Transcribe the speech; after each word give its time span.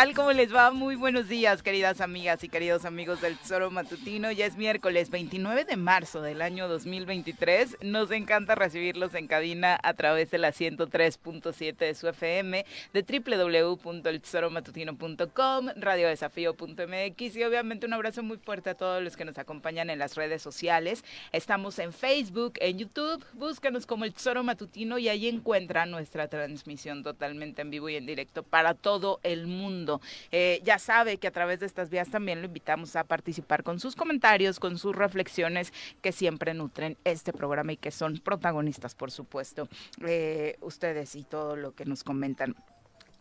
Tal? 0.00 0.14
¿Cómo 0.14 0.32
les 0.32 0.54
va? 0.54 0.70
Muy 0.70 0.94
buenos 0.96 1.28
días, 1.28 1.62
queridas 1.62 2.00
amigas 2.00 2.42
y 2.42 2.48
queridos 2.48 2.86
amigos 2.86 3.20
del 3.20 3.36
Tesoro 3.36 3.70
Matutino. 3.70 4.32
Ya 4.32 4.46
es 4.46 4.56
miércoles 4.56 5.10
29 5.10 5.66
de 5.66 5.76
marzo 5.76 6.22
del 6.22 6.40
año 6.40 6.68
2023. 6.68 7.76
Nos 7.82 8.10
encanta 8.10 8.54
recibirlos 8.54 9.14
en 9.14 9.26
cabina 9.26 9.78
a 9.82 9.92
través 9.92 10.30
de 10.30 10.38
la 10.38 10.54
103.7 10.54 11.76
de 11.76 11.94
su 11.94 12.08
FM, 12.08 12.64
de 12.94 13.02
www.eltesoromatutino.com, 13.02 15.68
radiodesafío.mx 15.76 17.36
y 17.36 17.44
obviamente 17.44 17.84
un 17.84 17.92
abrazo 17.92 18.22
muy 18.22 18.38
fuerte 18.38 18.70
a 18.70 18.74
todos 18.74 19.02
los 19.02 19.18
que 19.18 19.26
nos 19.26 19.36
acompañan 19.36 19.90
en 19.90 19.98
las 19.98 20.14
redes 20.14 20.40
sociales. 20.40 21.04
Estamos 21.30 21.78
en 21.78 21.92
Facebook, 21.92 22.54
en 22.60 22.78
YouTube, 22.78 23.22
búscanos 23.34 23.84
como 23.84 24.06
El 24.06 24.14
Tesoro 24.14 24.42
Matutino 24.44 24.96
y 24.96 25.10
ahí 25.10 25.28
encuentran 25.28 25.90
nuestra 25.90 26.28
transmisión 26.28 27.02
totalmente 27.02 27.60
en 27.60 27.68
vivo 27.68 27.90
y 27.90 27.96
en 27.96 28.06
directo 28.06 28.42
para 28.42 28.72
todo 28.72 29.20
el 29.24 29.46
mundo. 29.46 29.89
Eh, 30.30 30.60
ya 30.62 30.78
sabe 30.78 31.16
que 31.16 31.26
a 31.26 31.32
través 31.32 31.60
de 31.60 31.66
estas 31.66 31.90
vías 31.90 32.10
también 32.10 32.40
lo 32.40 32.46
invitamos 32.46 32.94
a 32.96 33.04
participar 33.04 33.62
con 33.62 33.80
sus 33.80 33.96
comentarios, 33.96 34.60
con 34.60 34.78
sus 34.78 34.94
reflexiones 34.94 35.72
que 36.02 36.12
siempre 36.12 36.54
nutren 36.54 36.96
este 37.04 37.32
programa 37.32 37.72
y 37.72 37.76
que 37.76 37.90
son 37.90 38.18
protagonistas, 38.18 38.94
por 38.94 39.10
supuesto, 39.10 39.68
eh, 40.06 40.56
ustedes 40.60 41.16
y 41.16 41.24
todo 41.24 41.56
lo 41.56 41.74
que 41.74 41.84
nos 41.84 42.04
comentan. 42.04 42.54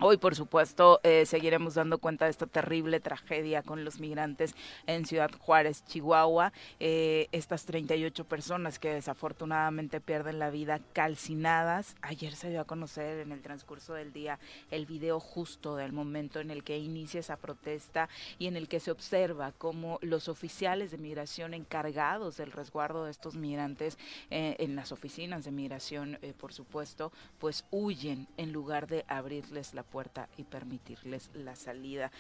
Hoy, 0.02 0.16
por 0.16 0.34
supuesto, 0.34 1.02
eh, 1.04 1.26
seguiremos 1.26 1.74
dando 1.74 1.98
cuenta 1.98 2.24
de 2.24 2.32
esta 2.32 2.46
terrible 2.46 3.02
tragedia 3.02 3.64
con 3.64 3.84
los 3.84 4.00
migrantes 4.00 4.56
en 4.88 5.06
Ciudad 5.06 5.30
Juárez, 5.38 5.84
Chihuahua. 5.84 6.54
Eh, 6.80 7.28
estas 7.34 7.66
38 7.66 8.24
personas 8.24 8.80
que 8.80 8.94
desafortunadamente 8.94 10.00
pierden 10.00 10.40
la 10.40 10.52
vida 10.52 10.80
calcinadas. 10.94 11.98
Ayer 12.02 12.34
se 12.34 12.50
dio 12.50 12.62
a 12.62 12.64
conocer 12.64 13.20
en 13.20 13.34
el 13.34 13.42
transcurso 13.42 13.94
del 13.94 14.14
día 14.14 14.40
el 14.72 14.86
video 14.86 15.20
justo 15.20 15.76
del 15.76 15.92
momento 15.92 16.40
en 16.40 16.50
el 16.50 16.64
que 16.64 16.78
inicia 16.78 17.20
esa 17.20 17.36
protesta 17.36 18.08
y 18.38 18.48
en 18.48 18.56
el 18.56 18.70
que 18.70 18.80
se 18.80 18.92
observa 18.92 19.52
cómo 19.52 20.00
los 20.02 20.30
oficiales 20.30 20.92
de 20.92 20.98
migración 20.98 21.54
encargados 21.54 22.38
del 22.38 22.54
resguardo 22.54 23.04
de 23.04 23.12
estos 23.12 23.36
migrantes 23.36 23.98
eh, 24.30 24.56
en 24.60 24.78
las 24.78 24.94
oficinas 24.94 25.44
de 25.44 25.52
migración, 25.52 26.18
por 26.40 26.54
supuesto, 26.54 27.12
pues 27.38 27.66
huyen 27.70 28.30
en 28.38 28.54
lugar 28.54 28.88
de 28.88 29.04
abrirles 29.10 29.74
la 29.74 29.84
puerta 29.92 30.30
y 30.38 30.44
permitirles 30.44 31.30
la 31.34 31.56
salida. 31.56 32.12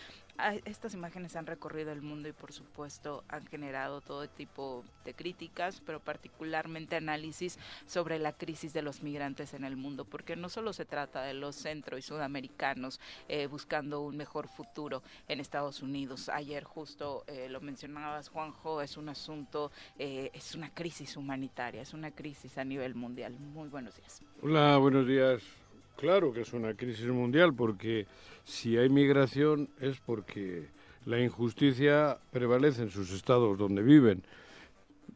Ah, 0.41 0.55
estas 0.63 0.93
imágenes 0.93 1.35
han 1.35 1.45
recorrido 1.45 1.91
el 1.91 2.01
mundo 2.01 2.29
y 2.29 2.31
por 2.31 2.53
supuesto 2.53 3.25
han 3.27 3.45
generado 3.47 3.99
todo 3.99 4.29
tipo 4.29 4.85
de 5.03 5.13
críticas, 5.13 5.81
pero 5.85 5.99
particularmente 5.99 6.95
análisis 6.95 7.59
sobre 7.85 8.19
la 8.19 8.31
crisis 8.31 8.71
de 8.71 8.81
los 8.81 9.03
migrantes 9.03 9.53
en 9.53 9.65
el 9.65 9.75
mundo, 9.75 10.05
porque 10.05 10.37
no 10.37 10.47
solo 10.47 10.71
se 10.71 10.85
trata 10.85 11.23
de 11.23 11.33
los 11.33 11.57
centro 11.57 11.97
y 11.97 12.01
sudamericanos 12.01 13.01
eh, 13.27 13.47
buscando 13.47 13.99
un 13.99 14.15
mejor 14.15 14.47
futuro 14.47 15.03
en 15.27 15.41
Estados 15.41 15.81
Unidos. 15.81 16.29
Ayer 16.29 16.63
justo 16.63 17.25
eh, 17.27 17.49
lo 17.49 17.59
mencionabas, 17.59 18.29
Juanjo, 18.29 18.81
es 18.81 18.95
un 18.95 19.09
asunto, 19.09 19.73
eh, 19.97 20.31
es 20.33 20.55
una 20.55 20.73
crisis 20.73 21.17
humanitaria, 21.17 21.81
es 21.81 21.93
una 21.93 22.11
crisis 22.11 22.57
a 22.57 22.63
nivel 22.63 22.95
mundial. 22.95 23.37
Muy 23.37 23.67
buenos 23.67 23.97
días. 23.97 24.21
Hola, 24.41 24.77
buenos 24.77 25.05
días. 25.05 25.58
Claro 25.99 26.31
que 26.31 26.41
es 26.41 26.53
una 26.53 26.75
crisis 26.75 27.07
mundial 27.07 27.53
porque 27.53 28.07
si 28.45 28.77
hay 28.77 28.87
migración 28.87 29.67
es 29.81 29.99
porque 29.99 30.69
la 31.03 31.19
injusticia 31.19 32.19
prevalece 32.31 32.83
en 32.83 32.89
sus 32.89 33.11
estados 33.11 33.57
donde 33.57 33.81
viven. 33.81 34.23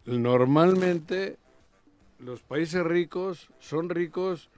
Normalmente 0.06 1.38
los 2.20 2.42
países 2.42 2.84
ricos 2.84 3.48
son 3.60 3.88
ricos 3.88 4.50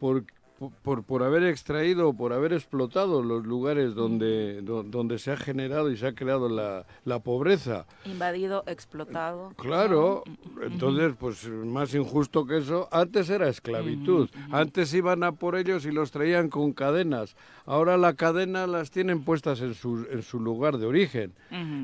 por, 0.00 0.24
por, 0.70 1.02
por 1.04 1.22
haber 1.22 1.44
extraído 1.44 2.12
por 2.12 2.32
haber 2.32 2.52
explotado 2.52 3.22
los 3.22 3.44
lugares 3.46 3.94
donde, 3.94 4.62
donde 4.62 5.18
se 5.18 5.30
ha 5.32 5.36
generado 5.36 5.90
y 5.90 5.96
se 5.96 6.06
ha 6.06 6.14
creado 6.14 6.48
la, 6.48 6.86
la 7.04 7.20
pobreza. 7.20 7.86
Invadido, 8.04 8.64
explotado. 8.66 9.52
Claro, 9.56 10.24
entonces, 10.62 11.14
pues 11.18 11.48
más 11.48 11.94
injusto 11.94 12.46
que 12.46 12.58
eso, 12.58 12.88
antes 12.90 13.30
era 13.30 13.48
esclavitud, 13.48 14.28
antes 14.50 14.92
iban 14.94 15.22
a 15.22 15.32
por 15.32 15.56
ellos 15.56 15.84
y 15.86 15.92
los 15.92 16.10
traían 16.10 16.48
con 16.48 16.72
cadenas, 16.72 17.36
ahora 17.66 17.96
la 17.96 18.14
cadena 18.14 18.66
las 18.66 18.90
tienen 18.90 19.24
puestas 19.24 19.60
en 19.60 19.74
su, 19.74 20.06
en 20.10 20.22
su 20.22 20.40
lugar 20.40 20.78
de 20.78 20.86
origen, 20.86 21.32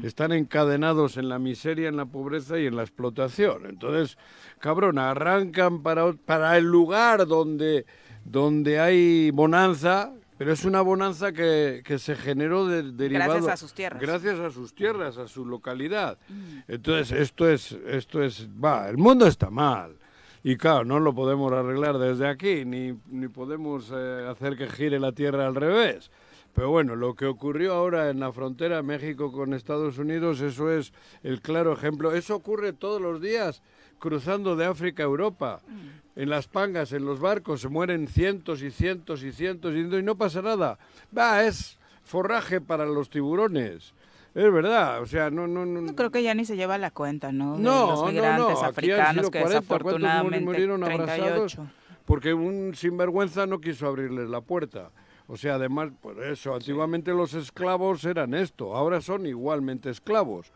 están 0.03 0.33
encadenados 0.33 1.17
en 1.17 1.29
la 1.29 1.39
miseria, 1.39 1.89
en 1.89 1.97
la 1.97 2.07
pobreza 2.07 2.59
y 2.59 2.67
en 2.67 2.77
la 2.77 2.83
explotación. 2.83 3.67
Entonces, 3.67 4.19
cabrón, 4.59 4.99
arrancan 4.99 5.83
para, 5.83 6.13
para 6.13 6.57
el 6.57 6.65
lugar 6.65 7.27
donde 7.27 7.87
donde 8.31 8.81
hay 8.81 9.31
bonanza, 9.31 10.13
pero 10.37 10.53
es 10.53 10.65
una 10.65 10.81
bonanza 10.83 11.33
que, 11.33 11.83
que 11.85 11.99
se 11.99 12.15
generó 12.15 12.67
de, 12.67 12.93
derivado 12.93 13.33
gracias 13.33 13.53
a 13.53 13.57
sus 13.57 13.73
tierras. 13.73 14.01
Gracias 14.01 14.39
a 14.39 14.51
sus 14.51 14.75
tierras, 14.75 15.19
a 15.19 15.27
su 15.27 15.45
localidad. 15.45 16.19
Mm. 16.29 16.59
Entonces, 16.69 17.13
esto 17.13 17.49
es 17.49 17.73
esto 17.87 18.23
es 18.23 18.49
va, 18.49 18.89
el 18.89 18.99
mundo 18.99 19.27
está 19.27 19.51
mal. 19.51 19.97
Y 20.45 20.57
claro, 20.57 20.85
no 20.85 21.01
lo 21.01 21.15
podemos 21.15 21.53
arreglar 21.53 21.99
desde 21.99 22.29
aquí, 22.29 22.65
ni, 22.65 22.97
ni 23.07 23.29
podemos 23.29 23.93
eh, 23.93 24.27
hacer 24.31 24.57
que 24.57 24.69
gire 24.69 25.01
la 25.01 25.13
tierra 25.13 25.47
al 25.47 25.55
revés. 25.55 26.11
Pero 26.55 26.71
bueno, 26.71 26.97
lo 26.97 27.15
que 27.15 27.27
ocurrió 27.27 27.75
ahora 27.75 28.11
en 28.11 28.21
la 28.21 28.33
frontera 28.33 28.83
México 28.83 29.33
con 29.33 29.55
Estados 29.55 29.99
Unidos, 29.99 30.41
eso 30.41 30.71
es 30.73 30.93
el 31.23 31.41
claro 31.41 31.73
ejemplo. 31.73 32.13
Eso 32.13 32.37
ocurre 32.37 32.73
todos 32.73 33.01
los 33.01 33.21
días 33.21 33.63
cruzando 33.99 34.57
de 34.57 34.67
África 34.67 35.03
a 35.03 35.07
Europa. 35.07 35.61
Mm. 35.67 36.21
En 36.21 36.31
las 36.31 36.49
pangas, 36.49 36.93
en 36.93 37.05
los 37.05 37.21
barcos, 37.21 37.61
se 37.61 37.69
mueren 37.69 38.09
cientos 38.09 38.63
y 38.63 38.71
cientos 38.73 39.23
y 39.23 39.31
cientos 39.31 39.75
y 39.75 39.85
no 39.85 40.17
pasa 40.17 40.43
nada. 40.43 40.79
Va, 41.17 41.45
es 41.45 41.79
forraje 42.03 42.61
para 42.61 42.87
los 42.87 43.09
tiburones. 43.09 43.95
Es 44.35 44.53
verdad, 44.53 45.01
o 45.01 45.07
sea, 45.07 45.31
no, 45.31 45.47
no, 45.47 45.65
no. 45.65 45.95
creo 45.95 46.11
que 46.11 46.23
ya 46.23 46.35
ni 46.35 46.45
se 46.45 46.57
lleva 46.57 46.79
la 46.79 46.91
cuenta, 46.91 47.33
¿no? 47.33 47.57
De 47.57 47.63
no, 47.63 47.91
los 47.91 48.13
migrantes 48.13 48.63
africanos 48.63 49.31
que 49.31 49.39
desafortunadamente 49.39 50.45
murieron 50.45 50.81
38. 50.81 51.67
porque 52.05 52.35
un 52.35 52.75
sinvergüenza 52.75 53.47
no 53.47 53.61
quiso 53.61 53.87
abrirles 53.87 54.29
la 54.29 54.41
puerta. 54.41 54.91
O 55.27 55.37
sea, 55.37 55.55
además, 55.55 55.91
por 56.01 56.23
eso, 56.23 56.55
antiguamente 56.55 57.13
los 57.13 57.35
esclavos 57.35 58.05
eran 58.05 58.33
esto, 58.33 58.75
ahora 58.75 59.01
son 59.01 59.27
igualmente 59.27 59.91
esclavos. 59.91 60.53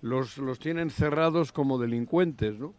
Los, 0.00 0.38
los 0.38 0.58
tienen 0.58 0.90
cerrados 0.90 1.52
como 1.52 1.78
delincuentes, 1.78 2.58
¿no? 2.58 2.74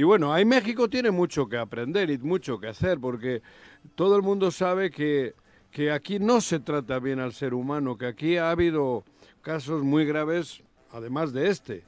Y 0.00 0.02
bueno, 0.02 0.32
ahí 0.32 0.46
México 0.46 0.88
tiene 0.88 1.10
mucho 1.10 1.46
que 1.46 1.58
aprender 1.58 2.08
y 2.08 2.16
mucho 2.16 2.58
que 2.58 2.68
hacer, 2.68 2.98
porque 2.98 3.42
todo 3.94 4.16
el 4.16 4.22
mundo 4.22 4.50
sabe 4.50 4.90
que, 4.90 5.34
que 5.70 5.92
aquí 5.92 6.18
no 6.18 6.40
se 6.40 6.58
trata 6.58 6.98
bien 6.98 7.20
al 7.20 7.34
ser 7.34 7.52
humano, 7.52 7.98
que 7.98 8.06
aquí 8.06 8.38
ha 8.38 8.50
habido 8.50 9.04
casos 9.42 9.82
muy 9.82 10.06
graves, 10.06 10.62
además 10.90 11.34
de 11.34 11.50
este. 11.50 11.84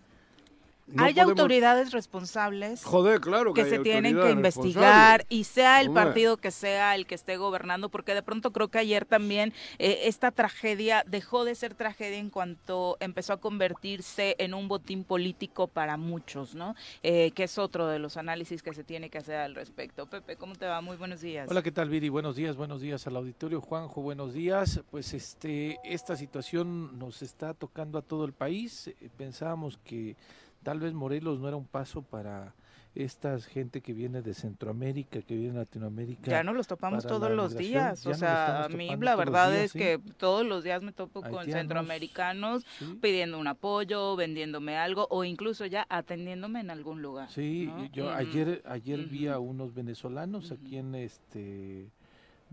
No 0.92 1.04
hay 1.04 1.14
podemos- 1.14 1.30
autoridades 1.32 1.92
responsables 1.92 2.84
Joder, 2.84 3.20
claro 3.20 3.52
que, 3.54 3.64
se 3.64 3.78
tienen 3.80 4.18
que 4.20 4.30
investigar 4.30 5.24
y 5.28 5.44
sea 5.44 5.80
el 5.80 5.88
Hombre. 5.88 6.04
partido 6.04 6.36
que 6.36 6.50
sea 6.50 6.94
el 6.94 7.06
que 7.06 7.14
esté 7.14 7.36
gobernando, 7.36 7.88
porque 7.88 8.14
de 8.14 8.22
pronto 8.22 8.52
creo 8.52 8.68
que 8.68 8.78
ayer 8.78 9.04
también 9.04 9.52
eh, 9.78 10.02
esta 10.04 10.30
tragedia 10.30 11.04
dejó 11.06 11.44
de 11.44 11.54
ser 11.54 11.74
tragedia 11.74 12.18
en 12.18 12.30
cuanto 12.30 12.96
empezó 13.00 13.32
a 13.32 13.36
convertirse 13.40 14.36
en 14.38 14.54
un 14.54 14.68
botín 14.68 15.04
político 15.04 15.66
para 15.68 15.96
muchos, 15.96 16.54
¿no? 16.54 16.74
Eh, 17.02 17.30
que 17.32 17.44
es 17.44 17.58
otro 17.58 17.86
de 17.88 17.98
los 17.98 18.16
análisis 18.16 18.62
que 18.62 18.72
se 18.74 18.84
tiene 18.84 19.10
que 19.10 19.18
hacer 19.18 19.36
al 19.36 19.54
respecto. 19.54 20.06
Pepe, 20.06 20.36
¿cómo 20.36 20.54
te 20.54 20.66
va? 20.66 20.80
Muy 20.80 20.96
buenos 20.96 21.20
días. 21.20 21.48
Hola, 21.50 21.62
¿qué 21.62 21.72
tal, 21.72 21.88
Viri? 21.88 22.08
Buenos 22.08 22.36
días, 22.36 22.56
buenos 22.56 22.80
días 22.80 23.06
al 23.06 23.16
auditorio. 23.16 23.60
Juanjo, 23.60 24.02
buenos 24.02 24.32
días. 24.34 24.80
Pues 24.90 25.14
este, 25.14 25.78
esta 25.84 26.16
situación 26.16 26.98
nos 26.98 27.22
está 27.22 27.54
tocando 27.54 27.98
a 27.98 28.02
todo 28.02 28.24
el 28.24 28.32
país. 28.32 28.88
Eh, 28.88 29.08
Pensábamos 29.16 29.78
que 29.84 30.16
tal 30.62 30.80
vez 30.80 30.92
Morelos 30.94 31.40
no 31.40 31.48
era 31.48 31.56
un 31.56 31.66
paso 31.66 32.02
para 32.02 32.54
esta 32.94 33.38
gente 33.40 33.80
que 33.80 33.94
viene 33.94 34.20
de 34.20 34.34
Centroamérica, 34.34 35.22
que 35.22 35.34
viene 35.34 35.52
de 35.54 35.58
Latinoamérica. 35.60 36.30
Ya 36.30 36.42
no 36.42 36.52
los 36.52 36.66
topamos 36.66 37.06
todos 37.06 37.30
los 37.30 37.56
días. 37.56 38.06
O 38.06 38.12
sea, 38.12 38.64
a 38.64 38.68
mí 38.68 38.94
la 39.00 39.16
verdad 39.16 39.50
días, 39.50 39.64
es 39.64 39.72
sí. 39.72 39.78
que 39.78 40.00
todos 40.18 40.44
los 40.44 40.62
días 40.62 40.82
me 40.82 40.92
topo 40.92 41.22
con 41.22 41.44
centroamericanos 41.46 42.64
Sí. 42.78 42.98
pidiendo 43.00 43.38
un 43.38 43.46
apoyo, 43.46 44.14
vendiéndome 44.16 44.76
algo 44.76 45.06
o 45.10 45.24
incluso 45.24 45.64
ya 45.64 45.86
atendiéndome 45.88 46.60
en 46.60 46.70
algún 46.70 47.00
lugar. 47.00 47.30
Sí, 47.30 47.66
¿no? 47.66 47.86
yo 47.86 48.10
ayer 48.10 48.62
ayer 48.66 49.06
vi 49.06 49.28
a 49.28 49.38
unos 49.38 49.74
venezolanos 49.74 50.52
aquí 50.52 50.76
en 50.76 50.94
este 50.94 51.88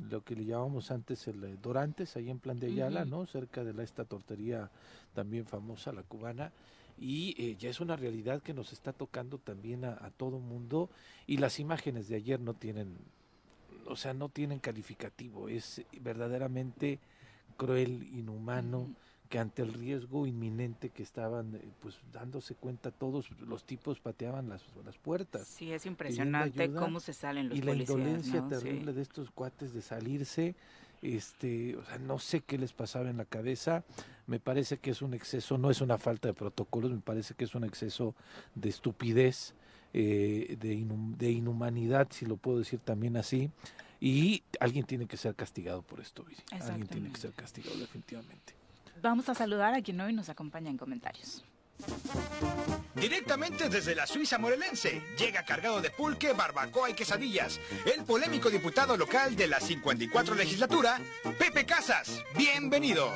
lo 0.09 0.23
que 0.23 0.35
le 0.35 0.45
llamábamos 0.45 0.91
antes 0.91 1.27
el 1.27 1.43
eh, 1.43 1.57
Dorantes, 1.61 2.15
ahí 2.15 2.29
en 2.29 2.39
Plan 2.39 2.57
de 2.57 2.67
Ayala. 2.67 3.03
¿no? 3.03 3.25
Cerca 3.25 3.65
de 3.65 3.73
la 3.73 3.83
esta 3.83 4.05
tortería 4.05 4.69
también 5.13 5.45
famosa, 5.45 5.91
la 5.91 6.03
cubana. 6.03 6.53
Y 6.99 7.35
eh, 7.37 7.55
ya 7.57 7.69
es 7.69 7.79
una 7.79 7.95
realidad 7.95 8.41
que 8.41 8.53
nos 8.53 8.73
está 8.73 8.93
tocando 8.93 9.37
también 9.37 9.85
a, 9.85 9.93
a 9.93 10.11
todo 10.11 10.39
mundo. 10.39 10.89
Y 11.27 11.37
las 11.37 11.59
imágenes 11.59 12.07
de 12.09 12.15
ayer 12.15 12.39
no 12.39 12.53
tienen, 12.53 12.97
o 13.85 13.95
sea, 13.95 14.13
no 14.13 14.29
tienen 14.29 14.59
calificativo. 14.59 15.47
Es 15.49 15.81
verdaderamente 16.01 16.99
cruel, 17.57 18.07
inhumano 18.13 18.87
que 19.29 19.37
ante 19.37 19.61
el 19.61 19.73
riesgo 19.73 20.25
inminente 20.25 20.89
que 20.89 21.03
estaban 21.03 21.55
eh, 21.55 21.61
pues 21.81 21.99
dándose 22.11 22.55
cuenta 22.55 22.89
todos 22.89 23.29
los 23.41 23.63
tipos 23.63 23.99
pateaban 23.99 24.49
las, 24.49 24.63
las 24.83 24.97
puertas 24.97 25.47
Sí, 25.47 25.71
es 25.71 25.85
impresionante 25.85 26.63
ayuda 26.63 26.79
cómo 26.79 26.99
se 26.99 27.13
salen 27.13 27.49
los 27.49 27.57
y 27.57 27.61
la 27.61 27.73
policías, 27.73 27.89
indolencia 27.99 28.41
¿no? 28.41 28.49
Sí. 28.49 28.55
terrible 28.55 28.93
de 28.93 29.01
estos 29.03 29.29
cuates 29.29 29.71
de 29.71 29.81
salirse 29.83 30.55
este 31.01 31.75
o 31.77 31.83
sea 31.85 31.97
no 31.99 32.19
sé 32.19 32.41
qué 32.41 32.57
les 32.57 32.73
pasaba 32.73 33.09
en 33.09 33.17
la 33.17 33.25
cabeza 33.25 33.83
me 34.27 34.39
parece 34.39 34.77
que 34.77 34.91
es 34.91 35.01
un 35.01 35.13
exceso 35.13 35.57
no 35.57 35.69
es 35.71 35.81
una 35.81 35.97
falta 35.97 36.27
de 36.27 36.33
protocolos 36.33 36.91
me 36.91 36.99
parece 36.99 37.33
que 37.35 37.45
es 37.45 37.55
un 37.55 37.63
exceso 37.63 38.15
de 38.55 38.69
estupidez 38.69 39.53
eh, 39.93 40.57
de, 40.59 40.75
inhum- 40.75 41.15
de 41.17 41.31
inhumanidad 41.31 42.07
si 42.11 42.25
lo 42.25 42.37
puedo 42.37 42.59
decir 42.59 42.79
también 42.79 43.17
así 43.17 43.49
y 44.01 44.43
alguien 44.59 44.85
tiene 44.85 45.05
que 45.07 45.17
ser 45.17 45.35
castigado 45.35 45.81
por 45.81 45.99
esto 45.99 46.23
Viri. 46.23 46.41
alguien 46.51 46.87
tiene 46.87 47.11
que 47.11 47.19
ser 47.19 47.31
castigado 47.33 47.77
definitivamente 47.77 48.53
Vamos 49.01 49.29
a 49.29 49.33
saludar 49.33 49.73
a 49.73 49.81
quien 49.81 50.01
hoy 50.01 50.11
nos 50.11 50.27
acompaña 50.27 50.69
en 50.69 50.75
comentarios. 50.77 51.45
Directamente 52.95 53.69
desde 53.69 53.95
la 53.95 54.05
Suiza 54.05 54.37
morelense, 54.37 55.01
llega 55.17 55.45
cargado 55.45 55.81
de 55.81 55.89
pulque, 55.89 56.33
barbacoa 56.33 56.89
y 56.89 56.93
quesadillas, 56.93 57.59
el 57.85 58.03
polémico 58.03 58.49
diputado 58.49 58.97
local 58.97 59.35
de 59.35 59.47
la 59.47 59.59
54 59.59 60.35
legislatura, 60.35 60.99
Pepe 61.37 61.65
Casas. 61.65 62.21
Bienvenido. 62.37 63.09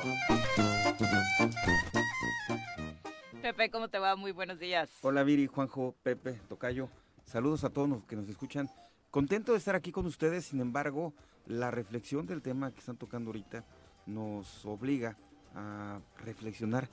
Pepe, 3.42 3.70
¿cómo 3.70 3.88
te 3.88 3.98
va? 3.98 4.16
Muy 4.16 4.32
buenos 4.32 4.58
días. 4.58 4.88
Hola 5.02 5.22
Viri, 5.22 5.46
Juanjo, 5.46 5.94
Pepe, 6.02 6.40
Tocayo. 6.48 6.88
Saludos 7.26 7.64
a 7.64 7.70
todos 7.70 7.88
los 7.88 8.04
que 8.04 8.16
nos 8.16 8.26
escuchan. 8.28 8.70
Contento 9.10 9.52
de 9.52 9.58
estar 9.58 9.74
aquí 9.74 9.92
con 9.92 10.06
ustedes, 10.06 10.46
sin 10.46 10.60
embargo, 10.60 11.12
la 11.46 11.70
reflexión 11.70 12.26
del 12.26 12.40
tema 12.40 12.72
que 12.72 12.80
están 12.80 12.96
tocando 12.96 13.28
ahorita 13.28 13.66
nos 14.06 14.64
obliga 14.64 15.18
a 15.54 16.00
reflexionar 16.18 16.88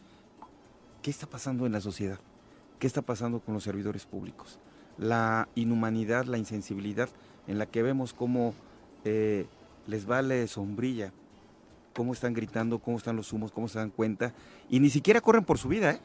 qué 1.01 1.11
está 1.11 1.27
pasando 1.27 1.65
en 1.65 1.71
la 1.71 1.81
sociedad, 1.81 2.19
qué 2.79 2.87
está 2.87 3.01
pasando 3.01 3.39
con 3.39 3.53
los 3.53 3.63
servidores 3.63 4.05
públicos, 4.05 4.59
la 4.97 5.47
inhumanidad, 5.55 6.25
la 6.25 6.37
insensibilidad 6.37 7.09
en 7.47 7.57
la 7.57 7.65
que 7.65 7.81
vemos 7.81 8.13
cómo 8.13 8.53
eh, 9.03 9.47
les 9.87 10.05
vale 10.05 10.47
sombrilla, 10.47 11.11
cómo 11.93 12.13
están 12.13 12.33
gritando, 12.33 12.79
cómo 12.79 12.97
están 12.97 13.15
los 13.15 13.33
humos, 13.33 13.51
cómo 13.51 13.67
se 13.67 13.79
dan 13.79 13.89
cuenta, 13.89 14.33
y 14.69 14.79
ni 14.79 14.89
siquiera 14.89 15.21
corren 15.21 15.43
por 15.43 15.57
su 15.57 15.67
vida, 15.67 15.91
¿eh? 15.91 15.99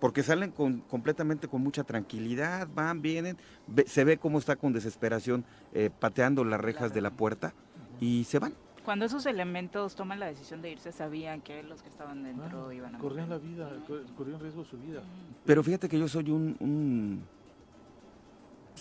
porque 0.00 0.24
salen 0.24 0.50
completamente 0.50 1.46
con 1.46 1.62
mucha 1.62 1.84
tranquilidad, 1.84 2.68
van, 2.74 3.02
vienen, 3.02 3.36
se 3.86 4.02
ve 4.02 4.18
cómo 4.18 4.38
está 4.38 4.56
con 4.56 4.72
desesperación 4.72 5.44
eh, 5.72 5.90
pateando 5.96 6.44
las 6.44 6.60
rejas 6.60 6.92
de 6.92 7.00
la 7.00 7.12
puerta 7.12 7.54
y 8.00 8.24
se 8.24 8.40
van. 8.40 8.52
Cuando 8.84 9.04
esos 9.04 9.26
elementos 9.26 9.94
toman 9.94 10.18
la 10.18 10.26
decisión 10.26 10.60
de 10.62 10.70
irse, 10.72 10.90
sabían 10.92 11.40
que 11.40 11.62
los 11.62 11.82
que 11.82 11.88
estaban 11.88 12.22
dentro 12.24 12.68
Ah, 12.68 12.74
iban 12.74 12.96
a 12.96 12.98
corrían 12.98 13.30
la 13.30 13.38
vida 13.38 13.70
cor- 13.86 14.04
corrían 14.16 14.40
riesgo 14.40 14.64
su 14.64 14.76
vida. 14.78 15.02
Pero 15.46 15.62
fíjate 15.62 15.88
que 15.88 15.98
yo 15.98 16.08
soy 16.08 16.30
un, 16.30 16.56
un 16.60 17.22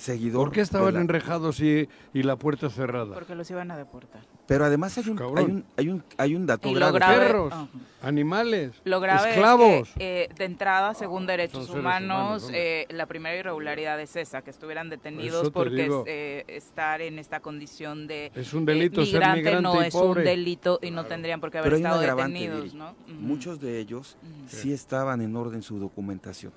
seguidor. 0.02 0.46
¿Por 0.46 0.52
qué 0.54 0.62
estaban 0.62 0.94
la- 0.96 1.02
enrejados 1.02 1.60
y, 1.60 1.88
y 2.14 2.24
la 2.24 2.36
puerta 2.36 2.70
cerrada? 2.70 3.14
Porque 3.14 3.36
los 3.36 3.50
iban 3.52 3.72
a 3.72 3.78
deportar. 3.78 4.22
Pero 4.48 4.66
además 4.66 4.98
hay 4.98 5.08
un, 5.10 5.16
Cabrón. 5.18 5.38
hay 5.38 5.46
un, 5.46 5.66
hay 5.78 5.90
un, 5.90 6.04
hay 6.18 6.36
un 6.36 6.46
dato 6.46 6.74
grave. 6.74 6.98
grave, 7.00 7.18
Perros, 7.28 7.54
animales, 8.02 8.72
Lo 8.84 9.00
grave 9.00 9.30
esclavos. 9.30 9.88
es 9.90 9.96
que, 9.96 10.24
eh, 10.24 10.30
de 10.36 10.46
entrada, 10.46 10.94
según 10.94 11.26
derechos 11.28 11.68
seres 11.68 11.80
humanos, 11.80 12.50
eh, 12.54 12.86
la 12.90 13.06
primera 13.06 13.36
irregularidad 13.38 14.00
es 14.02 14.16
esa, 14.16 14.42
que 14.42 14.50
estuvieran 14.50 14.90
detenidos 14.90 15.44
te 15.44 15.52
porque 15.52 15.84
digo. 15.84 16.04
eh, 16.08 16.44
estar 16.48 17.00
en 17.02 17.20
esta 17.20 17.40
condición 17.40 18.08
de 18.08 18.32
es 18.36 18.54
un 18.54 18.64
eh, 18.64 18.74
delito 18.74 19.06
ser 19.06 19.20
migrante 19.36 19.62
no 19.62 19.82
y 19.82 19.86
es 19.88 19.94
pobre. 19.94 20.22
un 20.22 20.26
delito 20.26 20.80
y 20.82 20.92
no 20.92 21.06
tendrían 21.06 21.40
por 21.40 21.52
qué 21.52 21.60
haber 21.60 21.72
Pero 21.72 21.80
un 21.80 21.86
estado 21.86 22.18
detenidos. 22.18 22.76
Muchos 23.08 23.62
de 23.62 23.80
ellos 23.80 24.18
Ujú. 24.22 24.34
sí 24.50 24.74
estaban 24.74 25.22
en 25.22 25.36
orden 25.36 25.62
su 25.62 25.80
documentación. 25.80 26.52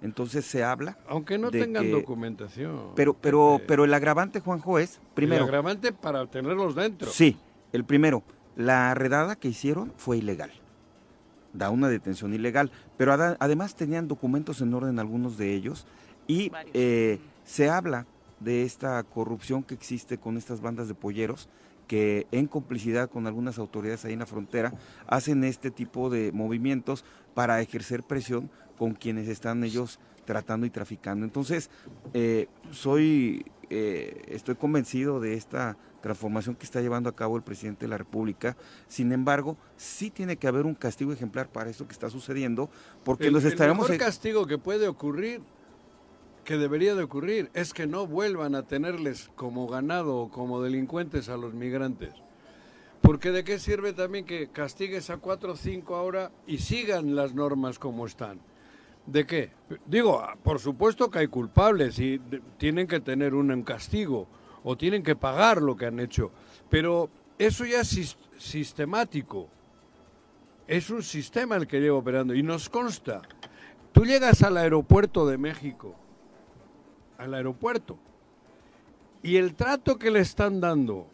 Entonces 0.00 0.44
se 0.46 0.62
habla, 0.62 0.96
Aunque 1.08 1.38
no 1.38 1.50
tengan 1.50 1.82
que- 1.84 1.90
documentación. 1.90 2.92
pero, 2.94 3.14
pero, 3.14 3.54
Pepe. 3.56 3.64
pero 3.66 3.84
el 3.84 3.92
agravante, 3.94 4.40
Juanjo, 4.40 4.78
es, 4.78 4.96
El 4.96 5.14
primero, 5.14 5.44
agravante 5.44 5.92
para 5.92 6.24
tenerlos 6.26 6.74
dentro. 6.76 7.10
Sí, 7.10 7.36
el 7.72 7.84
primero, 7.84 8.22
la 8.54 8.94
redada 8.94 9.34
que 9.36 9.48
hicieron 9.48 9.92
fue 9.96 10.18
ilegal. 10.18 10.52
Da 11.52 11.70
una 11.70 11.88
detención 11.88 12.32
ilegal, 12.34 12.70
pero 12.96 13.12
además 13.12 13.74
tenían 13.74 14.06
documentos 14.06 14.60
en 14.60 14.72
orden 14.74 14.98
algunos 15.00 15.36
de 15.38 15.54
ellos 15.54 15.86
y 16.28 16.52
eh, 16.74 17.18
se 17.44 17.68
habla 17.70 18.06
de 18.38 18.62
esta 18.62 19.02
corrupción 19.02 19.64
que 19.64 19.74
existe 19.74 20.18
con 20.18 20.36
estas 20.36 20.60
bandas 20.60 20.86
de 20.86 20.94
polleros 20.94 21.48
que 21.88 22.26
en 22.32 22.46
complicidad 22.46 23.08
con 23.08 23.26
algunas 23.26 23.58
autoridades 23.58 24.04
ahí 24.04 24.12
en 24.12 24.18
la 24.18 24.26
frontera 24.26 24.74
hacen 25.06 25.42
este 25.42 25.70
tipo 25.70 26.10
de 26.10 26.30
movimientos 26.32 27.02
para 27.34 27.60
ejercer 27.62 28.02
presión 28.02 28.50
con 28.78 28.94
quienes 28.94 29.28
están 29.28 29.64
ellos 29.64 29.98
tratando 30.24 30.66
y 30.66 30.70
traficando. 30.70 31.24
Entonces, 31.24 31.70
eh, 32.14 32.48
soy, 32.70 33.44
eh, 33.70 34.22
estoy 34.28 34.54
convencido 34.54 35.20
de 35.20 35.34
esta 35.34 35.76
transformación 36.00 36.54
que 36.54 36.64
está 36.64 36.80
llevando 36.80 37.10
a 37.10 37.16
cabo 37.16 37.36
el 37.36 37.42
presidente 37.42 37.86
de 37.86 37.90
la 37.90 37.98
República. 37.98 38.56
Sin 38.86 39.12
embargo, 39.12 39.56
sí 39.76 40.10
tiene 40.10 40.36
que 40.36 40.46
haber 40.46 40.66
un 40.66 40.74
castigo 40.74 41.12
ejemplar 41.12 41.48
para 41.48 41.70
esto 41.70 41.86
que 41.86 41.92
está 41.92 42.08
sucediendo, 42.08 42.70
porque 43.04 43.26
el, 43.28 43.32
nos 43.32 43.44
el 43.44 43.52
estaremos... 43.52 43.88
mejor 43.88 44.04
castigo 44.04 44.46
que 44.46 44.58
puede 44.58 44.86
ocurrir, 44.86 45.40
que 46.44 46.56
debería 46.56 46.94
de 46.94 47.02
ocurrir, 47.02 47.50
es 47.54 47.74
que 47.74 47.86
no 47.86 48.06
vuelvan 48.06 48.54
a 48.54 48.62
tenerles 48.62 49.30
como 49.34 49.66
ganado 49.66 50.16
o 50.16 50.30
como 50.30 50.62
delincuentes 50.62 51.28
a 51.28 51.36
los 51.36 51.52
migrantes. 51.54 52.12
Porque 53.00 53.30
de 53.30 53.44
qué 53.44 53.58
sirve 53.58 53.92
también 53.92 54.24
que 54.24 54.48
castigues 54.48 55.08
a 55.10 55.16
cuatro 55.18 55.52
o 55.52 55.56
cinco 55.56 55.96
ahora 55.96 56.30
y 56.46 56.58
sigan 56.58 57.16
las 57.16 57.34
normas 57.34 57.78
como 57.78 58.06
están. 58.06 58.40
¿De 59.10 59.26
qué? 59.26 59.50
Digo, 59.86 60.20
ah, 60.20 60.36
por 60.42 60.58
supuesto 60.58 61.10
que 61.10 61.20
hay 61.20 61.28
culpables 61.28 61.98
y 61.98 62.20
tienen 62.58 62.86
que 62.86 63.00
tener 63.00 63.34
un, 63.34 63.62
castigo 63.62 64.28
o 64.62 64.76
tienen 64.76 65.02
que 65.02 65.16
pagar 65.16 65.62
lo 65.62 65.76
que 65.76 65.86
han 65.86 65.98
hecho. 65.98 66.30
Pero 66.68 67.08
eso 67.38 67.64
ya 67.64 67.80
es 67.80 67.88
sis- 67.96 68.18
sistemático. 68.36 69.48
Es 70.66 70.90
un 70.90 71.02
sistema 71.02 71.56
el 71.56 71.66
que 71.66 71.80
lleva 71.80 71.96
operando 71.96 72.34
y 72.34 72.42
nos 72.42 72.68
consta. 72.68 73.22
Tú 73.92 74.04
llegas 74.04 74.42
al 74.42 74.58
aeropuerto 74.58 75.26
de 75.26 75.38
México, 75.38 75.94
al 77.16 77.32
aeropuerto, 77.34 77.98
Y 79.22 79.36
el 79.36 79.54
trato 79.54 79.98
que 79.98 80.10
le 80.10 80.20
están 80.20 80.60
dando 80.60 81.06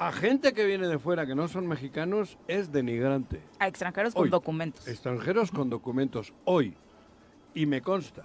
a 0.00 0.12
gente 0.12 0.54
que 0.54 0.64
viene 0.64 0.88
de 0.88 0.98
fuera 0.98 1.26
que 1.26 1.34
no 1.34 1.46
son 1.46 1.68
mexicanos 1.68 2.38
es 2.48 2.72
denigrante. 2.72 3.42
A 3.58 3.68
extranjeros 3.68 4.14
con 4.14 4.30
documentos. 4.30 4.88
Extranjeros 4.88 5.50
con 5.50 5.68
documentos 5.68 6.32
hoy. 6.46 6.74
Y 7.52 7.66
me 7.66 7.82
consta. 7.82 8.24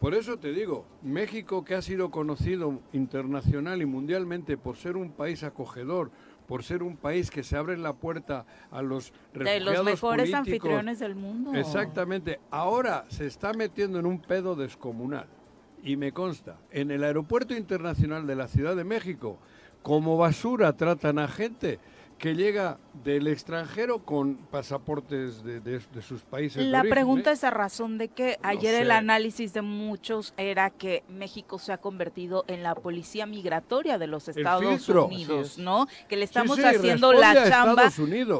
Por 0.00 0.14
eso 0.14 0.36
te 0.38 0.52
digo, 0.52 0.84
México 1.02 1.64
que 1.64 1.76
ha 1.76 1.82
sido 1.82 2.10
conocido 2.10 2.80
internacional 2.92 3.82
y 3.82 3.86
mundialmente 3.86 4.56
por 4.56 4.76
ser 4.76 4.96
un 4.96 5.12
país 5.12 5.44
acogedor, 5.44 6.10
por 6.48 6.64
ser 6.64 6.82
un 6.82 6.96
país 6.96 7.30
que 7.30 7.44
se 7.44 7.56
abre 7.56 7.76
la 7.76 7.92
puerta 7.92 8.44
a 8.72 8.82
los 8.82 9.12
De 9.32 9.44
refugiados 9.44 9.76
los 9.76 9.84
mejores 9.84 10.30
políticos, 10.30 10.38
anfitriones 10.48 10.98
del 10.98 11.14
mundo. 11.14 11.54
Exactamente. 11.54 12.40
Ahora 12.50 13.04
se 13.08 13.26
está 13.26 13.52
metiendo 13.52 14.00
en 14.00 14.06
un 14.06 14.20
pedo 14.20 14.56
descomunal. 14.56 15.28
Y 15.84 15.96
me 15.96 16.12
consta, 16.12 16.58
en 16.72 16.90
el 16.90 17.04
Aeropuerto 17.04 17.54
Internacional 17.54 18.26
de 18.26 18.34
la 18.34 18.48
Ciudad 18.48 18.74
de 18.76 18.84
México, 18.84 19.38
como 19.82 20.16
basura 20.16 20.76
tratan 20.76 21.18
a 21.18 21.28
gente 21.28 21.78
que 22.18 22.34
llega 22.34 22.76
del 23.02 23.28
extranjero 23.28 24.00
con 24.04 24.36
pasaportes 24.50 25.42
de, 25.42 25.58
de- 25.60 25.78
de 25.78 26.02
sus 26.02 26.20
países. 26.20 26.62
de 26.62 26.70
La 26.70 26.80
origen, 26.80 26.90
pregunta 26.94 27.30
¿eh? 27.30 27.32
es 27.32 27.44
a 27.44 27.50
razón 27.50 27.96
de 27.96 28.08
que 28.08 28.36
ayer 28.42 28.74
el 28.74 28.88
sé. 28.88 28.92
análisis 28.92 29.54
de 29.54 29.62
muchos 29.62 30.34
era 30.36 30.68
que 30.68 31.02
México 31.08 31.58
se 31.58 31.72
ha 31.72 31.78
convertido 31.78 32.44
en 32.46 32.62
la 32.62 32.74
policía 32.74 33.24
migratoria 33.24 33.96
de 33.96 34.06
los 34.06 34.28
Estados. 34.28 34.86
Unidos, 34.90 35.52
es. 35.52 35.58
¿no? 35.58 35.86
Que 36.10 36.18
le 36.18 36.24
estamos 36.24 36.56
sí, 36.58 36.62
haciendo 36.62 37.14
la 37.14 37.48
chamba, 37.48 37.90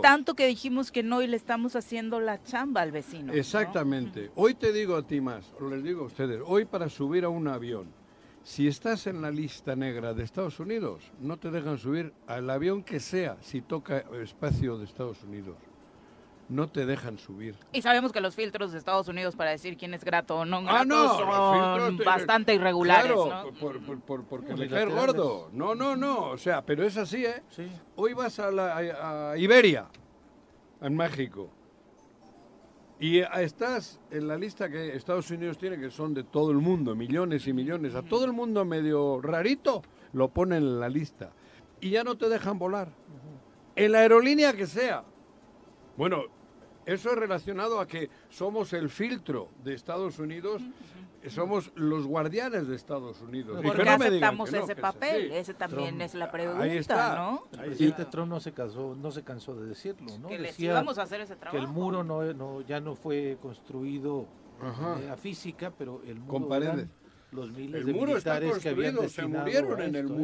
tanto 0.02 0.35
que 0.35 0.47
dijimos 0.47 0.92
que 0.92 1.02
no 1.02 1.23
y 1.23 1.26
le 1.26 1.37
estamos 1.38 1.75
haciendo 1.75 2.20
la 2.20 2.42
chamba 2.42 2.82
al 2.82 2.92
vecino. 2.92 3.28
¿no? 3.28 3.32
Exactamente. 3.32 4.30
Hoy 4.35 4.52
te 4.52 4.75
digo 4.75 4.94
a 4.94 5.06
ti 5.06 5.23
más, 5.23 5.54
o 5.59 5.68
les 5.70 5.82
digo 5.82 6.02
a 6.02 6.06
ustedes, 6.06 6.42
hoy 6.44 6.66
para 6.66 6.90
subir 6.90 7.25
a 7.25 7.30
un 7.30 7.49
avión, 7.49 7.87
si 8.50 8.66
estás 8.66 9.07
en 9.07 9.23
la 9.23 9.30
lista 9.30 9.76
negra 9.76 10.12
de 10.12 10.25
Estados 10.25 10.59
Unidos, 10.59 11.12
no 11.21 11.37
te 11.38 11.52
dejan 11.52 11.78
subir 11.78 12.12
al 12.26 12.50
avión 12.50 12.83
que 12.83 12.99
sea 12.99 13.37
si 13.40 13.61
toca 13.62 13.99
espacio 14.21 14.76
de 14.76 14.87
Estados 14.87 15.23
Unidos. 15.23 15.54
No 16.49 16.69
te 16.69 16.85
dejan 16.85 17.16
subir. 17.16 17.54
Y 17.73 17.80
sabemos 17.80 18.11
que 18.11 18.21
los 18.21 18.35
filtros 18.35 18.73
de 18.73 18.78
Estados 18.78 19.07
Unidos 19.07 19.37
para 19.37 19.50
decir 19.52 19.76
quién 19.76 19.95
es 19.95 20.02
grato 20.02 20.38
o 20.38 20.45
no 20.45 20.57
Ah, 20.57 20.62
grato 20.85 20.85
no, 20.85 20.97
los 21.04 21.16
son 21.19 21.88
filtros 21.90 22.04
bastante 22.07 22.52
irregulares, 22.52 23.12
Claro, 23.12 23.45
¿no? 23.52 23.52
por- 23.61 23.80
por- 23.83 24.00
por- 24.00 24.25
porque 24.25 24.54
le 24.57 24.85
gordo. 24.87 25.49
No, 25.52 25.76
no, 25.76 25.95
no. 25.95 26.30
O 26.30 26.37
sea, 26.37 26.61
pero 26.66 26.83
es 26.85 26.97
así, 26.97 27.25
¿eh? 27.25 27.45
Sí. 27.50 27.71
Hoy 27.95 28.14
vas 28.14 28.40
a, 28.40 28.50
la, 28.50 28.76
a- 28.76 29.30
a 29.30 29.38
Iberia, 29.38 29.87
en 30.80 30.97
México, 30.97 31.50
y 33.00 33.21
estás 33.21 33.99
en 34.11 34.28
la 34.28 34.37
lista 34.37 34.69
que 34.69 34.95
Estados 34.95 35.30
Unidos 35.30 35.57
tiene, 35.57 35.80
que 35.80 35.90
son 35.90 36.12
de 36.12 36.23
todo 36.23 36.50
el 36.50 36.59
mundo, 36.59 36.95
millones 36.95 37.47
y 37.47 37.54
millones. 37.54 37.95
A 37.95 38.02
todo 38.02 38.26
el 38.26 38.33
mundo 38.33 38.62
medio 38.66 39.23
rarito 39.23 39.83
lo 40.12 40.28
ponen 40.28 40.59
en 40.59 40.80
la 40.80 40.88
lista. 40.90 41.33
Y 41.80 41.88
ya 41.88 42.04
no 42.04 42.19
te 42.19 42.28
dejan 42.28 42.59
volar. 42.59 42.88
En 43.75 43.92
la 43.92 44.00
aerolínea 44.00 44.52
que 44.52 44.66
sea. 44.66 45.02
Bueno, 45.97 46.25
eso 46.85 47.11
es 47.11 47.16
relacionado 47.16 47.80
a 47.80 47.87
que 47.87 48.11
somos 48.28 48.75
el 48.75 48.90
filtro 48.90 49.49
de 49.64 49.73
Estados 49.73 50.19
Unidos, 50.19 50.61
somos 51.29 51.71
los 51.75 52.07
guardianes 52.07 52.67
de 52.67 52.77
Estados 52.77 53.21
Unidos. 53.21 53.61
¿Por 53.62 53.73
que 53.73 53.79
qué 53.79 53.85
no 53.85 53.91
aceptamos 53.91 54.50
que 54.50 54.57
no, 54.57 54.62
ese 54.65 54.75
que 54.75 54.81
es 54.81 54.83
papel? 54.83 55.27
así. 55.27 55.37
Ese 55.39 55.55
también 55.55 55.89
Trump. 55.91 56.03
es 56.03 56.15
la 56.15 56.25
Ahí 56.25 56.31
pregunta, 56.31 56.67
está. 56.77 57.15
¿no? 57.17 57.45
El 57.53 57.61
Ahí 57.61 57.67
presidente 57.67 58.03
está. 58.03 58.11
Trump 58.11 58.29
no 58.31 58.41
se 58.41 58.53
cansó, 58.53 58.95
no 58.97 59.11
se 59.11 59.23
cansó 59.23 59.55
de 59.55 59.67
decirlo, 59.67 60.17
¿no? 60.19 60.29
Que 60.29 60.39
les 60.39 60.53
Decía 60.53 60.71
íbamos 60.71 60.97
a 60.99 61.03
hacer 61.03 61.21
ese 61.21 61.35
que 61.35 61.41
trabajo. 61.41 61.62
el 61.62 61.69
muro 61.71 62.03
no, 62.03 62.33
no- 62.33 62.61
ya 62.62 62.81
no 62.81 62.95
fue 62.95 63.37
construido 63.43 64.27
eh, 65.03 65.11
a 65.11 65.17
física, 65.17 65.73
pero 65.77 66.00
el 66.07 66.21
muro 66.21 66.33
Con 66.33 66.49
paredes. 66.49 66.89
los 67.33 67.50
miles 67.53 67.81
El 67.81 67.87
de 67.87 67.93
muro 67.93 68.17
está 68.17 68.35
militares 68.41 68.62
que 68.62 68.69
habían 68.71 69.09
se 69.09 69.27
murieron 69.27 69.81
en 69.83 69.95
el 69.97 70.05
esto, 70.07 70.15
¿eh? 70.15 70.17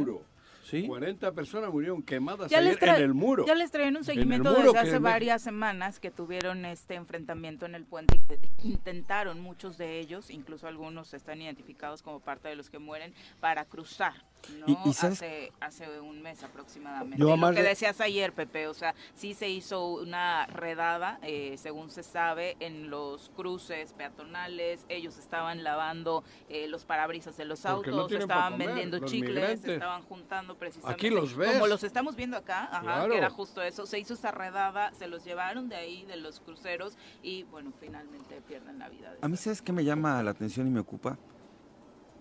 Sí. 0.67 0.85
40 0.85 1.31
personas 1.33 1.71
murieron 1.71 2.03
quemadas 2.03 2.51
Ya 2.51 2.59
ayer 2.59 2.77
en 2.83 2.95
el 2.97 3.15
muro. 3.15 3.47
ya 3.47 3.55
les 3.55 3.71
traían 3.71 3.97
un 3.97 4.03
seguimiento 4.03 4.53
desde 4.53 4.77
hace 4.77 4.99
varias 4.99 5.41
semanas 5.41 6.01
que 6.01 6.11
tuvieron 6.11 6.65
este 6.65 6.95
enfrentamiento 6.95 7.67
en 7.67 7.77
el 7.77 7.85
puente. 7.85 8.17
y 8.17 8.19
que 8.19 8.39
Intentaron 8.65 9.41
muchos 9.41 9.79
de 9.79 10.01
ellos, 10.01 10.29
incluso 10.29 10.67
algunos 10.67 11.15
están 11.15 11.41
identificados 11.41 12.03
como 12.03 12.19
parte 12.19 12.49
de 12.49 12.57
los 12.57 12.69
que 12.69 12.81
mueren, 12.81 13.15
para 13.39 13.65
cruzar. 13.65 14.15
¿No? 14.61 14.67
Y- 14.69 14.91
y 14.91 14.93
sabes- 14.95 15.19
hace, 15.23 15.53
hace 15.61 16.01
un 16.01 16.23
mes 16.23 16.43
aproximadamente. 16.45 17.17
Yo 17.19 17.37
lo 17.37 17.51
que 17.51 17.63
de- 17.63 17.69
decías 17.71 18.01
ayer, 18.01 18.33
Pepe, 18.33 18.69
o 18.69 18.75
sea, 18.75 18.95
sí 19.15 19.35
se 19.35 19.49
hizo 19.49 19.89
una 19.95 20.47
redada, 20.47 21.19
eh, 21.23 21.57
según 21.59 21.91
se 21.91 22.03
sabe, 22.05 22.57
en 22.61 22.89
los 22.89 23.31
cruces 23.35 23.93
peatonales. 23.95 24.85
Ellos 24.89 25.19
estaban 25.19 25.65
lavando 25.65 26.23
eh, 26.49 26.69
los 26.69 26.85
parabrisas 26.85 27.37
de 27.37 27.45
los 27.45 27.61
Porque 27.63 27.91
autos, 27.91 28.13
estaban 28.13 28.53
comer, 28.53 28.69
vendiendo 28.69 28.99
chicles, 29.01 29.35
migrantes. 29.35 29.69
estaban 29.69 30.03
juntando 30.03 30.57
precisamente. 30.57 31.07
Aquí 31.07 31.13
los 31.13 31.35
ves. 31.37 31.53
Como 31.53 31.67
los 31.67 31.83
estamos 31.83 32.15
viendo 32.15 32.37
acá, 32.37 32.65
ajá, 32.71 32.81
Claro. 32.83 33.13
que 33.13 33.19
era 33.19 33.31
justo 33.31 33.63
eso. 33.63 33.85
Se 33.87 33.99
hizo 33.99 34.15
esa 34.15 34.31
redada, 34.31 34.93
se 34.95 35.09
los 35.09 35.25
llevaron 35.25 35.69
de 35.69 35.77
ahí, 35.77 36.05
de 36.05 36.17
los 36.19 36.39
cruceros, 36.41 36.97
y 37.23 37.43
bueno, 37.45 37.73
finalmente 37.81 38.41
pierden 38.47 38.79
la 38.79 38.89
vida. 38.89 39.11
de 39.13 39.19
A 39.23 39.29
mí, 39.29 39.37
¿sabes 39.37 39.61
qué 39.61 39.73
me 39.73 39.83
llama 39.85 40.23
la 40.23 40.31
atención 40.31 40.67
y 40.67 40.71
me 40.71 40.81
ocupa? 40.81 41.19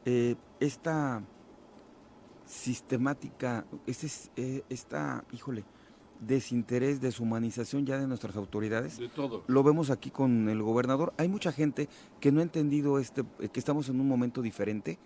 Eh, 0.05 0.35
esta 0.59 1.21
sistemática, 2.45 3.65
este, 3.87 4.05
es- 4.07 4.31
eh, 4.35 4.63
esta, 4.69 5.23
híjole, 5.31 5.63
desinterés, 6.19 7.01
deshumanización 7.01 7.85
ya 7.85 7.97
de 7.97 8.07
nuestras 8.07 8.35
autoridades. 8.37 8.97
De 8.97 9.09
todos. 9.09 9.43
Lo 9.47 9.63
vemos 9.63 9.89
aquí 9.89 10.11
con 10.11 10.47
el 10.49 10.61
gobernador. 10.61 11.13
Hay 11.17 11.27
mucha 11.27 11.51
gente 11.51 11.89
que 12.19 12.31
no 12.31 12.39
ha 12.39 12.43
entendido 12.43 12.99
este, 12.99 13.23
eh, 13.39 13.49
que 13.49 13.59
estamos 13.59 13.89
en 13.89 13.99
un 13.99 14.07
momento 14.07 14.41
diferente 14.41 14.97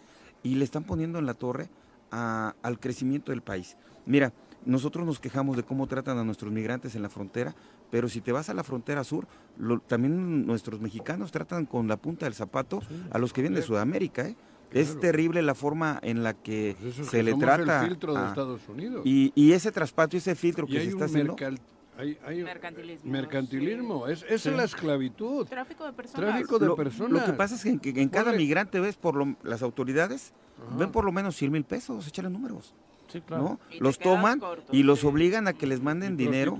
y 0.43 0.55
le 0.55 0.63
están 0.63 0.83
poniendo 0.83 1.19
en 1.19 1.25
la 1.25 1.33
torre 1.33 1.69
a- 2.11 2.55
al 2.61 2.79
crecimiento 2.79 3.31
del 3.31 3.41
país. 3.41 3.75
Mira, 4.05 4.33
nosotros 4.65 5.05
nos 5.05 5.19
quejamos 5.19 5.55
de 5.57 5.63
cómo 5.63 5.87
tratan 5.87 6.17
a 6.17 6.23
nuestros 6.23 6.51
migrantes 6.51 6.95
en 6.95 7.01
la 7.01 7.09
frontera, 7.09 7.55
pero 7.91 8.07
si 8.09 8.21
te 8.21 8.31
vas 8.31 8.49
a 8.49 8.53
la 8.53 8.63
frontera 8.63 9.03
sur, 9.03 9.27
lo- 9.57 9.79
también 9.79 10.45
nuestros 10.45 10.79
mexicanos 10.79 11.31
tratan 11.31 11.65
con 11.65 11.87
la 11.87 11.97
punta 11.97 12.25
del 12.25 12.33
zapato 12.33 12.81
a 13.11 13.17
los 13.17 13.31
que 13.33 13.41
vienen 13.41 13.55
de 13.59 13.65
Sudamérica. 13.67 14.27
¿eh? 14.27 14.35
Es 14.71 14.99
terrible 14.99 15.41
la 15.41 15.55
forma 15.55 15.99
en 16.03 16.23
la 16.23 16.33
que 16.33 16.75
Pues 16.79 16.93
eso 16.93 17.01
es 17.03 17.07
se 17.09 17.17
que 17.17 17.23
le 17.23 17.31
somos 17.31 17.45
trata. 17.45 17.81
el 17.83 17.87
filtro 17.89 18.13
de 18.13 18.27
Estados 18.27 18.61
Unidos. 18.69 19.01
y, 19.05 19.31
y 19.35 19.53
ese 19.53 19.71
traspaso, 19.71 20.15
ese 20.17 20.35
filtro 20.35 20.65
Y 20.67 20.71
que 20.71 20.77
hay 20.79 20.83
se 20.85 20.91
está 20.91 21.05
un 21.05 21.09
haciendo. 21.09 21.35
mercal- 21.35 21.59
hay- 21.97 22.43
Mercantilismo, 22.43 23.11
mercantilismo. 23.11 24.07
Es, 24.07 24.19
Sí. 24.19 24.25
es 24.29 24.45
la 24.45 24.63
esclavitud. 24.63 25.45
Tráfico 25.47 25.85
de 25.85 25.93
personas. 25.93 26.29
Tráfico 26.29 26.59
de 26.59 26.65
Lo, 26.67 26.75
personas. 26.75 27.11
lo 27.21 27.25
que 27.25 27.33
pasa 27.33 27.55
es 27.55 27.63
que 27.63 27.69
en, 27.69 27.79
que 27.79 27.89
en 28.01 28.09
cada 28.09 28.31
migrante 28.31 28.79
ves 28.79 28.95
por 28.95 29.15
lo- 29.15 29.35
las 29.43 29.61
autoridades 29.63 30.33
Ajá. 30.65 30.77
ven 30.77 30.91
por 30.91 31.03
lo 31.03 31.11
menos 31.11 31.35
100 31.35 31.51
mil 31.51 31.63
pesos, 31.65 32.07
échale 32.07 32.29
números, 32.29 32.73
Sí, 33.11 33.21
claro. 33.21 33.59
Los 33.79 33.97
toman 33.97 34.39
corto, 34.39 34.71
y 34.71 34.83
los 34.83 35.03
obligan 35.03 35.47
a 35.47 35.53
que 35.53 35.65
les 35.65 35.79
Y 35.79 35.81
manden 35.81 36.15
dinero. 36.15 36.55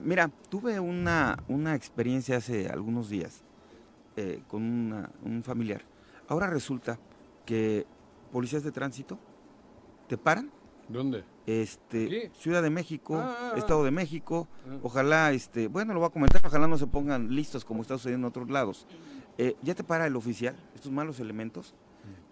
Mira, 0.00 0.30
tuve 0.48 0.80
una, 0.80 1.38
una 1.46 1.74
experiencia 1.74 2.38
hace 2.38 2.68
algunos 2.68 3.10
días 3.10 3.42
eh, 4.16 4.40
con 4.48 4.62
una- 4.62 5.10
un 5.22 5.42
familiar. 5.44 5.82
Ahora 6.26 6.48
resulta 6.48 6.98
que 7.48 7.86
policías 8.30 8.62
de 8.62 8.70
tránsito 8.72 9.18
te 10.06 10.18
paran, 10.18 10.50
¿Dónde? 10.86 11.24
este, 11.46 12.04
Aquí. 12.04 12.30
Ciudad 12.38 12.62
de 12.62 12.68
México, 12.68 13.16
Ah, 13.16 13.34
ah, 13.40 13.50
ah. 13.54 13.58
Estado 13.58 13.84
de 13.84 13.90
México, 13.90 14.46
Ah. 14.68 14.76
ojalá, 14.82 15.32
este, 15.32 15.66
bueno, 15.66 15.94
lo 15.94 16.00
voy 16.00 16.08
a 16.08 16.12
comentar, 16.12 16.42
ojalá 16.44 16.68
no 16.68 16.76
se 16.76 16.86
pongan 16.86 17.34
listos 17.34 17.64
como 17.64 17.80
está 17.80 17.94
sucediendo 17.96 18.26
en 18.26 18.30
otros 18.30 18.50
lados. 18.50 18.86
Eh, 19.38 19.56
ya 19.62 19.74
te 19.74 19.82
para 19.82 20.06
el 20.06 20.14
oficial, 20.14 20.56
estos 20.74 20.92
malos 20.92 21.20
elementos, 21.20 21.74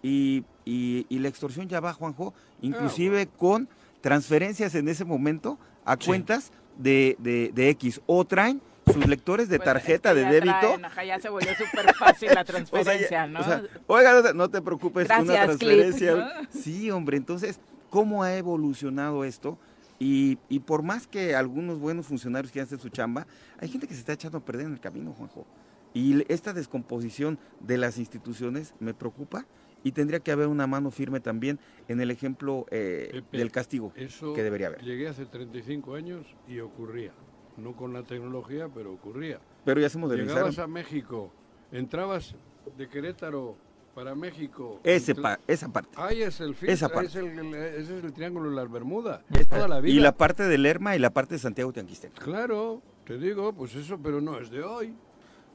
y, 0.03 0.43
y- 0.65 1.07
y 1.09 1.17
la 1.17 1.29
extorsión 1.29 1.67
ya 1.67 1.79
va, 1.79 1.93
Juanjo, 1.93 2.35
inclusive 2.61 3.25
con 3.25 3.67
transferencias 4.01 4.75
en 4.75 4.87
ese 4.87 5.03
momento 5.03 5.57
a 5.83 5.97
Sí. 5.99 6.05
cuentas 6.05 6.51
de, 6.77 7.15
de- 7.19 7.51
de 7.55 7.69
X, 7.69 8.01
o 8.05 8.23
traen 8.23 8.61
sus 8.93 9.07
lectores 9.07 9.49
de 9.49 9.57
Pues, 9.57 9.65
tarjeta 9.65 10.09
es 10.11 10.15
que 10.15 10.19
de 10.19 10.25
ya 10.25 10.31
débito. 10.31 10.59
traen, 10.59 10.85
ajá, 10.85 11.03
ya 11.05 11.19
se 11.19 11.29
volvió 11.29 11.49
súper 11.55 11.93
fácil 11.95 12.29
la 12.33 12.41
O 12.41 12.45
sea, 12.45 12.45
transferencia, 12.45 13.09
ya- 13.09 13.27
¿no? 13.27 13.39
o 13.39 13.43
sea, 13.43 13.63
oiga, 13.87 14.33
no 14.33 14.49
te- 14.49 14.61
preocupes, 14.61 15.05
una 15.09 15.23
Gracias, 15.23 15.57
Clip, 15.57 15.59
transferencia. 15.77 16.15
¿no? 16.15 16.47
Sí, 16.61 16.91
hombre, 16.91 17.17
entonces, 17.17 17.59
¿cómo 17.89 18.23
ha 18.23 18.35
evolucionado 18.35 19.23
esto? 19.23 19.57
Y, 19.99 20.37
y 20.49 20.59
por 20.59 20.83
más 20.83 21.07
que 21.07 21.35
algunos 21.35 21.79
buenos 21.79 22.05
funcionarios 22.05 22.51
quieran 22.51 22.67
hacer 22.67 22.79
su 22.79 22.89
chamba, 22.89 23.25
hay 23.59 23.67
gente 23.69 23.87
que 23.87 23.93
se 23.93 23.99
está 24.01 24.13
echando 24.13 24.37
a 24.37 24.41
perder 24.45 24.67
en 24.67 24.73
el 24.73 24.79
camino, 24.79 25.11
Juanjo. 25.13 25.47
Y 25.93 26.23
esta 26.31 26.53
descomposición 26.53 27.39
de 27.59 27.77
las 27.77 27.97
instituciones 27.97 28.75
me 28.79 28.93
preocupa 28.93 29.45
y 29.83 29.93
tendría 29.93 30.19
que 30.19 30.31
haber 30.31 30.47
una 30.47 30.67
mano 30.67 30.91
firme 30.91 31.19
también 31.19 31.59
en 31.87 32.01
el 32.01 32.11
ejemplo 32.11 32.65
eh, 32.69 33.09
Pepe, 33.11 33.37
del 33.37 33.51
castigo 33.51 33.91
Eso 33.95 34.33
que 34.33 34.43
debería 34.43 34.67
haber. 34.67 34.81
llegué 34.83 35.07
hace 35.07 35.25
35 35.25 35.95
años 35.95 36.25
y 36.47 36.59
ocurría. 36.59 37.13
No 37.57 37.75
con 37.75 37.91
la 37.93 38.03
tecnología, 38.03 38.69
pero 38.73 38.93
ocurría. 38.93 39.39
Pero 39.65 39.81
ya 39.81 39.89
se 39.89 39.97
modernizaron. 39.97 40.35
Llegabas 40.51 40.59
a 40.59 40.67
México, 40.67 41.31
entrabas 41.71 42.35
de 42.77 42.87
Querétaro 42.87 43.55
para 43.95 44.13
México. 44.13 44.79
Ese 44.83 45.13
Entra- 45.13 45.21
pa- 45.37 45.39
esa 45.47 45.67
parte. 45.69 45.89
Ahí 45.95 46.21
es 46.21 46.39
el 46.39 46.53
filtro, 46.53 46.73
Esa 46.73 46.87
parte. 46.89 47.07
es 47.09 47.15
el- 47.15 47.39
el- 47.39 47.55
ese 47.55 47.97
es 47.97 48.03
el 48.03 48.13
triángulo 48.13 48.49
de 48.51 48.55
las 48.55 48.71
Bermudas. 48.71 49.21
Esta- 49.33 49.55
Toda 49.55 49.67
la 49.67 49.79
vida. 49.79 49.93
y 49.93 49.99
la 49.99 50.11
parte 50.11 50.43
de 50.43 50.57
Lerma 50.59 50.95
y 50.95 50.99
la 50.99 51.09
parte 51.09 51.33
de 51.35 51.39
Santiago 51.39 51.73
Tianguistenco. 51.73 52.21
Claro, 52.21 52.81
te 53.05 53.17
digo, 53.17 53.51
pues 53.53 53.73
eso, 53.75 53.97
pero 54.01 54.21
no 54.21 54.37
es 54.39 54.51
de 54.51 54.61
hoy. 54.63 54.93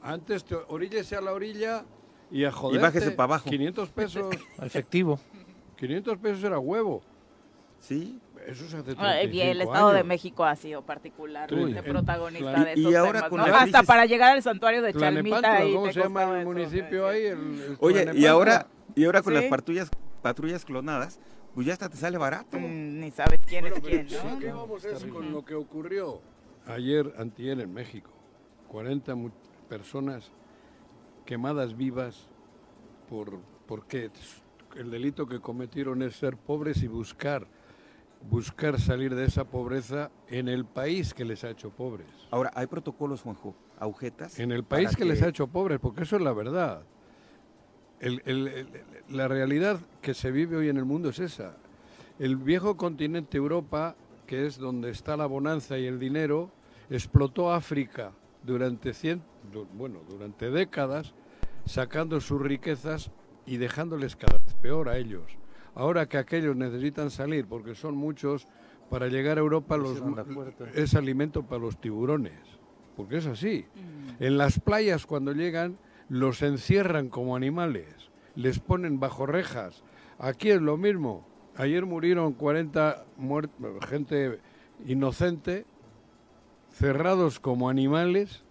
Antes 0.01 0.43
te 0.43 0.55
oríllese 0.55 1.15
a 1.15 1.21
la 1.21 1.31
orilla 1.31 1.85
y 2.29 2.43
a 2.43 2.51
joder. 2.51 2.81
bájese 2.81 3.11
pa' 3.11 3.23
abajo. 3.23 3.49
500 3.49 3.89
pesos. 3.91 4.35
Efectivo. 4.61 5.19
500 5.77 6.17
pesos 6.17 6.43
era 6.43 6.59
huevo. 6.59 7.01
Sí. 7.79 8.19
Eso 8.47 8.67
se 8.67 8.77
hace 8.77 8.91
Y 8.91 9.41
el 9.41 9.57
35 9.57 9.61
Estado 9.63 9.93
de. 9.93 10.03
México 10.03 10.43
ha 10.45 10.55
sido 10.55 10.81
particularmente 10.83 11.79
Uy. 11.79 11.89
protagonista 11.89 12.49
Claro. 12.49 12.65
de 12.65 12.73
Y- 12.75 12.79
y 12.81 12.85
estos 12.87 12.95
ahora 12.95 13.11
temas, 13.13 13.29
con 13.29 13.39
¿no? 13.39 13.47
la 13.47 13.53
Hasta 13.59 13.65
crisis- 13.79 13.87
para 13.87 14.05
llegar 14.05 14.31
al 14.31 14.43
santuario 14.43 14.81
de 14.81 14.93
Chalmita 14.93 15.61
¿cómo 15.73 15.91
se 15.91 15.99
llama 15.99 16.23
el 16.23 16.37
eso, 16.41 16.45
municipio 16.49 17.07
ahí? 17.07 17.25
El- 17.25 17.37
el 17.37 17.77
Oye, 17.79 18.11
y 18.15 18.25
ahora, 18.25 18.67
y 18.95 19.05
ahora 19.05 19.21
con 19.21 19.33
Sí. 19.33 19.39
las 19.41 19.49
patrullas, 19.49 19.91
patrullas 20.21 20.65
clonadas, 20.65 21.19
pues 21.53 21.67
ya 21.67 21.73
hasta 21.73 21.89
te 21.89 21.97
sale 21.97 22.17
barato. 22.17 22.57
Mm, 22.57 22.99
Ni 22.99 23.11
sabes 23.11 23.39
quién 23.47 23.61
Bueno, 23.61 23.75
es 23.77 23.81
quién. 23.83 24.07
¿qué 24.39 24.51
vamos 24.51 24.85
a 24.85 24.89
hacer 24.95 25.09
con 25.09 25.31
lo 25.31 25.43
que 25.45 25.55
ocurrió 25.55 26.21
ayer, 26.67 27.13
antier 27.17 27.59
en 27.59 27.73
México? 27.73 28.09
40 28.67 29.13
mu- 29.15 29.29
personas 29.69 30.31
quemadas 31.25 31.75
vivas 31.77 32.27
por 33.09 33.39
porque 33.67 34.09
el 34.75 34.91
delito 34.91 35.25
que 35.27 35.39
cometieron 35.39 36.01
es 36.01 36.15
ser 36.15 36.35
pobres 36.35 36.81
y 36.83 36.87
buscar 36.87 37.47
buscar 38.29 38.79
salir 38.79 39.15
de 39.15 39.25
esa 39.25 39.43
pobreza 39.45 40.09
en 40.27 40.47
el 40.47 40.65
país 40.65 41.13
que 41.13 41.25
les 41.25 41.43
ha 41.43 41.49
hecho 41.49 41.69
pobres. 41.69 42.07
Ahora, 42.31 42.51
hay 42.55 42.67
protocolos, 42.67 43.21
Juanjo, 43.21 43.55
agujetas. 43.79 44.39
En 44.39 44.51
el 44.51 44.63
país 44.63 44.95
que 44.95 45.05
les 45.05 45.21
ha 45.21 45.27
hecho 45.27 45.47
pobres, 45.47 45.79
porque 45.79 46.03
eso 46.03 46.15
es 46.15 46.21
la 46.21 46.33
verdad. 46.33 46.83
El- 47.99 48.21
el- 48.25 48.47
el- 48.47 48.67
la 49.09 49.27
realidad 49.27 49.79
que 50.01 50.13
se 50.13 50.31
vive 50.31 50.57
hoy 50.57 50.69
en 50.69 50.77
el 50.77 50.85
mundo 50.85 51.09
es 51.09 51.19
esa. 51.19 51.55
El 52.19 52.35
viejo 52.37 52.75
continente 52.77 53.37
Europa, 53.37 53.95
que 54.27 54.45
es 54.45 54.57
donde 54.57 54.89
está 54.89 55.15
la 55.17 55.25
bonanza 55.25 55.77
y 55.77 55.85
el 55.85 55.99
dinero, 55.99 56.49
explotó 56.89 57.51
África 57.53 58.11
durante 58.43 58.93
cien, 58.93 59.21
bueno, 59.73 59.99
durante 60.09 60.49
décadas, 60.49 61.13
sacando 61.65 62.19
sus 62.19 62.41
riquezas 62.41 63.09
y 63.45 63.57
dejándoles 63.57 64.15
cada 64.15 64.37
vez 64.37 64.53
peor 64.61 64.89
a 64.89 64.97
ellos. 64.97 65.23
Ahora 65.75 66.07
que 66.07 66.17
aquellos 66.17 66.55
necesitan 66.55 67.09
salir, 67.09 67.45
porque 67.47 67.73
son 67.75 67.95
muchos, 67.95 68.47
para 68.89 69.07
llegar 69.07 69.37
a 69.37 69.41
Europa 69.41 69.75
los, 69.77 69.99
es 70.75 70.93
alimento 70.95 71.43
para 71.43 71.61
los 71.61 71.77
tiburones, 71.81 72.39
porque 72.95 73.17
es 73.17 73.25
así. 73.25 73.65
Mm. 73.73 74.23
En 74.23 74.37
las 74.37 74.59
playas 74.59 75.05
cuando 75.05 75.31
llegan 75.33 75.77
los 76.09 76.41
encierran 76.43 77.09
como 77.09 77.35
animales, 77.35 77.87
les 78.35 78.59
ponen 78.59 78.99
bajo 78.99 79.25
rejas. 79.25 79.83
Aquí 80.19 80.49
es 80.51 80.61
lo 80.61 80.77
mismo. 80.77 81.25
Ayer 81.55 81.85
murieron 81.85 82.33
40 82.33 83.05
muer- 83.19 83.49
gente 83.87 84.39
inocente, 84.85 85.65
cerrados 86.71 87.39
como 87.39 87.69
animales 87.69 88.43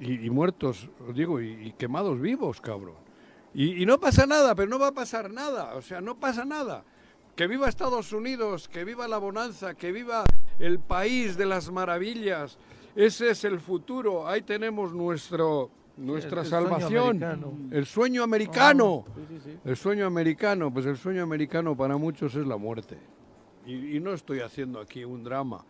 y, 0.00 0.24
y 0.26 0.30
muertos, 0.30 0.90
os 1.08 1.14
digo, 1.14 1.40
y, 1.40 1.52
y 1.68 1.72
quemados 1.72 2.20
vivos, 2.20 2.60
cabrón. 2.60 2.96
Y, 3.54 3.82
y 3.82 3.86
no 3.86 3.98
pasa 4.00 4.26
nada, 4.26 4.54
pero 4.54 4.68
no 4.68 4.78
va 4.78 4.88
a 4.88 4.92
pasar 4.92 5.30
nada, 5.30 5.74
o 5.74 5.82
sea, 5.82 6.00
no 6.00 6.18
pasa 6.18 6.44
nada. 6.44 6.84
Que 7.36 7.46
viva 7.46 7.68
Estados 7.68 8.12
Unidos, 8.12 8.68
que 8.68 8.84
viva 8.84 9.08
la 9.08 9.18
bonanza, 9.18 9.74
que 9.74 9.90
viva 9.92 10.24
el 10.58 10.78
país 10.78 11.36
de 11.36 11.46
las 11.46 11.70
maravillas. 11.70 12.58
Ese 12.94 13.30
es 13.30 13.44
el 13.44 13.58
futuro. 13.58 14.28
Ahí 14.28 14.42
tenemos 14.42 14.92
nuestro, 14.92 15.70
nuestra 15.96 16.40
El- 16.42 16.46
el 16.46 16.50
sueño 16.50 16.68
salvación. 16.68 17.68
El 17.72 17.86
sueño 17.86 18.22
americano. 18.22 19.04
Sí, 19.16 19.22
sí, 19.28 19.40
sí. 19.52 19.58
El 19.64 19.76
sueño 19.76 20.06
americano, 20.06 20.70
pues 20.72 20.84
el 20.84 20.96
sueño 20.98 21.22
americano 21.22 21.74
para 21.74 21.96
muchos 21.96 22.34
es 22.34 22.46
la 22.46 22.58
muerte. 22.58 22.98
Y, 23.64 23.96
y 23.96 24.00
no 24.00 24.12
estoy 24.12 24.40
haciendo 24.40 24.78
aquí 24.80 25.04
un 25.04 25.24
drama. 25.24 25.64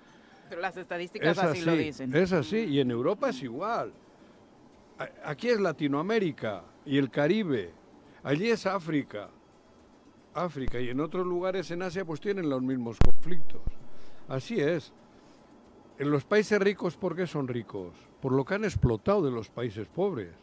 Pero 0.49 0.61
las 0.63 0.77
estadísticas 0.77 1.37
Es 1.37 1.39
así, 1.45 1.59
así, 1.61 1.65
lo 1.71 1.77
dicen. 1.77 2.17
es 2.17 2.33
así. 2.33 2.57
Y 2.59 2.81
en 2.81 2.91
Europa 2.91 3.31
es 3.31 3.41
igual. 3.43 3.93
Aquí 5.25 5.49
es 5.49 5.61
Latinoamérica 5.61 6.63
y 6.87 6.99
el 6.99 7.11
Caribe. 7.11 7.71
Allí 8.23 8.49
es 8.51 8.67
África. 8.67 9.29
África. 10.35 10.81
Y 10.81 10.89
en 10.89 11.01
otros 11.01 11.27
lugares 11.27 11.71
en 11.71 11.83
Asia 11.83 12.05
pues 12.05 12.21
tienen 12.21 12.49
los 12.49 12.63
mismos 12.63 12.97
conflictos. 13.05 13.61
Así 14.29 14.61
es. 14.61 14.93
En 15.99 16.11
los 16.11 16.25
países 16.25 16.59
ricos, 16.61 16.97
¿por 16.97 17.15
qué 17.15 17.27
son 17.27 17.49
ricos? 17.49 17.93
Por 18.21 18.33
lo 18.33 18.45
que 18.45 18.55
han 18.55 18.65
explotado 18.65 19.23
de 19.23 19.31
los 19.31 19.51
países 19.51 19.87
pobres. 19.89 20.35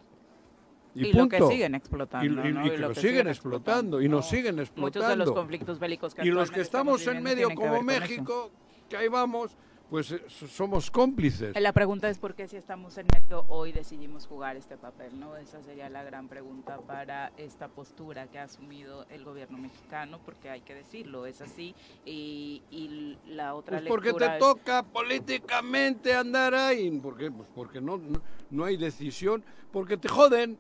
Y, 0.96 1.08
Y, 1.08 1.14
lo 1.14 1.28
que 1.28 1.42
siguen 1.42 1.76
explotando. 1.76 2.26
Y, 2.46 2.50
y- 2.50 2.54
¿no? 2.54 2.66
y 2.66 2.70
que 2.72 2.78
lo 2.78 2.96
siguen 2.96 3.28
explotando, 3.28 4.02
y 4.02 4.10
nos 4.10 4.26
¿no? 4.26 4.30
siguen 4.30 4.56
Muchos 4.56 4.68
de 4.76 4.82
los 4.82 4.90
explotando. 4.90 5.34
conflictos 5.34 5.80
bélicos 5.80 6.16
que 6.16 6.26
Y 6.26 6.32
los 6.32 6.52
que 6.52 6.62
estamos 6.62 7.06
en 7.08 7.22
medio 7.24 7.50
como. 7.54 7.82
México, 7.84 8.52
que 8.90 8.98
ahí 8.98 9.08
vamos, 9.08 9.56
pues 9.90 10.12
eh, 10.12 10.22
so- 10.28 10.48
somos 10.48 10.92
cómplices. 10.92 11.60
La 11.60 11.74
pregunta 11.74 12.10
es 12.10 12.18
por 12.20 12.36
qué 12.36 12.48
si 12.48 12.58
estamos 12.58 12.98
en 12.98 13.08
medio 13.12 13.46
hoy 13.50 13.72
decidimos 13.72 14.28
jugar 14.28 14.56
este 14.56 14.78
papel, 14.78 15.20
¿no? 15.20 15.36
Esa 15.38 15.62
sería 15.64 15.90
la 15.90 16.04
gran 16.04 16.28
pregunta 16.28 16.78
para 16.80 17.32
esta 17.38 17.68
postura 17.68 18.28
que 18.28 18.38
ha 18.40 18.44
asumido 18.44 19.06
el 19.10 19.24
gobierno 19.24 19.58
mexicano, 19.58 20.20
porque 20.24 20.50
hay 20.50 20.62
que 20.62 20.76
decirlo, 20.76 21.26
es 21.26 21.42
así. 21.42 21.74
Y, 22.06 22.62
y 22.70 23.18
la 23.28 23.56
otra 23.56 23.78
Pues 23.80 23.90
porque 23.90 24.08
lectura 24.10 24.28
te 24.28 24.34
es- 24.34 24.40
toca 24.40 24.84
políticamente 24.84 26.14
andar 26.14 26.54
ahí. 26.54 26.92
¿Por 27.00 27.18
qué? 27.18 27.32
Pues 27.32 27.48
porque 27.56 27.82
no, 27.82 27.98
no, 27.98 28.22
no 28.52 28.66
hay 28.66 28.78
decisión, 28.78 29.44
porque 29.72 29.98
te 29.98 30.08
joden. 30.08 30.58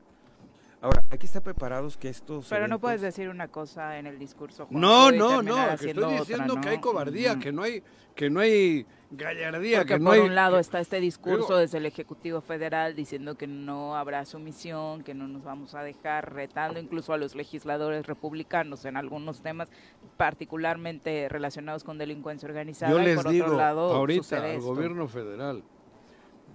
Ahora, 0.82 1.04
hay 1.12 1.18
que 1.18 1.26
estar 1.26 1.42
preparados 1.44 1.98
que 1.98 2.08
estos. 2.08 2.48
Pero 2.48 2.68
no 2.70 2.80
puedes 2.80 3.02
decir 3.02 3.28
una 3.28 3.50
cosa 3.50 3.98
en 4.00 4.08
el 4.08 4.18
discurso. 4.18 4.66
Juanjo, 4.66 4.80
No, 4.80 5.12
no, 5.12 5.42
no, 5.44 5.68
que 5.78 5.88
estoy 5.90 6.04
otra, 6.04 6.20
diciendo 6.20 6.62
que 6.62 6.70
hay 6.70 6.80
cobardía, 6.80 7.38
que 7.38 7.52
no 7.52 7.64
hay, 7.64 7.84
que 8.16 8.30
no 8.30 8.40
hay 8.40 8.86
gallardía, 9.12 9.80
Porque 9.80 9.94
que 9.96 10.00
no 10.00 10.06
por 10.06 10.14
hay... 10.14 10.20
un 10.22 10.36
lado 10.36 10.60
está 10.60 10.80
este 10.80 11.00
discurso 11.00 11.48
Digo- 11.48 11.58
desde 11.58 11.80
el 11.80 11.86
Ejecutivo 11.88 12.42
Federal 12.42 12.96
diciendo 12.96 13.36
que 13.36 13.48
no 13.48 13.96
habrá 13.96 14.24
sumisión, 14.26 15.04
que 15.04 15.14
no 15.16 15.28
nos 15.28 15.44
vamos 15.44 15.74
a 15.76 15.82
dejar, 15.84 16.34
retando 16.34 16.80
incluso 16.80 17.12
a 17.14 17.18
los 17.18 17.36
legisladores 17.36 18.06
republicanos 18.06 18.86
en 18.86 18.98
algunos 18.98 19.42
temas 19.42 19.70
particularmente 20.18 21.28
relacionados 21.30 21.84
con 21.84 21.98
delincuencia 21.98 22.48
organizada. 22.48 22.92
Yo 22.92 23.00
y 23.02 23.06
les 23.06 23.16
por 23.16 23.30
digo 23.32 23.46
otro 23.48 23.58
lado, 23.58 23.94
ahorita 23.94 24.24
sucede 24.24 24.40
al 24.52 24.58
esto. 24.58 24.68
gobierno 24.68 25.08
federal, 25.08 25.64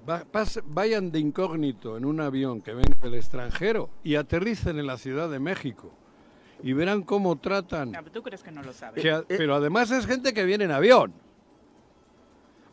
va- 0.09 0.25
vayan 0.67 1.11
de 1.11 1.19
incógnito 1.19 1.97
en 1.97 2.05
un 2.05 2.21
avión 2.21 2.61
que 2.63 2.73
venga 2.73 2.99
del 3.03 3.15
extranjero 3.15 3.91
y 4.05 4.15
aterricen 4.15 4.79
en 4.79 4.87
la 4.87 4.97
Ciudad 4.97 5.29
de 5.29 5.41
México 5.41 5.91
y 6.63 6.73
verán 6.73 7.03
cómo 7.03 7.37
tratan. 7.37 7.91
Pero 7.91 8.11
¿Tú 8.13 8.23
crees 8.23 8.43
que 8.45 8.53
no 8.53 8.63
lo 8.63 8.73
sabes? 8.73 9.03
que 9.03 9.11
a- 9.11 9.25
pero 9.27 9.57
además 9.57 9.91
es 9.91 10.07
gente 10.07 10.33
que 10.33 10.45
viene 10.45 10.65
en 10.65 10.71
avión. 10.71 11.13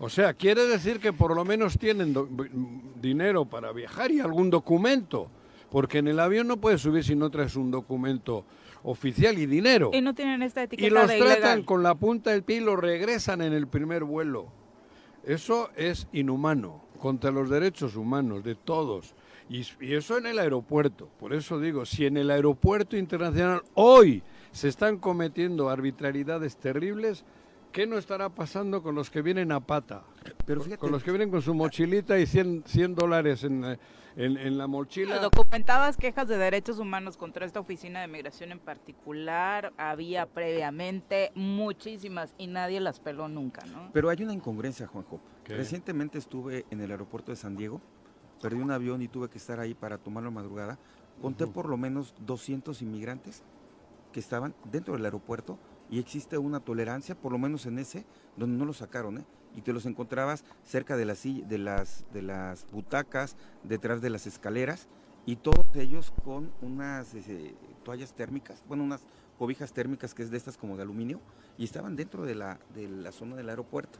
O 0.03 0.09
sea, 0.09 0.33
quiere 0.33 0.65
decir 0.65 0.99
que 0.99 1.13
por 1.13 1.35
lo 1.35 1.45
menos 1.45 1.77
tienen 1.77 2.11
dinero 2.99 3.45
para 3.45 3.71
viajar 3.71 4.09
y 4.09 4.19
algún 4.19 4.49
documento. 4.49 5.29
Porque 5.69 5.99
en 5.99 6.07
el 6.07 6.19
avión 6.19 6.47
no 6.47 6.57
puedes 6.57 6.81
subir 6.81 7.03
si 7.03 7.15
no 7.15 7.29
traes 7.29 7.55
un 7.55 7.69
documento 7.69 8.43
oficial 8.83 9.37
y 9.37 9.45
dinero. 9.45 9.91
Y 9.93 10.01
no 10.01 10.15
tienen 10.15 10.41
esta 10.41 10.63
etiqueta 10.63 10.87
Y 10.87 10.89
los 10.89 11.07
de 11.07 11.19
tratan 11.19 11.35
ilegal. 11.37 11.65
con 11.65 11.83
la 11.83 11.93
punta 11.93 12.31
del 12.31 12.41
pie 12.41 12.57
y 12.57 12.59
los 12.61 12.79
regresan 12.79 13.43
en 13.43 13.53
el 13.53 13.67
primer 13.67 14.03
vuelo. 14.03 14.47
Eso 15.23 15.69
es 15.75 16.07
inhumano, 16.13 16.83
contra 16.99 17.29
los 17.29 17.51
derechos 17.51 17.95
humanos 17.95 18.43
de 18.43 18.55
todos. 18.55 19.13
Y, 19.51 19.67
y 19.79 19.93
eso 19.93 20.17
en 20.17 20.25
el 20.25 20.39
aeropuerto. 20.39 21.09
Por 21.19 21.31
eso 21.31 21.59
digo, 21.59 21.85
si 21.85 22.07
en 22.07 22.17
el 22.17 22.31
aeropuerto 22.31 22.97
internacional 22.97 23.61
hoy 23.75 24.23
se 24.51 24.67
están 24.67 24.97
cometiendo 24.97 25.69
arbitrariedades 25.69 26.57
terribles, 26.57 27.23
¿qué 27.71 27.87
no 27.87 27.97
estará 27.97 28.29
pasando 28.29 28.81
con 28.83 28.95
los 28.95 29.09
que 29.09 29.21
vienen 29.21 29.51
a 29.51 29.59
pata? 29.59 30.03
Pero 30.45 30.59
Con- 30.59 30.65
fíjate, 30.65 30.79
Con 30.79 30.91
los 30.91 31.03
que 31.03 31.11
vienen 31.11 31.31
con 31.31 31.41
su 31.41 31.53
mochilita 31.53 32.19
y 32.19 32.25
100, 32.25 32.63
100 32.65 32.95
dólares 32.95 33.43
en, 33.43 33.63
en, 33.63 33.77
en 34.37 34.57
la 34.57 34.67
mochila. 34.67 35.19
Documentadas 35.19 35.97
quejas 35.97 36.27
de 36.27 36.37
derechos 36.37 36.79
humanos 36.79 37.17
contra 37.17 37.45
esta 37.45 37.59
oficina 37.59 38.01
de 38.01 38.07
migración 38.07 38.51
en 38.51 38.59
particular, 38.59 39.73
había 39.77 40.25
previamente 40.25 41.31
muchísimas 41.35 42.33
y 42.37 42.47
nadie 42.47 42.79
las 42.79 42.99
peló 42.99 43.27
nunca, 43.27 43.65
¿no? 43.65 43.89
pero 43.93 44.09
hay 44.09 44.21
una 44.23 44.33
incongruencia, 44.33 44.87
Juanjo. 44.87 45.19
¿Qué? 45.43 45.55
Recientemente 45.55 46.17
estuve 46.17 46.65
en 46.69 46.81
el 46.81 46.91
aeropuerto 46.91 47.31
de 47.31 47.35
San 47.37 47.55
Diego, 47.55 47.81
perdí 48.41 48.57
un 48.57 48.71
avión 48.71 49.01
y 49.01 49.07
tuve 49.07 49.29
que 49.29 49.37
estar 49.37 49.59
ahí 49.59 49.73
para 49.73 49.97
tomarlo 49.97 50.29
a 50.29 50.31
madrugada. 50.31 50.77
Conté 51.21 51.45
por 51.45 51.69
lo 51.69 51.77
menos 51.77 52.15
200 52.25 52.81
inmigrantes 52.81 53.43
que 54.11 54.19
estaban 54.19 54.55
dentro 54.71 54.95
del 54.95 55.05
aeropuerto 55.05 55.59
y 55.91 55.99
existe 55.99 56.37
una 56.37 56.61
tolerancia, 56.61 57.13
por 57.13 57.31
lo 57.31 57.37
menos 57.37 57.65
en 57.67 57.77
ese, 57.77 58.05
donde 58.37 58.57
no 58.57 58.65
los 58.65 58.77
sacaron, 58.77 59.19
¿eh? 59.19 59.25
Y 59.53 59.61
te 59.61 59.73
los 59.73 59.85
encontrabas 59.85 60.45
cerca 60.63 60.95
de 60.95 61.03
las, 61.03 61.23
de 61.23 61.57
las, 61.57 62.05
de 62.13 62.21
las 62.21 62.65
butacas, 62.71 63.35
detrás 63.63 64.01
de 64.01 64.09
las 64.09 64.25
escaleras, 64.25 64.87
y 65.25 65.35
todos 65.35 65.65
ellos 65.75 66.13
con 66.23 66.49
unas 66.61 67.13
eh, 67.13 67.53
toallas 67.83 68.13
térmicas, 68.13 68.63
bueno, 68.67 68.83
unas 68.85 69.01
cobijas 69.37 69.73
térmicas 69.73 70.13
que 70.13 70.23
es 70.23 70.31
de 70.31 70.37
estas 70.37 70.57
como 70.57 70.77
de 70.77 70.83
aluminio, 70.83 71.19
y 71.57 71.65
estaban 71.65 71.97
dentro 71.97 72.25
de 72.25 72.35
la, 72.35 72.59
de 72.73 72.87
la 72.87 73.11
zona 73.11 73.35
del 73.35 73.49
aeropuerto. 73.49 73.99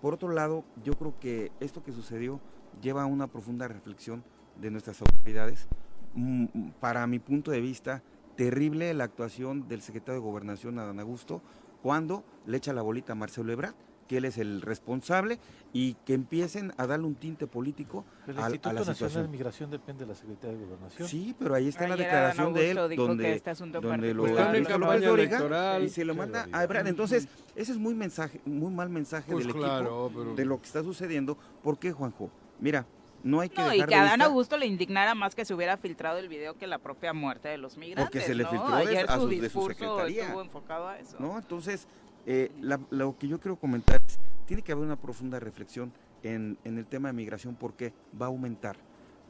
Por 0.00 0.14
otro 0.14 0.30
lado, 0.30 0.64
yo 0.82 0.94
creo 0.94 1.18
que 1.20 1.52
esto 1.60 1.84
que 1.84 1.92
sucedió 1.92 2.40
lleva 2.80 3.02
a 3.02 3.06
una 3.06 3.26
profunda 3.26 3.68
reflexión 3.68 4.24
de 4.58 4.70
nuestras 4.70 5.02
autoridades. 5.02 5.68
Mm, 6.14 6.70
Para 6.80 7.06
mi 7.06 7.18
punto 7.18 7.50
de 7.50 7.60
vista, 7.60 8.02
terrible 8.48 8.94
la 8.94 9.02
actuación 9.02 9.66
del 9.68 9.82
secretario 9.82 10.20
de 10.20 10.26
Gobernación, 10.26 10.78
Adán 10.78 11.00
Augusto, 11.00 11.42
cuando 11.82 12.22
le 12.46 12.56
echa 12.56 12.72
la 12.72 12.82
bolita 12.82 13.12
a 13.12 13.16
Marcelo 13.16 13.52
Ebrard, 13.52 13.74
que 14.06 14.18
él 14.18 14.24
es 14.26 14.38
el 14.38 14.62
responsable 14.62 15.38
y 15.72 15.94
que 16.06 16.14
empiecen 16.14 16.72
a 16.78 16.86
darle 16.86 17.06
un 17.06 17.16
tinte 17.16 17.48
político 17.48 18.04
El 18.28 18.38
a, 18.38 18.46
a 18.46 18.48
Instituto 18.50 18.72
la 18.72 18.84
Nacional 18.84 19.22
de. 19.24 19.28
Migración 19.28 19.70
depende 19.70 20.04
de 20.04 20.06
la 20.06 20.14
Secretaría 20.14 20.56
de 20.56 20.64
Gobernación. 20.64 21.08
Sí, 21.08 21.34
pero 21.36 21.54
ahí 21.56 21.66
está 21.66 21.88
la 21.88 21.96
declaración 21.96 22.54
de 22.54 22.70
él 22.70 22.76
donde, 22.96 23.34
este 23.34 23.52
donde 23.54 24.14
lo 24.14 24.22
Pues 24.22 24.32
López 24.34 25.82
y 25.82 25.88
se 25.90 26.04
lo 26.04 26.14
manda 26.14 26.46
a. 26.52 26.62
Ebrard. 26.62 26.86
Entonces, 26.86 27.26
ese 27.56 27.72
es 27.72 27.78
muy 27.78 27.94
mensaje, 27.96 28.40
muy 28.46 28.70
mal 28.72 28.88
mensaje 28.88 29.32
Pues 29.32 29.46
del 29.46 29.54
claro, 29.54 30.06
equipo 30.06 30.20
pero- 30.20 30.34
de 30.36 30.44
lo 30.44 30.60
que 30.60 30.66
está 30.66 30.84
sucediendo. 30.84 31.36
¿Por 31.62 31.78
qué, 31.78 31.90
Juanjo? 31.90 32.30
Mira, 32.60 32.86
no 33.28 33.40
hay 33.40 33.48
que 33.50 33.60
No, 33.60 33.72
y 33.74 33.78
que 33.80 33.86
de 33.86 33.94
a 33.94 34.00
Adán 34.02 34.12
vista- 34.14 34.24
Augusto 34.26 34.56
le 34.56 34.66
indignara 34.66 35.14
más 35.14 35.34
que 35.34 35.44
se 35.44 35.52
hubiera 35.54 35.76
filtrado 35.76 36.18
el 36.18 36.28
video 36.28 36.56
que 36.56 36.66
la 36.66 36.78
propia 36.78 37.12
muerte 37.12 37.48
de 37.48 37.58
los 37.58 37.76
migrantes. 37.76 38.24
se 38.24 38.34
le 38.34 38.44
¿no? 38.44 38.50
filtró 38.50 38.74
Ayer 38.74 39.04
a 39.08 39.14
su 39.16 39.20
sus- 39.22 39.40
de 39.40 39.50
su 39.50 39.66
secretaría. 39.66 40.24
estuvo 40.24 40.40
enfocado 40.42 40.88
a 40.88 40.98
eso. 40.98 41.16
¿no? 41.20 41.36
Entonces, 41.38 41.86
eh, 42.26 42.50
la- 42.60 42.80
lo 42.90 43.16
que 43.18 43.28
yo 43.28 43.38
quiero 43.38 43.56
comentar 43.56 44.00
es, 44.06 44.18
tiene 44.46 44.62
que 44.62 44.72
haber 44.72 44.84
una 44.84 44.96
profunda 44.96 45.38
reflexión 45.38 45.92
en, 46.22 46.58
en 46.64 46.78
el 46.78 46.86
tema 46.86 47.08
de 47.08 47.12
migración 47.14 47.54
porque 47.54 47.92
va 48.20 48.26
a 48.26 48.28
aumentar. 48.28 48.76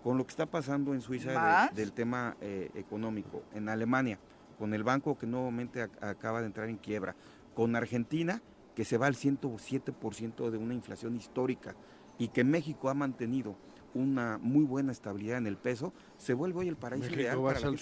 Con 0.03 0.17
lo 0.17 0.25
que 0.25 0.31
está 0.31 0.47
pasando 0.47 0.95
en 0.95 1.01
Suiza 1.01 1.69
del 1.75 1.93
tema 1.93 2.37
eh, 2.41 2.71
económico, 2.77 3.43
en 3.53 3.69
Alemania, 3.69 4.19
con 4.59 4.73
el 4.73 4.85
banco 4.85 5.19
que 5.19 5.27
nuevamente 5.27 5.85
ac- 5.85 6.03
acaba 6.03 6.41
de 6.41 6.47
entrar 6.47 6.69
en 6.69 6.77
quiebra, 6.77 7.17
con 7.55 7.75
Argentina, 7.75 8.41
que 8.77 8.85
se 8.85 8.97
va 8.97 9.07
al 9.09 9.17
107% 9.17 10.51
de 10.51 10.57
una 10.59 10.75
inflación 10.75 11.17
histórica, 11.17 11.75
y 12.17 12.29
que 12.29 12.45
México 12.45 12.89
ha 12.89 12.95
mantenido 12.95 13.57
una 13.95 14.39
muy 14.41 14.65
buena 14.65 14.93
estabilidad 14.93 15.39
en 15.39 15.47
el 15.47 15.57
peso, 15.57 15.93
se 16.17 16.35
vuelve 16.35 16.61
hoy 16.61 16.69
el 16.69 16.77
paraíso 16.77 17.07
ideal 17.07 17.37
México 17.37 17.43
para 17.43 17.55
vas 17.55 17.63
la 17.63 17.69
al 17.69 17.75
y, 17.75 17.79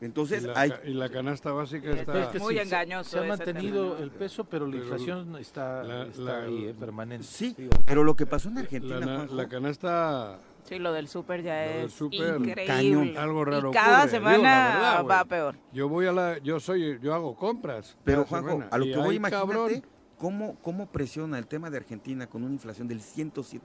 Entonces, 0.00 0.42
la, 0.42 0.58
hay, 0.58 0.72
y 0.84 0.94
la 0.94 1.08
canasta 1.10 1.52
básica 1.52 1.90
Es 1.90 2.00
está... 2.00 2.30
que 2.32 2.38
Muy 2.40 2.58
engañoso 2.58 3.10
Se 3.10 3.18
ha 3.20 3.22
mantenido 3.28 3.92
tema. 3.92 4.02
el 4.04 4.10
peso, 4.10 4.44
pero 4.44 4.66
la 4.66 4.72
Pero 4.72 4.82
inflación 4.84 5.36
está, 5.36 5.82
la- 5.84 6.06
está 6.06 6.22
la- 6.22 6.42
ahí, 6.42 6.64
eh, 6.66 6.74
permanente. 6.74 7.24
Sí, 7.24 7.54
Sí, 7.56 7.68
pero 7.86 8.02
lo 8.02 8.16
que 8.16 8.26
pasó 8.26 8.48
en 8.48 8.58
Argentina, 8.58 8.98
la, 8.98 9.06
na- 9.06 9.16
Juanjo, 9.18 9.34
la 9.36 9.48
canasta... 9.48 10.38
Sí, 10.64 10.78
lo 10.78 10.92
del 10.92 11.06
súper 11.08 11.42
ya 11.42 11.66
Lo 11.66 11.72
del 11.72 11.86
es 11.86 12.00
increíble. 12.48 12.66
cañón. 12.66 13.16
Algo 13.16 13.44
raro 13.44 13.70
Y 13.70 13.72
cada 13.72 13.98
ocurre, 13.98 14.10
semana 14.10 14.38
verdad, 14.38 15.04
va 15.08 15.24
peor. 15.24 15.56
Yo 15.72 15.88
voy 15.88 16.06
a 16.06 16.12
la... 16.12 16.38
Yo 16.38 16.58
soy... 16.58 16.98
Yo 17.00 17.14
hago 17.14 17.36
compras. 17.36 17.96
Pero 18.04 18.24
Juanjo, 18.24 18.48
semana, 18.50 18.68
a 18.72 18.78
lo 18.78 18.84
que 18.84 18.96
voy, 18.96 19.16
imagínate 19.16 19.46
cabrón, 19.46 19.82
cómo, 20.18 20.56
cómo 20.62 20.86
presiona 20.86 21.38
el 21.38 21.46
tema 21.46 21.68
de 21.70 21.76
Argentina 21.76 22.26
con 22.28 22.42
una 22.42 22.52
inflación 22.54 22.88
del 22.88 23.00
107%, 23.00 23.60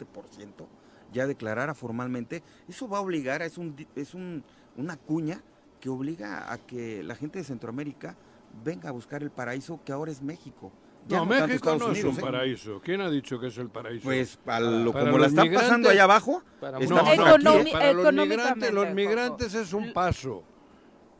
ya 1.14 1.28
declarara 1.28 1.74
formalmente, 1.74 2.44
eso 2.68 2.88
va 2.88 2.98
a 2.98 3.02
obligar, 3.02 3.42
es, 3.42 3.58
un, 3.58 3.76
es 3.96 4.14
un, 4.14 4.44
una 4.76 4.98
cuña 4.98 5.42
que 5.80 5.90
obliga 5.90 6.52
a 6.52 6.58
que 6.58 7.04
la 7.04 7.16
gente 7.16 7.40
de 7.40 7.46
Centroamérica 7.46 8.16
venga 8.64 8.90
a 8.90 8.92
buscar 8.92 9.22
el 9.24 9.30
paraíso 9.32 9.80
que 9.86 9.92
ahora 9.92 10.12
es 10.12 10.22
México. 10.22 10.72
Ya 11.08 11.20
No, 11.20 11.26
México 11.26 11.76
no 11.78 11.92
es 11.92 12.04
un 12.04 12.18
¿eh? 12.18 12.22
paraíso. 12.22 12.82
¿Quién 12.84 13.00
ha 13.00 13.10
dicho 13.10 13.40
que 13.40 13.48
es 13.48 13.58
el 13.58 13.70
paraíso? 13.70 14.04
Pues 14.04 14.38
a 14.46 14.60
lo- 14.60 14.92
Para 14.92 15.06
como 15.06 15.18
la 15.20 15.28
están 15.28 15.54
pasando 15.54 15.90
allá 15.90 16.04
abajo, 16.04 16.44
Para 16.60 16.80
no, 16.80 16.96
para 16.98 17.94
los 17.94 18.14
migrantes, 18.14 18.74
los 18.74 18.94
migrantes 18.94 19.54
es 19.54 19.72
un 19.74 19.94
paso. 19.94 20.44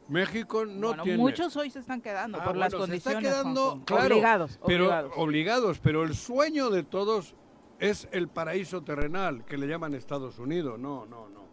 México 0.10 0.66
no 0.66 0.88
bueno, 0.90 1.04
tiene... 1.04 1.18
muchos 1.18 1.56
hoy 1.58 1.70
se 1.70 1.80
están 1.80 2.02
quedando 2.02 2.40
Ah, 2.42 2.46
por 2.46 2.56
las 2.56 2.72
bueno, 2.74 2.88
se 2.88 2.96
está 2.96 3.12
condiciones. 3.14 3.42
quedando, 3.42 3.62
Juanjo. 3.72 3.86
claro, 3.86 4.06
obligados, 4.16 4.60
pero 4.66 4.84
obligados. 4.86 5.12
obligados, 5.18 5.80
pero 5.80 6.04
el 6.04 6.16
sueño 6.16 6.70
de 6.70 6.84
todos 6.84 7.36
es 7.80 8.08
el 8.12 8.28
paraíso 8.28 8.82
terrenal 8.82 9.46
que 9.46 9.58
le 9.58 9.68
llaman 9.68 9.94
Estados 9.94 10.40
Unidos. 10.40 10.80
No, 10.80 11.06
no, 11.06 11.30
no. 11.30 11.46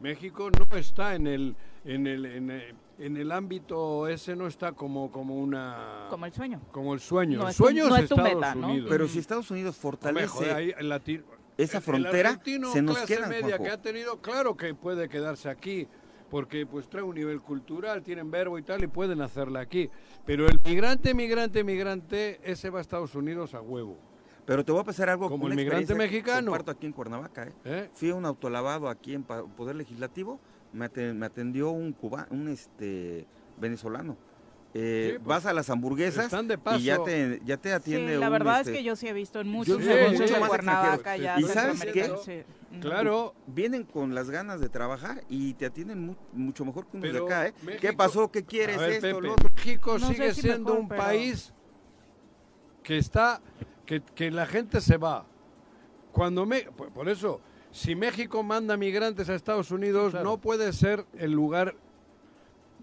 México 0.00 0.50
no 0.50 0.76
está 0.76 1.14
en 1.14 1.26
el 1.26 1.56
en 1.84 2.06
el 2.06 2.24
en 2.26 2.50
el, 2.50 2.74
en 2.98 3.16
el 3.16 3.32
ámbito 3.32 4.08
ese 4.08 4.34
no 4.36 4.46
está 4.46 4.72
como 4.72 5.10
como 5.10 5.36
una 5.36 6.06
Como 6.10 6.26
el 6.26 6.32
sueño. 6.32 6.60
como 6.72 6.94
el 6.94 7.00
sueño. 7.00 7.38
No 7.38 7.44
el 7.44 7.50
es 7.50 7.56
tu- 7.56 7.64
sueño 7.64 7.88
no 7.88 7.96
es 7.96 8.02
es 8.04 8.08
tu 8.08 8.14
Estados 8.14 8.34
meta, 8.34 8.54
¿no? 8.54 8.74
Pero 8.88 9.08
si 9.08 9.18
Estados 9.18 9.50
Unidos 9.50 9.76
fortalece 9.76 10.28
joder, 10.28 10.52
ahí 10.54 10.74
el 10.78 10.92
esa 10.92 11.76
el- 11.76 11.76
el 11.76 11.82
frontera, 11.82 12.28
argentino 12.30 12.72
se 12.72 12.80
nos 12.82 12.96
clase 12.96 13.14
quedan, 13.16 13.28
media 13.28 13.56
Juanjo. 13.58 13.64
que 13.64 13.70
ha 13.70 13.82
tenido, 13.82 14.20
claro 14.22 14.56
que 14.56 14.72
puede 14.74 15.08
quedarse 15.10 15.50
aquí, 15.50 15.86
porque 16.30 16.64
pues 16.64 16.88
trae 16.88 17.02
un 17.02 17.14
nivel 17.14 17.42
cultural, 17.42 18.02
tienen 18.02 18.30
verbo 18.30 18.58
y 18.58 18.62
tal, 18.62 18.82
y 18.82 18.86
pueden 18.86 19.20
hacerla 19.20 19.60
aquí. 19.60 19.90
Pero 20.24 20.46
el 20.46 20.58
migrante, 20.64 21.12
migrante, 21.12 21.62
migrante, 21.62 22.40
ese 22.42 22.70
va 22.70 22.78
a 22.78 22.82
Estados 22.82 23.14
Unidos 23.14 23.52
a 23.52 23.60
huevo. 23.60 23.98
Pero 24.46 24.64
te 24.64 24.72
voy 24.72 24.80
a 24.80 24.84
pasar 24.84 25.08
algo 25.10 25.28
Como 25.28 25.44
una 25.44 25.54
el 25.54 25.56
migrante 25.60 25.94
mexicano. 25.94 26.46
comparto 26.50 26.70
aquí 26.72 26.86
en 26.86 26.92
Cuernavaca, 26.92 27.44
¿eh? 27.44 27.52
¿eh? 27.64 27.90
Fui 27.94 28.10
a 28.10 28.14
un 28.14 28.24
autolavado 28.24 28.88
aquí 28.88 29.14
en 29.14 29.22
Poder 29.22 29.76
Legislativo, 29.76 30.40
me, 30.72 30.90
aten- 30.90 31.14
me 31.14 31.26
atendió 31.26 31.70
un 31.70 31.92
cuba, 31.92 32.26
un 32.30 32.48
este 32.48 33.26
venezolano. 33.58 34.16
Eh, 34.72 35.08
Sí, 35.14 35.18
pues, 35.18 35.26
vas 35.26 35.46
a 35.46 35.52
las 35.52 35.68
hamburguesas 35.68 36.26
están 36.26 36.46
de 36.46 36.54
y 36.76 36.82
ya 36.84 36.94
paso. 36.98 37.04
te, 37.04 37.40
ya 37.44 37.56
te 37.56 37.72
atiende 37.72 38.14
Sí, 38.14 38.20
la 38.20 38.26
un, 38.28 38.32
verdad 38.32 38.60
este, 38.60 38.70
es 38.70 38.78
que 38.78 38.84
yo 38.84 38.94
sí 38.94 39.08
he 39.08 39.12
visto 39.12 39.40
en 39.40 39.48
muchos 39.48 39.82
sí, 39.82 39.90
anuncios 39.90 40.30
mucho 40.30 40.40
de 40.42 40.48
Cuernavaca 40.48 41.16
ya 41.16 41.40
¿Y 41.40 41.42
sabes 41.42 41.84
qué? 41.92 42.12
sí. 42.24 42.42
Claro, 42.80 43.34
vienen 43.48 43.82
con 43.82 44.14
las 44.14 44.30
ganas 44.30 44.60
de 44.60 44.68
trabajar 44.68 45.24
y 45.28 45.54
te 45.54 45.66
atienden 45.66 46.06
mu- 46.06 46.14
mucho 46.32 46.64
mejor 46.64 46.86
que 46.86 46.98
unos 46.98 47.12
de 47.12 47.18
acá, 47.18 47.48
¿eh? 47.48 47.54
¿Qué 47.80 47.92
pasó? 47.92 48.30
¿Qué 48.30 48.44
quieres? 48.44 48.78
Ver, 48.78 48.90
esto, 48.92 49.08
Pepe, 49.08 49.20
lo 49.20 49.32
otro. 49.32 49.48
México 49.56 49.98
No 49.98 50.06
sigue 50.08 50.34
si 50.34 50.42
siendo 50.42 50.70
mejor, 50.70 50.78
un 50.78 50.88
pero- 50.88 51.02
país 51.02 51.52
que 52.84 52.98
está, 52.98 53.40
que, 53.90 54.02
que 54.14 54.30
la 54.30 54.46
gente 54.46 54.80
se 54.80 54.98
va. 54.98 55.26
Cuando 56.12 56.46
me, 56.46 56.60
por, 56.60 56.92
por 56.92 57.08
eso, 57.08 57.40
si 57.72 57.96
México 57.96 58.44
manda 58.44 58.76
migrantes 58.76 59.28
a 59.28 59.34
Estados 59.34 59.72
Unidos, 59.72 60.12
claro. 60.12 60.30
no 60.30 60.40
puede 60.40 60.72
ser 60.72 61.06
el 61.18 61.32
lugar. 61.32 61.74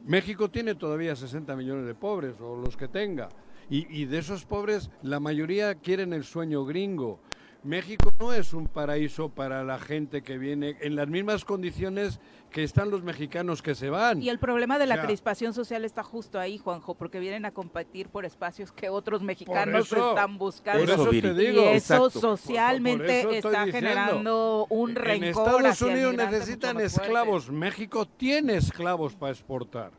México 0.04 0.52
tiene 0.52 0.76
todavía 0.76 1.16
60 1.16 1.56
millones 1.56 1.86
de 1.86 1.96
pobres, 1.96 2.42
o 2.42 2.58
los 2.58 2.76
que 2.76 2.90
tenga. 2.90 3.30
Y, 3.70 3.88
y 4.02 4.04
de 4.04 4.18
esos 4.18 4.44
pobres, 4.44 4.90
la 5.02 5.22
mayoría 5.22 5.76
quieren 5.76 6.12
el 6.12 6.26
sueño 6.26 6.66
gringo. 6.66 7.22
México 7.68 8.14
no 8.20 8.32
es 8.32 8.54
un 8.54 8.68
paraíso 8.68 9.28
para 9.28 9.62
la 9.66 9.78
gente 9.78 10.22
que 10.22 10.38
viene 10.38 10.78
en 10.80 10.96
las 10.96 11.08
mismas 11.10 11.44
condiciones 11.44 12.20
que 12.50 12.64
están 12.64 12.90
los 12.90 13.04
mexicanos 13.04 13.62
que 13.62 13.76
se 13.76 13.90
van. 13.90 14.22
Y 14.24 14.30
el 14.30 14.40
problema 14.40 14.80
de 14.80 14.86
la 14.88 14.96
O 14.96 14.98
sea, 15.00 15.06
crispación 15.06 15.54
social 15.54 15.84
está 15.84 16.02
justo 16.02 16.40
ahí, 16.40 16.58
Juanjo, 16.58 16.96
porque 16.96 17.20
vienen 17.20 17.44
a 17.44 17.52
competir 17.52 18.08
por 18.08 18.24
espacios 18.24 18.72
que 18.72 18.88
otros 18.88 19.22
mexicanos 19.22 19.88
eso- 19.88 20.10
están 20.12 20.38
buscando. 20.38 20.80
Por 20.86 20.90
eso 20.94 21.10
te 21.10 21.34
digo. 21.34 21.62
y 21.62 21.66
eso 21.66 21.96
Exacto. 22.08 22.10
socialmente 22.22 23.04
Por- 23.04 23.08
por 23.08 23.18
eso 23.18 23.32
estoy 23.32 23.52
está 23.52 23.66
diciendo. 23.66 23.90
generando 23.90 24.66
un 24.70 24.96
rencor 24.96 25.16
En 25.18 25.24
Estados 25.26 25.66
hacia 25.66 25.88
Unidos 25.88 26.16
necesitan 26.16 26.80
esclavos. 26.80 27.52
México 27.52 28.06
tiene 28.08 28.56
esclavos 28.56 29.14
para 29.16 29.34
exportar. 29.34 29.92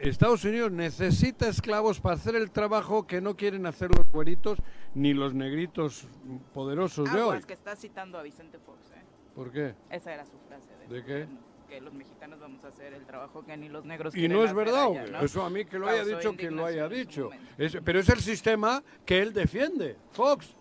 Estados 0.00 0.44
Unidos 0.44 0.72
necesita 0.72 1.48
esclavos 1.48 2.00
para 2.00 2.14
hacer 2.14 2.36
el 2.36 2.50
trabajo 2.50 3.06
que 3.06 3.20
no 3.20 3.36
quieren 3.36 3.66
hacer 3.66 3.90
los 3.96 4.06
güeritos 4.10 4.58
ni 4.94 5.12
los 5.14 5.34
negritos 5.34 6.06
poderosos 6.54 7.12
de 7.12 7.18
hoy. 7.20 7.28
Aguas, 7.30 7.46
que 7.46 7.52
está 7.52 7.76
citando 7.76 8.18
a 8.18 8.22
Vicente 8.22 8.58
Fox. 8.58 8.78
¿eh? 8.92 9.02
¿Por 9.34 9.50
qué? 9.52 9.74
Esa 9.90 10.14
era 10.14 10.24
su 10.24 10.38
frase. 10.48 10.68
De, 10.88 10.94
¿De 10.96 11.04
qué? 11.04 11.26
Que 11.68 11.80
los 11.80 11.92
mexicanos 11.94 12.38
vamos 12.40 12.62
a 12.64 12.68
hacer 12.68 12.92
el 12.92 13.04
trabajo 13.06 13.44
que 13.44 13.56
ni 13.56 13.68
los 13.68 13.84
negros 13.84 14.14
Y 14.14 14.20
quieren 14.20 14.36
no 14.36 14.44
es 14.44 14.52
verdad, 14.54 14.84
allá, 14.84 15.00
güey. 15.00 15.12
¿no? 15.12 15.20
eso 15.20 15.44
a 15.44 15.50
mí 15.50 15.64
que 15.64 15.78
lo 15.78 15.88
haya 15.88 16.04
dicho, 16.04 16.36
que 16.36 16.50
lo 16.50 16.66
haya 16.66 16.88
dicho. 16.88 17.30
Es- 17.58 17.78
pero 17.84 17.98
es 18.00 18.08
el 18.08 18.20
sistema 18.20 18.82
que 19.04 19.20
él 19.20 19.32
defiende, 19.32 19.96
Fox. 20.12 20.54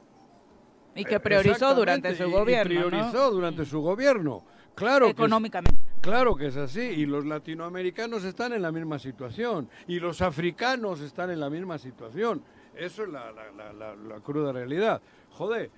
Y 0.95 1.05
que 1.05 1.19
priorizó 1.19 1.73
durante 1.73 2.13
su 2.15 2.23
y- 2.23 2.27
y 2.27 2.31
gobierno, 2.31 2.81
¿no? 2.81 2.87
priorizó 2.87 3.31
durante 3.31 3.65
su 3.65 3.81
gobierno. 3.81 4.43
Claro 4.75 5.05
que 5.07 5.11
Económicamente. 5.11 5.79
Claro 6.01 6.35
que 6.35 6.47
es 6.47 6.57
así, 6.57 6.81
y 6.81 7.05
los 7.05 7.25
latinoamericanos 7.25 8.23
están 8.23 8.53
en 8.53 8.63
la 8.63 8.71
misma 8.71 8.97
situación, 8.97 9.69
y 9.87 9.99
los 9.99 10.21
africanos 10.21 10.99
están 11.01 11.29
en 11.29 11.39
la 11.39 11.49
misma 11.49 11.77
situación. 11.77 12.41
Eso 12.75 13.03
es 13.03 13.09
la, 13.09 13.31
la- 13.31 13.71
la- 13.73 13.95
la- 13.95 14.19
cruda 14.21 14.51
realidad. 14.51 15.01
Joder, 15.31 15.69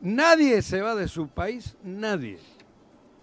nadie 0.00 0.62
se 0.62 0.80
va 0.80 0.94
de 0.94 1.06
su 1.08 1.28
país, 1.28 1.76
nadie. 1.82 2.38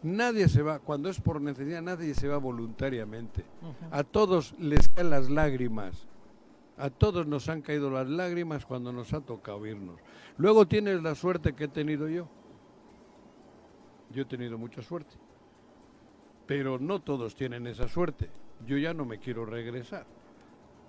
Nadie 0.03 0.47
se 0.47 0.61
va, 0.61 0.79
cuando 0.79 1.09
es 1.09 1.19
por 1.19 1.41
necesidad, 1.41 1.81
nadie 1.81 2.13
se 2.13 2.27
va 2.27 2.37
voluntariamente. 2.37 3.43
A 3.91 4.03
todos 4.03 4.53
les 4.59 4.87
caen 4.89 5.09
las 5.09 5.29
lágrimas. 5.29 6.07
A 6.77 6.89
todos 6.89 7.27
nos 7.27 7.49
han 7.49 7.61
caído 7.61 7.89
las 7.89 8.07
lágrimas 8.07 8.65
cuando 8.65 8.93
nos 8.93 9.13
ha 9.13 9.19
tocado 9.19 9.65
irnos. 9.65 9.99
Luego 10.37 10.65
tienes 10.67 11.01
la 11.03 11.15
suerte 11.15 11.53
que 11.53 11.65
he 11.65 11.67
tenido 11.67 12.07
yo. 12.07 12.29
Yo 14.11 14.21
he 14.21 14.25
tenido 14.25 14.57
mucha 14.57 14.81
suerte. 14.81 15.15
Pero 16.49 16.79
no 16.79 16.99
todos 16.99 17.35
tienen 17.35 17.67
esa 17.67 17.87
suerte. 17.87 18.27
Yo 18.65 18.75
ya 18.75 18.91
no 18.91 19.05
me 19.05 19.19
quiero 19.19 19.45
regresar. 19.45 20.07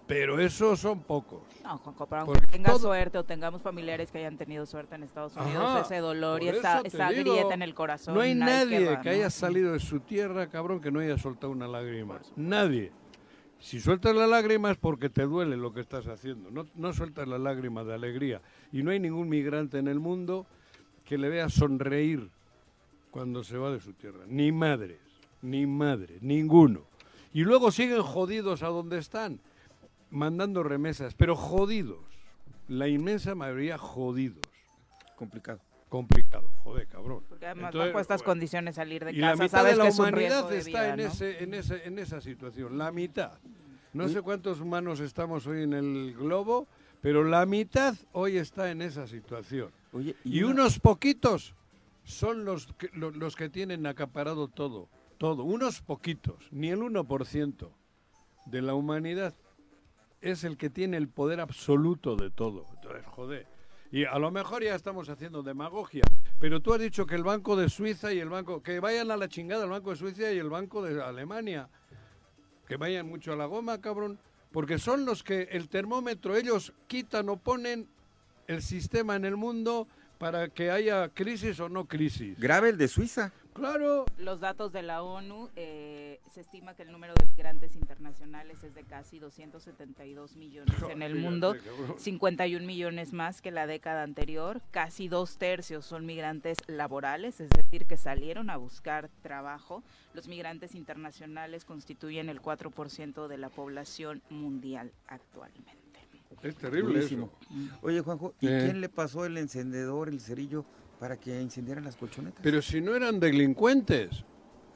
Pero 0.06 0.40
esos 0.40 0.80
son 0.80 1.02
pocos. 1.02 1.42
No, 1.62 1.76
Juanjo, 1.76 2.06
pero 2.06 2.22
aunque 2.22 2.46
tengas 2.46 2.72
todo- 2.72 2.88
suerte 2.88 3.18
o 3.18 3.24
tengamos 3.24 3.60
familiares 3.60 4.10
que 4.10 4.16
hayan 4.20 4.38
tenido 4.38 4.64
suerte 4.64 4.94
en 4.94 5.02
Estados 5.02 5.36
Unidos, 5.36 5.62
Ajá, 5.62 5.80
ese 5.82 5.98
dolor 5.98 6.42
y 6.42 6.48
esa, 6.48 6.82
digo, 6.82 7.34
grieta 7.34 7.52
en 7.52 7.60
el 7.60 7.74
corazón. 7.74 8.14
No 8.14 8.22
hay 8.22 8.34
nadie 8.34 8.86
va, 8.86 9.02
que 9.02 9.10
¿no? 9.10 9.14
haya 9.16 9.28
salido 9.28 9.74
de 9.74 9.80
su 9.80 10.00
tierra, 10.00 10.46
cabrón, 10.48 10.80
que 10.80 10.90
no 10.90 10.98
haya 11.00 11.18
soltado 11.18 11.52
una 11.52 11.68
lágrima. 11.68 12.18
Nadie. 12.36 12.90
Si 13.58 13.80
sueltas 13.80 14.16
la 14.16 14.26
lágrima 14.26 14.70
es 14.70 14.78
porque 14.78 15.10
te 15.10 15.24
duele 15.24 15.58
lo 15.58 15.74
que 15.74 15.80
estás 15.82 16.06
haciendo. 16.06 16.50
No, 16.50 16.66
no 16.74 16.94
sueltas 16.94 17.28
la 17.28 17.36
lágrima 17.38 17.84
de 17.84 17.92
alegría. 17.92 18.40
Y 18.72 18.82
no 18.82 18.92
hay 18.92 18.98
ningún 18.98 19.28
migrante 19.28 19.76
en 19.78 19.88
el 19.88 20.00
mundo 20.00 20.46
que 21.04 21.18
le 21.18 21.28
vea 21.28 21.50
sonreír 21.50 22.30
cuando 23.10 23.44
se 23.44 23.58
va 23.58 23.70
de 23.70 23.80
su 23.80 23.92
tierra. 23.92 24.20
Ni 24.26 24.50
madres, 24.52 24.98
ni 25.42 25.66
madre, 25.66 26.18
ninguno. 26.20 26.82
Y 27.32 27.42
luego 27.44 27.70
siguen 27.70 28.02
jodidos 28.02 28.62
a 28.62 28.68
donde 28.68 28.98
están, 28.98 29.40
mandando 30.10 30.62
remesas, 30.62 31.14
pero 31.14 31.36
jodidos. 31.36 31.98
la 32.68 32.86
inmensa 32.88 33.34
mayoría 33.34 33.78
jodidos. 33.78 34.42
Complicado. 35.16 35.60
Complicado, 35.88 36.48
joder, 36.62 36.86
cabrón. 36.86 37.24
Porque 37.28 37.46
además 37.46 37.70
Entonces, 37.74 37.92
bajo 37.92 38.00
estas 38.00 38.20
bueno, 38.20 38.30
condiciones 38.30 38.74
salir 38.76 39.04
de 39.04 39.10
Y 39.12 39.16
la 39.16 39.30
casa 39.32 39.42
mitad 39.42 39.58
sabes 39.58 39.72
de 39.72 39.78
la 39.78 39.82
que 39.84 39.88
es 39.88 39.98
un 39.98 40.06
humanidad 40.08 40.30
riesgo 40.30 40.48
de 40.50 40.58
está 40.58 40.68
vida, 40.70 40.90
en, 40.94 40.96
¿no? 41.00 41.02
ese, 41.06 41.42
en, 41.42 41.54
ese, 41.54 41.86
en 41.88 41.98
esa 41.98 42.20
situación, 42.20 42.78
la 42.78 42.92
mitad. 42.92 43.32
No 43.92 44.08
sé 44.08 44.22
cuántos 44.22 44.60
humanos 44.60 45.00
estamos 45.00 45.48
hoy 45.48 45.64
en 45.64 45.72
el 45.72 46.14
globo, 46.16 46.68
pero 47.00 47.24
la 47.24 47.44
mitad 47.44 47.96
hoy 48.12 48.36
está 48.36 48.70
en 48.70 48.82
esa 48.82 49.08
situación. 49.08 49.72
Oye, 49.92 50.14
Y 50.22 50.44
una- 50.44 50.62
unos 50.62 50.78
poquitos 50.78 51.56
son 52.04 52.44
los 52.44 52.68
que, 52.74 52.88
lo- 52.92 53.10
los 53.10 53.34
que 53.34 53.48
tienen 53.48 53.84
acaparado 53.88 54.46
todo, 54.46 54.88
todo. 55.20 55.44
Unos 55.44 55.82
poquitos, 55.82 56.48
ni 56.50 56.70
el 56.70 56.80
1% 56.80 57.70
de 58.46 58.62
la 58.62 58.72
humanidad 58.72 59.34
es 60.22 60.44
el 60.44 60.56
que 60.56 60.70
tiene 60.70 60.96
el 60.96 61.10
poder 61.10 61.40
absoluto 61.40 62.16
de 62.16 62.30
todo. 62.30 62.64
Entonces, 62.74 63.04
joder. 63.04 63.46
Y 63.92 64.06
a 64.06 64.18
lo 64.18 64.30
mejor 64.30 64.64
ya 64.64 64.74
estamos 64.74 65.10
haciendo 65.10 65.42
demagogia, 65.42 66.04
pero 66.38 66.60
tú 66.60 66.72
has 66.72 66.80
dicho 66.80 67.04
que 67.04 67.16
el 67.16 67.22
Banco 67.22 67.54
de 67.54 67.68
Suiza 67.68 68.14
y 68.14 68.18
el 68.18 68.30
Banco... 68.30 68.62
Que 68.62 68.80
vayan 68.80 69.10
a 69.10 69.16
la 69.18 69.28
chingada 69.28 69.64
el 69.64 69.70
Banco 69.70 69.90
de 69.90 69.96
Suiza 69.96 70.32
y 70.32 70.38
el 70.38 70.48
Banco 70.48 70.82
de 70.82 71.02
Alemania. 71.02 71.68
Que 72.66 72.78
vayan 72.78 73.06
mucho 73.06 73.34
a 73.34 73.36
la 73.36 73.44
goma, 73.44 73.78
cabrón. 73.82 74.18
Porque 74.52 74.78
son 74.78 75.04
los 75.04 75.22
que 75.22 75.48
el 75.50 75.68
termómetro, 75.68 76.34
ellos 76.34 76.72
quitan 76.86 77.28
o 77.28 77.36
ponen 77.36 77.88
el 78.46 78.62
sistema 78.62 79.16
en 79.16 79.26
el 79.26 79.36
mundo 79.36 79.86
para 80.16 80.48
que 80.48 80.70
haya 80.70 81.10
crisis 81.10 81.60
o 81.60 81.68
no 81.68 81.84
crisis. 81.84 82.40
Grave 82.40 82.70
el 82.70 82.78
de 82.78 82.88
Suiza. 82.88 83.34
Claro. 83.60 84.06
Los 84.18 84.40
datos 84.40 84.72
de 84.72 84.82
la 84.82 85.02
ONU, 85.02 85.50
eh, 85.54 86.20
se 86.32 86.40
estima 86.40 86.74
que 86.74 86.82
el 86.82 86.92
número 86.92 87.12
de 87.14 87.26
migrantes 87.26 87.76
internacionales 87.76 88.62
es 88.64 88.74
de 88.74 88.84
casi 88.84 89.18
272 89.18 90.36
millones 90.36 90.74
en 90.90 91.02
el 91.02 91.12
Fíjate, 91.12 91.28
mundo, 91.30 91.54
cabrón. 91.62 91.94
51 91.98 92.66
millones 92.66 93.12
más 93.12 93.42
que 93.42 93.50
la 93.50 93.66
década 93.66 94.02
anterior, 94.02 94.62
casi 94.70 95.08
dos 95.08 95.36
tercios 95.36 95.84
son 95.84 96.06
migrantes 96.06 96.56
laborales, 96.66 97.40
es 97.40 97.50
decir, 97.50 97.86
que 97.86 97.96
salieron 97.96 98.50
a 98.50 98.56
buscar 98.56 99.10
trabajo. 99.22 99.82
Los 100.14 100.26
migrantes 100.26 100.74
internacionales 100.74 101.64
constituyen 101.64 102.28
el 102.28 102.40
4% 102.40 103.28
de 103.28 103.38
la 103.38 103.50
población 103.50 104.22
mundial 104.30 104.92
actualmente. 105.06 105.70
Es 106.42 106.56
terrible 106.56 107.00
eso. 107.00 107.30
Oye, 107.82 108.00
Juanjo, 108.00 108.34
¿y 108.40 108.46
Eh. 108.48 108.60
quién 108.64 108.80
le 108.80 108.88
pasó 108.88 109.24
el 109.26 109.36
encendedor, 109.36 110.08
el 110.08 110.20
cerillo, 110.20 110.64
para 111.00 111.16
que 111.18 111.40
incendiaran 111.40 111.82
las 111.82 111.96
colchonetas? 111.96 112.40
Pero 112.42 112.60
si 112.62 112.80
no 112.80 112.94
eran 112.94 113.18
delincuentes. 113.18 114.24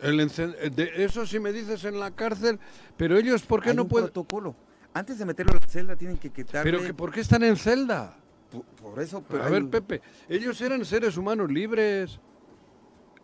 El 0.00 0.18
encen- 0.18 0.56
de 0.74 1.04
eso 1.04 1.24
sí 1.24 1.38
me 1.38 1.52
dices 1.52 1.84
en 1.84 2.00
la 2.00 2.10
cárcel, 2.10 2.58
pero 2.96 3.16
ellos, 3.16 3.42
¿por 3.42 3.62
qué 3.62 3.70
Hay 3.70 3.76
no 3.76 3.82
un 3.82 3.88
pueden...? 3.88 4.06
protocolo. 4.06 4.56
Antes 4.92 5.18
de 5.18 5.24
meterlo 5.24 5.52
a 5.52 5.60
la 5.60 5.68
celda 5.68 5.94
tienen 5.96 6.16
que 6.16 6.30
quitarle... 6.30 6.70
Pero 6.70 6.84
que, 6.84 6.92
¿por 6.94 7.12
qué 7.12 7.20
están 7.20 7.42
en 7.44 7.56
celda? 7.56 8.16
Por, 8.50 8.62
por 8.64 9.00
eso... 9.00 9.22
Pero 9.28 9.42
a 9.42 9.46
hay 9.46 9.52
ver, 9.52 9.66
Pepe, 9.68 10.00
ellos 10.28 10.60
eran 10.60 10.84
seres 10.84 11.16
humanos 11.16 11.50
libres, 11.50 12.18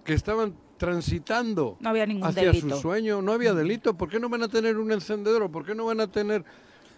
que 0.05 0.15
estaban 0.15 0.55
transitando 0.77 1.77
No 1.81 1.91
había 1.91 2.07
ningún 2.07 2.27
hacia 2.27 2.45
delito. 2.45 2.77
su 2.77 2.83
sueño, 2.83 3.21
no 3.23 3.33
había 3.33 3.53
delito. 3.53 3.95
¿Por 3.95 4.09
qué 4.09 4.19
no 4.21 4.29
van 4.29 4.43
a 4.43 4.49
tener 4.49 4.79
un 4.79 4.91
encendedor 4.93 5.51
por 5.51 5.65
qué 5.65 5.75
no 5.75 5.87
van 5.87 6.01
a 6.01 6.07
tener... 6.07 6.45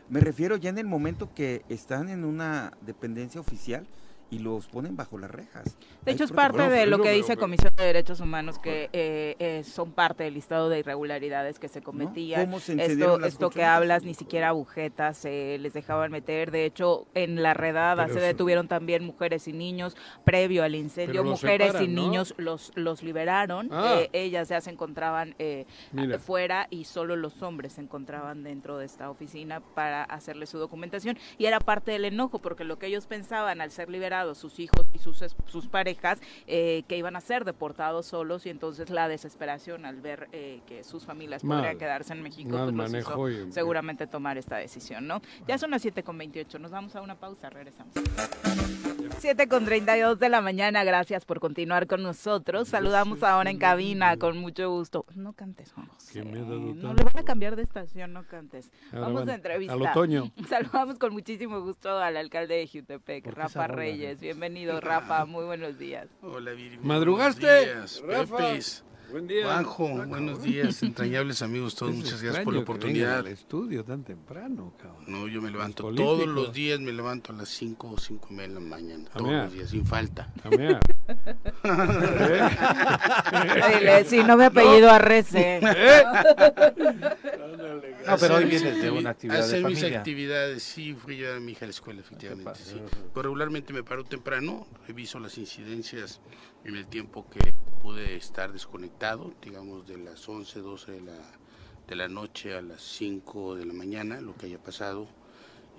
Me 0.09 0.21
refiero 0.21 0.57
ya 0.57 0.71
en 0.71 0.79
el 0.79 0.87
momento 0.87 1.33
que 1.35 1.65
están 1.69 2.09
en 2.11 2.25
una 2.25 2.73
dependencia 2.83 3.41
oficial 3.41 3.87
y 4.33 4.39
los 4.39 4.67
ponen 4.67 4.97
bajo 4.97 5.19
las 5.19 5.31
rejas. 5.31 5.77
De 6.07 6.13
hecho, 6.13 6.25
es 6.25 6.33
parte 6.33 6.63
de 6.69 6.87
lo 6.87 6.97
que 6.97 7.03
pero- 7.05 7.17
dice 7.17 7.29
pero- 7.35 7.41
Comisión 7.43 7.73
de 7.77 7.85
Derechos 7.85 8.19
Humanos, 8.21 8.59
que 8.59 8.89
eh, 8.95 9.37
eh, 9.39 9.63
son 9.63 9.93
parte 9.93 10.25
del 10.25 10.33
listado 10.35 10.71
de 10.71 10.79
irregularidades 10.79 11.59
que 11.59 11.69
se 11.69 11.83
cometían. 11.83 12.47
¿Cómo 12.47 12.59
se 12.59 12.73
esto 12.83 13.21
esto 13.25 13.51
que 13.51 13.63
hablas, 13.63 14.05
ni 14.05 14.15
siquiera 14.15 14.49
agujetas 14.49 15.19
se 15.19 15.59
les 15.59 15.75
dejaban 15.75 16.11
meter. 16.11 16.51
De 16.51 16.65
hecho, 16.65 17.07
en 17.13 17.43
la 17.43 17.53
redada 17.53 18.05
Pero 18.07 18.15
se 18.15 18.21
eso- 18.21 18.27
detuvieron 18.27 18.69
también 18.69 19.05
mujeres 19.05 19.47
y 19.49 19.53
niños. 19.53 19.97
Previo 20.25 20.65
al 20.65 20.75
incendio, 20.75 21.25
mujeres 21.25 21.69
separan, 21.69 21.91
y 21.91 21.95
¿no? 21.95 22.03
niños 22.03 22.35
los, 22.39 22.73
los 22.75 23.03
liberaron. 23.03 23.69
Ah. 23.71 23.97
Eh, 23.99 24.09
ellas 24.15 24.49
ya 24.49 24.63
se 24.63 24.71
encontraban 24.71 25.35
eh, 25.39 25.67
fuera 26.25 26.69
y 26.71 26.85
solo 26.85 27.17
los 27.17 27.43
hombres 27.43 27.75
se 27.75 27.83
encontraban 27.83 28.43
dentro 28.45 28.79
de 28.79 28.87
esta 28.87 29.11
oficina 29.11 29.61
para 29.61 30.05
hacerle 30.05 30.47
su 30.47 30.59
documentación. 30.59 31.19
Y 31.37 31.45
era 31.45 31.61
parte 31.61 31.93
del 31.93 32.07
enojo, 32.07 32.39
porque 32.39 32.65
lo 32.65 32.79
que 32.79 32.87
ellos 32.87 33.07
pensaban 33.07 33.61
al 33.61 33.71
ser 33.71 33.91
liberados, 33.91 34.22
sus 34.35 34.59
hijos 34.59 34.87
y 34.95 34.99
sus, 34.99 35.23
sus 35.47 35.67
parejas, 35.67 36.19
eh, 36.47 36.83
que 36.89 36.97
iban 36.97 37.17
a 37.17 37.21
ser 37.21 37.45
deportados 37.45 38.07
solos 38.07 38.47
y 38.47 38.51
entonces 38.51 38.91
la 38.91 39.09
desesperación 39.09 39.85
al 39.85 40.01
ver 40.01 40.29
eh, 40.33 40.61
que 40.67 40.85
sus 40.85 41.05
familias 41.05 41.45
Mal. 41.45 41.59
podrían 41.59 41.79
quedarse 41.79 42.13
en 42.13 42.23
México, 42.23 42.51
pues 42.51 42.73
los 42.75 42.95
hizo 42.95 43.29
y- 43.31 43.53
seguramente 43.53 44.07
tomar 44.07 44.39
esta 44.39 44.57
decisión, 44.57 45.07
¿no? 45.07 45.21
Ya 45.47 45.59
son 45.59 45.71
las 45.71 45.83
7 45.83 46.03
con 46.03 46.17
28, 46.19 46.59
nos 46.59 46.71
vamos 46.71 46.95
a 46.97 47.03
una 47.03 47.17
pausa, 47.17 47.51
regresamos. 47.51 47.93
7 49.19 49.49
con 49.49 49.65
32 49.65 50.19
de 50.19 50.29
la 50.29 50.41
mañana, 50.41 50.85
gracias 50.85 51.25
por 51.25 51.41
continuar 51.41 51.87
con 51.87 52.03
nosotros. 52.03 52.69
Saludamos 52.69 53.23
ahora 53.23 53.51
en 53.51 53.59
cabina, 53.59 54.17
con 54.17 54.39
mucho 54.39 54.71
gusto. 54.71 55.05
No 55.15 55.33
cantes, 55.33 55.73
Juan 55.73 55.87
José. 55.89 56.13
Que 56.13 56.25
me 56.25 56.39
ha 56.39 56.43
dado 56.43 56.59
No 56.59 56.95
le 56.95 57.05
van 57.05 57.19
a 57.19 57.23
cambiar 57.25 57.57
de 57.57 57.63
estación, 57.63 58.13
no 58.13 58.27
cantes. 58.27 58.71
Ahora 58.93 59.01
Vamos 59.01 59.21
van 59.21 59.31
a 59.31 59.35
entrevista. 59.35 59.75
Al 59.75 59.83
otoño. 59.83 60.33
Saludamos 60.49 60.99
con 60.99 61.13
muchísimo 61.13 61.61
gusto 61.61 61.99
al 61.99 62.17
alcalde 62.17 62.57
de 62.57 62.67
Jutepec, 62.67 63.25
¿Por 63.25 63.35
qué 63.35 63.41
Rafa 63.41 63.67
Reyes. 63.67 64.21
Bienvenido, 64.21 64.81
Rafa. 64.81 65.25
Muy 65.25 65.45
buenos 65.45 65.79
días. 65.79 66.09
Hola, 66.23 66.53
Viri. 66.53 66.79
¿Madrugaste? 66.79 67.67
buenos 67.67 68.01
días. 68.01 68.31
Rafa. 68.31 68.92
Buen 69.13 69.27
día. 69.27 69.45
Juanjo, 69.45 70.01
Ah, 70.01 70.07
buenos 70.07 70.43
días, 70.43 70.83
entrañables 70.83 71.43
amigos 71.43 71.75
todos. 71.75 71.93
Es 71.93 71.99
Muchas 71.99 72.23
gracias 72.23 72.45
por 72.45 72.55
la 72.55 72.61
oportunidad. 72.61 73.19
al 73.19 73.27
estudio 73.29 73.85
tan 73.85 74.03
temprano, 74.05 74.73
cabrón. 74.81 75.05
No, 75.07 75.29
yo 75.29 75.43
me 75.43 75.51
levanto 75.51 75.91
Los 75.91 75.97
todos 75.97 76.27
los 76.27 76.53
días, 76.53 76.81
me 76.81 76.93
levanto 76.93 77.33
a 77.33 77.37
las 77.37 77.51
5 77.51 77.91
o 77.91 77.99
5 77.99 78.29
y 78.31 78.35
media 78.35 78.49
de 78.49 78.55
la 78.55 78.61
mañana. 78.61 79.05
A 79.13 79.19
Todos 79.19 79.31
mear. 79.31 79.45
los 79.45 79.53
días, 79.53 79.71
sin 79.71 79.85
falta. 79.87 80.33
A 80.43 80.49
mear. 80.51 80.81
Dile, 83.69 84.05
si 84.05 84.23
no 84.25 84.37
me 84.37 84.47
apellido 84.47 84.91
Arrece. 84.91 85.61
No, 88.07 88.19
pero 88.19 88.35
hoy 88.37 88.45
Hacer 88.45 88.53
mis 88.53 88.63
vienes 88.63 88.83
de 88.83 88.91
una 88.91 89.11
actividad 89.11 89.39
de 89.39 89.45
hacer 89.45 89.65
mis 89.65 89.85
actividades, 89.85 90.63
sí, 90.63 90.95
fui 90.95 91.15
a 91.15 91.19
llevar 91.19 91.37
a 91.37 91.41
mi 91.41 91.53
hija 91.53 91.65
a 91.65 91.69
la 91.69 91.71
escuela, 91.71 92.01
efectivamente, 92.01 92.45
pasa? 92.45 92.65
sí. 92.65 92.81
Pero 93.15 93.23
regularmente 93.23 93.73
me 93.73 93.85
paro 93.85 94.05
temprano, 94.05 94.67
reviso 94.89 95.21
las 95.21 95.39
incidencias 95.39 96.21
en 96.65 96.77
el 96.77 96.87
tiempo 96.87 97.27
que 97.31 97.55
pude 97.81 98.17
estar 98.17 98.53
desconectado, 98.53 99.33
digamos 99.41 99.87
de 99.87 99.99
las 99.99 100.29
11, 100.29 100.61
12 100.61 100.93
de 100.93 101.01
la, 101.03 101.19
de 101.87 101.97
la 101.97 102.09
noche 102.09 102.57
a 102.57 102.63
las 102.63 102.83
5 102.83 103.55
de 103.55 103.67
la 103.67 103.73
mañana, 103.73 104.21
lo 104.21 104.35
que 104.37 104.47
haya 104.47 104.59
pasado 104.59 105.07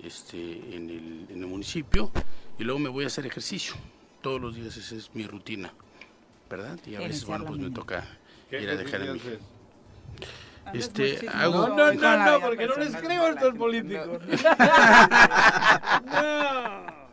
este, 0.02 0.36
en, 0.74 0.88
el, 0.90 1.26
en 1.30 1.40
el 1.40 1.46
municipio, 1.46 2.10
y 2.58 2.64
luego 2.64 2.78
me 2.78 2.88
voy 2.88 3.04
a 3.04 3.08
hacer 3.08 3.26
ejercicio. 3.26 3.74
Todos 4.24 4.40
los 4.40 4.56
días 4.56 4.74
esa 4.74 4.94
es 4.94 5.14
mi 5.14 5.26
rutina, 5.26 5.70
¿verdad? 6.48 6.78
Y 6.86 6.94
a 6.94 7.00
veces, 7.00 7.16
Iniciar 7.24 7.40
bueno, 7.40 7.44
pues 7.44 7.60
me 7.60 7.70
toca 7.74 8.06
¿Qué 8.48 8.62
ir 8.62 8.70
a 8.70 8.76
dejar 8.76 9.02
a 9.02 9.04
mi 9.12 9.16
hija. 9.18 9.28
haces? 9.28 9.40
Este, 10.72 11.28
hago- 11.28 11.68
No, 11.68 11.76
no, 11.76 11.92
no, 11.92 12.24
no, 12.24 12.40
porque 12.40 12.66
no 12.66 12.74
les 12.76 12.96
creo 12.96 13.22
a 13.26 13.28
estos 13.28 13.54
políticos. 13.54 14.22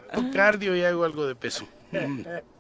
hago 0.10 0.32
cardio 0.34 0.74
y 0.78 0.84
hago 0.86 1.04
algo 1.04 1.28
de 1.28 1.36
peso. 1.36 1.68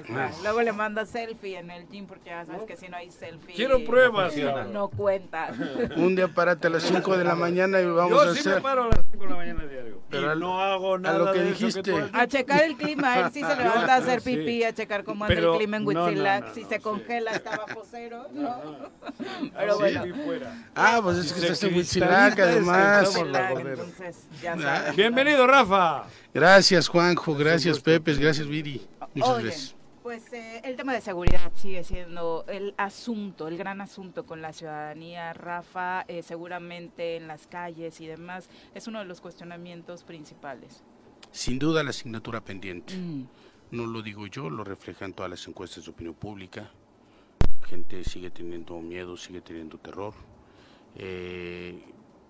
Está. 0.00 0.30
Luego 0.42 0.62
le 0.62 0.72
manda 0.72 1.04
selfie 1.06 1.58
en 1.58 1.70
el 1.70 1.88
gym 1.88 2.06
porque 2.06 2.30
ya 2.30 2.44
sabes 2.46 2.62
que 2.62 2.76
si 2.76 2.88
no 2.88 2.96
hay 2.96 3.10
selfie. 3.10 3.54
Quiero 3.54 3.84
pruebas, 3.84 4.36
no, 4.36 4.64
no 4.64 4.88
cuenta. 4.88 5.48
Un 5.96 6.16
día 6.16 6.28
parate 6.28 6.66
a 6.66 6.70
las 6.70 6.82
5 6.84 7.16
de 7.16 7.24
la 7.24 7.34
mañana 7.34 7.80
y 7.80 7.86
vamos 7.86 8.10
Yo 8.10 8.20
a 8.30 8.34
sí 8.34 8.42
me 8.44 8.50
hacer. 8.50 8.62
paro 8.62 8.84
a 8.84 8.88
las 8.88 9.04
5 9.10 9.24
de 9.24 9.30
la 9.30 9.36
mañana 9.36 9.64
diario. 9.66 10.00
Pero 10.10 10.34
y 10.34 10.38
no 10.40 10.60
hago 10.60 10.98
nada 10.98 11.18
lo 11.18 11.32
que 11.32 11.38
de 11.40 11.50
eso 11.50 11.66
dijiste. 11.66 11.94
has 11.96 12.10
A 12.12 12.26
checar 12.26 12.62
el 12.64 12.76
clima, 12.76 13.20
él 13.20 13.26
sí 13.32 13.40
se 13.40 13.56
levanta 13.56 13.94
a 13.94 13.96
hacer 13.96 14.20
Sí. 14.20 14.36
pipí, 14.36 14.64
a 14.64 14.72
checar 14.74 15.04
cómo 15.04 15.24
anda 15.24 15.34
Pero 15.34 15.52
el 15.52 15.58
clima 15.58 15.76
en 15.76 15.84
no, 15.84 15.92
no, 15.92 16.04
Huitzilac, 16.04 16.46
no, 16.48 16.54
si 16.54 16.62
no, 16.62 16.68
se 16.68 16.74
sí. 16.76 16.80
congela 16.80 17.30
está 17.32 17.56
bajo 17.56 17.82
cero, 17.90 18.26
¿no? 18.32 18.56
Pero 19.56 19.78
bueno. 19.78 20.04
Ah, 20.74 21.00
pues 21.02 21.18
es 21.18 21.32
que 21.32 21.40
estás 21.40 21.62
en 21.64 21.74
Huitzilac, 21.74 22.38
además. 22.38 23.16
Huitzilac, 23.16 23.58
entonces, 23.60 24.26
ya 24.42 24.58
sabes. 24.58 24.96
Bienvenido, 24.96 25.46
Rafa. 25.46 26.04
Gracias, 26.34 26.88
Juanjo. 26.88 27.34
Gracias, 27.34 27.80
Pepes. 27.80 28.18
Gracias, 28.18 28.46
Viri. 28.46 28.86
Muchas 29.14 29.30
Oye, 29.34 29.42
gracias. 29.44 29.79
Pues 30.02 30.32
eh, 30.32 30.60
el 30.64 30.76
tema 30.76 30.94
de 30.94 31.00
seguridad 31.00 31.52
sigue 31.54 31.84
siendo 31.84 32.44
el 32.48 32.74
asunto, 32.76 33.48
el 33.48 33.58
gran 33.58 33.80
asunto 33.80 34.24
con 34.24 34.40
la 34.40 34.52
ciudadanía, 34.52 35.32
Rafa, 35.32 36.02
eh, 36.08 36.22
seguramente 36.22 37.16
en 37.16 37.28
las 37.28 37.46
calles 37.46 38.00
y 38.00 38.06
demás, 38.06 38.48
es 38.74 38.86
uno 38.86 39.00
de 39.00 39.04
los 39.04 39.20
cuestionamientos 39.20 40.04
principales. 40.04 40.82
Sin 41.32 41.58
duda, 41.58 41.82
la 41.82 41.90
asignatura 41.90 42.40
pendiente. 42.40 42.96
Mm. 42.96 43.28
No 43.72 43.86
lo 43.86 44.02
digo 44.02 44.26
yo, 44.26 44.50
lo 44.50 44.64
reflejan 44.64 45.12
todas 45.12 45.30
las 45.30 45.46
encuestas 45.46 45.84
de 45.84 45.90
opinión 45.90 46.14
pública. 46.14 46.70
La 47.60 47.66
gente 47.68 48.02
sigue 48.02 48.30
teniendo 48.30 48.80
miedo, 48.80 49.16
sigue 49.16 49.40
teniendo 49.40 49.78
terror. 49.78 50.14
Eh, 50.96 51.84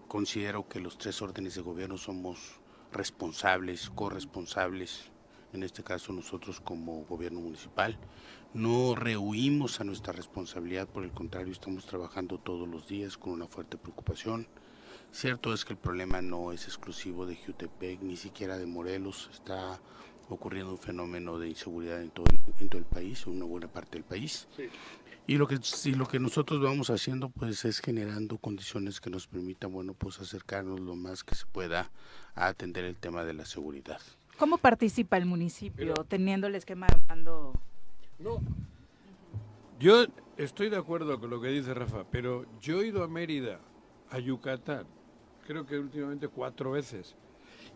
considero 0.06 0.68
que 0.68 0.80
los 0.80 0.98
tres 0.98 1.22
órdenes 1.22 1.54
de 1.54 1.62
gobierno 1.62 1.96
somos 1.96 2.61
responsables, 2.92 3.88
corresponsables, 3.90 5.11
en 5.53 5.63
este 5.63 5.83
caso 5.83 6.13
nosotros 6.13 6.61
como 6.61 7.05
gobierno 7.05 7.41
municipal. 7.41 7.99
No 8.55 8.95
rehuimos 8.95 9.81
a 9.81 9.85
nuestra 9.85 10.13
responsabilidad, 10.13 10.89
por 10.89 11.05
el 11.05 11.13
contrario, 11.13 11.53
estamos 11.53 11.87
trabajando 11.87 12.39
todos 12.39 12.69
los 12.69 12.89
días 12.89 13.17
con 13.17 13.33
una 13.33 13.47
fuerte 13.47 13.77
preocupación. 13.77 14.49
Cierto 15.13 15.53
es 15.53 15.65
que 15.65 15.73
el 15.73 15.79
problema 15.79 16.23
no 16.23 16.53
es 16.53 16.65
exclusivo 16.65 17.27
de 17.27 17.37
Jutepec, 17.37 18.01
ni 18.03 18.17
siquiera 18.17 18.59
de 18.59 18.67
Morelos, 18.67 19.29
está 19.33 19.81
ocurriendo 20.29 20.73
un 20.73 20.79
fenómeno 20.79 21.39
de 21.39 21.49
inseguridad 21.49 22.01
en 22.01 22.11
todo 22.11 22.27
el, 22.31 22.39
en 22.61 22.69
todo 22.69 22.79
el 22.79 22.87
país, 22.87 23.25
en 23.27 23.37
una 23.37 23.45
buena 23.45 23.69
parte 23.69 23.93
del 23.99 24.05
país. 24.05 24.47
Y 25.27 25.37
lo 25.37 25.47
que 25.47 25.59
y 25.85 25.93
lo 25.93 26.07
que 26.07 26.19
nosotros 26.19 26.61
vamos 26.61 26.91
haciendo 26.91 27.29
pues 27.29 27.65
es 27.65 27.81
generando 27.81 28.39
condiciones 28.39 29.01
que 29.01 29.11
nos 29.11 29.27
permitan, 29.27 29.73
bueno, 29.73 29.95
pues 29.95 30.21
acercarnos 30.21 30.81
lo 30.81 30.97
más 30.97 31.23
que 31.23 31.35
se 31.35 31.47
pueda 31.47 31.91
a 32.35 32.47
atender 32.49 32.85
el 32.85 32.97
tema 32.97 33.25
de 33.25 33.35
la 33.35 33.45
seguridad. 33.45 34.01
¿Cómo 34.40 34.57
participa 34.57 35.18
el 35.18 35.26
municipio 35.26 35.92
teniendo 36.09 36.46
el 36.46 36.55
esquema 36.55 36.87
de 36.87 36.98
mando? 37.07 37.53
No. 38.18 38.40
Yo 39.79 40.07
estoy 40.38 40.70
de 40.70 40.79
acuerdo 40.79 41.20
con 41.20 41.29
lo 41.29 41.42
que 41.42 41.48
dice 41.48 41.74
Rafa, 41.74 42.05
pero 42.11 42.46
yo 42.59 42.81
he 42.81 42.87
ido 42.87 43.05
a 43.05 43.09
Mérida, 43.09 43.61
a 44.09 44.18
Yucatán, 44.18 44.87
creo 45.46 45.66
que 45.66 45.79
últimamente 45.79 46.29
cuatro 46.29 46.70
veces, 46.70 47.16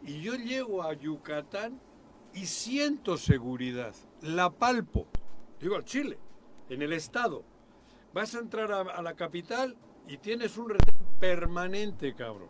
y 0.06 0.22
yo 0.22 0.36
llego 0.36 0.82
a 0.82 0.94
Yucatán 0.94 1.78
y 2.32 2.46
siento 2.46 3.18
seguridad, 3.18 3.94
la 4.22 4.48
palpo, 4.48 5.06
digo 5.60 5.76
al 5.76 5.84
Chile, 5.84 6.18
en 6.70 6.80
el 6.80 6.94
estado. 6.94 7.44
Vas 8.14 8.34
a 8.34 8.38
entrar 8.38 8.72
a, 8.72 8.80
a 8.80 9.02
la 9.02 9.12
capital 9.12 9.76
y 10.08 10.16
tienes 10.16 10.56
un 10.56 10.70
retén 10.70 10.94
permanente, 11.20 12.14
cabrón, 12.14 12.48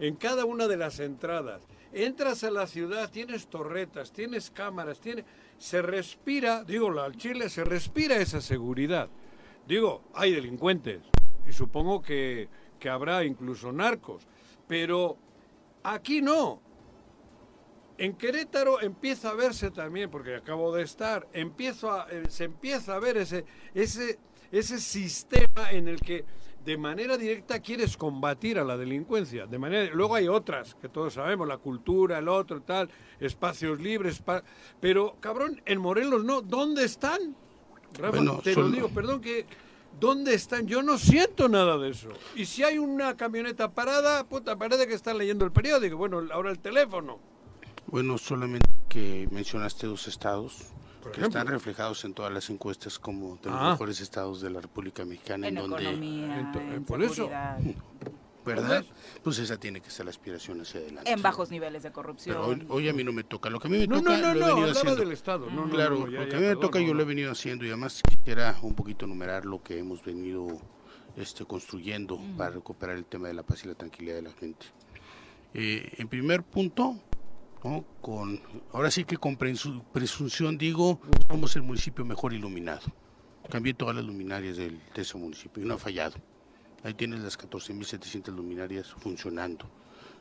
en 0.00 0.16
cada 0.16 0.44
una 0.44 0.66
de 0.68 0.76
las 0.76 1.00
entradas. 1.00 1.62
Entras 1.92 2.44
a 2.44 2.50
la 2.50 2.66
ciudad, 2.66 3.10
tienes 3.10 3.46
torretas, 3.48 4.12
tienes 4.12 4.50
cámaras, 4.50 5.00
tiene, 5.00 5.24
se 5.58 5.80
respira, 5.80 6.64
digo, 6.64 6.88
al 7.00 7.16
Chile 7.16 7.48
se 7.48 7.64
respira 7.64 8.16
esa 8.16 8.40
seguridad. 8.40 9.08
Digo, 9.66 10.02
hay 10.14 10.34
delincuentes 10.34 11.02
y 11.48 11.52
supongo 11.52 12.02
que, 12.02 12.48
que 12.78 12.88
habrá 12.88 13.24
incluso 13.24 13.72
narcos, 13.72 14.26
pero 14.68 15.16
aquí 15.82 16.20
no. 16.20 16.60
En 17.98 18.14
Querétaro 18.14 18.82
empieza 18.82 19.30
a 19.30 19.34
verse 19.34 19.70
también, 19.70 20.10
porque 20.10 20.34
acabo 20.36 20.74
de 20.74 20.82
estar, 20.82 21.26
empiezo 21.32 21.90
a- 21.90 22.06
eh, 22.10 22.24
se 22.28 22.44
empieza 22.44 22.94
a 22.94 22.98
ver 22.98 23.16
ese, 23.16 23.46
ese, 23.74 24.18
ese 24.52 24.78
sistema 24.78 25.70
en 25.72 25.88
el 25.88 25.98
que 26.00 26.26
de 26.66 26.76
manera 26.76 27.16
directa 27.16 27.60
quieres 27.60 27.96
combatir 27.96 28.58
a 28.58 28.64
la 28.64 28.76
delincuencia. 28.76 29.46
De 29.46 29.56
manera, 29.58 29.94
luego 29.94 30.16
hay 30.16 30.26
otras, 30.26 30.74
que 30.74 30.88
todos 30.88 31.14
sabemos, 31.14 31.46
la 31.46 31.58
cultura, 31.58 32.18
el 32.18 32.28
otro, 32.28 32.60
tal, 32.60 32.90
espacios 33.20 33.80
libres, 33.80 34.18
pa- 34.18 34.42
pero 34.80 35.16
cabrón, 35.20 35.62
en 35.64 35.80
Morelos 35.80 36.24
no, 36.24 36.42
¿dónde 36.42 36.84
están? 36.84 37.36
Rafa, 37.94 38.16
Bueno, 38.16 38.40
te 38.42 38.52
solo- 38.52 38.68
lo 38.68 38.74
digo, 38.74 38.88
perdón 38.90 39.20
que... 39.20 39.46
¿Dónde 39.98 40.34
están? 40.34 40.66
Yo 40.66 40.82
no 40.82 40.98
siento 40.98 41.48
nada 41.48 41.78
de 41.78 41.88
eso. 41.88 42.10
Y 42.34 42.44
si 42.44 42.62
hay 42.62 42.76
una 42.76 43.16
camioneta 43.16 43.72
parada, 43.72 44.24
puta, 44.28 44.54
parece 44.54 44.86
que 44.86 44.92
están 44.92 45.16
leyendo 45.16 45.46
el 45.46 45.52
periódico. 45.52 45.96
Bueno, 45.96 46.20
ahora 46.32 46.50
el 46.50 46.58
teléfono. 46.58 47.18
Bueno, 47.86 48.18
solamente 48.18 48.68
que 48.90 49.26
mencionaste 49.30 49.86
dos 49.86 50.06
estados 50.06 50.66
Por 51.06 51.12
ejemplo. 51.18 51.26
están 51.40 51.46
reflejados 51.46 52.04
en 52.04 52.14
todas 52.14 52.32
las 52.32 52.48
encuestas 52.50 52.98
como 52.98 53.36
de 53.36 53.50
los 53.50 53.58
Ah. 53.60 53.70
mejores 53.72 54.00
estados 54.00 54.40
de 54.40 54.50
la 54.50 54.60
República 54.60 55.04
Mexicana, 55.04 55.48
en, 55.48 55.56
En 55.56 55.62
donde, 55.62 55.82
economía, 55.84 56.40
Ento- 56.52 56.74
en 56.74 56.84
por 56.84 57.02
eso. 57.02 57.28
¿verdad? 58.44 58.84
Pues 59.24 59.40
esa 59.40 59.56
tiene 59.58 59.80
que 59.80 59.90
ser 59.90 60.04
la 60.06 60.10
aspiración 60.10 60.60
hacia 60.60 60.78
adelante. 60.78 61.10
en 61.10 61.20
bajos 61.20 61.50
niveles 61.50 61.82
de 61.82 61.90
corrupción. 61.90 62.36
Pero 62.36 62.46
hoy, 62.46 62.64
hoy 62.68 62.88
a 62.88 62.92
mí 62.92 63.02
no 63.02 63.12
me 63.12 63.24
toca. 63.24 63.50
Lo 63.50 63.58
que 63.58 63.66
a 63.66 63.70
mí 63.72 63.78
me 63.78 63.86
No, 63.88 63.98
toca 63.98 64.16
no, 64.18 64.28
no, 64.28 64.34
lo 64.34 64.46
he 64.46 64.48
venido 64.54 64.70
haciendo. 64.70 64.94
del 64.96 65.10
Estado. 65.12 65.50
No, 65.50 65.68
claro, 65.68 66.08
ya, 66.08 66.20
lo 66.20 66.28
que 66.28 66.36
a 66.36 66.38
mí 66.38 66.44
me 66.44 66.48
perdón, 66.50 66.60
toca 66.60 66.78
no, 66.78 66.86
yo 66.86 66.94
lo 66.94 67.02
he 67.02 67.06
venido 67.06 67.32
haciendo 67.32 67.64
y 67.64 67.68
además 67.70 68.00
quisiera 68.08 68.56
un 68.62 68.74
poquito 68.74 69.04
enumerar 69.04 69.44
lo 69.46 69.60
que 69.64 69.78
hemos 69.80 70.04
venido 70.04 70.46
este, 71.16 71.44
construyendo 71.44 72.20
para 72.36 72.50
recuperar 72.50 72.94
el 72.96 73.04
tema 73.04 73.26
de 73.26 73.34
la 73.34 73.42
paz 73.42 73.64
y 73.64 73.68
la 73.68 73.74
tranquilidad 73.74 74.14
de 74.14 74.22
la 74.22 74.32
gente. 74.32 74.66
Eh, 75.52 75.90
en 75.98 76.06
primer 76.06 76.44
punto, 76.44 77.00
¿no? 77.64 77.84
con 78.00 78.40
ahora 78.72 78.90
sí 78.90 79.04
que 79.04 79.16
con 79.16 79.36
presu- 79.38 79.82
presunción 79.92 80.56
digo, 80.58 81.00
somos 81.28 81.56
el 81.56 81.62
municipio 81.62 82.04
mejor 82.04 82.32
iluminado. 82.32 82.86
Cambié 83.50 83.74
todas 83.74 83.94
las 83.94 84.04
luminarias 84.04 84.56
del, 84.56 84.80
de 84.94 85.02
ese 85.02 85.16
municipio 85.18 85.62
y 85.62 85.66
no 85.66 85.74
ha 85.74 85.78
fallado. 85.78 86.16
Ahí 86.82 86.94
tienes 86.94 87.20
las 87.20 87.38
14.700 87.38 88.34
luminarias 88.34 88.92
funcionando. 88.92 89.66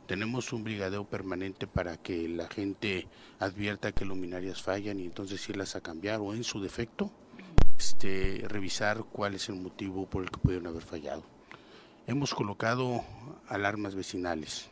Tenemos 0.07 0.53
un 0.53 0.63
brigadeo 0.63 1.03
permanente 1.05 1.65
para 1.65 1.97
que 1.97 2.27
la 2.29 2.47
gente 2.47 3.07
advierta 3.39 3.91
que 3.91 4.05
luminarias 4.05 4.61
fallan 4.61 4.99
y 4.99 5.05
entonces 5.05 5.47
irlas 5.49 5.75
a 5.75 5.81
cambiar 5.81 6.19
o 6.21 6.33
en 6.35 6.43
su 6.43 6.61
defecto 6.61 7.11
este, 7.77 8.43
revisar 8.47 9.03
cuál 9.11 9.33
es 9.35 9.49
el 9.49 9.55
motivo 9.55 10.07
por 10.07 10.23
el 10.23 10.29
que 10.29 10.37
pudieron 10.39 10.67
haber 10.67 10.83
fallado. 10.83 11.23
Hemos 12.07 12.35
colocado 12.35 13.03
alarmas 13.47 13.95
vecinales, 13.95 14.69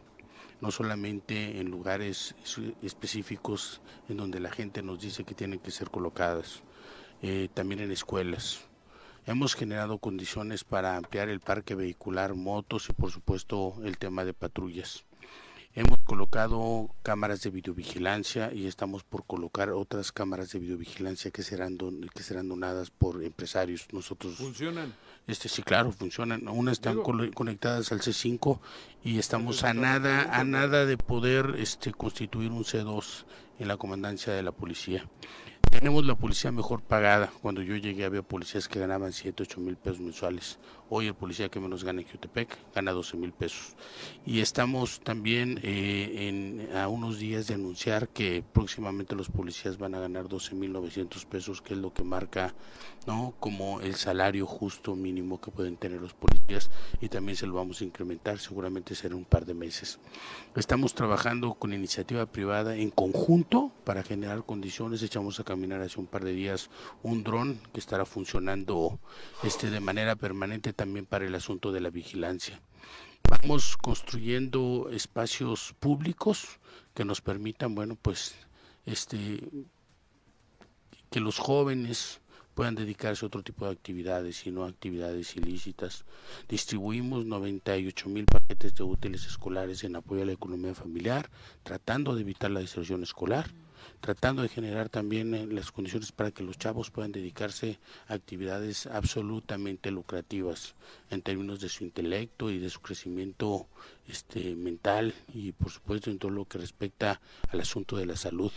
no 0.63 0.71
solamente 0.71 1.59
en 1.59 1.69
lugares 1.69 2.35
es- 2.41 2.57
específicos 2.81 3.81
en 4.07 4.15
donde 4.15 4.39
la 4.39 4.49
gente 4.49 4.81
nos 4.81 5.01
dice 5.01 5.25
que 5.25 5.35
tienen 5.35 5.59
que 5.59 5.71
ser 5.71 5.89
colocadas, 5.89 6.61
eh, 7.21 7.49
también 7.53 7.81
en 7.81 7.91
escuelas. 7.91 8.61
Hemos 9.25 9.55
generado 9.55 9.97
condiciones 9.97 10.63
para 10.63 10.95
ampliar 10.95 11.27
el 11.27 11.41
parque 11.41 11.75
vehicular, 11.75 12.33
motos 12.33 12.87
y 12.89 12.93
por 12.93 13.11
supuesto 13.11 13.75
el 13.83 13.97
tema 13.97 14.23
de 14.23 14.33
patrullas. 14.33 15.03
Hemos 15.75 15.97
colocado 16.05 16.89
cámaras 17.03 17.41
de 17.41 17.49
videovigilancia 17.49 18.53
y 18.53 18.67
estamos 18.67 19.03
por 19.03 19.25
colocar 19.25 19.69
otras 19.71 20.11
cámaras 20.11 20.51
de 20.51 20.59
videovigilancia 20.59 21.31
que 21.31 21.43
serán 21.43 21.77
don- 21.77 22.07
que 22.13 22.23
serán 22.23 22.47
donadas 22.47 22.89
por 22.89 23.21
empresarios. 23.23 23.87
Nosotros 23.91 24.35
Funcionan. 24.35 24.93
Este 25.27 25.47
sí, 25.49 25.63
claro, 25.63 25.91
funcionan. 25.91 26.47
Unas 26.47 26.73
están 26.73 26.95
Digo- 26.97 27.31
conectadas 27.33 27.91
al 27.91 28.01
C5 28.01 28.59
y 29.03 29.19
estamos 29.19 29.63
a 29.63 29.73
nada, 29.73 30.37
a 30.37 30.43
nada 30.43 30.85
de 30.85 30.97
poder 30.97 31.55
este, 31.57 31.91
constituir 31.93 32.51
un 32.51 32.63
C2 32.63 33.25
en 33.59 33.67
la 33.67 33.77
comandancia 33.77 34.33
de 34.33 34.43
la 34.43 34.51
policía. 34.51 35.07
Tenemos 35.71 36.05
la 36.05 36.15
policía 36.15 36.51
mejor 36.51 36.81
pagada. 36.81 37.31
Cuando 37.41 37.61
yo 37.61 37.75
llegué 37.77 38.05
había 38.05 38.21
policías 38.21 38.67
que 38.67 38.79
ganaban 38.79 39.11
7, 39.13 39.43
8 39.43 39.59
mil 39.59 39.75
pesos 39.75 39.99
mensuales. 40.01 40.59
Hoy 40.95 41.07
el 41.07 41.15
policía 41.15 41.49
que 41.49 41.59
menos 41.59 41.83
gana 41.83 42.01
en 42.01 42.07
Jutepec 42.07 42.55
gana 42.75 42.91
12 42.91 43.17
mil 43.17 43.31
pesos. 43.31 43.73
Y 44.27 44.41
estamos 44.41 44.99
también 44.99 45.59
eh, 45.63 46.27
en, 46.29 46.77
a 46.77 46.87
unos 46.87 47.17
días 47.17 47.47
de 47.47 47.55
anunciar 47.55 48.09
que 48.09 48.43
próximamente 48.53 49.15
los 49.15 49.27
policías 49.27 49.79
van 49.79 49.95
a 49.95 49.99
ganar 49.99 50.29
12 50.29 50.53
mil 50.53 50.71
900 50.71 51.25
pesos, 51.25 51.63
que 51.63 51.73
es 51.73 51.79
lo 51.79 51.91
que 51.95 52.03
marca 52.03 52.53
¿no? 53.07 53.33
como 53.39 53.81
el 53.81 53.95
salario 53.95 54.45
justo 54.45 54.95
mínimo 54.95 55.41
que 55.41 55.51
pueden 55.51 55.77
tener 55.77 55.99
los 55.99 56.13
policías 56.13 56.69
y 57.01 57.09
también 57.09 57.35
se 57.35 57.47
lo 57.47 57.55
vamos 57.55 57.81
a 57.81 57.85
incrementar, 57.85 58.39
seguramente 58.39 58.95
será 58.95 59.15
un 59.15 59.25
par 59.25 59.45
de 59.45 59.53
meses. 59.53 59.99
Estamos 60.55 60.93
trabajando 60.93 61.55
con 61.55 61.73
iniciativa 61.73 62.25
privada 62.25 62.75
en 62.75 62.91
conjunto 62.91 63.71
para 63.83 64.03
generar 64.03 64.45
condiciones, 64.45 65.01
echamos 65.01 65.39
a 65.39 65.43
caminar 65.43 65.81
hace 65.81 65.99
un 65.99 66.05
par 66.05 66.23
de 66.23 66.33
días 66.33 66.69
un 67.01 67.23
dron 67.23 67.59
que 67.73 67.79
estará 67.79 68.05
funcionando 68.05 68.99
este 69.43 69.69
de 69.69 69.79
manera 69.79 70.15
permanente 70.15 70.73
también 70.83 71.05
para 71.05 71.25
el 71.25 71.33
asunto 71.33 71.71
de 71.71 71.79
la 71.79 71.89
vigilancia. 71.89 72.59
Vamos 73.29 73.77
construyendo 73.77 74.89
espacios 74.91 75.73
públicos 75.79 76.59
que 76.93 77.05
nos 77.05 77.21
permitan, 77.21 77.73
bueno, 77.73 77.97
pues 78.01 78.35
este 78.85 79.39
que 81.09 81.21
los 81.21 81.39
jóvenes 81.39 82.19
puedan 82.53 82.75
dedicarse 82.75 83.23
a 83.23 83.27
otro 83.27 83.43
tipo 83.43 83.65
de 83.65 83.71
actividades 83.71 84.45
y 84.45 84.51
no 84.51 84.65
a 84.65 84.67
actividades 84.67 85.37
ilícitas. 85.37 86.03
Distribuimos 86.49 87.25
98 87.25 88.09
mil 88.09 88.25
paquetes 88.25 88.75
de 88.75 88.83
útiles 88.83 89.25
escolares 89.25 89.85
en 89.85 89.95
apoyo 89.95 90.23
a 90.23 90.25
la 90.25 90.33
economía 90.33 90.75
familiar, 90.75 91.29
tratando 91.63 92.13
de 92.13 92.23
evitar 92.23 92.51
la 92.51 92.59
deserción 92.59 93.03
escolar, 93.03 93.49
tratando 94.03 94.41
de 94.41 94.49
generar 94.49 94.89
también 94.89 95.33
eh, 95.33 95.47
las 95.47 95.71
condiciones 95.71 96.11
para 96.11 96.31
que 96.31 96.43
los 96.43 96.57
chavos 96.57 96.91
puedan 96.91 97.13
dedicarse 97.13 97.79
a 98.09 98.15
actividades 98.15 98.85
absolutamente 98.85 99.91
lucrativas 99.91 100.75
en 101.09 101.21
términos 101.21 101.61
de 101.61 101.69
su 101.69 101.85
intelecto 101.85 102.51
y 102.51 102.59
de 102.59 102.69
su 102.69 102.81
crecimiento 102.81 103.65
este, 104.05 104.55
mental 104.55 105.13
y 105.33 105.53
por 105.53 105.71
supuesto 105.71 106.11
en 106.11 106.19
todo 106.19 106.31
lo 106.31 106.43
que 106.43 106.57
respecta 106.57 107.21
al 107.47 107.61
asunto 107.61 107.95
de 107.95 108.05
la 108.05 108.17
salud 108.17 108.51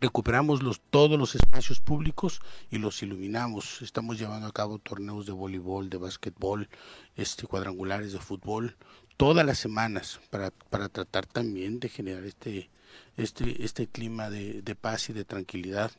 recuperamos 0.00 0.62
los, 0.62 0.80
todos 0.82 1.18
los 1.18 1.34
espacios 1.34 1.80
públicos 1.80 2.40
y 2.70 2.78
los 2.78 3.02
iluminamos. 3.02 3.82
Estamos 3.82 4.20
llevando 4.20 4.46
a 4.46 4.52
cabo 4.52 4.78
torneos 4.78 5.26
de 5.26 5.32
voleibol, 5.32 5.90
de 5.90 5.96
básquetbol, 5.96 6.68
este, 7.16 7.48
cuadrangulares 7.48 8.12
de 8.12 8.20
fútbol, 8.20 8.76
todas 9.16 9.44
las 9.44 9.58
semanas 9.58 10.20
para, 10.30 10.52
para 10.52 10.88
tratar 10.88 11.26
también 11.26 11.80
de 11.80 11.88
generar 11.88 12.22
este, 12.22 12.70
este, 13.16 13.64
este 13.64 13.86
clima 13.86 14.30
de, 14.30 14.62
de 14.62 14.74
paz 14.74 15.10
y 15.10 15.12
de 15.12 15.24
tranquilidad. 15.24 15.90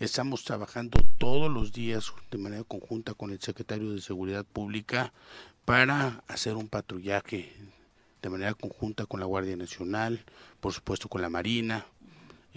Estamos 0.00 0.44
trabajando 0.44 1.00
todos 1.18 1.50
los 1.50 1.72
días 1.72 2.12
de 2.30 2.38
manera 2.38 2.64
conjunta 2.64 3.14
con 3.14 3.30
el 3.30 3.40
secretario 3.40 3.92
de 3.92 4.00
Seguridad 4.00 4.44
Pública 4.44 5.12
para 5.64 6.22
hacer 6.28 6.54
un 6.54 6.68
patrullaje 6.68 7.52
de 8.22 8.30
manera 8.30 8.54
conjunta 8.54 9.06
con 9.06 9.20
la 9.20 9.26
Guardia 9.26 9.56
Nacional, 9.56 10.24
por 10.60 10.72
supuesto 10.72 11.08
con 11.08 11.22
la 11.22 11.28
Marina, 11.28 11.86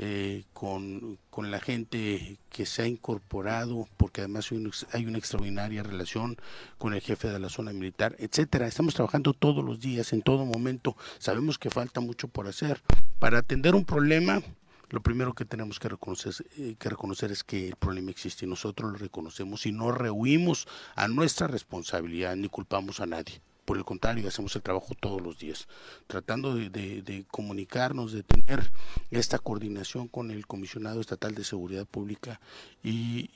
eh, 0.04 0.45
con, 0.52 1.20
con, 1.30 1.52
la 1.52 1.60
gente 1.60 2.39
que 2.49 2.66
se 2.66 2.82
ha 2.82 2.88
incorporado, 2.88 3.88
porque 3.97 4.22
además 4.22 4.49
hay, 4.93 5.06
una 5.06 5.20
extraordinaria 5.20 5.84
relación 5.84 6.38
con 6.80 6.95
el 6.95 7.02
jefe 7.02 7.28
de 7.28 7.38
la 7.38 7.49
zona 7.49 7.72
militar, 7.72 8.16
etcétera. 8.18 8.66
Estamos 8.66 8.95
trabajando 8.95 9.34
todos 9.34 9.64
los 9.64 9.80
días, 9.80 10.12
en 10.12 10.24
todo 10.24 10.43
momento. 10.43 10.97
Sabemos 11.20 11.60
que 11.60 11.70
falta 11.70 12.02
mucho 12.02 12.28
por 12.28 12.47
hacer. 12.47 12.82
Para 13.20 13.38
atender 13.38 13.76
un 13.76 13.86
problema, 13.86 14.41
lo 14.89 15.02
primero 15.02 15.36
que 15.36 15.45
tenemos 15.45 15.80
que 15.80 15.89
reconocer, 15.89 16.34
eh, 16.58 16.76
que 16.80 16.89
reconocer 16.89 17.32
es 17.32 17.43
que 17.43 17.68
el 17.68 17.76
problema 17.76 18.10
existe 18.10 18.47
y 18.47 18.49
nosotros 18.49 18.91
lo 18.91 18.97
reconocemos 18.97 19.68
y 19.68 19.72
no 19.72 19.91
rehuimos 19.91 20.68
a 20.95 21.08
nuestra 21.10 21.45
responsabilidad 21.45 22.36
ni 22.36 22.49
culpamos 22.49 23.02
a 23.02 23.06
nadie. 23.06 23.39
Por 23.66 23.78
el 23.78 23.86
contrario, 23.86 24.28
hacemos 24.28 24.55
el 24.55 24.62
trabajo 24.62 24.95
todos 24.99 25.22
los 25.22 25.38
días, 25.38 25.68
tratando 26.07 26.55
de, 26.55 27.26
comunicarnos, 27.30 28.12
de 28.12 28.24
tener 28.24 28.72
esta 29.12 29.39
coordinación 29.39 30.07
con 30.07 30.32
el 30.32 30.47
Comisionado 30.47 30.99
Estatal 30.99 31.36
de 31.36 31.43
Seguridad 31.43 31.86
Pública 31.86 32.41
y, 32.84 33.30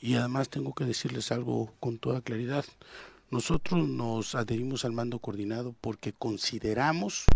y 0.00 0.14
además 0.14 0.48
tengo 0.48 0.74
que 0.74 0.84
decirles 0.84 1.32
algo 1.32 1.72
con 1.80 1.98
toda 1.98 2.20
claridad. 2.20 2.64
Nosotros 3.30 3.86
nos 3.86 4.34
adherimos 4.34 4.86
al 4.86 4.92
mando 4.92 5.18
coordinado 5.18 5.74
porque 5.82 6.14
consideramos 6.14 7.26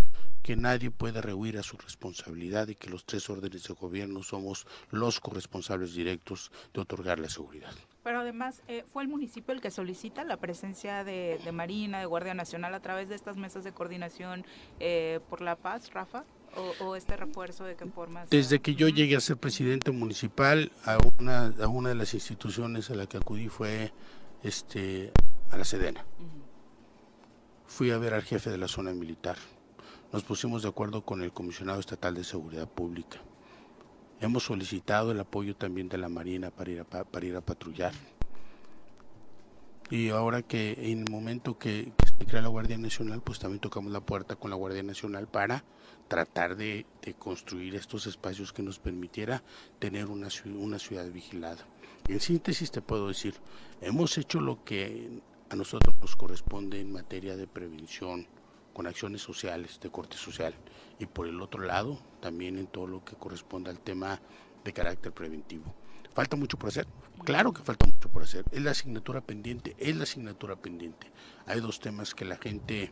que 0.43 0.57
nadie 0.57 0.91
puede 0.91 1.21
rehuir 1.21 1.59
a 1.59 1.63
su 1.63 1.77
responsabilidad 1.77 2.69
y 2.69 2.77
que 2.77 2.89
los 2.89 3.05
tres 3.05 3.29
órdenes 3.29 3.65
de 3.65 3.75
gobierno 3.75 4.23
somos 4.23 4.67
los 4.91 5.21
corresponsables 5.21 5.95
directos 5.95 6.51
de 6.73 6.81
otorgar 6.81 7.19
la 7.19 7.29
seguridad. 7.29 7.73
Pero 8.03 8.21
además, 8.21 8.63
eh, 8.69 8.85
¿fue 8.91 9.03
el 9.03 9.09
municipio 9.11 9.55
el 9.55 9.61
que 9.61 9.71
solicita 9.71 10.25
la 10.25 10.39
presencia 10.39 11.05
de, 11.05 11.39
Marina, 11.53 12.01
de 12.01 12.07
Guardia 12.07 12.33
Nacional 12.33 12.75
a 12.75 12.81
través 12.81 13.11
de 13.11 13.15
estas 13.15 13.37
mesas 13.37 13.63
de 13.63 13.73
coordinación 13.73 14.47
eh, 14.81 15.21
por 15.29 15.43
la 15.43 15.57
paz, 15.57 15.93
Rafa? 15.93 16.25
O, 16.81 16.97
este 16.97 17.17
refuerzo 17.17 17.65
de 17.65 17.77
qué 17.77 17.87
forma? 17.87 18.27
Desde 18.27 18.61
que 18.61 18.75
yo 18.75 18.89
llegué 18.89 19.17
a 19.17 19.21
ser 19.21 19.39
presidente 19.39 19.91
municipal, 19.91 20.71
a 20.85 20.99
una, 21.19 21.47
a 21.47 21.69
una 21.69 21.89
de 21.91 21.95
las 21.95 22.13
instituciones 22.13 22.91
a 22.91 22.95
la 22.95 23.07
que 23.07 23.17
acudí 23.17 23.49
fue 23.49 23.91
este, 24.43 25.13
a 25.53 25.59
la 25.59 25.65
Sedena. 25.65 26.05
Fui 27.67 27.91
a 27.91 27.99
ver 27.99 28.15
al 28.15 28.23
jefe 28.23 28.51
de 28.51 28.59
la 28.59 28.69
zona 28.69 28.93
militar 28.93 29.37
nos 30.13 30.25
pusimos 30.25 30.63
de 30.63 30.69
acuerdo 30.69 31.07
con 31.07 31.23
el 31.23 31.33
Comisionado 31.33 31.81
Estatal 31.81 32.15
de 32.15 32.23
Seguridad 32.23 32.69
Pública. 32.69 33.19
Hemos 34.21 34.45
solicitado 34.45 35.11
el 35.11 35.19
apoyo 35.19 35.57
también 35.57 35.89
de 35.89 35.97
la 35.97 36.11
Marina 36.11 36.51
para 36.51 36.71
ir 36.71 36.81
a, 36.81 36.85
para 36.85 37.27
ir 37.27 37.35
a 37.35 37.41
patrullar. 37.41 37.95
Y 39.89 40.11
ahora 40.11 40.43
que 40.43 40.77
en 40.79 40.99
el 40.99 41.11
momento 41.11 41.59
que, 41.59 41.93
se 42.19 42.27
crea 42.27 42.43
la 42.43 42.49
Guardia 42.49 42.77
Nacional, 42.77 43.23
pues 43.23 43.39
también 43.39 43.61
tocamos 43.61 43.91
la 43.91 44.01
puerta 44.01 44.37
con 44.37 44.51
la 44.51 44.57
Guardia 44.57 44.83
Nacional 44.83 45.29
para 45.29 45.65
tratar 46.09 46.57
de, 46.57 46.85
construir 47.19 47.75
estos 47.75 48.07
espacios 48.07 48.53
que 48.53 48.63
nos 48.63 48.79
permitiera 48.79 49.43
tener 49.79 50.09
una, 50.09 50.29
una 50.45 50.79
ciudad 50.79 51.11
vigilada. 51.11 51.67
En 52.07 52.21
síntesis 52.21 52.71
te 52.71 52.83
puedo 52.83 53.09
decir, 53.09 53.35
hemos 53.81 54.19
hecho 54.19 54.41
lo 54.41 54.63
que 54.63 55.23
a 55.53 55.55
nosotros 55.55 55.95
nos 56.01 56.17
corresponde 56.17 56.81
en 56.81 56.91
materia 56.91 57.37
de 57.37 57.47
prevención, 57.47 58.27
con 58.73 58.87
acciones 58.87 59.21
sociales, 59.21 59.79
de 59.83 59.91
corte 59.91 60.17
social, 60.17 60.55
y 60.99 61.05
por 61.05 61.27
el 61.27 61.43
otro 61.43 61.63
lado, 61.63 62.01
también 62.23 62.57
en 62.57 62.67
todo 62.67 62.87
lo 62.87 63.05
que 63.05 63.17
corresponde 63.17 63.69
al 63.69 63.79
tema 63.79 64.19
de 64.65 64.73
carácter 64.73 65.13
preventivo. 65.13 65.75
¿Falta 66.15 66.37
mucho 66.37 66.59
por 66.59 66.71
hacer? 66.71 66.87
Claro 67.25 67.53
que 67.53 67.61
falta 67.61 67.85
mucho 67.85 68.09
por 68.09 68.23
hacer. 68.23 68.47
Es 68.51 68.63
la 68.63 68.71
asignatura 68.71 69.21
pendiente, 69.21 69.77
es 69.79 69.95
la 69.95 70.05
asignatura 70.05 70.57
pendiente. 70.57 71.13
Hay 71.45 71.61
dos 71.61 71.81
temas 71.81 72.15
que 72.15 72.25
la 72.25 72.37
gente 72.37 72.91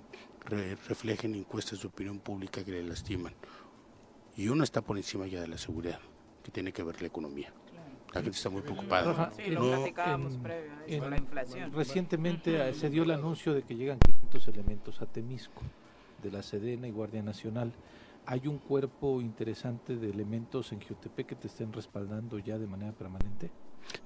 refleja 0.87 1.27
en 1.27 1.37
encuestas 1.37 1.81
de 1.81 1.89
opinión 1.89 2.19
pública 2.19 2.63
que 2.63 2.73
le 2.73 2.83
lastiman. 2.83 3.33
Y 4.37 4.49
uno 4.49 4.65
está 4.65 4.83
por 4.83 4.99
encima 4.99 5.27
ya 5.27 5.41
de 5.41 5.49
la 5.49 5.57
seguridad, 5.57 6.01
que 6.45 6.51
tiene 6.51 6.75
que 6.75 6.83
ver 6.83 7.01
la 7.01 7.07
economía. 7.07 7.55
La 8.13 8.23
gente 8.23 8.37
está 8.37 8.51
muy 8.51 8.63
preocupada. 8.63 9.33
Sí, 9.37 9.51
lo 9.51 9.61
platicábamos 9.61 10.37
previo 10.39 11.05
a 11.05 11.09
la 11.09 11.17
inflación. 11.17 11.73
Recientemente 11.73 12.75
se 12.75 12.91
dio 12.91 13.05
el 13.05 13.13
anuncio 13.13 13.55
de 13.55 13.63
que 13.63 13.77
llegan 13.77 13.99
500 13.99 14.49
elementos 14.49 15.01
a 15.01 15.07
Temisco 15.07 15.63
de 16.23 16.31
la 16.31 16.43
Sedena 16.43 16.89
y 16.89 16.91
Guardia 16.91 17.23
Nacional. 17.23 17.73
¿Hay 18.27 18.47
un 18.47 18.59
cuerpo 18.59 19.21
interesante 19.21 19.97
de 19.97 20.11
elementos 20.11 20.73
en 20.73 20.81
Jutepec 20.81 21.27
que 21.29 21.35
te 21.37 21.47
estén 21.47 21.73
respaldando 21.73 22.39
ya 22.39 22.59
de 22.59 22.67
manera 22.67 22.93
permanente? 22.93 23.51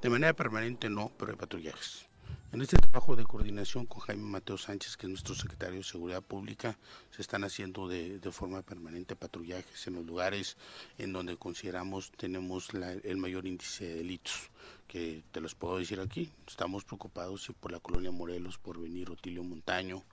De 0.01 0.09
manera 0.09 0.33
permanente 0.33 0.89
no, 0.89 1.11
pero 1.19 1.33
hay 1.33 1.37
patrullajes. 1.37 2.09
En 2.55 2.63
este 2.63 2.77
trabajo 2.77 3.17
de 3.17 3.25
coordinación 3.25 3.85
con 3.85 3.99
Jaime 4.03 4.23
Mateo 4.23 4.57
Sánchez, 4.57 4.97
que 4.97 5.07
es 5.07 5.11
nuestro 5.11 5.35
secretario 5.35 5.79
de 5.79 5.83
Seguridad 5.83 6.23
Pública, 6.23 6.79
se 7.11 7.21
están 7.21 7.43
haciendo 7.43 7.89
de, 7.89 8.21
forma 8.31 8.63
permanente 8.63 9.17
patrullajes 9.17 9.85
en 9.89 9.95
los 9.95 10.07
lugares 10.07 10.57
en 10.97 11.13
donde 11.13 11.37
consideramos 11.37 12.13
tenemos 12.13 12.69
el 12.73 13.17
mayor 13.17 13.45
índice 13.49 13.87
de 13.87 13.95
delitos, 13.97 14.51
que 14.87 15.25
te 15.33 15.41
los 15.41 15.57
puedo 15.57 15.79
decir 15.79 15.99
aquí. 15.99 16.31
Estamos 16.47 16.85
preocupados 16.85 17.51
por 17.59 17.73
la 17.73 17.81
colonia 17.81 18.13
Morelos, 18.13 18.57
por 18.57 18.81
venir 18.81 19.11
Otilio 19.11 19.43
Montaño, 19.43 20.05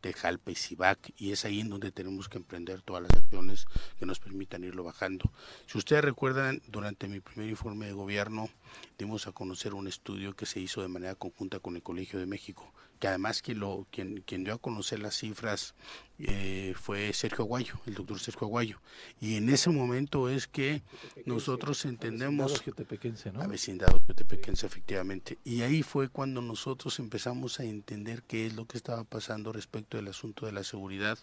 Tejalpa 0.00 0.50
y 0.50 0.54
Cibac, 0.54 1.12
y 1.16 1.32
es 1.32 1.44
ahí 1.44 1.60
en 1.60 1.70
donde 1.70 1.92
tenemos 1.92 2.28
que 2.28 2.38
emprender 2.38 2.82
todas 2.82 3.02
las 3.02 3.12
acciones 3.12 3.66
que 3.98 4.06
nos 4.06 4.18
permitan 4.18 4.64
irlo 4.64 4.84
bajando. 4.84 5.30
Si 5.66 5.78
ustedes 5.78 6.04
recuerdan, 6.04 6.62
durante 6.68 7.08
mi 7.08 7.20
primer 7.20 7.48
informe 7.48 7.86
de 7.86 7.92
gobierno, 7.92 8.48
dimos 8.98 9.26
a 9.26 9.32
conocer 9.32 9.74
un 9.74 9.88
estudio 9.88 10.34
que 10.34 10.46
se 10.46 10.60
hizo 10.60 10.82
de 10.82 10.88
manera 10.88 11.14
conjunta 11.14 11.58
con 11.58 11.76
el 11.76 11.82
Colegio 11.82 12.18
de 12.18 12.26
México, 12.26 12.72
que 12.98 13.08
además 13.08 13.42
quien, 13.42 13.60
lo, 13.60 13.86
quien, 13.90 14.22
quien 14.26 14.44
dio 14.44 14.54
a 14.54 14.58
conocer 14.58 14.98
las 15.00 15.16
cifras 15.16 15.74
eh, 16.18 16.74
fue 16.80 17.12
Sergio 17.12 17.44
Aguayo, 17.44 17.74
el 17.86 17.94
doctor 17.94 18.18
Sergio 18.18 18.46
Aguayo. 18.46 18.80
Y 19.20 19.36
en 19.36 19.50
ese 19.50 19.68
momento 19.70 20.30
es 20.30 20.46
que 20.46 20.82
nosotros 21.26 21.84
entendemos... 21.84 22.52
¿no? 23.32 23.42
A 23.42 23.46
vecindado 23.46 24.00
jutepequense, 24.06 24.66
efectivamente. 24.66 25.38
Y 25.44 25.62
ahí 25.62 25.82
fue 25.82 26.08
cuando 26.08 26.40
nosotros 26.40 26.98
empezamos 27.00 27.60
a 27.60 27.64
entender 27.64 28.22
qué 28.22 28.46
es 28.46 28.54
lo 28.54 28.66
que 28.66 28.78
estaba 28.78 29.04
pasando 29.04 29.52
respecto 29.52 29.98
del 29.98 30.08
asunto 30.08 30.46
de 30.46 30.52
la 30.52 30.64
seguridad 30.64 31.18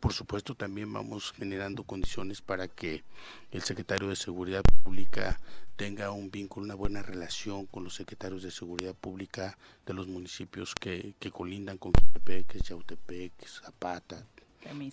por 0.00 0.12
supuesto, 0.12 0.54
también 0.54 0.92
vamos 0.92 1.32
generando 1.32 1.82
condiciones 1.82 2.40
para 2.40 2.68
que 2.68 3.02
el 3.50 3.62
secretario 3.62 4.08
de 4.08 4.16
Seguridad 4.16 4.62
Pública 4.84 5.40
tenga 5.76 6.10
un 6.10 6.30
vínculo, 6.30 6.64
una 6.64 6.74
buena 6.74 7.02
relación 7.02 7.66
con 7.66 7.84
los 7.84 7.94
secretarios 7.94 8.42
de 8.42 8.50
Seguridad 8.50 8.94
Pública 8.94 9.58
de 9.86 9.94
los 9.94 10.06
municipios 10.06 10.74
que, 10.74 11.14
que 11.18 11.30
colindan 11.30 11.78
con 11.78 11.92
Yautepec, 11.92 12.62
Yautepec, 12.62 13.32
Zapata, 13.46 14.24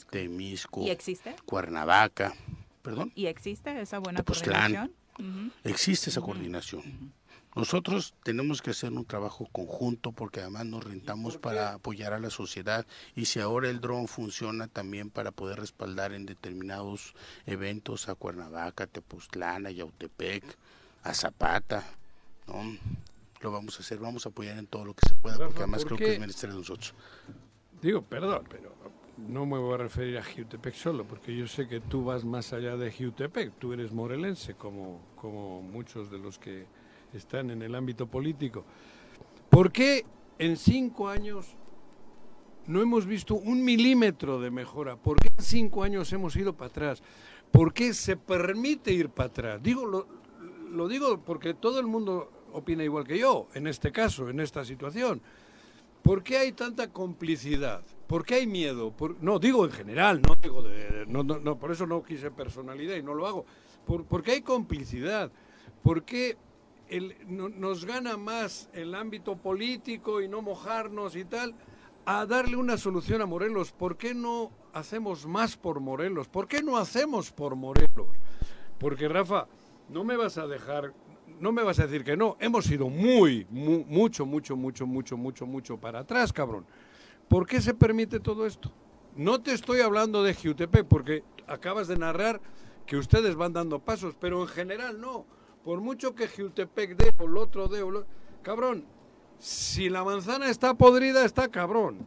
Temisco, 0.09 0.81
¿Y 0.81 0.89
existe? 0.89 1.35
Cuernavaca. 1.45 2.33
¿Perdón? 2.81 3.11
¿Y 3.15 3.25
existe 3.25 3.81
esa 3.81 3.99
buena 3.99 4.23
coordinación? 4.23 4.91
Existe 5.63 6.09
esa 6.09 6.21
coordinación. 6.21 7.13
Nosotros 7.55 8.13
tenemos 8.23 8.61
que 8.61 8.71
hacer 8.71 8.91
un 8.91 9.05
trabajo 9.05 9.47
conjunto 9.49 10.11
porque 10.11 10.41
además 10.41 10.65
nos 10.65 10.83
rentamos 10.83 11.37
para 11.37 11.75
apoyar 11.75 12.11
a 12.11 12.19
la 12.19 12.29
sociedad 12.29 12.85
y 13.15 13.25
si 13.25 13.39
ahora 13.39 13.69
el 13.69 13.79
dron 13.79 14.09
funciona 14.09 14.67
también 14.67 15.09
para 15.09 15.31
poder 15.31 15.59
respaldar 15.59 16.11
en 16.11 16.25
determinados 16.25 17.13
eventos 17.45 18.09
a 18.09 18.15
Cuernavaca, 18.15 18.83
a 18.83 18.87
Tepoztlán, 18.87 19.67
a 19.67 19.71
Yautepec, 19.71 20.43
a 21.03 21.13
Zapata, 21.13 21.85
¿no? 22.47 22.77
Lo 23.39 23.51
vamos 23.51 23.79
a 23.79 23.83
hacer, 23.83 23.99
vamos 23.99 24.25
a 24.25 24.29
apoyar 24.29 24.57
en 24.57 24.67
todo 24.67 24.83
lo 24.83 24.93
que 24.93 25.07
se 25.07 25.15
pueda 25.15 25.37
porque 25.37 25.59
además 25.59 25.85
creo 25.85 25.97
que 25.97 26.13
es 26.13 26.19
menester 26.19 26.49
de 26.49 26.57
nosotros. 26.57 26.93
Digo, 27.81 28.01
perdón, 28.01 28.43
pero 28.49 28.73
no 29.17 29.45
me 29.45 29.57
voy 29.57 29.75
a 29.75 29.77
referir 29.77 30.17
a 30.17 30.23
Jutepec 30.23 30.73
solo, 30.73 31.05
porque 31.05 31.33
yo 31.33 31.47
sé 31.47 31.69
que 31.69 31.79
tú 31.79 32.03
vas 32.03 32.25
más 32.25 32.51
allá 32.51 32.75
de 32.75 32.91
Jutepec, 32.91 33.57
tú 33.59 33.71
eres 33.71 33.93
morelense, 33.93 34.55
como, 34.55 34.99
como 35.15 35.61
muchos 35.61 36.11
de 36.11 36.17
los 36.17 36.37
que 36.37 36.65
están 37.13 37.49
en 37.51 37.61
el 37.61 37.75
ámbito 37.75 38.07
político. 38.07 38.63
¿Por 39.49 39.71
qué 39.71 40.05
en 40.37 40.57
cinco 40.57 41.07
años 41.07 41.55
no 42.67 42.81
hemos 42.81 43.05
visto 43.05 43.35
un 43.35 43.63
milímetro 43.63 44.39
de 44.39 44.51
mejora? 44.51 44.95
¿Por 44.95 45.19
qué 45.19 45.29
en 45.37 45.43
cinco 45.43 45.83
años 45.83 46.11
hemos 46.13 46.35
ido 46.35 46.53
para 46.53 46.69
atrás? 46.69 47.03
¿Por 47.51 47.73
qué 47.73 47.93
se 47.93 48.17
permite 48.17 48.91
ir 48.91 49.09
para 49.09 49.27
atrás? 49.27 49.63
Digo, 49.63 49.85
lo, 49.85 50.87
digo 50.87 51.21
porque 51.21 51.53
todo 51.53 51.79
el 51.79 51.87
mundo 51.87 52.31
opina 52.53 52.83
igual 52.83 53.05
que 53.05 53.17
yo, 53.17 53.47
en 53.53 53.67
este 53.67 53.91
caso, 53.91 54.29
en 54.29 54.39
esta 54.39 54.65
situación. 54.65 55.21
¿Por 56.01 56.21
qué 56.21 56.37
hay 56.37 56.51
tanta 56.51 56.91
complicidad? 56.91 57.81
¿Por 58.07 58.25
qué 58.25 58.35
hay 58.35 58.47
miedo? 58.47 58.93
no, 59.21 59.39
digo 59.39 59.65
en 59.65 59.71
general, 59.71 60.21
no 60.21 60.35
digo 60.35 60.61
de, 60.61 61.55
por 61.59 61.71
eso 61.71 61.87
no 61.87 62.03
quise 62.03 62.29
personalidad 62.29 62.95
y 62.95 63.03
no 63.03 63.13
lo 63.13 63.25
hago. 63.25 63.45
¿Por, 63.85 64.23
qué 64.23 64.33
hay 64.33 64.41
complicidad? 64.41 65.31
¿Por 65.83 66.03
qué 66.03 66.37
nos 67.27 67.85
gana 67.85 68.17
más 68.17 68.69
el 68.73 68.93
ámbito 68.93 69.35
político 69.37 70.21
y 70.21 70.27
no 70.27 70.41
mojarnos 70.41 71.15
y 71.15 71.25
tal, 71.25 71.55
a 72.05 72.25
darle 72.25 72.55
una 72.55 72.77
solución 72.77 73.21
a 73.21 73.25
Morelos. 73.25 73.71
¿Por 73.71 73.97
qué 73.97 74.13
no 74.13 74.51
hacemos 74.73 75.25
más 75.25 75.57
por 75.57 75.79
Morelos? 75.79 76.27
¿Por 76.27 76.47
qué 76.47 76.61
no 76.61 76.77
hacemos 76.77 77.31
por 77.31 77.55
Morelos? 77.55 78.07
Porque 78.79 79.07
Rafa, 79.07 79.47
no 79.89 80.03
me 80.03 80.15
vas 80.15 80.37
a 80.37 80.47
dejar, 80.47 80.93
no 81.39 81.51
me 81.51 81.63
vas 81.63 81.79
a 81.79 81.87
decir 81.87 82.03
que 82.03 82.15
no. 82.15 82.37
Hemos 82.39 82.69
ido 82.69 82.89
muy, 82.89 83.47
mucho, 83.49 84.25
mucho, 84.25 84.55
mucho, 84.55 84.85
mucho, 84.85 85.17
mucho, 85.17 85.45
mucho 85.45 85.77
para 85.77 85.99
atrás, 85.99 86.31
cabrón. 86.31 86.65
¿Por 87.27 87.47
qué 87.47 87.61
se 87.61 87.73
permite 87.73 88.19
todo 88.19 88.45
esto? 88.45 88.71
No 89.15 89.41
te 89.41 89.53
estoy 89.53 89.79
hablando 89.79 90.23
de 90.23 90.33
GUTP, 90.33 90.83
porque 90.87 91.23
acabas 91.47 91.87
de 91.87 91.97
narrar 91.97 92.41
que 92.85 92.97
ustedes 92.97 93.35
van 93.35 93.53
dando 93.53 93.79
pasos, 93.79 94.15
pero 94.19 94.41
en 94.41 94.47
general 94.47 95.01
no. 95.01 95.25
Por 95.65 95.81
mucho 95.81 96.13
que 96.15 96.27
Jutepec 96.27 96.95
dé 96.95 97.13
o 97.19 97.25
el 97.25 97.35
otro 97.37 97.67
dé, 97.67 97.83
cabrón, 98.43 98.85
si 99.39 99.89
la 99.89 100.03
manzana 100.03 100.47
está 100.49 100.75
podrida, 100.75 101.25
está 101.25 101.49
cabrón. 101.49 102.05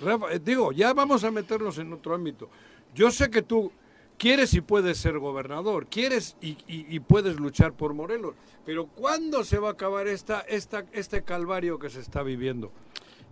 Rafa, 0.00 0.32
eh, 0.32 0.38
digo, 0.38 0.72
ya 0.72 0.94
vamos 0.94 1.24
a 1.24 1.30
meternos 1.30 1.76
en 1.78 1.92
otro 1.92 2.14
ámbito. 2.14 2.48
Yo 2.94 3.10
sé 3.10 3.28
que 3.28 3.42
tú 3.42 3.70
quieres 4.16 4.54
y 4.54 4.60
puedes 4.60 4.98
ser 4.98 5.18
gobernador, 5.18 5.86
quieres 5.88 6.36
y, 6.40 6.50
y- 6.68 6.86
y 6.88 7.00
puedes 7.00 7.36
luchar 7.36 7.72
por 7.72 7.92
Morelos, 7.92 8.34
pero 8.64 8.86
¿cuándo 8.86 9.44
se 9.44 9.58
va 9.58 9.70
a 9.70 9.72
acabar 9.72 10.06
esta, 10.06 10.40
esta, 10.42 10.84
este 10.92 11.22
calvario 11.24 11.78
que 11.78 11.90
se 11.90 12.00
está 12.00 12.22
viviendo? 12.22 12.70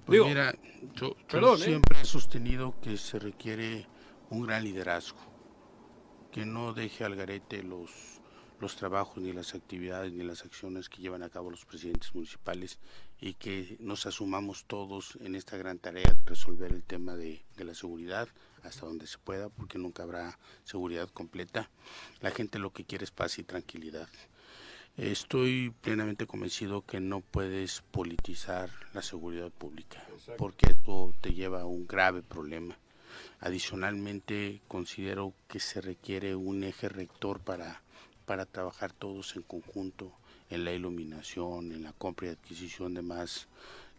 Pues 0.04 0.16
Digo, 0.16 0.26
mira, 0.26 0.54
yo, 0.94 1.14
¿eh? 1.60 1.64
siempre 1.64 2.00
he 2.00 2.04
sostenido 2.04 2.74
que 2.82 2.96
se 2.96 3.18
requiere 3.18 3.86
un 4.30 4.46
gran 4.46 4.64
liderazgo, 4.64 5.18
que 6.32 6.44
no 6.44 6.72
deje 6.72 7.04
al 7.04 7.14
garete 7.14 7.62
los, 7.62 8.17
los 8.60 8.76
trabajos, 8.76 9.22
ni 9.22 9.32
las 9.32 9.54
actividades, 9.54 10.12
ni 10.12 10.24
las 10.24 10.44
acciones 10.44 10.88
que 10.88 11.00
llevan 11.00 11.22
a 11.22 11.30
cabo 11.30 11.50
los 11.50 11.64
presidentes 11.64 12.14
municipales 12.14 12.78
y 13.20 13.34
que 13.34 13.76
nos 13.80 14.06
asumamos 14.06 14.64
todos 14.66 15.16
en 15.20 15.34
esta 15.34 15.56
gran 15.56 15.78
tarea 15.78 16.12
de 16.12 16.24
resolver 16.24 16.72
el 16.72 16.82
tema 16.82 17.16
de, 17.16 17.42
de 17.56 17.64
la 17.64 17.74
seguridad 17.74 18.28
hasta 18.62 18.86
donde 18.86 19.06
se 19.06 19.18
pueda, 19.18 19.48
porque 19.48 19.78
nunca 19.78 20.02
habrá 20.02 20.38
seguridad 20.64 21.08
completa. 21.08 21.70
La 22.20 22.30
gente 22.30 22.58
lo 22.58 22.72
que 22.72 22.84
quiere 22.84 23.04
es 23.04 23.10
paz 23.10 23.38
y 23.38 23.44
tranquilidad. 23.44 24.08
Estoy 24.98 25.72
plenamente 25.80 26.26
convencido 26.26 26.82
que 26.82 26.98
no 26.98 27.20
puedes 27.20 27.82
politizar 27.92 28.68
la 28.92 29.00
seguridad 29.00 29.52
pública, 29.52 30.04
porque 30.36 30.72
esto 30.72 31.14
te 31.20 31.34
lleva 31.34 31.60
a 31.60 31.66
un 31.66 31.86
grave 31.86 32.22
problema. 32.22 32.76
Adicionalmente, 33.38 34.60
considero 34.66 35.34
que 35.46 35.60
se 35.60 35.80
requiere 35.80 36.34
un 36.34 36.64
eje 36.64 36.88
rector 36.88 37.38
para, 37.38 37.80
para 38.28 38.44
trabajar 38.44 38.92
todos 38.92 39.34
en 39.36 39.42
conjunto 39.42 40.12
en 40.50 40.66
la 40.66 40.72
iluminación, 40.74 41.72
en 41.72 41.82
la 41.82 41.94
compra 41.94 42.26
y 42.26 42.30
adquisición 42.32 42.92
de 42.92 43.00
más, 43.00 43.48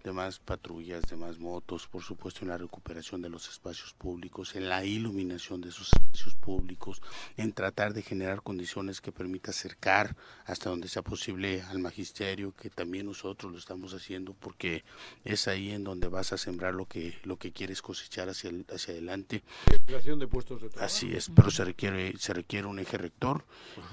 de 0.04 0.12
más 0.14 0.40
patrullas, 0.40 1.04
de 1.10 1.16
más 1.18 1.40
motos, 1.40 1.88
por 1.88 2.02
supuesto 2.04 2.42
en 2.42 2.48
la 2.50 2.58
recuperación 2.58 3.22
de 3.22 3.30
los 3.30 3.50
espacios 3.50 3.94
públicos, 3.94 4.56
en 4.56 4.70
la 4.70 4.86
iluminación 4.86 5.60
de 5.62 5.70
esos 5.70 5.92
espacios 5.94 6.36
públicos, 6.36 7.02
en 7.38 7.52
tratar 7.54 7.94
de 7.94 8.02
generar 8.02 8.42
condiciones 8.42 9.02
que 9.02 9.12
permita 9.12 9.52
acercar 9.52 10.16
hasta 10.46 10.70
donde 10.70 10.88
sea 10.88 11.02
posible 11.02 11.62
al 11.64 11.80
magisterio, 11.80 12.54
que 12.56 12.70
también 12.70 13.06
nosotros 13.08 13.52
lo 13.52 13.58
estamos 13.58 13.94
haciendo, 13.94 14.34
porque 14.34 14.84
es 15.26 15.48
ahí 15.48 15.72
en 15.72 15.84
donde 15.84 16.08
vas 16.08 16.32
a 16.34 16.38
sembrar 16.38 16.74
lo 16.74 16.86
que, 16.86 17.18
lo 17.24 17.38
que 17.38 17.52
quieres 17.52 17.82
cosechar 17.82 18.30
hacia, 18.30 18.50
el- 18.50 18.66
hacia 18.74 18.94
adelante. 18.94 19.44
creación 19.86 20.20
de 20.20 20.28
puestos 20.28 20.62
de 20.62 20.70
trabajo. 20.70 20.86
Así 20.86 21.12
es, 21.14 21.30
pero 21.36 21.52
se 21.52 21.66
requiere, 21.66 22.18
se 22.18 22.34
requiere 22.34 22.68
un 22.68 22.80
eje 22.80 22.98
rector 22.98 23.44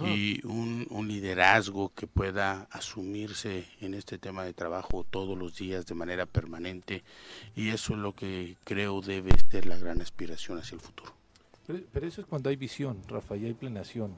y 0.05 0.45
un, 0.47 0.87
un 0.91 1.09
liderazgo 1.09 1.93
que 1.95 2.07
pueda 2.07 2.69
asumirse 2.71 3.67
en 3.81 3.95
este 3.95 4.19
tema 4.19 4.45
de 4.45 4.53
trabajo 4.55 5.05
todos 5.09 5.37
los 5.37 5.57
días 5.57 5.87
de 5.87 5.95
manera 5.97 6.26
permanente 6.26 7.03
y 7.57 7.70
eso 7.70 7.94
es 7.94 7.99
lo 7.99 8.14
que 8.14 8.57
creo 8.64 9.01
debe 9.01 9.32
ser 9.51 9.66
la 9.66 9.76
gran 9.76 10.01
aspiración 10.01 10.59
hacia 10.59 10.76
el 10.76 10.80
futuro. 10.80 11.12
Pero, 11.66 11.80
pero 11.92 12.07
eso 12.07 12.20
es 12.20 12.26
cuando 12.26 12.49
hay 12.51 12.57
visión, 12.57 13.03
Rafa, 13.09 13.36
y 13.36 13.47
hay 13.47 13.55
plenación. 13.55 14.12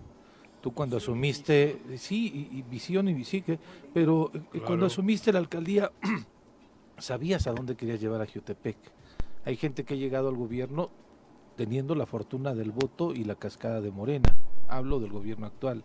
Tú 0.60 0.74
cuando 0.74 0.96
asumiste, 0.98 1.80
sí, 1.96 2.48
y, 2.52 2.58
y 2.58 2.62
visión 2.62 3.08
y 3.08 3.24
sí, 3.24 3.42
que- 3.42 3.58
pero 3.94 4.30
eh, 4.34 4.40
Claro. 4.50 4.66
cuando 4.66 4.86
asumiste 4.86 5.32
la 5.32 5.38
alcaldía, 5.38 5.90
sabías 6.98 7.46
a 7.46 7.52
dónde 7.52 7.76
querías 7.76 8.00
llevar 8.00 8.20
a 8.22 8.26
Jutepec. 8.26 8.76
Hay 9.44 9.56
gente 9.56 9.84
que 9.84 9.94
ha 9.94 9.96
llegado 9.96 10.28
al 10.28 10.36
gobierno 10.36 10.90
teniendo 11.56 11.94
la 11.94 12.06
fortuna 12.06 12.54
del 12.54 12.70
voto 12.72 13.14
y 13.14 13.24
la 13.24 13.34
cascada 13.36 13.80
de 13.80 13.90
Morena. 13.90 14.34
Hablo 14.68 15.00
del 15.00 15.10
gobierno 15.12 15.46
actual. 15.46 15.84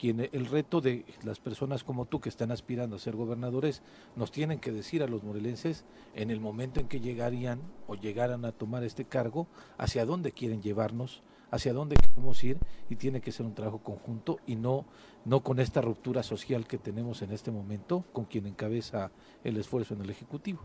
Quien 0.00 0.30
el 0.32 0.46
reto 0.46 0.80
de 0.80 1.04
las 1.24 1.40
personas 1.40 1.84
como 1.84 2.06
tú 2.06 2.22
que 2.22 2.30
están 2.30 2.50
aspirando 2.52 2.96
a 2.96 2.98
ser 2.98 3.16
gobernadores 3.16 3.82
nos 4.16 4.32
tienen 4.32 4.58
que 4.58 4.72
decir 4.72 5.02
a 5.02 5.06
los 5.06 5.22
morelenses 5.22 5.84
en 6.14 6.30
el 6.30 6.40
momento 6.40 6.80
en 6.80 6.88
que 6.88 7.00
llegarían 7.00 7.60
o 7.86 7.96
llegaran 7.96 8.46
a 8.46 8.52
tomar 8.52 8.82
este 8.82 9.04
cargo 9.04 9.46
hacia 9.76 10.06
dónde 10.06 10.32
quieren 10.32 10.62
llevarnos, 10.62 11.20
hacia 11.50 11.74
dónde 11.74 11.96
queremos 11.96 12.42
ir 12.44 12.56
y 12.88 12.96
tiene 12.96 13.20
que 13.20 13.30
ser 13.30 13.44
un 13.44 13.54
trabajo 13.54 13.80
conjunto 13.80 14.38
y 14.46 14.56
no 14.56 14.86
no 15.26 15.42
con 15.42 15.60
esta 15.60 15.82
ruptura 15.82 16.22
social 16.22 16.66
que 16.66 16.78
tenemos 16.78 17.20
en 17.20 17.32
este 17.32 17.50
momento 17.50 18.06
con 18.14 18.24
quien 18.24 18.46
encabeza 18.46 19.12
el 19.44 19.58
esfuerzo 19.58 19.92
en 19.92 20.00
el 20.00 20.08
ejecutivo. 20.08 20.64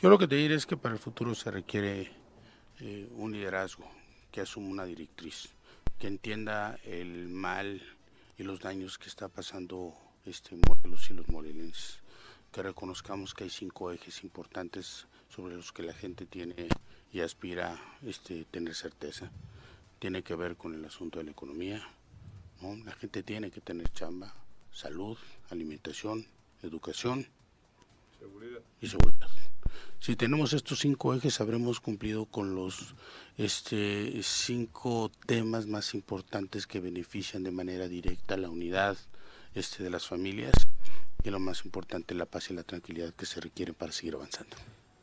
Yo 0.00 0.08
lo 0.08 0.16
que 0.16 0.26
te 0.26 0.36
diré 0.36 0.54
es 0.54 0.64
que 0.64 0.78
para 0.78 0.94
el 0.94 1.00
futuro 1.00 1.34
se 1.34 1.50
requiere 1.50 2.10
eh, 2.80 3.10
un 3.14 3.32
liderazgo 3.32 3.84
que 4.30 4.40
asuma 4.40 4.68
una 4.68 4.86
directriz, 4.86 5.50
que 5.98 6.06
entienda 6.06 6.78
el 6.82 7.28
mal 7.28 7.82
y 8.36 8.42
los 8.42 8.60
daños 8.60 8.98
que 8.98 9.08
está 9.08 9.28
pasando 9.28 9.94
este 10.24 10.56
Morelos 10.56 11.10
y 11.10 11.14
los 11.14 11.28
morelenses, 11.28 12.00
que 12.52 12.62
reconozcamos 12.62 13.34
que 13.34 13.44
hay 13.44 13.50
cinco 13.50 13.92
ejes 13.92 14.24
importantes 14.24 15.06
sobre 15.28 15.56
los 15.56 15.72
que 15.72 15.82
la 15.82 15.92
gente 15.92 16.26
tiene 16.26 16.68
y 17.12 17.20
aspira 17.20 17.80
este 18.02 18.44
tener 18.44 18.74
certeza. 18.74 19.30
Tiene 19.98 20.22
que 20.22 20.34
ver 20.34 20.56
con 20.56 20.74
el 20.74 20.84
asunto 20.84 21.18
de 21.18 21.24
la 21.24 21.30
economía, 21.30 21.82
¿no? 22.60 22.76
La 22.84 22.92
gente 22.92 23.22
tiene 23.22 23.50
que 23.50 23.60
tener 23.60 23.88
chamba, 23.92 24.34
salud, 24.72 25.18
alimentación, 25.50 26.26
educación 26.62 27.26
y 28.80 28.88
seguridad. 28.88 29.43
Si 30.04 30.16
tenemos 30.16 30.52
estos 30.52 30.80
cinco 30.80 31.14
ejes, 31.14 31.40
habremos 31.40 31.80
cumplido 31.80 32.26
con 32.26 32.54
los 32.54 32.94
este, 33.38 34.22
cinco 34.22 35.10
temas 35.24 35.66
más 35.66 35.94
importantes 35.94 36.66
que 36.66 36.78
benefician 36.78 37.42
de 37.42 37.50
manera 37.50 37.88
directa 37.88 38.36
la 38.36 38.50
unidad 38.50 38.98
este, 39.54 39.82
de 39.82 39.88
las 39.88 40.06
familias 40.06 40.52
y 41.22 41.30
lo 41.30 41.40
más 41.40 41.64
importante, 41.64 42.14
la 42.14 42.26
paz 42.26 42.50
y 42.50 42.52
la 42.52 42.64
tranquilidad 42.64 43.14
que 43.14 43.24
se 43.24 43.40
requieren 43.40 43.74
para 43.74 43.92
seguir 43.92 44.16
avanzando. 44.16 44.54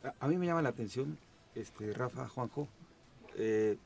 A, 0.04 0.14
a 0.24 0.28
mí 0.28 0.36
me 0.36 0.46
llama 0.46 0.62
la 0.62 0.68
atención, 0.68 1.18
este, 1.56 1.92
Rafa, 1.92 2.28
Juanjo, 2.28 2.68
eh, 3.36 3.78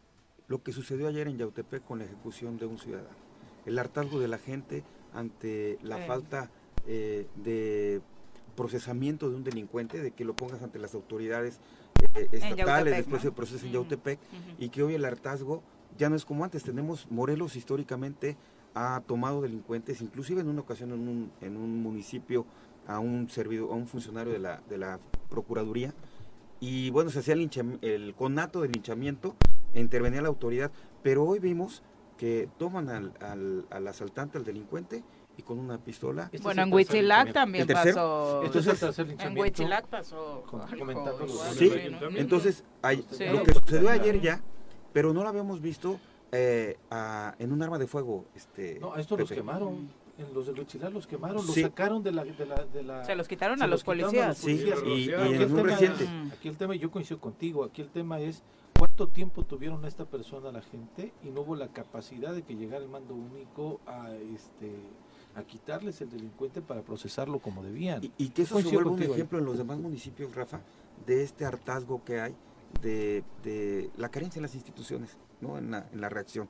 lo 0.48 0.62
que 0.62 0.72
sucedió 0.72 1.08
ayer 1.08 1.28
en 1.28 1.38
Yautepec 1.38 1.82
con 1.82 1.98
la 1.98 2.04
ejecución 2.04 2.58
de 2.58 2.66
un 2.66 2.76
ciudadano. 2.78 3.16
El 3.64 3.78
hartazgo 3.78 4.20
de 4.20 4.28
la 4.28 4.36
gente 4.36 4.84
ante 5.14 5.78
la 5.82 5.96
Sí. 5.96 6.02
falta 6.08 6.50
eh, 6.86 7.26
de 7.36 8.02
procesamiento 8.56 9.30
de 9.30 9.36
un 9.36 9.44
delincuente, 9.44 10.02
de 10.02 10.10
que 10.10 10.24
lo 10.24 10.34
pongas 10.34 10.62
ante 10.62 10.80
las 10.80 10.94
autoridades 10.94 11.60
eh, 12.16 12.28
estatales, 12.32 12.96
después 12.96 13.22
¿no? 13.22 13.30
se 13.30 13.32
procesa 13.36 13.66
en 13.66 13.72
Yautepec, 13.72 14.18
y 14.58 14.70
que 14.70 14.82
hoy 14.82 14.94
el 14.94 15.04
hartazgo 15.04 15.62
ya 15.96 16.10
no 16.10 16.16
es 16.16 16.24
como 16.24 16.42
antes. 16.42 16.64
Tenemos 16.64 17.06
Morelos 17.10 17.54
históricamente 17.54 18.36
ha 18.74 19.00
tomado 19.06 19.40
delincuentes, 19.40 20.00
inclusive 20.02 20.40
en 20.40 20.48
una 20.48 20.62
ocasión 20.62 20.90
en 20.92 21.08
un, 21.08 21.32
en 21.40 21.56
un 21.56 21.82
municipio 21.82 22.44
a 22.88 22.98
un 22.98 23.28
servidor, 23.30 23.70
a 23.70 23.74
un 23.74 23.86
funcionario 23.86 24.32
de 24.32 24.38
la, 24.38 24.60
de 24.68 24.78
la 24.78 24.98
Procuraduría, 25.30 25.94
y 26.58 26.90
bueno, 26.90 27.10
se 27.10 27.18
hacía 27.18 27.34
el, 27.34 27.50
el 27.82 28.14
conato 28.14 28.62
de 28.62 28.68
linchamiento, 28.68 29.36
e 29.74 29.80
intervenía 29.80 30.22
la 30.22 30.28
autoridad, 30.28 30.70
pero 31.02 31.24
hoy 31.24 31.38
vimos 31.38 31.82
que 32.16 32.48
toman 32.58 32.88
al, 32.88 33.12
al, 33.20 33.66
al 33.70 33.88
asaltante, 33.88 34.38
al 34.38 34.44
delincuente, 34.44 35.04
y 35.36 35.42
con 35.42 35.58
una 35.58 35.78
pistola. 35.78 36.24
Este 36.32 36.38
Bueno, 36.38 36.62
en 36.62 36.72
Huitzilac 36.72 37.32
también 37.32 37.62
¿El 37.62 37.66
tercero? 37.68 37.94
pasó. 37.94 38.42
Este 38.44 38.58
Entonces, 38.58 39.20
en. 39.20 39.38
Huitzilac 39.38 39.86
pasó. 39.86 40.44
Sí. 41.54 41.72
Entonces, 42.16 42.64
hay- 42.82 43.04
Sí. 43.10 43.24
lo 43.26 43.42
que 43.42 43.52
sucedió 43.54 43.90
ayer 43.90 44.20
ya, 44.20 44.40
pero 44.92 45.12
no 45.12 45.22
lo 45.22 45.28
habíamos 45.28 45.60
visto 45.60 45.98
eh, 46.32 46.76
a- 46.90 47.34
en 47.38 47.52
un 47.52 47.62
arma 47.62 47.78
de 47.78 47.86
fuego. 47.86 48.24
Este, 48.34 48.78
No, 48.80 48.92
a 48.94 49.00
estos 49.00 49.18
los 49.18 49.30
quemaron. 49.30 49.88
En 50.18 50.32
los 50.34 50.46
de 50.46 50.52
Huichilac 50.52 50.92
los 50.92 51.06
quemaron, 51.06 51.36
los 51.36 51.52
Sí. 51.54 51.62
sacaron 51.62 52.02
de 52.02 52.10
la, 52.10 52.24
de 52.24 52.46
la, 52.46 52.64
de 52.64 52.82
la- 52.82 53.04
Se 53.04 53.14
los 53.14 53.28
quitaron 53.28 53.58
se 53.58 53.64
a 53.64 53.66
los 53.66 53.82
quitaron 53.84 54.00
policías. 54.02 54.36
Sí, 54.38 54.52
y, 54.86 55.10
y 55.10 55.12
Aquí 55.12 55.34
en 55.34 55.42
el 55.42 55.50
un 55.50 55.56
tema- 55.56 55.62
reciente. 55.68 56.04
Mm. 56.06 56.32
Aquí 56.32 56.48
el 56.48 56.56
tema, 56.56 56.74
yo 56.74 56.90
coincido 56.90 57.20
contigo, 57.20 57.64
aquí 57.64 57.80
el 57.82 57.90
tema 57.90 58.18
es 58.20 58.42
cuánto 58.78 59.06
tiempo 59.08 59.44
tuvieron 59.44 59.84
a 59.84 59.88
esta 59.88 60.04
persona 60.06 60.50
la 60.50 60.62
gente 60.62 61.12
y 61.22 61.28
no 61.28 61.42
hubo 61.42 61.54
la 61.54 61.68
capacidad 61.68 62.34
de 62.34 62.42
que 62.42 62.54
llegara 62.56 62.82
el 62.82 62.88
mando 62.90 63.14
único 63.14 63.80
a 63.86 64.10
este 64.34 64.72
a 65.36 65.44
quitarles 65.44 66.00
el 66.00 66.10
delincuente 66.10 66.62
para 66.62 66.82
procesarlo 66.82 67.38
como 67.38 67.62
debían. 67.62 68.02
Y, 68.02 68.12
y 68.16 68.28
que 68.30 68.42
eso 68.42 68.60
se 68.60 68.68
vuelva 68.70 68.90
un 68.90 69.02
ahí. 69.02 69.10
ejemplo 69.10 69.38
en 69.38 69.44
los 69.44 69.58
demás 69.58 69.78
municipios, 69.78 70.34
Rafa, 70.34 70.60
de 71.06 71.22
este 71.22 71.44
hartazgo 71.44 72.02
que 72.04 72.20
hay, 72.20 72.34
de, 72.82 73.22
de 73.44 73.90
la 73.96 74.08
carencia 74.08 74.38
en 74.38 74.44
las 74.44 74.54
instituciones, 74.54 75.16
¿no? 75.40 75.58
en, 75.58 75.70
la, 75.70 75.86
en 75.92 76.00
la 76.00 76.08
reacción. 76.08 76.48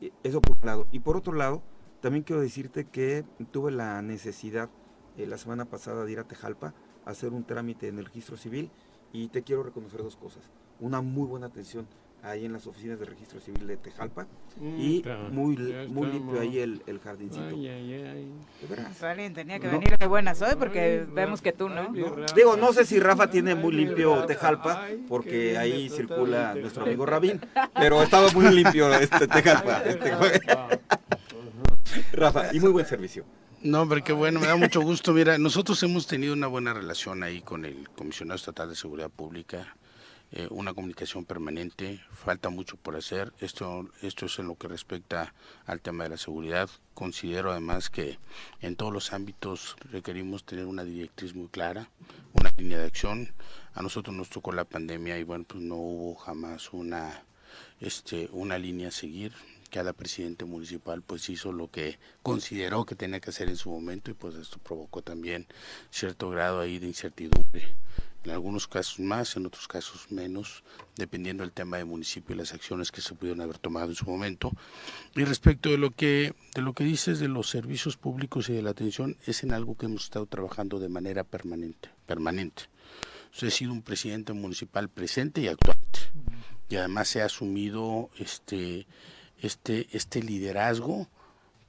Y 0.00 0.12
Eso 0.24 0.40
por 0.40 0.56
un 0.58 0.66
lado. 0.66 0.86
Y 0.90 1.00
por 1.00 1.16
otro 1.16 1.32
lado, 1.32 1.62
también 2.00 2.24
quiero 2.24 2.42
decirte 2.42 2.84
que 2.84 3.24
tuve 3.52 3.70
la 3.70 4.02
necesidad 4.02 4.68
eh, 5.16 5.26
la 5.26 5.38
semana 5.38 5.64
pasada 5.66 6.04
de 6.04 6.12
ir 6.12 6.18
a 6.18 6.24
Tejalpa 6.24 6.74
a 7.06 7.10
hacer 7.10 7.32
un 7.32 7.44
trámite 7.44 7.88
en 7.88 7.98
el 7.98 8.06
registro 8.06 8.36
civil 8.36 8.70
y 9.12 9.28
te 9.28 9.42
quiero 9.42 9.62
reconocer 9.62 10.02
dos 10.02 10.16
cosas. 10.16 10.42
Una 10.80 11.00
muy 11.00 11.26
buena 11.26 11.46
atención 11.46 11.86
ahí 12.22 12.44
en 12.44 12.52
las 12.52 12.66
oficinas 12.66 12.98
de 12.98 13.06
registro 13.06 13.40
civil 13.40 13.66
de 13.66 13.76
Tejalpa 13.76 14.26
Mm, 14.60 14.80
y 14.80 14.96
está, 14.98 15.16
muy, 15.30 15.56
muy 15.88 16.06
limpio 16.08 16.40
ahí 16.40 16.58
el, 16.58 16.82
el 16.86 16.98
jardincito. 17.00 17.44
Ay, 17.46 17.68
ay, 17.68 17.92
ay. 17.94 18.32
Alguien 19.00 19.32
tenía 19.32 19.58
que 19.58 19.66
No. 19.68 19.72
venir 19.78 19.96
de 19.96 20.06
buenas 20.06 20.42
hoy 20.42 20.54
porque 20.58 21.04
Ay, 21.06 21.12
vemos 21.14 21.40
que 21.40 21.52
tú 21.52 21.68
no. 21.68 21.92
Digo, 22.34 22.56
no 22.56 22.72
sé 22.72 22.84
si 22.84 22.98
Rafa 22.98 23.30
tiene 23.30 23.54
muy 23.54 23.72
limpio 23.72 24.14
Rafa. 24.16 24.26
Tejalpa, 24.26 24.86
porque 25.08 25.56
ahí 25.56 25.88
circula 25.88 26.54
nuestro 26.56 26.82
amigo 26.84 27.06
Rabín, 27.06 27.40
pero 27.74 28.02
estaba 28.02 28.28
muy 28.32 28.50
limpio 28.54 28.92
este 28.94 29.26
Tejalpa. 29.28 29.82
este- 29.84 30.12
Rafa, 32.12 32.54
y 32.54 32.60
muy 32.60 32.70
buen 32.70 32.86
servicio. 32.86 33.24
No, 33.62 33.82
hombre, 33.82 34.02
qué 34.02 34.12
bueno, 34.12 34.40
me 34.40 34.46
da 34.46 34.56
mucho 34.56 34.80
gusto. 34.80 35.12
Mira, 35.12 35.36
nosotros 35.38 35.82
hemos 35.82 36.06
tenido 36.06 36.32
una 36.32 36.46
buena 36.46 36.72
relación 36.72 37.22
ahí 37.22 37.40
con 37.42 37.64
el 37.64 37.88
Comisionado 37.90 38.36
Estatal 38.36 38.68
de 38.70 38.74
Seguridad 38.76 39.10
Pública, 39.10 39.76
eh, 40.32 40.46
una 40.50 40.74
comunicación 40.74 41.24
permanente, 41.24 42.00
falta 42.12 42.50
mucho 42.50 42.76
por 42.76 42.94
hacer. 42.94 43.32
Esto, 43.40 43.88
esto 44.00 44.26
es 44.26 44.38
en 44.38 44.46
lo 44.46 44.54
que 44.54 44.68
respecta 44.68 45.34
al 45.66 45.80
tema 45.80 46.04
de 46.04 46.10
la 46.10 46.16
seguridad. 46.16 46.70
Considero 46.94 47.50
además 47.50 47.90
que 47.90 48.18
en 48.60 48.76
todos 48.76 48.92
los 48.92 49.12
ámbitos 49.12 49.76
requerimos 49.90 50.44
tener 50.44 50.66
una 50.66 50.84
directriz 50.84 51.34
muy 51.34 51.48
clara, 51.48 51.90
una 52.32 52.52
línea 52.56 52.78
de 52.78 52.86
acción. 52.86 53.32
A 53.74 53.82
nosotros 53.82 54.14
nos 54.14 54.28
tocó 54.28 54.52
la 54.52 54.64
pandemia 54.64 55.18
y 55.18 55.24
bueno, 55.24 55.44
pues 55.48 55.62
no 55.62 55.74
hubo 55.74 56.14
jamás 56.14 56.72
una, 56.72 57.24
este, 57.80 58.28
una 58.30 58.56
línea 58.56 58.88
a 58.88 58.92
seguir 58.92 59.32
cada 59.70 59.92
presidente 59.92 60.44
municipal 60.44 61.00
pues 61.00 61.28
hizo 61.30 61.52
lo 61.52 61.70
que 61.70 62.00
consideró 62.24 62.84
que 62.84 62.96
tenía 62.96 63.20
que 63.20 63.30
hacer 63.30 63.48
en 63.48 63.56
su 63.56 63.70
momento 63.70 64.10
y 64.10 64.14
pues 64.14 64.34
esto 64.34 64.58
provocó 64.58 65.00
también 65.00 65.46
cierto 65.90 66.28
grado 66.28 66.58
ahí 66.58 66.80
de 66.80 66.88
incertidumbre 66.88 67.72
en 68.24 68.30
algunos 68.30 68.68
casos 68.68 69.00
más, 69.00 69.36
en 69.36 69.46
otros 69.46 69.66
casos 69.66 70.10
menos, 70.10 70.62
dependiendo 70.96 71.42
del 71.42 71.52
tema 71.52 71.78
de 71.78 71.84
municipio 71.84 72.34
y 72.34 72.38
las 72.38 72.52
acciones 72.52 72.92
que 72.92 73.00
se 73.00 73.14
pudieron 73.14 73.40
haber 73.40 73.58
tomado 73.58 73.88
en 73.88 73.94
su 73.94 74.04
momento. 74.04 74.52
Y 75.14 75.24
respecto 75.24 75.70
de 75.70 75.78
lo 75.78 75.90
que 75.90 76.34
de 76.54 76.62
lo 76.62 76.74
que 76.74 76.84
dices 76.84 77.18
de 77.18 77.28
los 77.28 77.48
servicios 77.48 77.96
públicos 77.96 78.48
y 78.48 78.52
de 78.52 78.62
la 78.62 78.70
atención, 78.70 79.16
es 79.26 79.42
en 79.42 79.52
algo 79.52 79.76
que 79.76 79.86
hemos 79.86 80.04
estado 80.04 80.26
trabajando 80.26 80.78
de 80.78 80.88
manera 80.88 81.24
permanente, 81.24 81.90
permanente. 82.06 82.64
He 83.40 83.50
sido 83.50 83.72
un 83.72 83.82
presidente 83.82 84.32
municipal 84.32 84.88
presente 84.88 85.40
y 85.40 85.48
actuante. 85.48 86.00
Y 86.68 86.76
además 86.76 87.14
he 87.16 87.22
asumido 87.22 88.10
este 88.18 88.86
este, 89.42 89.88
este 89.92 90.22
liderazgo 90.22 91.08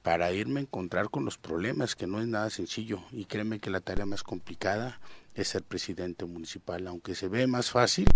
para 0.02 0.32
irme 0.32 0.60
a 0.60 0.62
encontrar 0.64 1.10
con 1.10 1.24
los 1.24 1.38
problemas, 1.38 1.94
que 1.94 2.06
no 2.06 2.20
es 2.20 2.26
nada 2.26 2.50
sencillo. 2.50 3.02
Y 3.12 3.26
créeme 3.26 3.60
que 3.60 3.70
la 3.70 3.80
tarea 3.80 4.04
más 4.04 4.22
complicada 4.22 5.00
es 5.34 5.48
ser 5.48 5.62
presidente 5.62 6.24
municipal, 6.24 6.86
aunque 6.86 7.14
se 7.14 7.28
ve 7.28 7.46
más 7.46 7.70
fácil, 7.70 8.06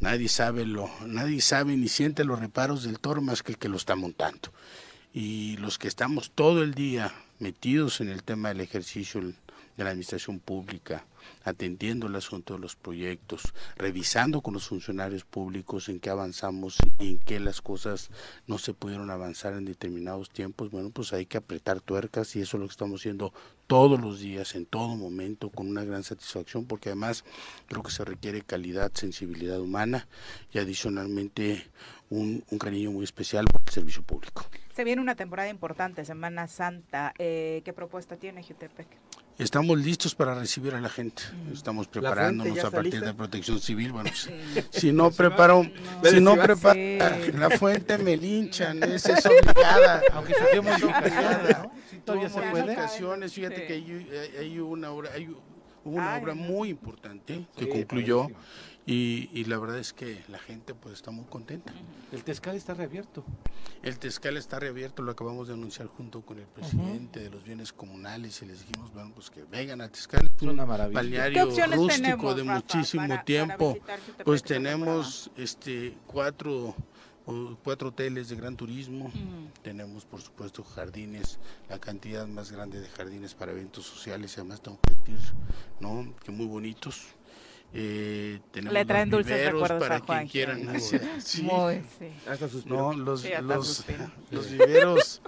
nadie 0.00 0.28
sabe 0.28 0.64
lo, 0.64 0.90
nadie 1.06 1.40
sabe 1.40 1.76
ni 1.76 1.88
siente 1.88 2.24
los 2.24 2.38
reparos 2.38 2.84
del 2.84 3.00
toro 3.00 3.20
más 3.20 3.42
que 3.42 3.52
el 3.52 3.58
que 3.58 3.68
lo 3.68 3.76
está 3.76 3.96
montando. 3.96 4.52
Y 5.12 5.56
los 5.58 5.78
que 5.78 5.88
estamos 5.88 6.30
todo 6.30 6.62
el 6.62 6.74
día 6.74 7.12
metidos 7.38 8.00
en 8.00 8.08
el 8.08 8.22
tema 8.22 8.48
del 8.48 8.60
ejercicio 8.60 9.20
de 9.20 9.84
la 9.84 9.90
administración 9.90 10.38
pública, 10.38 11.04
atendiendo 11.44 12.06
el 12.06 12.16
asunto 12.16 12.54
de 12.54 12.60
los 12.60 12.76
proyectos, 12.76 13.42
revisando 13.76 14.40
con 14.40 14.54
los 14.54 14.68
funcionarios 14.68 15.24
públicos 15.24 15.88
en 15.88 15.98
qué 15.98 16.10
avanzamos 16.10 16.78
y 16.98 17.10
en 17.10 17.18
qué 17.18 17.40
las 17.40 17.60
cosas 17.60 18.10
no 18.46 18.58
se 18.58 18.74
pudieron 18.74 19.10
avanzar 19.10 19.54
en 19.54 19.64
determinados 19.64 20.30
tiempos, 20.30 20.70
bueno, 20.70 20.90
pues 20.90 21.12
hay 21.12 21.26
que 21.26 21.38
apretar 21.38 21.80
tuercas 21.80 22.36
y 22.36 22.40
eso 22.40 22.56
es 22.56 22.60
lo 22.60 22.66
que 22.66 22.72
estamos 22.72 23.00
haciendo 23.00 23.32
todos 23.72 23.98
los 23.98 24.20
días, 24.20 24.54
en 24.54 24.66
todo 24.66 24.96
momento, 24.96 25.48
con 25.48 25.66
una 25.66 25.82
gran 25.82 26.02
satisfacción, 26.02 26.66
porque 26.66 26.90
además 26.90 27.24
creo 27.68 27.82
que 27.82 27.90
se 27.90 28.04
requiere 28.04 28.42
calidad, 28.42 28.92
sensibilidad 28.92 29.58
humana 29.58 30.06
y 30.52 30.58
adicionalmente 30.58 31.70
un, 32.10 32.44
cariño 32.60 32.90
muy 32.90 33.04
especial 33.04 33.46
por 33.46 33.62
el 33.64 33.72
servicio 33.72 34.02
público. 34.02 34.44
Se 34.74 34.84
viene 34.84 35.00
una 35.00 35.14
temporada 35.14 35.48
importante, 35.48 36.04
Semana 36.04 36.48
Santa. 36.48 37.14
Eh, 37.18 37.62
¿Qué 37.64 37.72
propuesta 37.72 38.16
tiene 38.16 38.42
Jutepec? 38.42 38.88
Estamos 39.38 39.78
listos 39.78 40.14
para 40.14 40.34
recibir 40.34 40.74
a 40.74 40.80
la 40.80 40.88
gente. 40.88 41.22
Estamos 41.52 41.88
preparándonos 41.88 42.58
a 42.58 42.70
partir 42.70 42.92
lista? 42.94 43.06
de 43.06 43.14
Protección 43.14 43.58
Civil. 43.60 43.92
Bueno, 43.92 44.10
pues, 44.54 44.66
si 44.70 44.92
no 44.92 45.10
preparo, 45.10 45.66
si 46.04 46.20
no 46.20 46.36
preparo 46.36 46.78
la 47.38 47.50
fuente 47.58 47.98
me 47.98 48.16
linchan, 48.16 48.82
esa 48.82 49.18
es 49.18 49.26
obligada. 49.26 50.02
Aunque 50.12 50.34
surgió 50.34 50.62
modificaciones, 50.62 51.58
¿no? 51.58 51.72
Sí, 51.90 51.98
todavía 52.04 52.28
se 52.28 52.40
puede. 52.42 52.76
fíjate 53.32 53.56
Sí. 53.56 53.66
que 53.66 53.72
hay, 53.72 54.08
hay- 54.38 54.58
una 54.60 54.90
obra, 54.90 55.10
hay 55.14 55.26
hubo 55.84 55.96
una 55.96 56.14
Ay, 56.14 56.22
obra 56.22 56.34
muy 56.34 56.68
importante 56.68 57.44
que 57.56 57.64
Sí, 57.64 57.70
concluyó. 57.70 58.28
Y, 58.86 59.30
y 59.32 59.44
la 59.44 59.58
verdad 59.58 59.78
es 59.78 59.92
que 59.92 60.24
la 60.28 60.38
gente 60.38 60.74
pues 60.74 60.94
está 60.94 61.10
muy 61.10 61.24
contenta. 61.26 61.72
El 62.10 62.24
Tezcal 62.24 62.56
está 62.56 62.74
reabierto. 62.74 63.24
El 63.82 63.98
Tezcal 63.98 64.36
está 64.36 64.58
reabierto, 64.58 65.02
lo 65.02 65.12
acabamos 65.12 65.48
de 65.48 65.54
anunciar 65.54 65.86
junto 65.88 66.22
con 66.22 66.38
el 66.38 66.46
presidente 66.46 67.20
de 67.20 67.30
los 67.30 67.44
bienes 67.44 67.72
comunales 67.72 68.42
y 68.42 68.46
les 68.46 68.66
dijimos, 68.66 68.92
bueno, 68.92 69.12
pues 69.14 69.30
que 69.30 69.44
vengan 69.44 69.80
al 69.80 69.90
Tezcal. 69.90 70.28
Es 70.36 70.42
una 70.42 70.66
maravilla. 70.66 71.00
¿Qué 71.00 71.06
balneario 71.18 71.44
rústico 71.46 71.86
tenemos, 71.88 72.36
de 72.36 72.42
Rafa, 72.44 72.54
muchísimo 72.54 73.08
para- 73.08 73.24
tiempo. 73.24 73.78
pues 74.24 74.42
tenemos 74.42 75.30
este 75.36 75.94
cuatro 76.06 76.74
cuatro 77.62 77.90
hoteles 77.90 78.28
de 78.30 78.36
gran 78.36 78.56
turismo. 78.56 79.10
Tenemos, 79.62 80.04
por 80.04 80.20
supuesto, 80.20 80.64
jardines, 80.64 81.38
la 81.68 81.78
cantidad 81.78 82.26
más 82.26 82.50
grande 82.50 82.80
de 82.80 82.88
jardines 82.88 83.34
para 83.34 83.52
eventos 83.52 83.86
sociales, 83.86 84.34
y 84.36 84.40
además 84.40 84.60
tengo 84.60 84.80
que 84.82 85.12
decir, 85.12 85.32
¿no? 85.78 86.12
Que 86.24 86.32
muy 86.32 86.46
bonitos. 86.46 87.06
Eh, 87.74 88.40
tenemos 88.50 88.74
Le 88.74 88.84
traen 88.84 89.10
los 89.10 89.20
dulces 89.20 89.52
recuerdos 89.52 89.80
para 89.80 89.96
a 89.96 90.00
Juan 90.00 90.28
quien 90.28 90.56
quieran. 90.56 90.80
Sí. 90.80 91.42
Muy, 91.42 91.82
sí. 91.98 92.06
Hasta 92.28 92.48
suspiró. 92.48 92.92
No, 92.92 92.98
los, 92.98 93.22
Sí, 93.22 93.32
hasta 93.32 93.42
los, 93.42 93.84
los 94.30 94.50
viveros, 94.50 95.22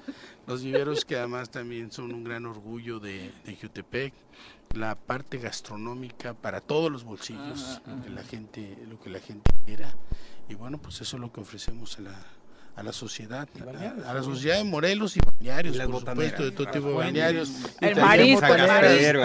los 0.46 0.62
viveros 0.62 1.04
que 1.04 1.16
además 1.16 1.50
también 1.50 1.90
son 1.90 2.12
un 2.12 2.22
gran 2.24 2.44
orgullo 2.44 3.00
de, 3.00 3.32
de 3.44 3.56
Jutepec, 3.56 4.12
la 4.74 4.94
parte 4.94 5.38
gastronómica 5.38 6.34
para 6.34 6.60
todos 6.60 6.90
los 6.90 7.04
bolsillos, 7.04 7.80
lo 7.86 8.02
que 8.02 8.10
la 8.10 8.24
gente, 8.24 8.76
lo 8.88 9.00
que 9.00 9.10
la 9.10 9.20
gente 9.20 9.50
quiera, 9.64 9.94
y 10.48 10.54
bueno, 10.54 10.78
pues 10.78 11.00
eso 11.00 11.16
es 11.16 11.20
lo 11.20 11.32
que 11.32 11.40
ofrecemos 11.40 11.98
a 11.98 12.02
la 12.02 12.26
a 12.76 12.82
la 12.82 12.92
sociedad, 12.92 13.48
a, 14.04 14.10
a 14.10 14.14
la 14.14 14.22
sociedad 14.22 14.56
de 14.58 14.64
Morelos 14.64 15.16
y 15.16 15.20
balnearios, 15.20 15.76
por 15.78 16.00
supuesto, 16.00 16.44
de 16.44 16.50
todo 16.50 16.66
tipo 16.70 16.88
de 16.88 16.94
balnearios. 16.94 17.50
El 17.80 17.96
marisco, 17.96 18.46
el 18.54 18.66
marisco. 18.66 19.20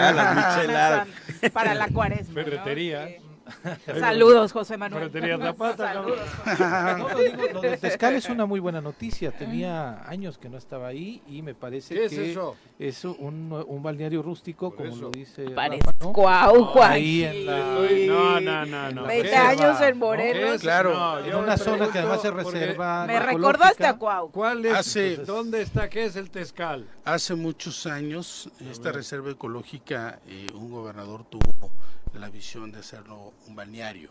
Para 1.52 1.74
la 1.74 1.88
cuaresma. 1.88 2.28
¿no? 2.28 2.44
Ferretería. 2.44 3.08
Sí. 3.08 3.16
Saludos, 3.98 4.52
José 4.52 4.76
Manuel. 4.76 5.10
Ferretería 5.10 5.38
Zapata, 5.38 5.92
cabrón. 5.92 6.18
Saludos. 6.44 6.98
No, 6.98 7.08
lo 7.08 7.18
digo, 7.18 7.42
lo 7.54 7.60
del 7.60 7.78
Tezcal 7.80 8.14
es 8.14 8.28
una 8.28 8.46
muy 8.46 8.60
buena 8.60 8.80
noticia. 8.80 9.30
Tenía 9.32 10.02
años 10.08 10.38
que 10.38 10.48
no 10.48 10.58
estaba 10.58 10.88
ahí 10.88 11.22
y 11.28 11.42
me 11.42 11.54
parece 11.54 11.94
¿Qué 11.94 12.04
es 12.06 12.12
que 12.12 12.30
eso? 12.32 12.56
es 12.78 13.04
un, 13.04 13.64
un 13.66 13.82
balneario 13.82 14.22
rústico, 14.22 14.70
Por 14.70 14.78
como 14.86 14.88
eso. 14.90 15.00
lo 15.02 15.10
dice 15.10 15.50
Parezco 15.50 15.86
Rafa, 15.90 16.04
¿no? 16.04 16.12
Guau, 16.12 16.64
Juan. 16.66 16.92
Ahí 16.92 17.24
en 17.24 17.46
la-. 17.46 17.58
No, 18.06 18.40
no, 18.40 18.66
no, 18.66 18.90
no. 18.92 19.04
20 19.06 19.28
¿Qué 19.30 19.36
años 19.36 19.80
en 19.80 19.98
Morelos. 19.98 20.60
Claro. 20.60 20.92
No, 20.94 21.18
En 21.20 21.34
una 21.36 21.56
zona 21.56 21.88
que 21.90 21.98
además 21.98 22.22
se 22.22 22.30
reserva. 22.30 23.06
Me 23.06 23.18
recordaste 23.20 23.84
a 23.86 23.90
ecológica. 23.90 23.98
Cuau. 23.98 24.30
¿Cuál 24.30 24.64
es? 24.66 24.74
Hace- 24.74 25.16
¿Dónde 25.18 25.62
está? 25.62 25.88
¿Qué 25.88 26.04
es 26.04 26.16
el 26.16 26.30
Tezcal? 26.30 26.86
Hace 27.04 27.34
muchos 27.34 27.86
años, 27.86 28.48
esta 28.70 28.92
reserva 28.92 29.30
ecológica, 29.30 30.18
eh, 30.26 30.46
un 30.54 30.70
gobernador 30.70 31.24
tuvo 31.24 31.70
la 32.14 32.28
visión 32.28 32.72
de 32.72 32.80
hacerlo 32.80 33.32
un 33.46 33.54
balneario, 33.54 34.10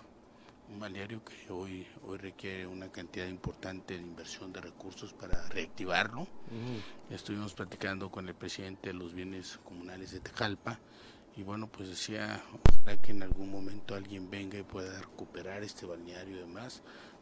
un 0.69 0.79
balneario 0.79 1.23
que 1.23 1.51
hoy, 1.51 1.87
hoy 2.05 2.17
requiere 2.17 2.67
una 2.67 2.89
cantidad 2.91 3.27
importante 3.27 3.95
de 3.95 4.01
inversión 4.01 4.53
de 4.53 4.61
recursos 4.61 5.13
para 5.13 5.47
reactivarlo. 5.49 6.27
Estuvimos 7.09 7.53
platicando 7.53 8.09
con 8.09 8.27
el 8.27 8.35
presidente 8.35 8.89
de 8.89 8.93
los 8.93 9.13
bienes 9.13 9.59
comunales 9.63 10.11
de 10.11 10.19
Tejalpa 10.19 10.79
y 11.35 11.43
bueno, 11.43 11.67
pues 11.67 11.89
decía, 11.89 12.43
ojalá 12.53 13.01
que 13.01 13.11
en 13.11 13.23
algún 13.23 13.51
momento 13.51 13.95
alguien 13.95 14.29
venga 14.29 14.57
y 14.57 14.63
pueda 14.63 14.99
recuperar 15.01 15.63
este 15.63 15.85
balneario 15.85 16.37
y 16.37 16.39
demás 16.39 16.81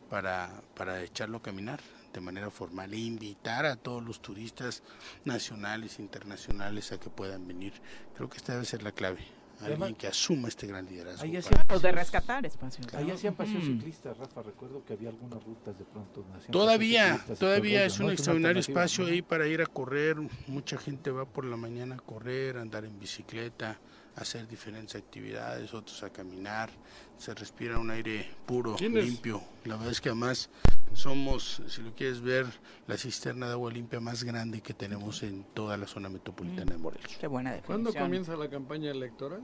para, 0.09 0.61
para 0.75 1.03
echarlo 1.03 1.37
a 1.37 1.41
caminar 1.41 1.79
de 2.13 2.21
manera 2.21 2.49
formal 2.49 2.93
e 2.93 2.97
invitar 2.97 3.65
a 3.65 3.75
todos 3.75 4.03
los 4.03 4.21
turistas 4.21 4.83
nacionales 5.25 5.99
e 5.99 6.01
internacionales 6.01 6.91
a 6.91 6.99
que 6.99 7.09
puedan 7.09 7.47
venir. 7.47 7.73
Creo 8.15 8.29
que 8.29 8.37
esta 8.37 8.53
debe 8.53 8.65
ser 8.65 8.83
la 8.83 8.91
clave. 8.91 9.36
Alguien 9.59 9.81
Además- 9.83 9.97
que 9.97 10.07
asuma 10.07 10.47
este 10.49 10.67
gran 10.67 10.85
liderazgo. 10.85 11.23
Ahí 11.23 11.35
hacían 11.35 11.65
Pues 11.67 11.81
de 11.81 11.89
paseos- 11.89 11.95
rescatar 11.95 12.45
espacios. 12.45 12.93
Ahí 12.93 13.05
¿no? 13.07 13.13
hacían 13.15 13.33
paseos 13.35 13.63
Mm. 13.63 13.67
ciclistas, 13.77 14.17
Rafa. 14.17 14.43
Recuerdo 14.43 14.85
que 14.85 14.93
había 14.93 15.09
algunas 15.09 15.43
rutas 15.43 15.77
de 15.77 15.83
pronto. 15.85 16.23
Todavía, 16.51 17.17
paseos 17.17 17.39
todavía 17.39 17.83
es 17.85 17.99
un 17.99 18.05
¿no? 18.07 18.11
extraordinario 18.11 18.59
espacio 18.59 19.03
¿no? 19.05 19.09
ahí 19.11 19.21
para 19.21 19.47
ir 19.47 19.61
a 19.61 19.65
correr. 19.65 20.17
Mucha 20.47 20.77
gente 20.77 21.09
va 21.11 21.25
por 21.25 21.45
la 21.45 21.57
mañana 21.57 21.95
a 21.95 21.99
correr, 21.99 22.57
a 22.57 22.61
andar 22.61 22.85
en 22.85 22.99
bicicleta, 22.99 23.79
hacer 24.17 24.47
diferentes 24.47 24.95
actividades, 24.95 25.73
otros 25.73 26.03
a 26.03 26.09
caminar. 26.09 26.69
Se 27.17 27.33
respira 27.33 27.79
un 27.79 27.89
aire 27.89 28.29
puro, 28.45 28.75
limpio. 28.79 29.41
La 29.65 29.75
verdad 29.75 29.91
es 29.91 30.01
que 30.01 30.09
además 30.09 30.49
somos, 30.93 31.61
si 31.67 31.81
lo 31.81 31.93
quieres 31.93 32.21
ver, 32.21 32.45
la 32.87 32.97
cisterna 32.97 33.47
de 33.47 33.53
agua 33.53 33.71
limpia 33.71 33.99
más 33.99 34.23
grande 34.23 34.61
que 34.61 34.73
tenemos 34.73 35.23
en 35.23 35.43
toda 35.53 35.77
la 35.77 35.87
zona 35.87 36.09
metropolitana 36.09 36.73
de 36.73 36.77
Morelos. 36.77 37.17
Qué 37.19 37.27
buena 37.27 37.51
definición. 37.51 37.83
¿Cuándo 37.83 37.99
comienza 37.99 38.35
la 38.35 38.49
campaña 38.49 38.91
electoral? 38.91 39.43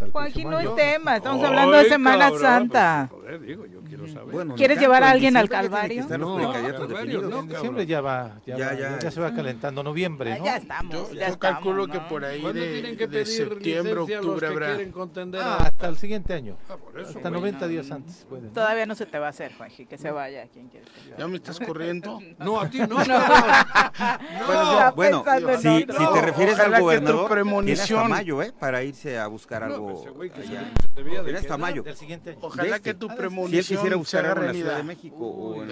Hasta 0.00 0.06
el 0.06 0.12
Joaquín, 0.12 0.50
no 0.50 0.56
año. 0.58 0.70
es 0.70 0.76
tema, 0.76 1.16
estamos 1.16 1.44
hablando 1.44 1.76
de 1.76 1.84
Semana 1.88 2.24
cabrón, 2.24 2.40
Santa. 2.40 3.06
pues, 3.10 3.20
joder, 3.22 3.40
digo, 3.42 3.66
yo 3.66 3.80
quiero 3.82 4.08
saber. 4.08 4.32
Bueno, 4.32 4.54
¿Quieres 4.54 4.78
llevar 4.80 5.02
a 5.02 5.06
en 5.08 5.12
alguien 5.12 5.36
al 5.36 5.48
Calvario? 5.48 6.06
No, 6.18 6.36
precandidatos 6.36 6.86
Calvario, 6.86 6.96
definidos. 6.96 7.22
no, 7.22 7.26
En 7.26 7.30
cabrón. 7.30 7.48
diciembre 7.48 7.86
ya 7.86 8.00
va, 8.00 8.40
ya, 8.46 8.56
Ya, 8.56 8.66
va, 8.68 8.74
ya, 8.74 8.98
ya 8.98 9.10
se 9.10 9.20
va 9.20 9.34
calentando 9.34 9.82
noviembre, 9.82 10.38
¿no? 10.38 10.44
ya 10.44 10.56
estamos, 10.56 10.94
Yo, 10.94 11.12
ya 11.14 11.28
yo 11.28 11.38
calculo 11.38 11.86
que 11.88 12.00
por 12.00 12.24
ahí 12.24 12.40
¿Cuándo 12.40 12.60
de, 12.60 12.96
que 12.96 13.24
septiembre, 13.26 13.94
octubre 13.98 14.46
habrá. 14.46 14.78
Ah, 15.40 15.56
hasta 15.66 15.88
el 15.88 15.96
siguiente 15.98 16.32
año. 16.34 16.56
Ah, 16.68 16.76
por 16.76 16.98
eso, 16.98 17.10
Hasta 17.10 17.28
güey. 17.28 17.40
90 17.40 17.68
días 17.68 17.90
antes 17.90 18.26
pueden. 18.28 18.52
Todavía 18.52 18.86
no 18.86 18.94
se 18.94 19.06
te 19.06 19.18
va 19.18 19.26
a 19.26 19.30
hacer, 19.30 19.52
Juanji, 19.54 19.86
que 19.86 19.98
se 19.98 20.10
vaya 20.10 20.46
quien 20.48 20.68
quieres 20.68 20.88
que 20.88 21.14
¿Ya 21.18 21.28
me 21.28 21.36
estás 21.36 21.58
corriendo? 21.60 22.20
No, 22.38 22.60
a 22.60 22.70
ti 22.70 22.78
no. 22.78 22.96
Bueno, 24.94 25.24
si, 25.58 25.84
te 25.84 26.20
refieres 26.22 26.58
al 26.58 26.80
gobernador, 26.80 27.64
tienes 27.64 27.90
mayo, 28.08 28.42
¿eh? 28.42 28.52
Para 28.58 28.82
irse 28.82 29.18
a 29.18 29.26
buscar 29.26 29.62
algo. 29.62 29.89
Pues 29.94 30.32
que 30.32 30.40
allá. 30.40 30.72
Tienes 30.94 31.40
hasta 31.40 31.56
mayo. 31.58 31.82
Del 31.82 31.96
siguiente 31.96 32.30
año. 32.30 32.38
Ojalá 32.42 32.62
De 32.64 32.68
este. 32.70 32.82
que 32.90 32.94
tu 32.94 33.06
Si 33.06 33.12
él 33.12 33.18
premonición 33.18 33.62
quisiera 33.78 33.96
buscar 33.96 34.38
en 34.38 34.46
la 34.46 34.52
Ciudad 34.52 34.76
de. 34.76 34.82
México 34.82 35.16
o 35.26 35.62
en 35.62 35.68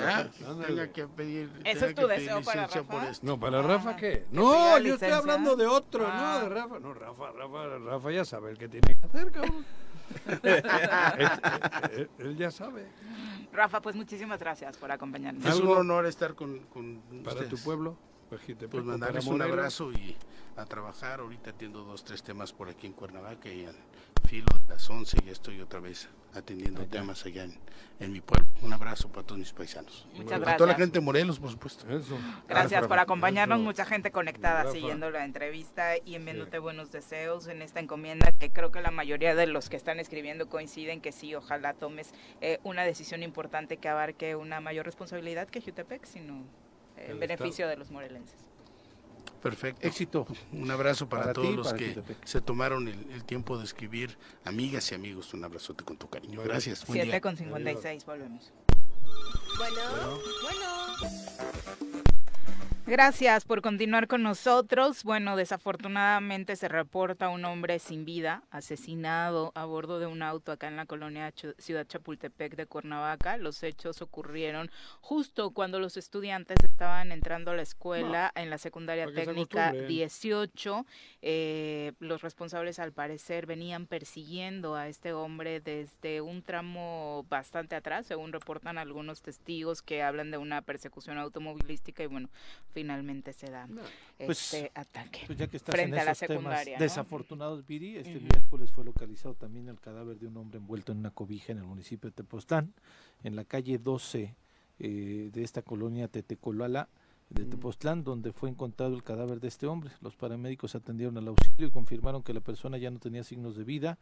tenga 0.67 0.89
que 0.93 1.07
pedir, 1.09 1.51
¿Eso 1.65 1.87
es 1.87 1.95
tu 1.95 2.07
que 2.07 2.15
deseo 2.15 2.43
para 2.43 2.67
Rafa? 2.67 2.83
por 2.85 3.05
esto. 3.05 3.27
No, 3.27 3.39
para 3.41 3.63
Rafa, 3.63 3.97
¿qué? 3.97 4.25
No, 4.31 4.79
yo 4.79 4.95
estoy 4.95 5.11
hablando 5.11 5.57
de 5.57 5.67
otro, 5.67 6.07
Ah. 6.09 6.41
no, 6.43 6.49
de 6.49 6.55
Rafa. 6.55 6.79
No, 6.79 6.95
Rafa, 6.95 7.33
Rafa, 7.33 7.79
Rafa 7.79 8.11
ya 8.13 8.25
sabe 8.25 8.51
el 8.51 8.59
que 8.59 8.69
tiene 8.69 8.97
que 9.01 9.07
hacer, 9.07 9.31
cabrón. 9.31 9.65
él, 10.43 12.09
él- 12.19 12.37
ya 12.37 12.51
sabe. 12.51 12.87
Rafa, 13.53 13.81
pues 13.81 13.97
muchísimas 13.97 14.41
gracias 14.41 14.77
por 14.77 14.91
acompañarnos. 14.91 15.45
Es 15.45 15.61
un 15.61 15.69
honor 15.69 16.07
estar 16.07 16.35
con, 16.35 16.61
con 16.73 17.01
Para 17.25 17.41
ustedes. 17.41 17.51
tu 17.51 17.59
pueblo, 17.59 17.97
Pajitepec, 18.29 18.71
Pues 18.71 18.83
para 18.85 18.93
mandarles 18.99 19.27
un 19.27 19.43
abrazo 19.43 19.93
y 19.93 20.17
a 20.57 20.65
trabajar. 20.65 21.21
Ahorita 21.21 21.51
atiendo 21.51 21.83
dos, 21.85 22.05
tres 22.05 22.23
temas 22.23 22.53
por 22.53 22.69
aquí 22.69 22.87
en 22.87 22.93
Cuernavaca 22.93 23.49
y 23.49 23.65
al 23.67 23.75
filo 24.29 24.47
de 24.67 24.75
las 24.75 24.89
11 24.91 25.19
ya 25.25 25.33
estoy 25.33 25.61
otra 25.61 25.81
vez 25.81 26.09
atendiendo 26.35 26.85
temas 26.85 27.25
allá 27.25 27.45
en, 27.45 27.59
en 28.01 28.13
mi 28.13 28.21
pueblo. 28.21 28.47
Un 28.61 28.73
abrazo 28.73 29.09
para 29.09 29.27
todos 29.27 29.39
mis 29.39 29.53
paisanos. 29.53 30.07
Muchas 30.15 30.33
A 30.33 30.39
toda 30.39 30.43
la 30.43 30.57
gracias. 30.57 30.77
gente 30.79 30.99
de 30.99 31.05
Morelos, 31.05 31.39
por 31.39 31.51
supuesto. 31.51 31.89
Eso. 31.89 32.19
Gracias 32.47 32.87
por 32.87 32.99
acompañarnos, 32.99 33.57
Eso. 33.59 33.65
mucha 33.65 33.85
gente 33.87 34.11
conectada 34.11 34.65
Rafa. 34.65 34.75
siguiendo 34.75 35.11
la 35.11 35.25
entrevista 35.25 35.97
y 36.05 36.15
enviándote 36.17 36.59
buenos 36.59 36.91
deseos 36.93 37.47
en 37.47 37.63
esta 37.63 37.81
encomienda 37.81 38.33
que 38.33 38.51
creo 38.51 38.71
que 38.71 38.83
la 38.83 38.91
mayoría 38.91 39.35
de 39.35 39.47
los 39.47 39.71
que 39.71 39.77
están 39.77 40.01
escribiendo 40.01 40.49
coinciden 40.51 41.01
que 41.01 41.13
sí, 41.13 41.35
ojalá 41.35 41.73
tomes 41.73 42.13
eh, 42.43 42.59
una 42.65 42.83
decisión 42.83 43.23
importante 43.23 43.79
que 43.79 43.89
abarque 43.89 44.37
una 44.37 44.61
mayor 44.61 44.85
responsabilidad 44.85 45.49
que 45.49 45.63
Jutepec, 45.63 46.05
sino 46.05 46.45
en 47.05 47.11
El 47.13 47.19
beneficio 47.19 47.69
de 47.69 47.77
los 47.77 47.91
morelenses. 47.91 48.37
Perfecto. 49.43 49.87
Éxito. 49.87 50.27
Un 50.53 50.71
abrazo 50.71 51.09
para, 51.09 51.23
Para 51.23 51.33
todos 51.35 51.49
ti 51.49 51.57
los 51.57 51.67
para 51.69 51.79
que 51.79 52.03
se 52.25 52.41
tomaron 52.41 52.89
el, 52.89 53.11
el 53.13 53.25
tiempo 53.25 53.57
de 53.57 53.65
escribir. 53.65 54.19
Amigas 54.45 54.91
y 54.91 54.95
amigos, 54.97 55.33
un 55.33 55.45
abrazote 55.45 55.85
con 55.85 55.97
tu 55.97 56.09
cariño. 56.09 56.37
Bueno, 56.37 56.51
Gracias. 56.51 56.85
Buen 56.87 56.97
7 56.97 57.07
día. 57.07 57.21
con 57.21 57.37
56, 57.37 58.05
volvemos. 58.05 58.53
Bueno, 59.59 60.19
bueno. 60.43 61.88
Gracias 62.89 63.45
por 63.45 63.61
continuar 63.61 64.09
con 64.09 64.23
nosotros. 64.23 65.05
Bueno, 65.05 65.37
desafortunadamente 65.37 66.57
se 66.57 66.69
reporta 66.69 67.29
un 67.29 67.45
hombre 67.45 67.81
sin 67.81 68.07
vida 68.07 68.45
asesinado 68.51 69.53
a 69.55 69.67
bordo 69.67 69.99
de 69.99 70.07
un 70.07 70.23
auto 70.23 70.53
acá 70.53 70.69
en 70.69 70.77
la 70.77 70.87
colonia 70.87 71.31
Ciudad 71.59 71.87
Chapultepec 71.87 72.57
de 72.57 72.65
Cuernavaca. 72.65 73.37
Los 73.37 73.63
hechos 73.63 74.01
ocurrieron 74.01 74.71
justo 75.03 75.51
cuando 75.51 75.81
los 75.81 75.99
estudiantes 75.99 76.57
estaban 76.65 77.13
entrando 77.13 77.51
a 77.51 77.57
la 77.57 77.61
escuela 77.61 78.33
en 78.35 78.49
la 78.49 78.57
secundaria 78.57 79.07
se 79.07 79.13
técnica 79.13 79.67
acostumbren. 79.67 79.89
18. 79.89 80.87
Eh, 81.21 81.93
los 81.99 82.23
responsables 82.23 82.79
al 82.79 82.93
parecer 82.93 83.45
venían 83.45 83.87
persiguiendo 83.87 84.77
a 84.77 84.89
este 84.89 85.13
hombre 85.13 85.61
desde 85.61 86.23
un 86.23 86.41
tramo 86.41 87.27
bastante 87.29 87.77
atrás, 87.77 88.07
según 88.07 88.33
reportan 88.33 88.79
algunos 88.79 89.21
testigos 89.21 89.83
que 89.83 90.03
hablan 90.03 90.31
de 90.31 90.39
una 90.39 90.63
persecución 90.63 91.19
automovilística 91.19 92.03
y 92.03 92.07
bueno, 92.07 92.31
finalmente 92.79 93.33
se 93.33 93.51
da 93.51 93.69
Pues- 94.25 94.55
este 94.55 94.71
ataque. 94.73 95.23
Pues 95.27 95.37
ya 95.37 95.49
que 95.49 95.57
estás 95.57 95.75
Frente 95.75 95.97
en 95.97 96.03
a 96.03 96.05
la 96.05 96.15
temas 96.15 96.19
secundaria, 96.19 96.79
¿no? 96.79 96.83
desafortunados, 96.85 97.67
Viri, 97.67 97.97
este 97.97 98.21
miércoles 98.21 98.71
fue 98.71 98.85
localizado 98.85 99.35
también 99.35 99.69
el 99.69 99.81
cadáver 99.81 100.17
de 100.21 100.29
un 100.29 100.37
hombre 100.37 100.59
envuelto 100.59 100.93
en 100.93 100.99
una 100.99 101.11
cobija 101.11 101.51
en 101.51 101.59
el 101.59 101.65
municipio 101.65 102.09
de 102.09 102.15
Tepoztlán, 102.15 102.73
en 103.25 103.35
la 103.35 103.45
calle 103.45 103.79
12 103.79 104.37
eh, 104.79 105.31
de 105.33 105.43
esta 105.43 105.63
colonia 105.63 106.07
Tetecolala 106.07 106.89
de 107.31 107.45
Tepoztlán, 107.47 108.05
donde 108.05 108.33
fue 108.33 108.49
encontrado 108.49 108.95
el 108.95 109.03
cadáver 109.03 109.41
de 109.41 109.49
este 109.49 109.67
hombre. 109.67 109.91
Los 110.01 110.15
paramédicos 110.15 110.77
atendieron 110.77 111.19
al 111.19 111.27
auxilio 111.27 111.67
y 111.67 111.71
confirmaron 111.73 112.23
que 112.23 112.33
la 112.33 112.41
persona 112.41 112.79
ya 112.79 112.93
no 112.93 113.01
tenía 113.01 113.25
signos 113.25 113.57
de 113.57 113.65
vida, 113.65 113.99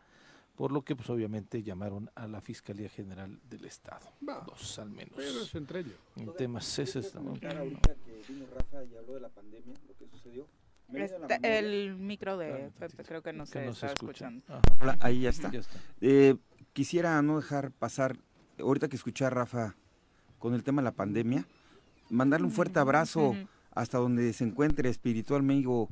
por 0.56 0.72
lo 0.72 0.82
que 0.82 0.96
pues 0.96 1.08
obviamente 1.10 1.62
llamaron 1.62 2.10
a 2.14 2.26
la 2.26 2.40
Fiscalía 2.40 2.88
General 2.88 3.38
del 3.48 3.64
Estado. 3.66 4.06
Dos 4.20 4.78
al 4.78 4.90
menos. 4.90 5.12
Pero 5.16 5.42
es 5.42 5.54
entre 5.54 5.80
ellos. 5.80 5.94
En 6.16 6.34
temas 6.34 6.78
ese 6.78 7.00
es- 7.00 7.14
ahorita 7.14 7.94
que 8.04 8.22
vino 8.32 8.46
Rafa 8.54 8.82
y 8.84 8.96
habló 8.96 9.14
de 9.14 9.20
la 9.20 9.28
pandemia, 9.28 9.74
lo 9.86 9.94
que 9.96 10.06
sucedió. 10.08 10.46
El 11.42 11.96
micro 11.96 12.38
de 12.38 12.66
Ah, 12.66 12.70
Pepe 12.78 13.02
creo 13.04 13.22
que 13.22 13.32
no 13.32 13.44
que 13.44 13.50
se 13.50 13.64
no 13.64 13.72
está 13.72 13.86
escucha. 13.88 14.28
escuchando. 14.28 14.60
Hola, 14.80 14.96
ahí 15.00 15.20
ya 15.22 15.30
está. 15.30 15.50
ya 15.50 15.60
está. 15.60 15.78
Eh, 16.00 16.36
quisiera 16.72 17.20
no 17.22 17.36
dejar 17.36 17.72
pasar, 17.72 18.16
ahorita 18.58 18.88
que 18.88 18.96
escuché 18.96 19.24
a 19.24 19.30
Rafa 19.30 19.74
con 20.38 20.54
el 20.54 20.62
tema 20.62 20.80
de 20.82 20.84
la 20.84 20.92
pandemia, 20.92 21.44
mandarle 22.08 22.46
un 22.46 22.52
fuerte 22.52 22.78
abrazo 22.78 23.34
hasta 23.72 23.98
donde 23.98 24.32
se 24.32 24.44
encuentre 24.44 24.88
espiritualmente, 24.88 25.68
ah, 25.68 25.86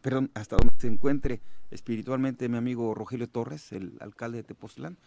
perdón, 0.00 0.30
hasta 0.34 0.56
donde 0.56 0.74
se 0.78 0.86
encuentre 0.86 1.40
espiritualmente 1.70 2.48
mi 2.48 2.56
amigo 2.56 2.94
Rogelio 2.94 3.28
Torres, 3.28 3.72
el 3.72 3.96
alcalde 4.00 4.38
de 4.38 4.44
Tepoztlán, 4.44 4.98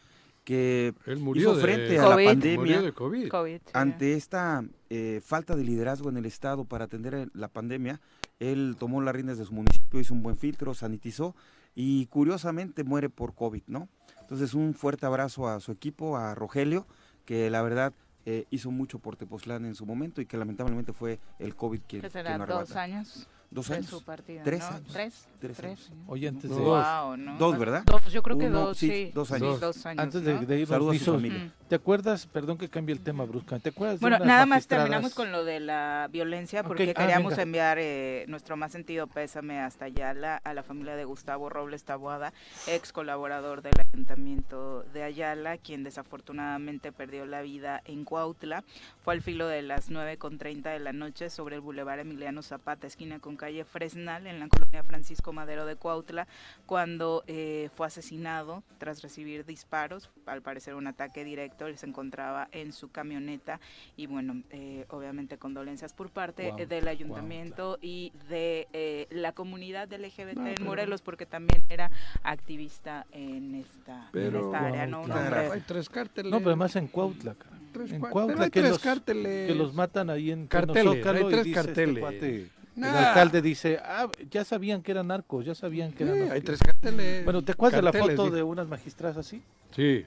que 0.43 0.93
Él 1.05 1.19
murió 1.19 1.51
hizo 1.51 1.55
de 1.55 1.61
frente 1.61 1.99
a 1.99 2.03
COVID. 2.03 2.25
la 2.25 2.31
pandemia 2.31 2.57
Murió 2.57 2.81
de 2.81 2.91
COVID. 2.91 3.27
COVID, 3.29 3.57
sí. 3.57 3.71
ante 3.73 4.13
esta 4.13 4.63
eh, 4.89 5.21
falta 5.23 5.55
de 5.55 5.63
liderazgo 5.63 6.09
en 6.09 6.17
el 6.17 6.25
Estado 6.25 6.65
para 6.65 6.85
atender 6.85 7.29
la 7.33 7.47
pandemia, 7.47 8.01
él 8.39 8.75
tomó 8.77 9.01
las 9.01 9.15
riendas 9.15 9.37
de 9.37 9.45
su 9.45 9.53
municipio, 9.53 9.99
hizo 9.99 10.13
un 10.13 10.23
buen 10.23 10.35
filtro, 10.35 10.73
sanitizó 10.73 11.35
y 11.75 12.07
curiosamente 12.07 12.83
muere 12.83 13.09
por 13.09 13.33
COVID, 13.35 13.63
¿no? 13.67 13.87
Entonces 14.21 14.53
un 14.53 14.73
fuerte 14.73 15.05
abrazo 15.05 15.47
a 15.47 15.59
su 15.59 15.71
equipo, 15.71 16.17
a 16.17 16.35
Rogelio, 16.35 16.87
que 17.25 17.49
la 17.49 17.61
verdad 17.61 17.93
eh, 18.25 18.45
hizo 18.49 18.71
mucho 18.71 18.99
por 18.99 19.15
Tepoztlán 19.15 19.65
en 19.65 19.75
su 19.75 19.85
momento 19.85 20.21
y 20.21 20.25
que 20.25 20.37
lamentablemente 20.37 20.93
fue 20.93 21.19
el 21.39 21.55
COVID 21.55 21.81
quien, 21.87 22.01
¿Qué 22.01 22.09
quien 22.09 22.39
lo 22.39 22.45
¿Dos 22.45 22.75
años? 22.75 23.27
Dos 23.53 23.67
de 23.69 23.75
años. 23.75 23.87
su 23.87 24.01
Tres 24.43 24.59
¿no? 24.61 24.67
años. 24.75 24.87
¿Tres? 24.91 25.27
Tres 25.39 25.59
años. 25.59 25.79
sí. 25.87 25.93
Oye, 26.07 26.27
antes 26.27 26.49
de, 26.49 26.55
Dos. 26.55 26.85
¿no? 27.19 27.37
Dos, 27.37 27.57
¿verdad? 27.59 27.83
Dos, 27.85 28.11
yo 28.11 28.23
creo 28.23 28.37
que 28.37 28.47
Uno, 28.47 28.59
dos, 28.67 28.77
sí, 28.77 29.11
dos 29.13 29.27
Sí, 29.27 29.33
años. 29.35 29.59
dos 29.59 29.85
años, 29.85 30.03
antes 30.03 30.23
de, 30.23 30.33
de 30.45 30.55
irnos, 30.55 30.69
Saludos 30.69 30.95
a 30.95 30.99
su 30.99 31.13
familia. 31.13 31.53
¿Te 31.73 31.77
acuerdas? 31.77 32.27
Perdón 32.27 32.59
que 32.59 32.69
cambie 32.69 32.93
el 32.93 33.01
tema 33.01 33.25
brusca. 33.25 33.57
¿Te 33.57 33.69
acuerdas? 33.69 33.99
Bueno, 33.99 34.19
nada 34.19 34.45
más 34.45 34.67
terminamos 34.67 35.15
con 35.15 35.31
lo 35.31 35.43
de 35.43 35.59
la 35.59 36.07
violencia 36.11 36.61
porque 36.61 36.93
ah, 36.95 37.01
queríamos 37.01 37.31
venga. 37.31 37.41
enviar 37.41 37.77
eh, 37.79 38.25
nuestro 38.27 38.55
más 38.55 38.71
sentido 38.71 39.07
pésame 39.07 39.59
hasta 39.59 39.85
Ayala 39.85 40.37
a 40.37 40.53
la 40.53 40.61
familia 40.61 40.95
de 40.95 41.03
Gustavo 41.03 41.49
Robles 41.49 41.83
Taboada, 41.83 42.31
ex 42.67 42.93
colaborador 42.93 43.63
del 43.63 43.73
ayuntamiento 43.91 44.83
de 44.93 45.01
Ayala, 45.01 45.57
quien 45.57 45.83
desafortunadamente 45.83 46.91
perdió 46.91 47.25
la 47.25 47.41
vida 47.41 47.81
en 47.85 48.05
Cuautla. 48.05 48.63
Fue 49.03 49.15
al 49.15 49.23
filo 49.23 49.47
de 49.47 49.63
las 49.63 49.89
9.30 49.89 50.73
de 50.73 50.79
la 50.79 50.93
noche 50.93 51.31
sobre 51.31 51.55
el 51.55 51.61
bulevar 51.61 51.97
Emiliano 51.97 52.43
Zapata, 52.43 52.85
esquina 52.85 53.17
con 53.17 53.35
calle 53.35 53.65
Fresnal, 53.65 54.27
en 54.27 54.39
la 54.39 54.47
colonia 54.47 54.83
Francisco 54.83 55.33
Madero 55.33 55.65
de 55.65 55.75
Cuautla, 55.75 56.27
cuando 56.67 57.23
eh, 57.25 57.71
fue 57.75 57.87
asesinado 57.87 58.61
tras 58.77 59.01
recibir 59.01 59.43
disparos, 59.43 60.11
al 60.27 60.43
parecer 60.43 60.75
un 60.75 60.85
ataque 60.85 61.23
directo, 61.23 61.62
él 61.67 61.77
se 61.77 61.85
encontraba 61.87 62.47
en 62.51 62.71
su 62.73 62.89
camioneta 62.91 63.59
y 63.97 64.07
bueno, 64.07 64.41
eh, 64.51 64.85
obviamente 64.89 65.37
condolencias 65.37 65.93
por 65.93 66.09
parte 66.09 66.51
del 66.67 66.87
ayuntamiento 66.87 67.77
y 67.81 68.11
de 68.29 68.67
eh, 68.73 69.07
la 69.09 69.31
comunidad 69.33 69.87
del 69.87 70.03
LGBT 70.03 70.37
No, 70.37 70.47
en 70.47 70.63
Morelos 70.63 71.01
porque 71.01 71.25
también 71.25 71.63
era 71.69 71.91
activista 72.23 73.05
en 73.11 73.55
esta, 73.55 74.09
en 74.13 74.55
área, 74.55 74.87
¿no? 74.87 75.01
Hombre- 75.01 75.51
Hay 75.51 75.61
tres 75.61 75.89
cárteles. 75.89 76.31
No, 76.31 76.39
pero 76.39 76.51
además 76.51 76.75
en 76.75 76.87
Cuautla, 76.87 77.35
cara. 77.35 77.57
Tres 77.71 77.91
en 77.91 78.01
cua- 78.01 78.09
Cuautla 78.11 78.33
pero 78.35 78.43
hay 78.45 78.49
que 78.51 78.59
tres 78.59 78.71
los, 78.71 78.79
cárteles. 78.81 79.47
que 79.47 79.55
los 79.55 79.73
matan 79.73 80.09
ahí 80.09 80.31
en 80.31 80.47
Carteles, 80.47 80.97
Zócalo 80.97 81.17
hay 81.19 81.25
y 81.25 81.29
tres 81.31 81.43
dice 81.45 81.59
este 81.59 81.73
carteles. 81.73 82.49
el 82.75 82.83
alcalde 82.83 83.41
dice, 83.41 83.79
ah, 83.83 84.07
ya 84.29 84.43
sabían 84.45 84.81
que 84.83 84.91
eran 84.91 85.07
narcos, 85.07 85.45
ya 85.45 85.55
sabían 85.55 85.91
que 85.91 85.99
Sí, 85.99 86.03
eran 86.03 86.15
hay 86.23 86.27
narcos". 86.29 86.43
tres 86.45 86.59
cárteles. 86.63 87.23
Bueno, 87.23 87.41
¿te 87.41 87.51
acuerdas 87.51 87.79
de 87.79 87.83
la 87.83 87.91
Carteles, 87.91 88.15
foto 88.17 88.29
de 88.35 88.43
unas 88.43 88.67
magistradas 88.67 89.17
así? 89.17 89.41
Sí. 89.75 90.05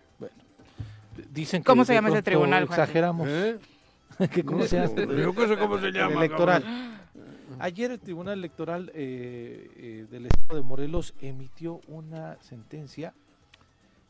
Dicen 1.32 1.62
que 1.62 1.66
¿Cómo 1.66 1.84
se 1.84 1.94
llama 1.94 2.08
ese 2.10 2.22
tribunal? 2.22 2.64
Exageramos. 2.64 3.28
¿Eh? 3.28 3.58
que 4.32 4.44
¿Cómo 4.44 4.64
se 4.64 4.76
llama? 4.80 4.94
Yo 5.14 5.32
no 5.32 5.46
sé 5.48 5.56
cómo 5.58 5.78
se 5.78 5.86
El 5.88 5.94
llama. 5.94 6.14
electoral. 6.24 6.62
cabrón. 6.62 6.96
Ayer 7.58 7.90
el 7.90 8.00
Tribunal 8.00 8.38
Electoral 8.38 8.90
eh, 8.94 9.70
eh, 9.76 10.06
del 10.10 10.26
Estado 10.26 10.56
de 10.56 10.62
Morelos 10.62 11.14
emitió 11.22 11.80
una 11.88 12.36
sentencia 12.42 13.14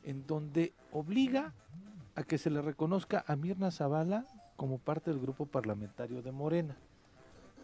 en 0.04 0.26
donde 0.26 0.72
obliga 0.90 1.52
a 2.16 2.24
que 2.24 2.38
se 2.38 2.50
le 2.50 2.60
reconozca 2.62 3.24
a 3.26 3.36
Mirna 3.36 3.70
Zavala 3.70 4.24
como 4.56 4.78
parte 4.78 5.10
del 5.10 5.20
grupo 5.20 5.46
parlamentario 5.46 6.22
de 6.22 6.32
Morena. 6.32 6.76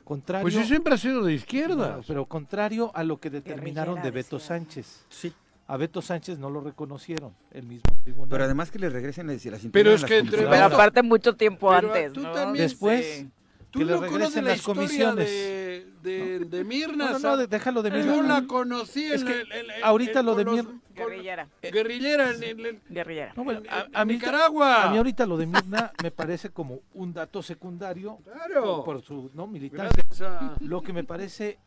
Contrario, 0.05 0.43
Pues 0.45 0.55
sí, 0.55 0.65
siempre 0.65 0.95
ha 0.95 0.99
sido 0.99 1.25
de 1.25 1.33
izquierda. 1.33 1.97
no, 1.97 2.03
pero 2.07 2.27
contrario 2.27 2.91
a 2.95 3.03
lo 3.03 3.19
que 3.19 3.31
determinaron 3.31 4.03
de 4.03 4.11
Beto. 4.11 4.39
Sánchez. 4.39 5.05
Sí. 5.09 5.33
A 5.73 5.79
Beto 5.79 6.03
Sánchez 6.03 6.39
no 6.39 6.51
lo 6.51 6.61
reconocieron, 6.61 7.35
el 7.51 7.67
mismo 7.67 7.85
tribunal. 8.03 8.29
Pero 8.29 8.45
además 8.45 8.71
que 8.71 8.79
le 8.79 8.91
regresen 8.91 9.27
las 9.27 9.43
las 9.47 9.63
Pero 9.73 9.93
integran 9.93 9.95
es 9.95 10.05
que 10.05 10.19
entre 10.19 10.47
Pero 10.47 10.65
aparte 10.67 11.03
mucho 11.03 11.35
tiempo 11.35 11.71
Pero 11.71 11.89
antes, 11.89 12.13
tú 12.13 12.21
¿no? 12.21 12.33
también- 12.33 12.63
Después, 12.67 13.07
Sí. 13.07 13.31
Tú 13.71 13.79
que 13.79 13.85
le 13.87 13.93
no 13.93 14.01
regresen 14.03 14.45
la 14.45 14.51
las 14.51 14.61
comisiones. 14.61 15.31
de, 15.31 15.87
de, 16.03 16.39
de 16.41 16.65
Mirna. 16.65 17.13
No, 17.13 17.19
no, 17.21 17.37
no, 17.39 17.47
déjalo 17.47 17.83
de 17.83 17.89
Yo 17.89 17.97
Mirna. 18.17 18.41
la 18.43 18.47
conocí 18.47 19.03
Es 19.11 19.23
en 19.23 19.27
que 19.29 19.41
el- 19.41 19.51
el- 19.53 19.71
el- 19.71 19.83
ahorita 19.83 20.21
el- 20.21 20.27
lo 20.27 20.35
de 20.35 20.45
con 20.45 20.57
los- 20.57 20.65
Mir- 20.67 20.71
con- 20.73 20.83
Guerrillera. 20.95 21.49
Guerrillera 21.63 22.31
en, 22.33 22.43
el- 22.43 22.67
el- 22.67 22.81
Guerrillera. 22.91 23.33
No, 23.35 23.45
bueno, 23.45 23.63
a, 23.71 23.81
en 23.85 23.97
a 23.97 24.05
mí, 24.05 24.13
Nicaragua. 24.13 24.83
a 24.85 24.91
mí 24.91 24.99
ahorita 24.99 25.25
lo 25.25 25.39
de 25.39 25.47
Mirna 25.47 25.91
me 26.03 26.11
parece 26.11 26.51
como 26.51 26.81
un 26.93 27.15
dato 27.15 27.43
secundario 27.43 28.19
Claro. 28.25 28.85
por, 28.85 28.85
por 28.97 29.03
su 29.03 29.31
no 29.33 29.47
militancia. 29.47 29.89
Gracias 30.07 30.21
a- 30.21 30.55
Lo 30.61 30.83
que 30.83 30.93
me 30.93 31.03
parece, 31.05 31.59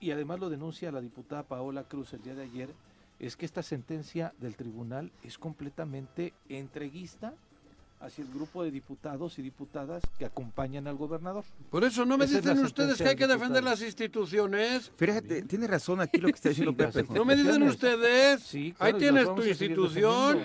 y 0.00 0.10
además 0.10 0.40
lo 0.40 0.48
denuncia 0.50 0.90
la 0.90 1.00
diputada 1.00 1.44
Paola 1.44 1.84
Cruz 1.84 2.12
el 2.12 2.22
día 2.22 2.34
de 2.34 2.42
ayer, 2.42 2.70
es 3.18 3.36
que 3.36 3.46
esta 3.46 3.62
sentencia 3.62 4.32
del 4.38 4.56
tribunal 4.56 5.10
es 5.22 5.38
completamente 5.38 6.34
entreguista 6.48 7.34
hacia 8.00 8.22
el 8.22 8.30
grupo 8.30 8.62
de 8.62 8.70
diputados 8.70 9.38
y 9.38 9.42
diputadas 9.42 10.02
que 10.18 10.26
acompañan 10.26 10.86
al 10.86 10.96
gobernador. 10.96 11.44
Por 11.70 11.82
eso 11.82 12.04
no 12.04 12.18
me 12.18 12.26
Esa 12.26 12.40
dicen 12.40 12.58
ustedes 12.64 12.98
que 12.98 13.08
hay 13.08 13.16
que 13.16 13.26
defender 13.26 13.64
las 13.64 13.80
instituciones. 13.80 14.92
Fíjate, 14.96 15.42
tiene 15.42 15.66
razón 15.66 16.00
aquí 16.00 16.18
lo 16.18 16.28
que 16.28 16.34
está 16.34 16.48
diciendo 16.50 16.72
Sí, 16.72 16.92
Pepe. 16.92 17.14
No 17.14 17.24
me 17.24 17.34
dicen 17.34 17.62
ustedes. 17.62 18.42
Sí, 18.42 18.74
Ahí 18.78 18.92
claro, 18.92 18.98
tienes 18.98 19.34
tu 19.34 19.42
institución. 19.42 20.40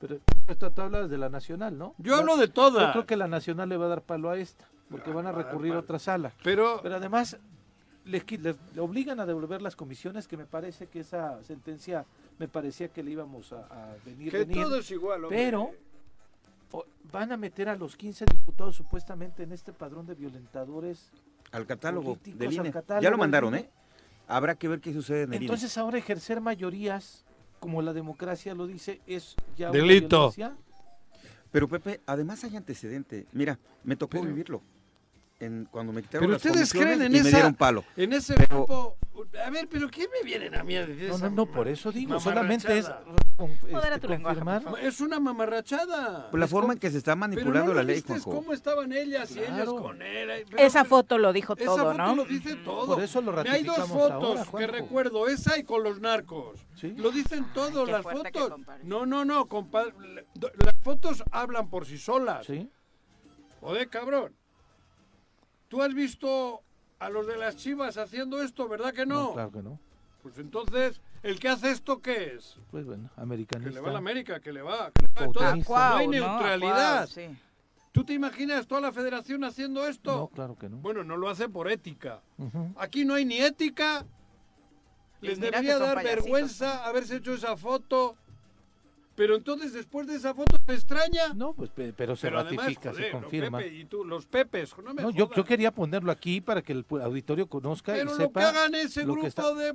Pero 0.00 0.20
esto 0.48 0.70
tú 0.70 0.82
hablas 0.82 1.08
de 1.10 1.18
la 1.18 1.28
nacional, 1.28 1.76
¿no? 1.78 1.94
Yo 1.98 2.16
hablo 2.16 2.36
de 2.36 2.48
todas. 2.48 2.86
Yo 2.86 2.92
creo 2.92 3.06
que 3.06 3.16
la 3.16 3.28
nacional 3.28 3.68
le 3.68 3.76
va 3.76 3.86
a 3.86 3.88
dar 3.88 4.02
palo 4.02 4.30
a 4.30 4.38
esta, 4.38 4.66
porque 4.90 5.12
van 5.12 5.26
a 5.26 5.32
recurrir 5.32 5.74
a 5.74 5.80
otra 5.80 5.98
sala. 5.98 6.32
Pero 6.42 6.80
Pero 6.82 6.96
además 6.96 7.38
le, 8.04 8.24
qui- 8.26 8.38
le- 8.38 8.56
le 8.74 8.80
obligan 8.80 9.18
a 9.20 9.26
devolver 9.26 9.62
las 9.62 9.76
comisiones, 9.76 10.28
que 10.28 10.36
me 10.36 10.44
parece 10.46 10.86
que 10.88 11.00
esa 11.00 11.42
sentencia 11.42 12.04
me 12.38 12.48
parecía 12.48 12.88
que 12.88 13.02
le 13.02 13.12
íbamos 13.12 13.52
a, 13.52 13.60
a 13.66 13.94
venir, 14.04 14.30
que 14.30 14.38
venir. 14.44 14.62
todo 14.62 14.78
es 14.78 14.90
igual. 14.90 15.24
hombre. 15.24 15.38
pero 15.38 15.70
van 17.12 17.30
a 17.32 17.36
meter 17.36 17.68
a 17.68 17.76
los 17.76 17.96
15 17.96 18.24
diputados 18.26 18.74
supuestamente 18.74 19.42
en 19.44 19.52
este 19.52 19.72
padrón 19.72 20.06
de 20.06 20.14
violentadores. 20.14 21.10
Al 21.52 21.66
catálogo 21.66 22.18
del 22.24 22.48
al 22.48 22.52
INE. 22.54 22.72
catálogo 22.72 23.02
Ya 23.02 23.10
lo 23.10 23.18
mandaron, 23.18 23.54
INE. 23.54 23.60
¿eh? 23.62 23.70
Habrá 24.26 24.54
que 24.56 24.66
ver 24.68 24.80
qué 24.80 24.92
sucede 24.92 25.22
en 25.22 25.28
el 25.30 25.36
INE. 25.36 25.44
Entonces 25.46 25.78
ahora 25.78 25.98
ejercer 25.98 26.40
mayorías, 26.40 27.24
como 27.60 27.80
la 27.80 27.92
democracia 27.92 28.54
lo 28.54 28.66
dice, 28.66 29.00
es 29.06 29.36
ya 29.56 29.70
una 29.70 29.78
Delito. 29.78 30.32
violencia. 30.34 30.56
Pero 31.52 31.68
Pepe, 31.68 32.00
además 32.06 32.42
hay 32.42 32.56
antecedente. 32.56 33.26
Mira, 33.32 33.58
me 33.84 33.94
tocó 33.94 34.12
Pero- 34.18 34.24
vivirlo. 34.24 34.60
En, 35.40 35.66
cuando 35.70 35.92
me 35.92 36.00
quitaron 36.00 36.20
Pero 36.28 36.32
las 36.34 36.44
ustedes 36.46 36.72
creen 36.72 37.02
en 37.02 37.10
y 37.12 37.20
me 37.20 37.28
esa- 37.28 37.36
dieron 37.38 37.54
palo. 37.54 37.84
En 37.96 38.12
ese 38.12 38.34
Pero- 38.34 38.58
grupo. 38.66 38.96
A 39.44 39.50
ver, 39.50 39.68
pero 39.68 39.88
¿qué 39.90 40.02
me 40.08 40.22
vienen 40.24 40.54
a 40.54 40.62
mí 40.64 40.76
a 40.76 40.86
decir 40.86 41.08
No, 41.08 41.16
esa 41.16 41.28
no, 41.30 41.36
no, 41.36 41.46
por 41.46 41.66
eso 41.68 41.90
digo, 41.92 42.18
solamente 42.20 42.78
es 42.78 42.86
este, 42.86 42.94
confirmar. 43.36 44.62
Es 44.80 45.00
una 45.00 45.18
mamarrachada. 45.20 46.30
Por 46.30 46.38
la 46.38 46.46
Es 46.46 46.50
forma 46.50 46.72
en 46.74 46.78
que 46.78 46.90
se 46.90 46.98
está 46.98 47.12
Pero 47.12 47.18
manipulando 47.20 47.68
no 47.72 47.74
la 47.74 47.82
ley, 47.82 48.00
Juanjo. 48.06 48.30
cómo 48.30 48.52
estaban 48.52 48.92
ellas 48.92 49.30
y 49.32 49.40
Claro. 49.40 49.76
con 49.76 50.02
él. 50.02 50.44
pero- 50.50 50.62
Esa 50.62 50.80
pero- 50.82 50.88
foto 50.90 51.18
lo 51.18 51.32
dijo 51.32 51.54
Esa 51.56 51.64
todo, 51.64 51.76
foto 51.78 51.94
¿no? 51.94 52.14
lo 52.16 52.24
dice 52.24 52.56
todo. 52.56 52.94
Por 52.94 53.02
eso 53.02 53.20
lo 53.20 53.32
Me 53.32 53.50
Hay 53.50 53.62
dos 53.64 53.76
ratificamos 53.78 53.90
fotos 54.12 54.48
ahora, 54.48 54.58
que 54.58 54.66
recuerdo, 54.72 55.28
esa 55.28 55.58
y 55.58 55.64
con 55.64 55.82
los 55.82 56.00
narcos. 56.00 56.60
Sí. 56.76 56.92
Lo 56.96 57.10
dicen 57.10 57.44
todos 57.54 57.86
qué 57.86 57.92
las 57.92 58.02
fotos. 58.02 58.52
No, 58.82 59.04
no, 59.06 59.24
no, 59.24 59.46
compadre. 59.48 59.92
Las 60.40 60.74
fotos 60.82 61.22
hablan 61.30 61.68
por 61.70 61.86
sí 61.86 61.98
solas. 61.98 62.46
¿Sí? 62.46 62.68
Joder, 63.60 63.88
cabrón. 63.88 64.32
Tú 65.74 65.82
has 65.82 65.92
visto 65.92 66.62
a 67.00 67.08
los 67.10 67.26
de 67.26 67.36
las 67.36 67.56
chivas 67.56 67.96
haciendo 67.96 68.40
esto, 68.40 68.68
¿verdad 68.68 68.94
que 68.94 69.06
no? 69.06 69.32
claro 69.32 69.50
que 69.50 69.60
no. 69.60 69.80
Pues 70.22 70.38
entonces, 70.38 71.00
¿el 71.24 71.40
que 71.40 71.48
hace 71.48 71.72
esto 71.72 72.00
qué 72.00 72.34
es? 72.36 72.56
Pues 72.70 72.86
bueno, 72.86 73.10
Que 73.16 73.20
americanista. 73.20 73.74
le 73.74 73.80
va 73.80 73.88
a 73.88 73.92
la 73.94 73.98
América, 73.98 74.38
que 74.38 74.52
le 74.52 74.62
va. 74.62 74.92
Que 74.92 75.02
le 75.02 75.08
va. 75.08 75.24
Entonces, 75.24 75.68
no 75.68 75.76
hay 75.96 76.06
¿no? 76.06 76.12
neutralidad. 76.12 77.08
Cuau, 77.12 77.28
sí. 77.28 77.36
¿Tú 77.90 78.04
te 78.04 78.12
imaginas 78.12 78.68
toda 78.68 78.82
la 78.82 78.92
federación 78.92 79.42
haciendo 79.42 79.84
esto? 79.88 80.16
No, 80.16 80.28
claro 80.28 80.56
que 80.56 80.68
no. 80.68 80.76
Bueno, 80.76 81.02
no 81.02 81.16
lo 81.16 81.28
hace 81.28 81.48
por 81.48 81.68
ética. 81.68 82.22
Ujú. 82.38 82.72
Aquí 82.78 83.04
no 83.04 83.14
hay 83.14 83.24
ni 83.24 83.38
ética. 83.38 84.06
Les 85.22 85.40
que 85.40 85.46
debería 85.46 85.76
dar 85.80 86.04
vergüenza 86.04 86.86
haberse 86.86 87.16
hecho 87.16 87.34
esa 87.34 87.56
foto. 87.56 88.16
Pero 89.16 89.36
entonces, 89.36 89.72
después 89.72 90.06
de 90.08 90.16
esa 90.16 90.34
foto, 90.34 90.56
¿te 90.66 90.74
extraña? 90.74 91.32
No, 91.34 91.52
pues 91.52 91.70
pe- 91.70 91.92
pero 91.96 92.16
se 92.16 92.26
Pero 92.26 92.40
además, 92.40 92.64
ratifica, 92.66 92.90
joder, 92.90 93.04
se 93.04 93.10
confirma. 93.12 93.58
Pepe 93.58 93.74
y 93.76 93.84
tú, 93.84 94.04
los 94.04 94.26
Pepes, 94.26 94.74
no 94.82 94.92
me 94.92 95.02
No, 95.02 95.10
yo, 95.10 95.30
yo 95.32 95.44
quería 95.44 95.70
ponerlo 95.70 96.10
aquí 96.10 96.40
para 96.40 96.62
que 96.62 96.72
el 96.72 96.84
auditorio 97.02 97.46
conozca 97.46 97.92
Pero 97.92 98.02
y 98.02 98.12
lo 98.12 98.16
sepa. 98.16 98.40
que 98.40 98.46
hagan 98.46 98.74
ese 98.74 99.00
lo 99.04 99.06
que 99.06 99.12
grupo 99.12 99.26
está- 99.28 99.54
de, 99.54 99.72
de 99.72 99.74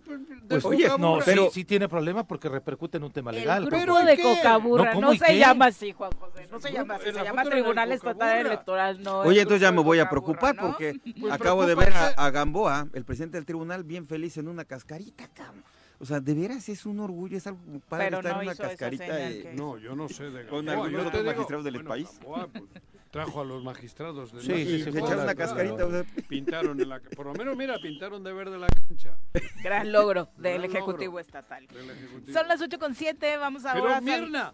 Pues, 0.50 0.66
Oye, 0.66 0.90
no, 1.00 1.16
sí, 1.18 1.22
pero- 1.26 1.50
sí 1.52 1.64
tiene 1.64 1.88
problema 1.88 2.28
porque 2.28 2.50
repercute 2.50 2.98
en 2.98 3.04
un 3.06 3.12
tema 3.12 3.32
legal. 3.32 3.64
El 3.64 3.70
grupo 3.70 4.02
¿y 4.02 4.06
de 4.06 4.22
cocaburra 4.22 4.84
No, 4.86 4.90
no, 4.92 4.96
¿cómo 4.96 5.14
y 5.14 5.20
se 5.20 5.26
qué? 5.26 5.40
llama 5.40 5.66
así, 5.68 5.94
Juan 5.94 6.12
José. 6.20 6.48
No 6.52 6.60
se 6.60 6.72
llama 6.74 6.96
así, 6.96 7.06
se 7.06 7.14
la 7.14 7.24
llama 7.24 7.44
Tribunal 7.46 7.92
Estatal. 7.94 8.46
Electoral. 8.46 9.02
No 9.02 9.20
Oye, 9.20 9.42
entonces 9.42 9.62
ya 9.62 9.72
me 9.72 9.82
voy 9.82 10.00
a 10.00 10.10
preocupar 10.10 10.56
¿no? 10.56 10.64
porque 10.64 11.00
Pues 11.20 11.32
acabo 11.32 11.66
de 11.66 11.76
ver 11.76 11.94
a 11.94 12.30
Gamboa, 12.30 12.88
el 12.94 13.06
presidente 13.06 13.38
del 13.38 13.46
tribunal, 13.46 13.84
bien 13.86 14.06
feliz 14.06 14.36
en 14.38 14.50
una 14.50 14.66
cascarita, 14.66 15.30
cabrón. 15.34 15.64
O 16.02 16.06
sea, 16.06 16.22
de 16.22 16.34
veras 16.34 16.70
es 16.70 16.86
un 16.86 17.00
orgullo, 17.02 17.36
es 17.38 17.46
algo 17.46 17.60
padre 17.90 18.06
Pero 18.06 18.18
estar 18.20 18.34
no 18.36 18.42
en 18.42 18.48
una 18.48 18.56
cascarita. 18.56 19.06
que- 19.06 19.52
No, 19.54 19.78
yo 19.78 19.96
no 19.96 20.08
sé 20.08 20.30
de 20.30 20.46
Con 20.48 20.68
algunos 20.70 21.08
otros 21.08 21.22
digo- 21.24 21.26
magistrados 21.34 21.66
del 21.66 21.74
bueno, 21.74 21.90
país. 21.90 22.10
Gamboa, 22.20 22.48
pues, 22.48 22.64
trajo 23.12 23.42
a 23.42 23.44
los 23.44 23.64
magistrados 23.64 24.32
de 24.32 24.42
Sí, 24.42 24.48
México. 24.48 24.70
sí, 24.70 24.78
sí, 24.78 24.84
se 24.84 24.90
echaron 25.00 25.18
la- 25.18 25.24
una 25.24 25.36
cascarita. 25.36 25.86
o 25.86 25.92
sea, 25.92 26.06
Pintaron 26.30 26.80
en 26.80 26.88
la, 26.90 27.02
por 27.02 27.26
lo 27.26 27.34
menos, 27.34 27.58
mira, 27.58 27.78
pintaron 27.82 28.24
de 28.24 28.32
verde 28.32 28.58
la 28.58 28.68
cancha 28.68 29.18
Gran 29.62 29.92
logro 29.92 30.30
del 30.38 30.60
Gran 30.62 30.72
Ejecutivo 30.72 31.06
logro. 31.14 31.20
Estatal. 31.20 31.68
del 31.68 31.90
Ejecutivo. 31.90 32.38
Son 32.40 32.48
las 32.48 32.62
8 32.62 32.80
con 32.80 32.96
7, 32.96 33.36
vamos 33.38 33.64
Pero 33.64 33.80
ahora 33.80 33.98
a 33.98 34.02
sal- 34.02 34.22
Mirna, 34.22 34.54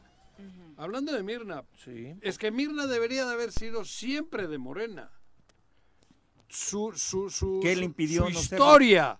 hablando 0.78 1.12
de 1.14 1.22
Mirna, 1.22 1.64
Sí. 1.76 2.16
es 2.22 2.40
que 2.40 2.50
Mirna 2.50 2.88
debería 2.88 3.24
de 3.26 3.34
haber 3.34 3.52
sido 3.52 3.86
siempre 3.86 4.48
de 4.48 4.58
Morena. 4.58 5.12
Su, 6.48 6.94
su, 6.96 7.30
su, 7.30 7.60
¿Qué 7.62 7.76
le 7.76 7.86
impidió 7.86 8.24
su 8.28 8.30
no 8.32 8.40
historia 8.40 9.20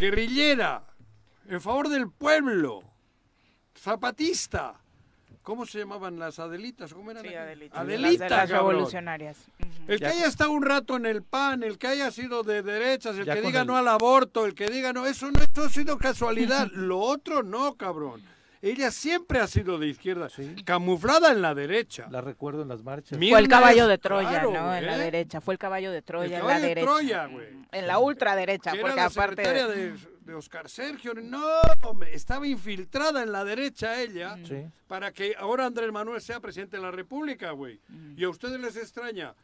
guerrillera, 0.00 0.82
en 1.48 1.60
favor 1.60 1.88
del 1.88 2.10
pueblo, 2.10 2.82
zapatista. 3.76 4.74
¿Cómo 5.42 5.64
se 5.66 5.78
llamaban 5.78 6.18
las 6.18 6.38
Adelitas? 6.38 6.92
¿Cómo 6.92 7.10
eran? 7.10 7.22
Sí, 7.22 7.28
aquellas? 7.28 7.46
Adelita. 7.46 7.80
Adelita, 7.80 8.28
Las, 8.28 8.50
revolucionarias. 8.50 9.36
El 9.88 9.98
que 9.98 10.04
Ya 10.04 10.10
haya 10.10 10.26
estado 10.26 10.50
un 10.52 10.62
rato 10.62 10.96
en 10.96 11.06
el 11.06 11.22
PAN, 11.22 11.62
el 11.62 11.78
que 11.78 11.88
haya 11.88 12.10
sido 12.10 12.42
de 12.42 12.62
derechas, 12.62 13.16
el 13.16 13.24
Ya 13.24 13.34
que 13.34 13.42
diga 13.42 13.62
el- 13.62 13.66
no 13.66 13.76
al 13.76 13.88
aborto, 13.88 14.44
el 14.46 14.54
que 14.54 14.68
diga 14.68 14.92
no, 14.92 15.06
eso 15.06 15.30
no 15.30 15.40
eso 15.40 15.64
ha 15.64 15.68
sido 15.70 15.98
casualidad. 15.98 16.68
Lo 16.72 16.98
otro 17.00 17.42
no, 17.42 17.74
cabrón. 17.74 18.22
Ella 18.62 18.90
siempre 18.90 19.38
ha 19.38 19.46
sido 19.46 19.78
de 19.78 19.86
izquierda, 19.88 20.28
Sí. 20.28 20.54
camuflada 20.66 21.32
en 21.32 21.40
la 21.40 21.54
derecha. 21.54 22.08
La 22.10 22.20
recuerdo 22.20 22.60
en 22.62 22.68
las 22.68 22.82
marchas. 22.82 23.18
Fue 23.18 23.38
el 23.38 23.48
caballo 23.48 23.88
de 23.88 23.96
Troya, 23.96 24.28
claro, 24.28 24.52
¿no? 24.52 24.74
En 24.74 24.84
la 24.84 24.96
¿eh? 24.96 24.98
derecha. 24.98 25.40
Fue 25.40 25.54
el 25.54 25.58
caballo 25.58 25.90
de 25.90 26.02
Troya 26.02 26.36
El 26.36 26.42
en 26.42 26.46
la 26.46 26.60
de 26.60 26.68
derecha. 26.68 26.86
Troya, 26.86 27.26
güey. 27.26 27.46
En 27.72 27.86
la 27.86 27.98
ultraderecha, 27.98 28.72
porque 28.78 28.96
la 28.96 29.06
aparte. 29.06 29.42
secretaria 29.44 29.66
de, 29.66 29.94
de 30.20 30.34
Oscar 30.34 30.68
Sergio. 30.68 31.14
No, 31.14 31.42
hombre, 31.84 32.14
estaba 32.14 32.46
infiltrada 32.46 33.22
en 33.22 33.32
la 33.32 33.44
derecha 33.44 33.98
ella 33.98 34.36
Sí. 34.44 34.66
para 34.88 35.10
que 35.12 35.34
ahora 35.38 35.64
Andrés 35.64 35.90
Manuel 35.90 36.20
sea 36.20 36.40
presidente 36.40 36.76
de 36.76 36.82
la 36.82 36.90
República, 36.90 37.52
güey. 37.52 37.80
Y 38.14 38.24
a 38.24 38.28
ustedes 38.28 38.60
les 38.60 38.76
extraña. 38.76 39.34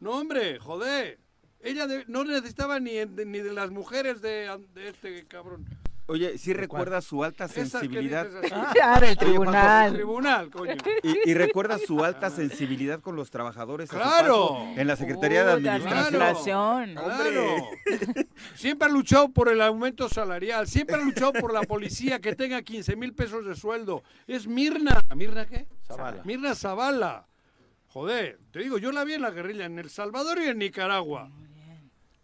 No, 0.00 0.12
hombre, 0.12 0.58
joder. 0.58 1.18
Ella 1.60 1.86
de- 1.86 2.04
no 2.08 2.24
necesitaba 2.24 2.80
ni, 2.80 2.94
de- 2.94 3.26
ni 3.26 3.38
de 3.40 3.52
las 3.52 3.70
mujeres 3.70 4.22
de, 4.22 4.48
de 4.74 4.88
este 4.88 5.26
cabrón. 5.26 5.66
Oye, 6.12 6.36
sí 6.36 6.52
recuerda 6.52 7.00
su 7.00 7.24
alta 7.24 7.48
sensibilidad. 7.48 8.26
Ah, 8.84 9.00
del 9.00 9.10
El 9.10 9.16
tribunal. 9.16 9.92
tribunal, 9.94 10.50
coño. 10.50 10.74
Y, 11.02 11.30
y 11.30 11.34
recuerda 11.34 11.78
su 11.78 12.04
alta 12.04 12.28
sensibilidad 12.30 13.00
con 13.00 13.16
los 13.16 13.30
trabajadores 13.30 13.88
Claro. 13.88 14.58
en 14.76 14.86
la 14.86 14.96
Secretaría 14.96 15.44
de 15.44 15.52
Administración. 15.52 16.22
administración. 16.22 16.94
Claro. 16.94 17.56
Siempre 18.54 18.88
ha 18.88 18.90
luchado 18.90 19.30
por 19.30 19.48
el 19.48 19.60
aumento 19.62 20.08
salarial, 20.08 20.66
siempre 20.68 20.96
ha 20.96 20.98
luchado 20.98 21.32
por 21.32 21.52
la 21.54 21.62
policía 21.62 22.20
que 22.20 22.34
tenga 22.34 22.60
15 22.62 22.94
mil 22.96 23.14
pesos 23.14 23.46
de 23.46 23.54
sueldo. 23.54 24.02
Es 24.26 24.46
Mirna. 24.46 25.00
¿Mirna 25.16 25.46
qué? 25.46 25.66
Zavala. 25.86 26.22
Mirna 26.24 26.54
Zavala. 26.54 27.26
Joder, 27.88 28.38
te 28.50 28.60
digo, 28.60 28.78
yo 28.78 28.92
la 28.92 29.04
vi 29.04 29.14
en 29.14 29.22
la 29.22 29.30
guerrilla 29.30 29.64
en 29.66 29.78
El 29.78 29.88
Salvador 29.90 30.38
y 30.42 30.48
en 30.48 30.58
Nicaragua. 30.58 31.30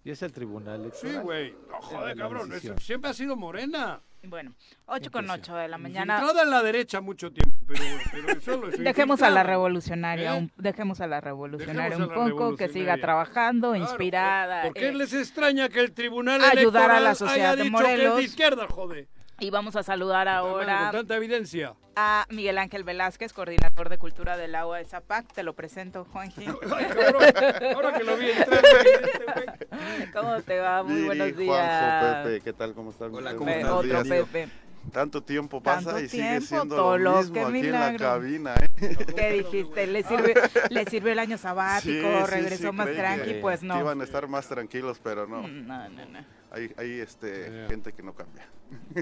Y 0.09 0.13
es 0.13 0.23
el 0.23 0.33
tribunal 0.33 0.91
Sí, 0.95 1.07
electoral. 1.07 1.23
güey. 1.23 1.55
No, 1.69 1.83
joder, 1.83 2.17
cabrón. 2.17 2.51
eso 2.55 2.75
siempre 2.81 3.11
ha 3.11 3.13
sido 3.13 3.37
morena. 3.37 4.01
Bueno, 4.23 4.55
8 4.87 5.11
con 5.11 5.29
8 5.29 5.55
de 5.55 5.69
la 5.69 5.77
mañana. 5.77 6.15
Infiltrada 6.15 6.43
en 6.45 6.51
la 6.51 6.63
derecha 6.63 7.03
mucho 7.03 7.31
tiempo, 7.31 7.55
pero, 7.67 7.83
pero 8.11 8.41
solo 8.41 8.69
eso, 8.71 8.79
Dejemos 8.83 9.21
a 9.21 9.29
la 9.29 9.43
revolucionaria, 9.43 10.35
¿Eh? 10.35 10.39
un- 10.39 10.53
dejemos 10.57 11.03
a 11.03 11.07
la 11.09 11.21
revolucionaria 11.21 11.91
Dejemos 11.91 12.01
a 12.17 12.19
un 12.21 12.25
la 12.31 12.31
poco, 12.35 12.57
que 12.57 12.69
siga 12.69 12.97
revolucionaria. 12.97 13.03
trabajando, 13.03 13.69
Claro, 13.73 13.85
inspirada. 13.85 14.63
¿Por 14.63 14.73
qué 14.73 14.89
eh, 14.89 14.95
les 14.95 15.13
extraña 15.13 15.69
que 15.69 15.81
el 15.81 15.93
tribunal 15.93 16.43
ayudar 16.43 16.91
a 16.91 17.01
la 17.01 17.15
sociedad 17.15 17.51
haya 17.53 17.57
de 17.57 17.65
dicho 17.65 17.77
que 17.77 17.85
es 17.85 17.91
Morelos? 17.93 18.17
de 18.17 18.23
izquierda, 18.23 18.67
joder? 18.67 19.09
Y 19.41 19.51
vamos 19.51 19.77
a 19.77 19.83
saludar 19.85 20.27
Con 20.27 20.35
ahora 20.35 20.91
tanta 20.91 21.15
evidencia. 21.17 21.75
a 21.95 22.27
Miguel 22.29 22.59
Ángel 22.59 22.83
Velázquez, 22.83 23.33
coordinador 23.33 23.89
de 23.89 23.97
Cultura 23.99 24.37
del 24.37 24.55
Agua 24.57 24.79
de 24.79 24.85
Zapac. 24.85 25.33
Te 25.33 25.45
lo 25.45 25.55
presento, 25.55 26.05
Juanji. 26.07 26.47
Ahora 27.75 27.93
que 27.97 28.05
lo 28.05 28.17
vi 28.17 28.31
entrar. 28.31 28.63
¿Cómo 30.13 30.43
te 30.43 30.59
va? 30.59 30.83
Muy 30.83 30.95
Viri, 30.95 31.07
buenos 31.07 31.37
días. 31.37 32.01
Juanjo, 32.01 32.25
Pepe, 32.25 32.41
¿qué 32.43 32.53
tal? 32.53 32.75
¿Cómo 32.75 32.91
están? 32.91 33.15
Hola? 33.15 33.35
¿cómo 33.37 33.51
estás, 33.51 33.71
Buenos 33.73 33.85
otro 33.85 34.03
días. 34.05 34.27
Pepe. 34.29 34.49
tanto 34.93 35.23
tiempo 35.23 35.63
pasa 35.63 35.91
Tanto 35.91 36.01
y 36.01 36.09
sigue 36.09 36.23
tiempo, 36.31 36.47
siendo 36.47 36.77
Tolo, 36.77 37.11
lo 37.13 37.19
mismo 37.19 37.35
qué 37.35 37.41
aquí 37.41 37.47
en 37.49 37.53
milagro. 37.53 37.93
la 37.93 37.99
cabina, 38.15 38.55
¿eh? 38.57 38.97
¿Qué 39.15 39.33
dijiste? 39.33 39.87
¿Le 39.87 40.03
sirve, 40.03 40.35
le 40.71 40.85
sirvió 40.87 41.13
el 41.13 41.19
año 41.21 41.39
sabático? 41.39 42.09
Sí, 42.09 42.25
sí, 42.25 42.31
¿Regresó 42.31 42.71
sí, 42.71 42.73
más 42.73 42.87
creí 42.87 42.99
tranqui? 42.99 43.35
Pues 43.35 43.63
no. 43.63 43.79
iban 43.79 44.01
a 44.01 44.05
estar 44.05 44.27
más 44.27 44.49
tranquilos, 44.49 45.01
pero 45.03 45.29
no. 45.29 45.47
No, 45.47 45.89
no, 45.89 46.07
no. 46.07 46.38
Hay, 46.51 46.73
hay 46.79 47.01
este, 47.01 47.51
Yeah. 47.51 47.69
gente 47.69 47.93
que 47.93 48.03
no 48.03 48.15
cambia. 48.15 48.49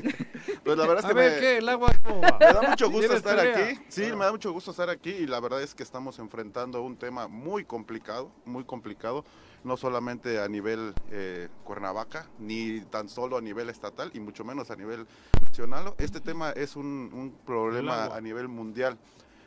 pues 0.65 0.77
la 0.77 0.87
verdad 0.87 0.99
es 0.99 1.05
A 1.05 1.09
que 1.09 1.15
ver, 1.15 1.33
me, 1.35 1.41
¿qué? 1.41 1.57
¿El 1.59 1.69
agua 1.69 1.91
cómo 2.05 2.21
va? 2.21 2.37
me 2.41 2.47
da 2.53 2.63
mucho 2.63 2.87
gusto 2.87 3.01
¿Tienes 3.01 3.17
estar 3.19 3.37
pelea? 3.37 3.67
aquí. 3.67 3.81
Sí, 3.89 4.03
me 4.13 4.25
da 4.25 4.31
mucho 4.33 4.53
gusto 4.53 4.71
estar 4.71 4.91
aquí 4.91 5.11
y 5.11 5.27
la 5.27 5.41
verdad 5.41 5.63
es 5.63 5.75
que 5.75 5.83
estamos 5.83 6.19
enfrentando 6.19 6.83
un 6.83 6.97
tema 6.97 7.29
muy 7.29 7.65
complicado, 7.65 8.31
muy 8.45 8.65
complicado, 8.65 9.25
no 9.65 9.77
solamente 9.77 10.41
a 10.41 10.49
nivel 10.49 10.95
eh, 11.11 11.49
Cuernavaca, 11.65 12.27
ni 12.39 12.81
tan 12.83 13.09
solo 13.09 13.37
a 13.37 13.41
nivel 13.41 13.69
estatal 13.69 14.11
y 14.15 14.21
mucho 14.21 14.45
menos 14.45 14.71
a 14.71 14.77
nivel 14.77 15.07
nacional. 15.43 15.95
Este 15.99 16.21
tema 16.21 16.51
es 16.51 16.77
un, 16.77 17.11
un 17.13 17.37
problema 17.45 18.07
a 18.07 18.21
nivel 18.21 18.49
mundial. 18.49 18.99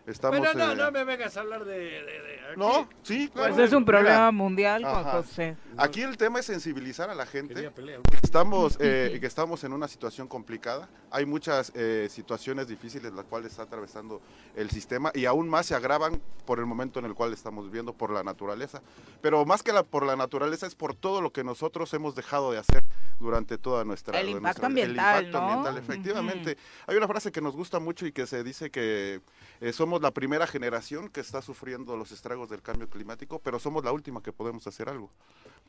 Estamos, 0.08 0.40
Bueno, 0.40 0.54
no, 0.66 0.72
eh, 0.72 0.76
no 0.76 0.92
me 0.92 1.04
vengas 1.04 1.38
a 1.38 1.42
hablar 1.42 1.66
de... 1.66 1.74
de- 1.78 2.04
de 2.04 2.40
aquí. 2.50 2.60
no, 2.60 2.90
sí, 3.04 3.30
claro. 3.30 3.54
Pues 3.54 3.68
es 3.68 3.74
un 3.74 3.84
Mira, 3.84 3.98
problema 4.00 4.32
mundial, 4.32 4.84
Juan. 4.84 5.04
José. 5.04 5.56
Aquí 5.78 6.02
el 6.02 6.18
tema 6.18 6.40
es 6.40 6.46
sensibilizar 6.48 7.10
a 7.12 7.16
la 7.16 7.26
gente. 7.28 7.70
Pelear. 7.72 8.02
Estamos, 8.24 8.78
eh, 8.80 9.18
que 9.20 9.28
estamos 9.28 9.64
en 9.64 9.74
una 9.74 9.88
situación 9.88 10.28
complicada. 10.28 10.90
Hay 11.12 11.26
muchas 11.26 11.72
eh, 11.76 12.08
situaciones 12.10 12.68
difíciles 12.68 13.14
las 13.14 13.26
cuales 13.26 13.52
está 13.52 13.64
atravesando 13.64 14.20
el 14.56 14.70
sistema 14.72 15.12
y 15.14 15.26
aún 15.26 15.48
más 15.48 15.68
se 15.68 15.76
agravan 15.76 16.20
por 16.46 16.58
el 16.60 16.66
momento 16.66 16.98
en 17.00 17.06
el 17.06 17.14
cual 17.14 17.32
estamos 17.34 17.66
viviendo 17.66 17.94
por 17.94 18.10
la 18.12 18.24
naturaleza. 18.24 18.82
Pero 19.22 19.46
más 19.46 19.62
que 19.62 19.72
la, 19.74 19.84
por 19.84 20.04
la 20.06 20.16
naturaleza 20.16 20.66
es 20.66 20.74
por 20.76 20.96
todo 20.96 21.22
lo 21.22 21.32
que 21.32 21.44
nosotros 21.44 21.94
hemos 21.94 22.16
dejado 22.16 22.52
de 22.52 22.58
hacer 22.58 22.84
durante 23.20 23.58
toda 23.58 23.84
nuestra 23.86 24.20
El 24.20 24.30
impacto 24.30 24.42
nuestra- 24.44 24.66
ambiental, 24.68 25.20
El 25.20 25.26
impacto 25.28 25.40
¿no? 25.46 25.54
ambiental, 25.54 25.78
efectivamente. 25.78 26.58
Hay 26.88 26.96
una 26.98 27.08
frase 27.08 27.32
que 27.32 27.42
nos 27.42 27.56
gusta 27.56 27.80
mucho 27.80 28.06
y 28.08 28.12
que 28.12 28.26
se 28.26 28.44
dice 28.44 28.72
que 28.72 29.22
eh, 29.62 29.74
somos 29.74 30.02
la 30.02 30.12
primera 30.12 30.48
generación 30.48 31.10
que 31.10 31.20
está 31.22 31.42
sufriendo 31.42 31.98
los 31.98 32.12
estragos 32.12 32.50
del 32.50 32.62
cambio 32.62 32.90
climático, 32.90 33.40
pero 33.40 33.60
somos 33.60 33.84
la 33.84 33.92
última 33.92 34.22
que 34.22 34.32
podemos 34.32 34.66
hacer 34.68 34.90
algo 34.90 35.10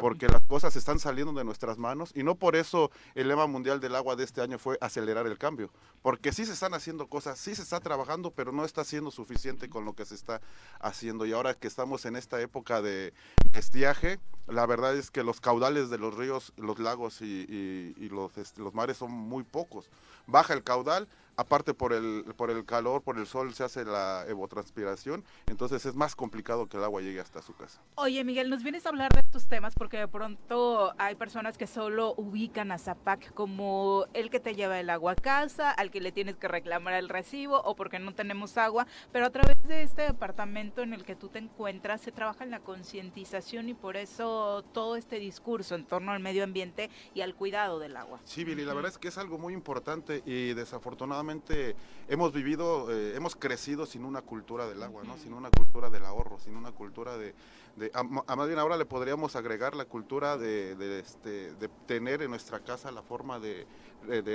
porque 0.00 0.28
las 0.28 0.40
cosas 0.46 0.74
están 0.76 0.98
saliendo 0.98 1.34
de 1.34 1.44
nuestras 1.44 1.76
manos 1.76 2.10
y 2.14 2.22
no 2.22 2.34
por 2.34 2.56
eso 2.56 2.90
el 3.14 3.28
lema 3.28 3.46
mundial 3.46 3.80
del 3.80 3.94
agua 3.94 4.16
de 4.16 4.24
este 4.24 4.40
año 4.40 4.58
fue 4.58 4.78
acelerar 4.80 5.26
el 5.26 5.36
cambio, 5.36 5.70
porque 6.00 6.32
sí 6.32 6.46
se 6.46 6.54
están 6.54 6.72
haciendo 6.72 7.06
cosas, 7.06 7.38
sí 7.38 7.54
se 7.54 7.60
está 7.60 7.80
trabajando, 7.80 8.30
pero 8.30 8.50
no 8.50 8.64
está 8.64 8.82
siendo 8.82 9.10
suficiente 9.10 9.68
con 9.68 9.84
lo 9.84 9.92
que 9.92 10.06
se 10.06 10.14
está 10.14 10.40
haciendo 10.80 11.26
y 11.26 11.32
ahora 11.32 11.52
que 11.52 11.68
estamos 11.68 12.06
en 12.06 12.16
esta 12.16 12.40
época 12.40 12.80
de 12.80 13.12
estiaje, 13.52 14.18
la 14.48 14.64
verdad 14.64 14.96
es 14.96 15.10
que 15.10 15.22
los 15.22 15.38
caudales 15.38 15.90
de 15.90 15.98
los 15.98 16.14
ríos, 16.14 16.54
los 16.56 16.78
lagos 16.78 17.20
y, 17.20 18.00
este, 18.36 18.62
los 18.62 18.72
mares 18.72 18.96
son 18.96 19.10
muy 19.10 19.44
pocos. 19.44 19.90
Baja 20.26 20.54
el 20.54 20.64
caudal, 20.64 21.08
aparte 21.40 21.72
por 21.72 21.94
el, 21.94 22.24
por 22.36 22.50
el 22.50 22.66
calor, 22.66 23.02
por 23.02 23.16
el 23.16 23.26
sol 23.26 23.54
se 23.54 23.64
hace 23.64 23.86
la 23.86 24.26
evotranspiración, 24.28 25.24
entonces 25.46 25.86
es 25.86 25.94
más 25.94 26.14
complicado 26.14 26.68
que 26.68 26.76
el 26.76 26.84
agua 26.84 27.00
llegue 27.00 27.18
hasta 27.18 27.40
su 27.40 27.54
casa. 27.54 27.80
Oye, 27.94 28.22
Miguel, 28.24 28.50
nos 28.50 28.62
vienes 28.62 28.84
a 28.84 28.90
hablar 28.90 29.10
de 29.14 29.20
estos 29.20 29.48
temas 29.48 29.74
porque 29.74 29.96
de 29.96 30.06
pronto 30.06 30.92
hay 30.98 31.14
personas 31.14 31.56
que 31.56 31.66
solo 31.66 32.12
ubican 32.18 32.72
a 32.72 32.78
Zapac 32.78 33.32
como 33.32 34.04
el 34.12 34.28
que 34.28 34.38
te 34.38 34.54
lleva 34.54 34.78
el 34.78 34.90
agua 34.90 35.12
a 35.12 35.14
casa, 35.14 35.70
al 35.70 35.90
que 35.90 36.02
le 36.02 36.12
tienes 36.12 36.36
que 36.36 36.46
reclamar 36.46 36.92
el 36.92 37.08
recibo 37.08 37.62
o 37.62 37.74
porque 37.74 37.98
no 37.98 38.14
tenemos 38.14 38.58
agua, 38.58 38.86
pero 39.10 39.24
a 39.24 39.30
través 39.30 39.56
de 39.66 39.82
este 39.82 40.02
departamento 40.02 40.82
en 40.82 40.92
el 40.92 41.04
que 41.04 41.16
tú 41.16 41.28
te 41.28 41.38
encuentras 41.38 42.02
se 42.02 42.12
trabaja 42.12 42.44
en 42.44 42.50
la 42.50 42.60
concientización 42.60 43.70
y 43.70 43.74
por 43.74 43.96
eso 43.96 44.62
todo 44.74 44.96
este 44.96 45.18
discurso 45.18 45.74
en 45.74 45.86
torno 45.86 46.12
al 46.12 46.20
medio 46.20 46.44
ambiente 46.44 46.90
y 47.14 47.22
al 47.22 47.34
cuidado 47.34 47.78
del 47.78 47.96
agua. 47.96 48.20
Sí, 48.24 48.44
Billy, 48.44 48.66
la 48.66 48.74
verdad 48.74 48.90
es 48.90 48.98
que 48.98 49.08
es 49.08 49.16
algo 49.16 49.38
muy 49.38 49.54
importante 49.54 50.22
y 50.26 50.52
desafortunadamente 50.52 51.29
hemos 52.08 52.32
vivido, 52.32 52.90
eh, 52.90 53.16
hemos 53.16 53.36
crecido 53.36 53.86
sin 53.86 54.04
una 54.04 54.22
cultura 54.22 54.66
del 54.66 54.82
agua, 54.82 55.02
¿no? 55.04 55.16
Sin 55.16 55.32
una 55.32 55.50
cultura 55.50 55.90
del 55.90 56.04
ahorro, 56.04 56.38
sin 56.38 56.56
una 56.56 56.72
cultura 56.72 57.16
de... 57.16 57.34
de 57.76 57.90
a, 57.94 58.00
a 58.00 58.36
más 58.36 58.46
bien 58.46 58.58
ahora 58.58 58.76
le 58.76 58.84
podríamos 58.84 59.36
agregar 59.36 59.74
la 59.74 59.84
cultura 59.84 60.36
de, 60.36 60.74
de, 60.76 61.00
este, 61.00 61.54
de 61.54 61.68
tener 61.86 62.22
en 62.22 62.30
nuestra 62.30 62.60
casa 62.60 62.90
la 62.90 63.02
forma 63.02 63.38
de, 63.38 63.66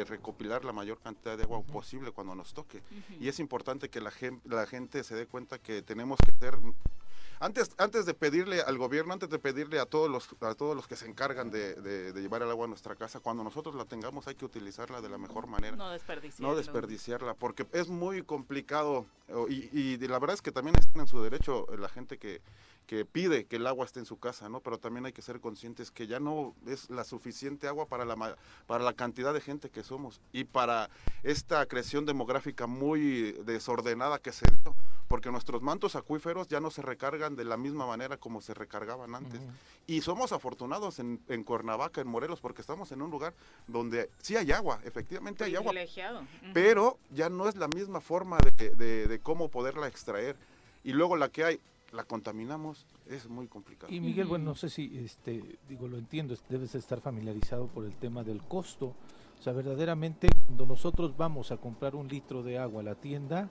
recopilar 0.07 0.63
la 0.63 0.73
mayor 0.73 0.99
cantidad 0.99 1.35
de 1.37 1.43
agua 1.43 1.61
posible 1.61 2.11
cuando 2.11 2.35
nos 2.35 2.53
toque. 2.53 2.83
Y 3.19 3.27
es 3.27 3.39
importante 3.39 3.89
que 3.89 3.99
la, 3.99 4.11
la 4.45 4.65
gente 4.67 5.03
se 5.03 5.15
dé 5.15 5.25
cuenta 5.25 5.57
que 5.57 5.81
tenemos 5.81 6.19
que 6.19 6.31
ser 6.39 6.55
antes, 7.39 7.71
antes 7.77 8.05
de 8.05 8.13
pedirle 8.13 8.61
al 8.61 8.77
gobierno, 8.77 9.13
antes 9.13 9.29
de 9.29 9.39
pedirle 9.39 9.79
a 9.79 9.85
todos 9.85 10.09
los, 10.09 10.29
a 10.41 10.55
todos 10.55 10.75
los 10.75 10.87
que 10.87 10.95
se 10.95 11.07
encargan 11.07 11.51
de, 11.51 11.75
de- 11.75 12.13
de 12.13 12.21
llevar 12.21 12.41
el 12.41 12.49
agua 12.49 12.65
a 12.65 12.67
nuestra 12.69 12.95
casa, 12.95 13.19
cuando 13.19 13.43
nosotros 13.43 13.75
la 13.75 13.85
tengamos 13.85 14.27
hay 14.27 14.35
que 14.35 14.45
utilizarla 14.45 15.01
de 15.01 15.09
la 15.09 15.17
mejor 15.17 15.47
manera. 15.47 15.75
No 15.75 15.89
desperdiciar. 15.91 16.41
No 16.49 16.55
desperdiciarla, 16.55 17.33
porque 17.33 17.65
es 17.71 17.87
muy 17.89 18.23
complicado 18.23 19.05
y, 19.49 19.97
la 20.07 20.19
verdad 20.19 20.35
es 20.35 20.41
que 20.41 20.51
también 20.51 20.75
están 20.77 21.01
en 21.01 21.07
su 21.07 21.21
derecho 21.21 21.65
eh, 21.73 21.77
la 21.77 21.89
gente 21.89 22.17
que, 22.19 22.41
que 22.85 23.05
pide 23.05 23.45
que 23.45 23.55
el 23.55 23.65
agua 23.65 23.85
esté 23.85 23.99
en 23.99 24.05
su 24.05 24.19
casa, 24.19 24.49
¿no? 24.49 24.59
Pero 24.59 24.77
también 24.77 25.05
hay 25.07 25.13
que 25.13 25.21
ser 25.23 25.39
conscientes 25.39 25.89
que 25.91 26.05
ya 26.07 26.19
no 26.19 26.53
es 26.67 26.89
la 26.91 27.03
suficiente 27.03 27.67
agua 27.67 27.87
para 27.87 28.05
la, 28.05 28.37
para 28.67 28.83
la 28.83 28.93
cantidad 28.93 29.33
de 29.33 29.41
gente 29.41 29.69
que 29.71 29.83
somos 29.83 30.21
y 30.31 30.43
para 30.43 30.89
esta 31.23 31.65
creación 31.65 32.05
demográfica 32.05 32.67
muy 32.67 33.31
desordenada 33.45 34.19
que 34.19 34.31
se 34.31 34.45
dio, 34.63 34.75
porque 35.07 35.31
nuestros 35.31 35.61
mantos 35.61 35.95
acuíferos 35.95 36.47
ya 36.47 36.59
no 36.59 36.71
se 36.71 36.81
recargan 36.81 37.35
de 37.35 37.45
la 37.45 37.57
misma 37.57 37.85
manera 37.85 38.17
como 38.17 38.41
se 38.41 38.53
recargaban 38.53 39.13
antes. 39.15 39.39
Y 39.87 40.01
somos 40.01 40.31
afortunados 40.31 40.99
en, 40.99 41.19
en 41.27 41.43
Cuernavaca, 41.43 42.01
en 42.01 42.07
Morelos, 42.07 42.39
porque 42.41 42.61
estamos 42.61 42.91
en 42.91 43.01
un 43.01 43.11
lugar 43.11 43.33
donde 43.67 44.09
sí 44.19 44.35
hay 44.35 44.51
agua, 44.51 44.79
efectivamente 44.83 45.43
hay 45.43 45.55
agua, 45.55 45.71
Privilegiado. 45.71 46.21
Ujú. 46.21 46.51
pero 46.53 46.97
ya 47.11 47.29
no 47.29 47.47
es 47.47 47.55
la 47.55 47.67
misma 47.67 48.01
forma 48.01 48.37
de, 48.57 48.71
de- 48.75 49.07
de 49.07 49.19
cómo 49.19 49.49
poderla 49.49 49.87
extraer. 49.87 50.35
Y 50.83 50.93
luego 50.93 51.15
la 51.17 51.29
que 51.29 51.43
hay, 51.43 51.59
la 51.91 52.03
contaminamos, 52.03 52.85
es 53.07 53.27
muy 53.29 53.47
complicado. 53.47 53.93
Y 53.93 53.99
Miguel, 53.99 54.25
bueno, 54.27 54.45
no 54.45 54.55
sé 54.55 54.69
si, 54.69 54.97
este, 54.97 55.57
digo, 55.69 55.87
lo 55.87 55.97
entiendo, 55.97 56.33
es- 56.33 56.43
debes 56.49 56.73
estar 56.75 56.99
familiarizado 56.99 57.67
por 57.67 57.85
el 57.85 57.93
tema 57.95 58.23
del 58.23 58.41
costo. 58.41 58.93
O 59.39 59.43
sea, 59.43 59.53
verdaderamente, 59.53 60.27
cuando 60.47 60.65
nosotros 60.65 61.15
vamos 61.15 61.51
a 61.51 61.57
comprar 61.57 61.93
un 61.95 62.07
litro 62.07 62.41
de 62.41 62.57
agua 62.57 62.81
a 62.81 62.83
la 62.85 62.95
tienda, 62.95 63.49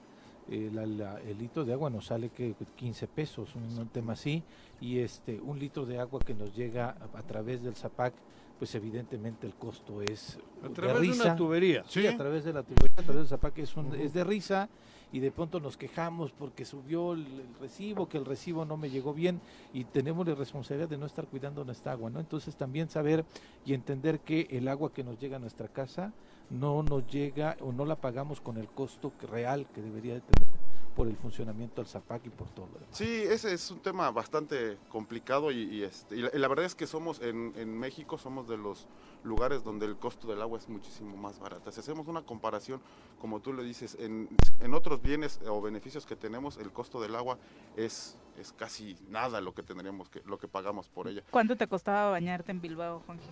eh, 0.49 0.69
la- 0.73 0.85
la- 0.85 1.19
el 1.21 1.37
litro 1.37 1.65
de 1.65 1.73
agua 1.73 1.89
nos 1.89 2.05
sale 2.07 2.29
que 2.29 2.55
15 2.75 3.07
pesos, 3.07 3.55
un, 3.55 3.63
un 3.79 3.87
tema 3.89 4.13
así, 4.13 4.43
y 4.81 4.99
este, 4.99 5.39
un 5.41 5.57
litro 5.59 5.85
de 5.85 5.99
agua 5.99 6.19
que 6.19 6.33
nos 6.33 6.55
llega 6.55 6.95
a, 7.13 7.17
a 7.19 7.21
través 7.23 7.63
del 7.63 7.75
ZAPAC, 7.75 8.13
pues 8.59 8.73
evidentemente 8.75 9.45
el 9.47 9.53
costo 9.55 10.01
es 10.01 10.37
A 10.63 10.69
de 10.69 10.73
través 10.73 10.95
de 10.95 11.01
risa. 11.01 11.23
una 11.25 11.35
tubería. 11.35 11.83
Sí, 11.87 12.07
a 12.07 12.15
través 12.15 12.43
de 12.45 12.53
la 12.53 12.63
tubería, 12.63 12.93
a 12.97 13.03
través 13.03 13.15
del 13.15 13.27
ZAPAC 13.27 13.57
es, 13.59 13.75
un, 13.75 13.93
es 13.95 14.13
de 14.13 14.23
risa 14.23 14.69
y 15.11 15.19
de 15.19 15.31
pronto 15.31 15.59
nos 15.59 15.77
quejamos 15.77 16.31
porque 16.31 16.63
subió 16.65 17.13
el, 17.13 17.21
el 17.25 17.55
recibo, 17.59 18.07
que 18.07 18.17
el 18.17 18.25
recibo 18.25 18.63
no 18.65 18.75
me 18.77 18.89
llegó 18.89 19.13
bien 19.13 19.39
y 19.73 19.83
tenemos 19.85 20.27
la 20.27 20.35
responsabilidad 20.35 20.89
de 20.89 20.97
no 20.97 21.05
estar 21.05 21.25
cuidando 21.27 21.63
nuestra 21.65 21.91
agua, 21.93 22.09
¿no? 22.09 22.19
Entonces 22.19 22.55
también 22.55 22.89
saber 22.89 23.23
y 23.65 23.73
entender 23.73 24.19
que 24.19 24.47
el 24.51 24.67
agua 24.67 24.91
que 24.93 25.03
nos 25.03 25.19
llega 25.19 25.35
a 25.37 25.39
nuestra 25.39 25.67
casa 25.67 26.13
no 26.49 26.83
nos 26.83 27.05
llega 27.07 27.57
o 27.61 27.71
no 27.71 27.85
la 27.85 27.95
pagamos 27.95 28.41
con 28.41 28.57
el 28.57 28.67
costo 28.69 29.11
que- 29.19 29.27
real 29.27 29.67
que 29.73 29.81
debería 29.81 30.13
de 30.15 30.21
tener 30.21 30.47
por 30.95 31.07
el 31.07 31.17
funcionamiento 31.17 31.81
del 31.81 31.87
ZAPAC 31.89 32.27
y 32.27 32.29
por 32.29 32.47
todo 32.51 32.67
lo 32.67 32.79
demás. 32.79 32.95
Sí, 32.95 33.23
ese 33.27 33.53
es 33.53 33.69
un 33.69 33.79
tema 33.81 34.09
bastante 34.11 34.77
complicado 34.87 35.51
y, 35.51 35.63
y, 35.63 35.83
este, 35.83 36.15
y 36.15 36.21
la, 36.21 36.29
y 36.33 36.37
la 36.39 36.47
verdad 36.47 36.63
es 36.63 36.73
que 36.73 36.87
somos 36.87 37.21
en, 37.21 37.51
en 37.57 37.77
México 37.77 38.17
somos 38.17 38.47
de 38.47 38.55
los 38.55 38.87
lugares 39.21 39.61
donde 39.65 39.87
el 39.87 39.97
costo 39.97 40.25
del 40.29 40.41
agua 40.41 40.57
es 40.57 40.69
muchísimo 40.69 41.17
más 41.17 41.37
barato. 41.37 41.69
Si 41.69 41.81
hacemos 41.81 42.07
una 42.07 42.21
comparación, 42.21 42.79
como 43.19 43.41
tú 43.41 43.51
le 43.51 43.63
dices, 43.63 43.97
en, 43.99 44.29
en 44.61 44.73
otros 44.73 45.01
bienes 45.01 45.41
o 45.45 45.61
beneficios 45.61 46.05
que 46.05 46.15
tenemos, 46.15 46.55
el 46.57 46.71
costo 46.71 47.01
del 47.01 47.15
agua 47.15 47.37
es, 47.75 48.15
es 48.39 48.53
casi 48.53 48.95
nada 49.09 49.41
lo 49.41 49.53
que 49.53 49.63
tendríamos 49.63 50.07
que, 50.09 50.21
lo 50.25 50.37
que 50.37 50.47
pagamos 50.47 50.87
por 50.87 51.09
ella. 51.09 51.23
¿Cuánto 51.29 51.57
te 51.57 51.67
costaba 51.67 52.11
bañarte 52.11 52.53
en 52.53 52.61
Bilbao, 52.61 53.01
Juanji? 53.05 53.27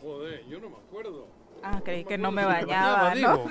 Joder, 0.00 0.46
yo 0.48 0.60
no 0.60 0.70
me 0.70 0.76
acuerdo. 0.76 1.26
Ah, 1.62 1.80
creí 1.84 2.04
que 2.04 2.16
no 2.16 2.30
me 2.32 2.44
bañaba, 2.44 3.14
¿no? 3.14 3.44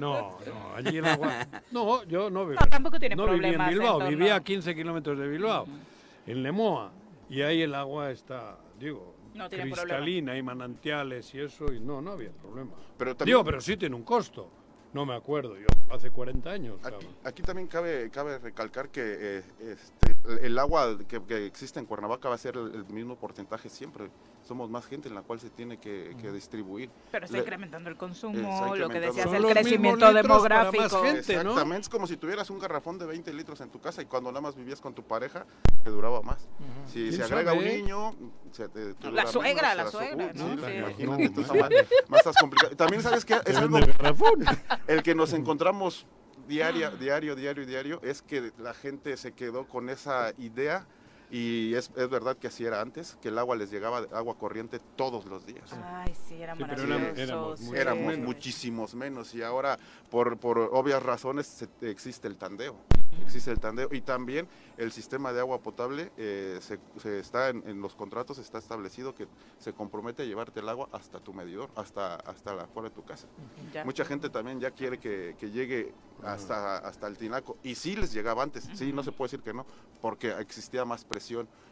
No, 0.00 0.38
no, 0.46 0.74
allí 0.74 0.96
el 0.98 1.04
agua. 1.04 1.46
No, 1.70 2.02
yo 2.04 2.30
no 2.30 2.44
vivía. 2.46 2.60
No, 2.60 2.66
tampoco 2.70 2.98
tiene 2.98 3.14
no 3.14 3.24
vivía 3.24 3.34
en 3.36 3.40
problemas 3.54 3.68
en 3.72 3.78
Bilbao, 3.78 4.08
vivía 4.08 4.34
a 4.36 4.42
15 4.42 4.74
kilómetros 4.74 5.18
de 5.18 5.28
Bilbao, 5.28 5.66
en 6.26 6.42
Lemoa. 6.42 6.92
Y 7.28 7.42
ahí 7.42 7.62
el 7.62 7.74
agua 7.74 8.10
está, 8.10 8.56
digo, 8.78 9.14
No 9.34 9.48
tiene 9.48 9.64
problema. 9.66 9.82
cristalina, 9.82 10.32
hay 10.32 10.42
manantiales 10.42 11.32
y 11.34 11.40
eso, 11.40 11.72
y 11.72 11.78
no, 11.80 12.00
no 12.00 12.12
había 12.12 12.30
problema. 12.32 12.72
Pero 12.96 13.14
también- 13.14 13.36
Digo, 13.36 13.44
pero 13.44 13.60
sí 13.60 13.76
tiene 13.76 13.94
un 13.94 14.02
costo. 14.02 14.48
No 14.92 15.06
me 15.06 15.14
acuerdo, 15.14 15.56
yo 15.56 15.66
hace 15.90 16.10
40 16.10 16.50
años. 16.50 16.80
Aquí 17.22 17.42
también 17.42 17.68
cabe, 17.68 18.10
cabe 18.10 18.38
recalcar 18.38 18.88
que 18.88 19.00
eh, 19.38 19.42
este, 19.60 20.14
el 20.42 20.58
agua 20.58 20.98
que, 21.08 21.22
que 21.22 21.46
existe 21.46 21.78
en 21.80 21.86
Cuernavaca 21.86 22.28
va 22.28 22.34
a 22.34 22.38
ser 22.38 22.56
el, 22.56 22.74
el 22.74 22.84
mismo 22.86 23.16
porcentaje 23.16 23.68
siempre. 23.68 24.10
Somos 24.42 24.70
más 24.70 24.86
gente 24.86 25.08
en 25.08 25.14
la 25.14 25.22
cual 25.22 25.38
se 25.38 25.50
tiene 25.50 25.78
que, 25.78 26.16
que 26.20 26.32
distribuir. 26.32 26.90
Pero 27.12 27.24
está 27.26 27.36
Le- 27.36 27.42
incrementando 27.42 27.88
el 27.90 27.96
consumo, 27.96 28.38
Está 28.38 28.66
lo 28.66 28.72
que 28.72 28.78
incrementando. 28.98 29.06
decías, 29.12 29.26
Son 29.26 29.36
el 29.36 29.52
crecimiento 29.52 30.00
para 30.00 30.12
más 30.14 30.22
demográfico. 30.22 31.02
gente. 31.02 31.34
¿no? 31.34 31.40
Exactamente, 31.40 31.80
es 31.82 31.88
como 31.88 32.06
si 32.06 32.16
tuvieras 32.16 32.50
un 32.50 32.58
garrafón 32.58 32.98
de 32.98 33.06
20 33.06 33.32
litros 33.34 33.60
en 33.60 33.70
tu 33.70 33.80
casa 33.80 34.02
y 34.02 34.06
cuando 34.06 34.30
nada 34.32 34.40
más 34.40 34.56
vivías 34.56 34.80
con 34.80 34.94
tu 34.94 35.02
pareja, 35.02 35.46
te 35.84 35.90
duraba 35.90 36.22
más. 36.22 36.48
Si 36.86 37.00
¿Quién 37.08 37.12
se 37.12 37.22
agrega 37.24 37.52
un 37.52 37.60
sabe? 37.60 37.76
niño, 37.76 38.14
se 38.50 38.68
te, 38.68 38.94
te 38.94 39.10
La 39.12 39.26
suegra, 39.26 39.74
menos, 39.74 39.76
la 39.76 39.90
su- 39.90 39.96
suegra, 39.98 40.32
¿no? 40.34 40.48
sí, 40.48 40.60
Sí. 40.64 40.72
imagínate, 40.78 41.04
No, 41.06 41.14
entonces 41.18 41.54
no. 41.54 41.60
más, 41.60 41.70
más 42.08 42.18
estás 42.20 42.36
complicado. 42.40 42.76
También 42.76 43.02
sabes 43.02 43.24
que 43.24 43.34
es 43.46 43.56
algo, 43.56 43.78
el 44.86 45.02
que 45.02 45.14
nos 45.14 45.32
encontramos 45.32 46.06
diaria, 46.50 46.90
diario, 46.90 47.36
diario, 47.36 47.64
diario, 47.64 48.00
es 48.02 48.22
que 48.22 48.52
la 48.58 48.74
gente 48.74 49.16
se 49.16 49.32
quedó 49.32 49.68
con 49.68 49.88
esa 49.88 50.32
idea 50.36 50.84
y 51.30 51.74
es, 51.74 51.90
es 51.96 52.08
verdad 52.08 52.36
que 52.36 52.48
así 52.48 52.64
era 52.64 52.80
antes, 52.80 53.16
que 53.22 53.28
el 53.28 53.38
agua 53.38 53.54
les 53.56 53.70
llegaba 53.70 53.98
agua 54.12 54.36
corriente 54.36 54.80
todos 54.96 55.26
los 55.26 55.46
días. 55.46 55.72
Ay, 55.84 56.12
sí, 56.28 56.42
era 56.42 56.54
Sí, 56.56 56.64
pero 56.68 56.82
maravilloso. 56.86 57.22
éramos- 57.22 57.60
éramos 57.60 57.74
Éramos 57.80 58.06
menos. 58.06 58.26
muchísimos 58.26 58.94
menos 58.94 59.34
y 59.34 59.42
ahora 59.42 59.78
por, 60.10 60.38
por 60.38 60.58
obvias 60.58 61.02
razones 61.02 61.46
se- 61.46 61.90
existe 61.90 62.26
el 62.28 62.36
tandeo. 62.36 62.76
Existe 63.24 63.50
el 63.50 63.58
tandeo 63.58 63.88
y 63.92 64.00
también 64.00 64.48
el 64.78 64.92
sistema 64.92 65.32
de 65.32 65.40
agua 65.40 65.60
potable 65.60 66.10
eh, 66.16 66.58
se, 66.62 66.78
se 66.98 67.18
está 67.18 67.48
en, 67.48 67.62
en 67.68 67.80
los 67.82 67.94
contratos 67.94 68.38
está 68.38 68.58
establecido 68.58 69.14
que 69.14 69.26
se 69.58 69.72
compromete 69.72 70.22
a 70.22 70.26
llevarte 70.26 70.60
el 70.60 70.68
agua 70.68 70.88
hasta 70.92 71.18
tu 71.20 71.32
medidor, 71.34 71.70
hasta 71.76 72.14
hasta 72.16 72.54
la 72.54 72.66
fuera 72.68 72.88
de 72.88 72.94
tu 72.94 73.04
casa. 73.04 73.26
Ya. 73.72 73.84
Mucha 73.84 74.04
gente 74.04 74.30
también 74.30 74.60
ya 74.60 74.70
quiere 74.70 74.98
que, 74.98 75.34
que 75.38 75.50
llegue 75.50 75.92
hasta, 76.22 76.78
hasta 76.78 77.06
el 77.08 77.16
tinaco 77.18 77.56
y 77.62 77.74
sí 77.74 77.96
les 77.96 78.12
llegaba 78.12 78.42
antes, 78.42 78.68
sí, 78.74 78.92
no 78.92 79.02
se 79.02 79.10
puede 79.12 79.28
decir 79.30 79.40
que 79.42 79.52
no, 79.54 79.66
porque 80.00 80.30
existía 80.38 80.84
más 80.84 81.04
presión, 81.04 81.19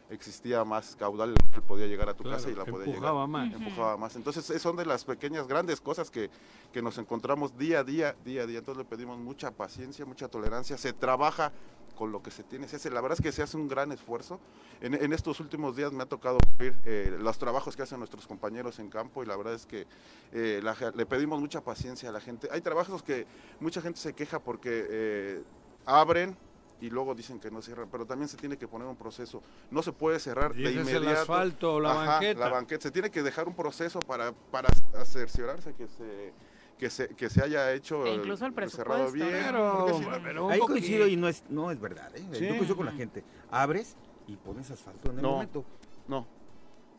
existía 0.09 0.63
más 0.63 0.95
caudal, 0.95 1.35
el 1.53 1.61
podía 1.61 1.85
llegar 1.85 2.09
a 2.09 2.13
tu 2.15 2.23
Claro, 2.23 2.37
casa 2.37 2.49
y 2.49 2.55
la 2.55 2.65
podía 2.65 2.87
llegar 2.87 2.95
empujaba 2.95 3.27
más. 3.27 3.53
empujaba 3.53 3.97
más. 3.97 4.15
Entonces, 4.15 4.49
eh, 4.49 4.59
son 4.59 4.75
de 4.75 4.85
las 4.85 5.05
pequeñas, 5.05 5.47
grandes 5.47 5.81
cosas 5.81 6.09
que, 6.09 6.29
que 6.73 6.81
nos 6.81 6.97
encontramos 6.97 7.57
día 7.57 7.79
a 7.79 7.83
día, 7.83 8.15
día 8.25 8.43
a 8.43 8.45
día. 8.47 8.59
Entonces, 8.59 8.83
le 8.83 8.89
pedimos 8.89 9.19
mucha 9.19 9.51
paciencia, 9.51 10.05
mucha 10.05 10.27
tolerancia. 10.27 10.77
Se 10.77 10.93
trabaja 10.93 11.51
con 11.95 12.11
lo 12.11 12.23
que 12.23 12.31
se 12.31 12.43
tiene. 12.43 12.67
Se 12.67 12.77
hace, 12.77 12.89
la 12.89 13.01
verdad 13.01 13.17
es 13.19 13.23
que 13.23 13.31
se 13.31 13.43
hace 13.43 13.57
un 13.57 13.67
gran 13.67 13.91
esfuerzo. 13.91 14.39
En, 14.81 14.93
en 14.95 15.13
estos 15.13 15.39
últimos 15.41 15.75
días 15.75 15.91
me 15.91 16.01
ha 16.01 16.05
tocado 16.07 16.37
ver 16.57 16.73
eh, 16.85 17.15
los 17.19 17.37
trabajos 17.37 17.75
que 17.75 17.83
hacen 17.83 17.99
nuestros 17.99 18.25
compañeros 18.25 18.79
en 18.79 18.89
campo 18.89 19.21
y 19.21 19.25
la 19.27 19.35
verdad 19.35 19.53
es 19.53 19.65
que 19.65 19.85
eh, 20.31 20.61
la 20.63 20.75
le 20.95 21.05
pedimos 21.05 21.39
mucha 21.41 21.61
paciencia 21.61 22.09
a 22.09 22.11
la 22.13 22.21
gente. 22.21 22.47
Hay 22.51 22.61
trabajos 22.61 23.03
que 23.03 23.27
mucha 23.59 23.81
gente 23.81 23.99
se 23.99 24.13
queja 24.13 24.39
porque 24.39 24.87
eh, 24.89 25.43
abren 25.85 26.37
y 26.81 26.89
luego 26.89 27.13
dicen 27.15 27.39
que 27.39 27.51
no 27.51 27.61
cierran, 27.61 27.89
pero 27.91 28.05
también 28.05 28.27
se 28.29 28.37
tiene 28.37 28.57
que 28.57 28.67
poner 28.67 28.87
un 28.87 28.95
proceso. 28.95 29.41
No 29.71 29.81
se 29.83 29.91
puede 29.91 30.19
cerrar 30.19 30.53
de 30.53 30.71
inmediato. 30.71 30.97
el 30.97 31.07
asfalto 31.09 31.73
o 31.75 31.79
la 31.79 31.91
Ajá, 31.91 32.05
banqueta. 32.13 32.39
La 32.39 32.49
banqueta. 32.49 32.81
Se 32.83 32.91
tiene 32.91 33.09
que 33.11 33.21
dejar 33.21 33.47
un 33.47 33.53
proceso 33.55 33.99
para, 33.99 34.31
para 34.31 34.69
cerciorarse 35.05 35.73
que 35.73 35.87
se, 35.87 36.33
que 36.77 36.89
se, 36.89 37.07
que 37.09 37.29
se 37.29 37.43
haya 37.43 37.73
hecho 37.73 38.05
E 38.05 38.13
incluso 38.15 38.45
el 38.45 38.53
cerrado 38.69 39.11
presupuesto, 39.11 39.13
bien. 39.13 39.43
Pero, 39.45 39.87
no- 39.99 40.23
pero 40.23 40.45
un 40.45 40.51
Ahí 40.51 40.59
coincido 40.59 41.07
y 41.07 41.15
no 41.17 41.27
es, 41.27 41.43
no 41.49 41.71
es 41.71 41.79
verdad. 41.79 42.09
¿eh? 42.15 42.23
Sí. 42.33 42.41
Yo 42.45 42.49
coincido 42.49 42.77
con 42.77 42.85
la 42.85 42.93
gente. 42.93 43.23
Abres 43.51 43.95
y 44.27 44.35
pones 44.37 44.69
asfalto 44.71 45.11
en 45.11 45.17
el 45.17 45.21
No. 45.23 45.31
momento. 45.31 45.65
No, 46.07 46.25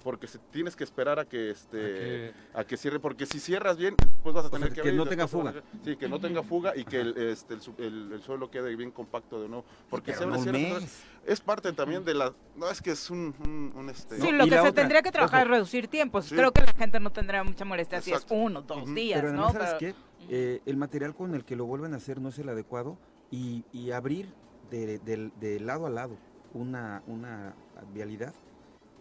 porque 0.03 0.27
se, 0.27 0.39
tienes 0.51 0.77
que 0.77 0.85
esperar 0.85 1.19
a 1.19 1.25
que 1.27 1.51
este 1.51 1.77
que- 1.79 2.33
a 2.55 2.65
que 2.65 2.77
cierre, 2.77 2.99
porque 3.01 3.27
si 3.27 3.39
cierras 3.41 3.77
bien, 3.77 3.95
pues 4.23 4.35
vas 4.35 4.47
a 4.47 4.51
tener 4.51 4.69
sea, 4.69 4.75
que, 4.75 4.83
que 4.83 4.89
abrir 4.89 4.97
no 4.99 5.07
tenga 5.07 5.29
fuga. 5.29 5.55
Sí, 5.85 5.97
que 5.97 6.09
no 6.09 6.21
tenga 6.21 6.43
fuga 6.43 6.77
y 6.77 6.85
que 6.85 7.01
el, 7.01 7.17
este, 7.17 7.55
el, 7.55 7.61
su- 7.61 7.75
el- 7.79 8.13
el 8.13 8.23
suelo 8.23 8.51
quede 8.51 8.75
bien 8.77 8.91
compacto 8.91 9.41
de 9.41 9.49
nuevo. 9.49 9.65
Porque 9.89 10.13
se 10.15 10.25
abre, 10.25 10.37
no 10.39 10.79
es 11.27 11.41
parte 11.41 11.73
también 11.75 12.03
de 12.05 12.15
la... 12.15 12.33
No, 12.57 12.71
es 12.71 12.81
que 12.81 12.93
es 12.93 13.11
un... 13.11 13.35
un- 13.45 13.73
un, 13.77 13.91
este, 13.91 14.17
Sí, 14.17 14.23
No, 14.23 14.33
lo 14.33 14.45
que 14.45 14.51
se 14.51 14.59
otra, 14.61 14.73
tendría 14.73 15.03
que 15.03 15.13
trabajar 15.13 15.43
ojo. 15.43 15.53
es 15.53 15.59
reducir 15.59 15.87
tiempos. 15.89 16.25
Sí. 16.27 16.35
Creo 16.35 16.51
que 16.53 16.63
la 16.63 16.73
gente 16.73 16.99
no 16.99 17.11
tendría 17.11 17.45
mucha 17.45 17.65
molestia 17.67 18.01
si 18.01 18.13
es 18.13 18.27
uno, 18.31 18.63
dos 18.63 18.93
días, 18.95 19.21
Pero 19.21 19.33
¿no? 19.35 19.53
¿sabes 19.53 19.75
Pero- 19.79 19.79
qué? 19.79 19.95
Eh, 20.31 20.61
el 20.67 20.77
material 20.77 21.15
con 21.15 21.35
el 21.35 21.45
que 21.45 21.57
lo 21.57 21.65
vuelven 21.67 21.93
a 21.95 21.97
hacer 21.99 22.21
no 22.21 22.31
es 22.31 22.39
el 22.39 22.49
adecuado 22.49 22.97
y, 23.31 23.65
y 23.73 23.91
abrir 23.91 24.29
de, 24.71 24.99
de- 24.99 25.31
de 25.41 25.61
lado 25.61 25.87
a 25.87 25.91
lado 25.91 26.17
una, 26.55 27.03
una 27.07 27.55
vialidad, 27.93 28.33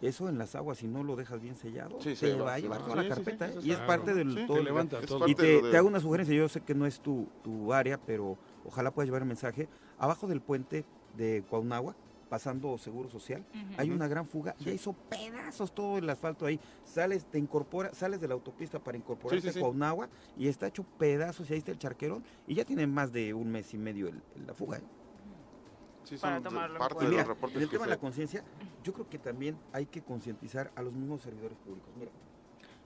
eso 0.02 0.28
en 0.28 0.38
las 0.38 0.54
aguas, 0.54 0.78
si 0.78 0.88
no 0.88 1.02
lo 1.04 1.16
dejas 1.16 1.40
bien 1.40 1.56
sellado, 1.56 1.98
Sí, 2.00 2.10
te 2.10 2.16
se 2.16 2.34
va 2.34 2.44
va. 2.44 2.54
a 2.54 2.58
llevar 2.58 2.82
toda 2.82 2.96
la 3.02 3.08
carpeta. 3.08 3.48
sí, 3.48 3.54
¿eh? 3.58 3.60
sí, 3.62 3.68
y 3.68 3.72
es 3.72 3.78
parte 3.80 4.14
del 4.14 4.34
Sí, 4.34 4.46
todo 4.46 4.62
levanta 4.62 5.00
todo. 5.02 5.18
parte 5.20 5.30
Y 5.32 5.34
te, 5.34 5.62
de 5.62 5.76
hago 5.76 5.88
una 5.88 6.00
sugerencia, 6.00 6.34
yo 6.34 6.48
sé 6.48 6.60
que 6.62 6.74
no 6.74 6.86
es 6.86 7.00
tu, 7.00 7.28
tu 7.42 7.72
área, 7.72 7.98
pero 7.98 8.38
ojalá 8.64 8.90
puedas 8.90 9.06
llevar 9.08 9.22
el 9.22 9.28
mensaje. 9.28 9.68
Abajo 9.98 10.26
del 10.26 10.40
puente 10.40 10.84
de 11.16 11.44
Cuaunagua, 11.48 11.94
pasando 12.30 12.78
Seguro 12.78 13.10
Social, 13.10 13.44
hay 13.76 13.90
una 13.90 14.06
gran 14.06 14.24
fuga, 14.24 14.54
ya 14.60 14.70
hizo 14.72 14.92
pedazos 14.92 15.74
todo 15.74 15.98
el 15.98 16.08
asfalto 16.08 16.46
ahí. 16.46 16.60
Sales, 16.84 17.26
te 17.26 17.38
incorpora, 17.40 17.92
sales 17.92 18.20
de 18.20 18.28
la 18.28 18.34
autopista 18.34 18.78
para 18.78 18.96
incorporarte 18.96 19.40
Sí, 19.40 19.48
sí, 19.48 19.52
sí. 19.54 19.58
a 19.58 19.62
Cuaunagua 19.62 20.08
y 20.38 20.46
está 20.46 20.68
hecho 20.68 20.84
pedazos 20.96 21.50
y 21.50 21.54
ahí 21.54 21.58
está 21.58 21.72
el 21.72 21.78
charquerón 21.78 22.22
y 22.46 22.54
ya 22.54 22.64
tiene 22.64 22.86
más 22.86 23.10
de 23.12 23.34
un 23.34 23.50
mes 23.50 23.74
y 23.74 23.78
medio 23.78 24.06
el- 24.08 24.22
el- 24.36 24.46
la 24.46 24.54
fuga. 24.54 24.78
¿eh? 24.78 24.82
Sí, 26.04 26.16
para 26.16 26.36
son 26.36 26.42
de- 26.44 26.48
tomarlo 26.50 26.74
en 26.76 26.78
parte 26.78 26.94
cuenta. 26.94 27.10
de 27.10 27.16
mira, 27.16 27.22
los 27.28 27.36
reportes 27.36 27.56
en 27.56 27.62
el 27.62 27.68
que 27.68 27.72
tema 27.76 27.84
de 27.86 27.90
la 27.90 27.96
conciencia, 27.98 28.44
yo 28.84 28.92
creo 28.92 29.08
que 29.08 29.18
también 29.18 29.56
hay 29.72 29.86
que 29.86 30.02
concientizar 30.02 30.70
a 30.74 30.82
los 30.82 30.92
mismos 30.92 31.22
servidores 31.22 31.56
públicos. 31.58 31.90
Mira, 31.98 32.10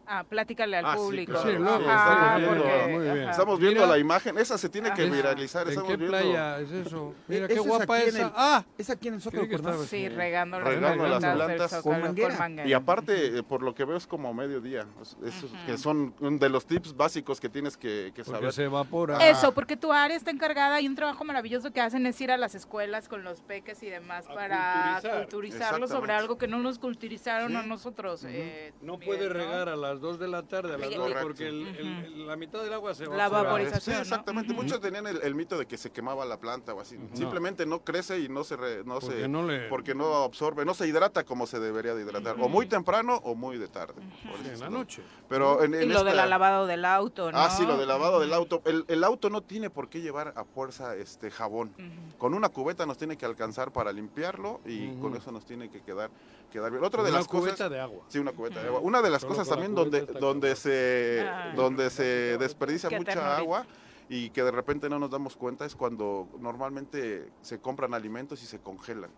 Ah, 0.07 0.23
pláticale 0.25 0.77
al 0.77 0.85
Ah, 0.87 0.93
sí, 0.93 0.99
público. 0.99 1.33
claro. 1.33 1.51
Sí, 1.51 1.57
luego, 1.59 1.89
Ajá, 1.91 2.13
estamos 2.13 2.41
viendo, 2.41 2.65
porque- 2.65 2.93
muy 2.93 3.05
bien. 3.05 3.29
Estamos 3.29 3.59
viendo 3.59 3.81
Mira. 3.81 3.93
la 3.93 3.99
imagen, 3.99 4.39
esa 4.39 4.59
se 4.59 4.69
tiene 4.69 4.93
que 4.93 5.03
Ajá. 5.03 5.13
viralizar. 5.15 5.63
¿En 5.63 5.69
estamos 5.71 5.91
qué 5.91 5.97
viendo 5.97 6.17
playa 6.19 6.61
es 6.61 6.71
eso? 6.71 7.15
Mira 7.29 7.49
qué 7.49 7.55
es 7.55 7.61
guapa 7.61 8.01
en 8.03 8.09
esa. 8.09 8.23
el- 8.27 8.33
Ah, 8.37 8.65
es 8.77 8.91
aquí 8.91 9.09
en 9.09 9.15
el 9.15 9.23
Zócalo 9.23 9.43
que 9.45 9.49
Cuernavaca. 9.51 9.85
Sí, 9.89 10.09
regando 10.09 10.59
las 10.61 10.69
Regando 10.69 11.07
las 11.07 11.19
plantas 11.21 11.23
del 11.49 11.57
plantas 11.57 11.71
Zócalo 11.71 11.83
con 11.95 12.03
manguera. 12.03 12.39
manguera. 12.39 12.69
Y 12.69 12.73
aparte, 12.75 13.39
eh, 13.39 13.43
por 13.43 13.63
lo 13.63 13.75
que 13.75 13.85
veo 13.85 13.97
es 13.97 14.07
como 14.07 14.33
mediodía. 14.35 14.87
Es- 15.01 15.17
esos 15.25 15.51
que 15.67 15.79
son 15.79 16.15
un 16.21 16.39
de 16.39 16.49
los 16.49 16.67
tips 16.67 16.97
básicos 16.97 17.41
que 17.41 17.49
tienes 17.49 17.77
que, 17.77 18.13
que 18.15 18.25
porque 18.25 18.41
saber. 18.41 18.53
se 18.53 18.65
evapora. 18.65 19.27
Eso, 19.29 19.53
porque 19.55 19.77
tu 19.77 19.93
área 19.93 20.17
está 20.17 20.31
encargada 20.31 20.81
y 20.81 20.87
un 20.89 20.95
trabajo 20.95 21.25
maravilloso 21.25 21.73
que 21.73 21.81
hacen 21.81 22.07
es 22.07 22.21
ir 22.21 22.31
a 22.31 22.37
las 22.37 22.55
escuelas 22.55 23.09
con 23.09 23.25
los 23.25 23.41
peques 23.41 23.83
y 23.83 23.89
demás 23.91 24.27
A 24.29 24.35
para 24.35 24.93
culturizar. 25.01 25.21
culturizarlos 25.23 25.91
sobre 25.91 26.13
algo 26.13 26.37
que 26.39 26.47
no 26.47 26.59
nos 26.59 26.79
culturizaron 26.79 27.51
Sí. 27.53 27.57
a 27.57 27.63
nosotros. 27.63 28.25
eh, 28.27 28.73
No 28.83 28.99
puede 28.99 29.29
¿no? 29.29 29.33
regar 29.35 29.69
a 29.69 29.77
las 29.95 30.01
2 30.03 30.19
de 30.19 30.29
la 30.29 30.43
tarde, 30.43 30.75
a 30.75 30.79
las 30.79 30.89
Sí, 30.89 30.95
2, 30.95 31.03
correcto. 31.09 31.27
porque 31.27 31.49
el- 31.49 31.67
el- 31.69 31.87
el- 32.05 32.27
la 32.27 32.37
mitad 32.37 32.63
del 32.63 32.73
agua 32.73 32.95
se 32.95 33.07
La 33.07 33.15
evapora. 33.27 33.43
vaporización. 33.45 34.01
Exactamente. 34.01 34.53
Muchos 34.53 34.81
tenían 34.81 35.07
el, 35.07 35.21
el 35.23 35.35
mito 35.35 35.57
de 35.59 35.67
que 35.67 35.77
se 35.79 35.91
quemaba 35.91 36.25
la 36.25 36.39
planta 36.39 36.75
o 36.75 36.81
así. 36.81 36.99
Simplemente 37.15 37.65
no 37.67 37.81
crece 37.83 38.21
y 38.21 38.29
no 38.29 38.45
se 38.45 38.57
re- 38.57 38.85
no 38.85 39.01
Porque 39.01 39.21
se 39.23 39.29
no 39.29 39.43
le- 39.47 39.69
porque 39.69 39.95
no 39.95 40.25
absorbe, 40.25 40.65
no 40.65 40.75
se 40.75 40.87
hidrata 40.87 41.25
como 41.25 41.47
se 41.47 41.59
debería 41.61 41.95
de 41.95 42.03
hidratar, 42.03 42.37
o 42.41 42.49
muy 42.49 42.67
temprano 42.67 43.17
o 43.25 43.35
muy 43.35 43.57
de 43.59 43.69
tarde. 43.69 43.95
por 43.95 44.39
Sí, 44.41 44.47
eso 44.47 44.53
en 44.55 44.61
la 44.61 44.67
lo- 44.71 44.79
noche. 44.79 45.03
Pero 45.29 45.63
en, 45.65 45.73
Y 45.75 45.77
en 45.79 45.89
lo 45.93 46.05
del 46.05 46.15
esta- 46.15 46.27
lavado 46.27 46.67
del 46.67 46.85
auto, 46.85 47.33
¿no? 47.33 47.39
Ah, 47.39 47.51
sí, 47.51 47.65
lo 47.67 47.77
del 47.79 47.89
lavado 47.89 48.21
del 48.21 48.33
auto. 48.35 48.61
El, 48.65 48.85
el 48.89 49.03
auto 49.05 49.31
no 49.31 49.41
tiene 49.43 49.71
por 49.71 49.89
qué 49.89 50.01
llevar 50.01 50.33
a 50.37 50.45
fuerza 50.45 50.95
este 50.97 51.31
jabón. 51.31 51.73
Con 52.19 52.35
una 52.35 52.49
cubeta 52.49 52.85
nos 52.87 52.99
tiene 52.99 53.17
que 53.17 53.25
alcanzar 53.27 53.73
para 53.73 53.93
limpiarlo 53.93 54.61
y 54.67 54.95
con 54.97 55.15
eso 55.17 55.33
nos 55.33 55.45
tiene 55.45 55.71
que 55.71 55.81
quedar, 55.83 56.11
quedar 56.53 56.71
bien. 56.71 56.85
Otra 56.85 57.03
de 57.03 57.11
Una 57.11 57.19
las 57.19 57.29
cubeta 57.29 57.53
cosas... 57.53 57.71
de 57.71 57.81
agua. 57.81 58.05
Sí, 58.09 58.19
una 58.19 58.33
cubeta 58.33 58.61
de 58.61 58.69
agua. 58.69 58.81
Una 58.81 59.03
de 59.03 59.11
las 59.11 59.23
Solo 59.23 59.33
cosas 59.33 59.47
la 59.49 59.53
también 59.55 59.73
cubeta 59.73 59.84
donde, 59.85 59.99
está 59.99 60.19
donde 60.19 60.57
se 60.57 61.25
Ah. 61.27 61.53
donde 61.55 61.91
se 61.91 62.03
desperdicia 62.39 62.91
mucha 62.91 63.37
agua 63.37 63.67
y 64.09 64.31
que 64.31 64.43
de 64.43 64.51
repente 64.51 64.89
no 64.89 64.99
nos 64.99 65.11
damos 65.11 65.37
cuenta 65.37 65.65
es 65.65 65.75
cuando 65.75 66.29
normalmente 66.39 67.31
se 67.43 67.61
compran 67.61 67.95
alimentos 67.95 68.43
y 68.43 68.47
se 68.47 68.59
congelan. 68.61 69.11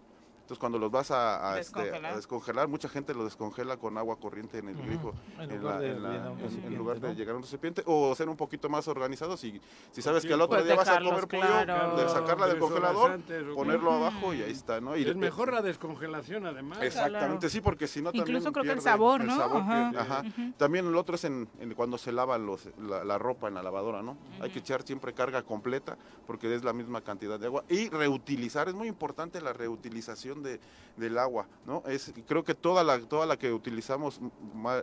Entonces 0.46 0.60
cuando 0.60 0.78
los 0.78 0.92
vas 0.92 1.10
a, 1.10 1.54
a, 1.54 1.58
este, 1.58 1.80
Descongelar. 1.80 2.12
a 2.12 2.16
descongelar, 2.16 2.68
mucha 2.68 2.88
gente 2.88 3.12
lo 3.14 3.24
descongela 3.24 3.78
con 3.78 3.98
agua 3.98 4.14
corriente 4.20 4.58
en 4.58 4.68
el 4.68 4.76
grifo, 4.76 5.12
En 5.40 5.50
en, 5.50 5.58
lugar 5.58 5.74
la- 5.80 5.80
de 5.80 7.14
llegar 7.16 7.34
a 7.34 7.36
un 7.38 7.42
recipiente 7.42 7.82
o 7.84 8.14
ser 8.14 8.28
un 8.28 8.36
poquito 8.36 8.68
más 8.68 8.86
organizados 8.86 9.42
y 9.42 9.60
si 9.90 10.02
sabes 10.02 10.24
que 10.24 10.32
el 10.34 10.40
otro 10.40 10.56
Pues 10.58 10.64
día 10.66 10.76
vas 10.76 10.86
a 10.86 11.00
comer 11.00 11.26
pollo, 11.26 11.42
claro. 11.42 11.96
de 11.96 12.08
sacarla 12.08 12.46
del 12.46 12.60
congelador, 12.60 13.10
antes 13.10 13.42
ponerlo 13.56 13.90
abajo 13.92 14.32
y 14.34 14.42
ahí 14.42 14.52
está, 14.52 14.80
¿no? 14.80 14.96
Y 14.96 15.02
Es 15.02 15.16
mejor 15.16 15.52
la 15.52 15.62
descongelación, 15.62 16.46
además. 16.46 16.80
Exactamente, 16.80 17.50
sí, 17.50 17.60
porque 17.60 17.88
si 17.88 18.00
no 18.00 18.12
también 18.12 18.28
Incluso 18.36 18.52
creo 18.52 18.62
que 18.66 18.70
el 18.70 18.80
sabor, 18.80 19.24
¿no? 19.24 19.32
Ajá. 19.42 19.90
pierde, 19.90 19.98
ajá. 19.98 20.22
También 20.58 20.86
el 20.86 20.94
otro 20.94 21.16
es 21.16 21.24
en, 21.24 21.48
en 21.58 21.74
cuando 21.74 21.98
se 21.98 22.12
lava 22.12 22.38
los, 22.38 22.68
la, 22.78 23.02
la 23.02 23.18
ropa 23.18 23.48
en 23.48 23.54
la 23.54 23.64
lavadora, 23.64 24.00
¿no? 24.00 24.16
Hay 24.40 24.50
que 24.50 24.60
echar 24.60 24.84
siempre 24.84 25.12
carga 25.12 25.42
completa 25.42 25.98
porque 26.24 26.54
es 26.54 26.62
la 26.62 26.72
misma 26.72 27.00
cantidad 27.00 27.40
de 27.40 27.46
agua. 27.46 27.64
Y 27.68 27.88
reutilizar, 27.88 28.68
es 28.68 28.74
muy 28.74 28.86
importante 28.86 29.40
la 29.40 29.52
reutilización 29.52 30.35
de, 30.42 30.60
del 30.96 31.18
agua, 31.18 31.46
¿no? 31.66 31.82
Es, 31.86 32.12
creo 32.26 32.44
que 32.44 32.54
toda 32.54 32.82
la, 32.84 32.98
toda 33.00 33.26
la 33.26 33.36
que 33.36 33.52
utilizamos 33.52 34.20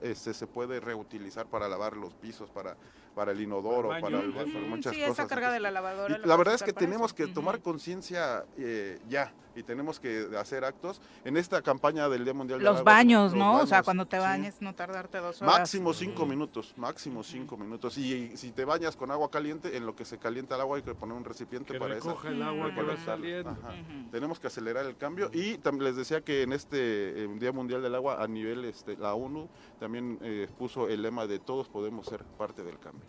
este, 0.02 0.34
se 0.34 0.48
puede 0.48 0.80
reutilizar 0.80 1.46
para 1.46 1.68
lavar 1.68 1.98
los 1.98 2.14
pisos, 2.14 2.50
para, 2.50 2.76
para 3.16 3.32
el 3.32 3.42
inodoro, 3.42 3.90
Para 3.90 4.08
el 4.08 4.32
para, 4.34 4.44
el- 4.44 4.68
muchas 4.70 4.94
sí, 4.94 5.00
cosas. 5.02 5.20
esa 5.20 5.28
carga 5.28 5.52
de 5.52 5.60
la 5.60 5.72
lavadora. 5.72 6.16
y 6.18 6.20
la 6.22 6.28
la 6.28 6.36
verdad 6.38 6.56
es 6.56 6.64
que 6.64 6.74
tenemos 6.74 7.08
eso. 7.12 7.16
que 7.16 7.28
tomar 7.28 7.62
conciencia 7.62 8.46
eh, 8.58 9.00
ya 9.10 9.34
y 9.56 9.62
tenemos 9.62 10.00
que 10.00 10.30
hacer 10.40 10.66
actos 10.66 11.00
en 11.24 11.38
esta 11.38 11.62
campaña 11.62 12.10
del 12.10 12.24
Día 12.24 12.34
Mundial 12.34 12.58
del 12.58 12.66
Los 12.66 12.80
Agua, 12.80 12.92
baños, 12.92 13.34
los 13.34 13.40
¿no? 13.40 13.58
O 13.62 13.68
sea, 13.68 13.78
baños, 13.78 13.86
cuando 13.86 14.06
te 14.08 14.18
sí. 14.18 14.22
bañes, 14.24 14.56
no 14.62 14.74
tardarte 14.74 15.20
dos 15.20 15.44
horas. 15.44 15.60
Máximo 15.60 15.94
cinco 15.94 16.26
minutos, 16.26 16.74
máximo 16.76 17.22
cinco 17.24 17.56
minutos. 17.56 17.96
Y 18.00 18.36
si 18.36 18.50
te 18.52 18.66
bañas 18.66 18.96
con 18.96 19.12
agua 19.12 19.30
caliente, 19.30 19.78
en 19.78 19.86
lo 19.86 19.96
que 19.96 20.06
se 20.06 20.18
calienta 20.18 20.56
el 20.56 20.62
agua 20.62 20.78
hay 20.78 20.84
que 20.84 20.96
poner 20.96 21.16
un 21.16 21.24
recipiente 21.24 21.74
Que 21.74 21.80
para 21.80 21.96
eso. 21.96 22.18
el 22.26 22.42
agua 22.42 22.74
que 22.74 22.82
va 22.82 22.98
saliendo. 23.06 23.52
Ajá. 23.52 23.74
Tenemos 24.12 24.40
que 24.40 24.48
acelerar 24.48 24.88
el 24.88 24.98
cambio 24.98 25.30
y 25.32 25.44
Y 25.54 25.58
también 25.60 25.84
les 25.84 25.98
decía 25.98 26.22
que 26.22 26.42
en 26.42 26.52
este 26.54 27.26
eh, 27.26 27.28
Día 27.36 27.52
Mundial 27.52 27.84
del 27.84 27.94
Agua, 27.94 28.24
a 28.24 28.28
nivel 28.28 28.66
este, 28.66 28.98
la 28.98 29.14
ONU, 29.14 29.48
también 29.80 30.18
eh, 30.24 30.48
puso 30.58 30.88
el 30.90 31.04
lema 31.04 31.28
de 31.28 31.38
todos 31.38 31.68
podemos 31.70 32.08
ser 32.08 32.24
parte 32.24 32.64
del 32.64 32.80
cambio 32.80 33.03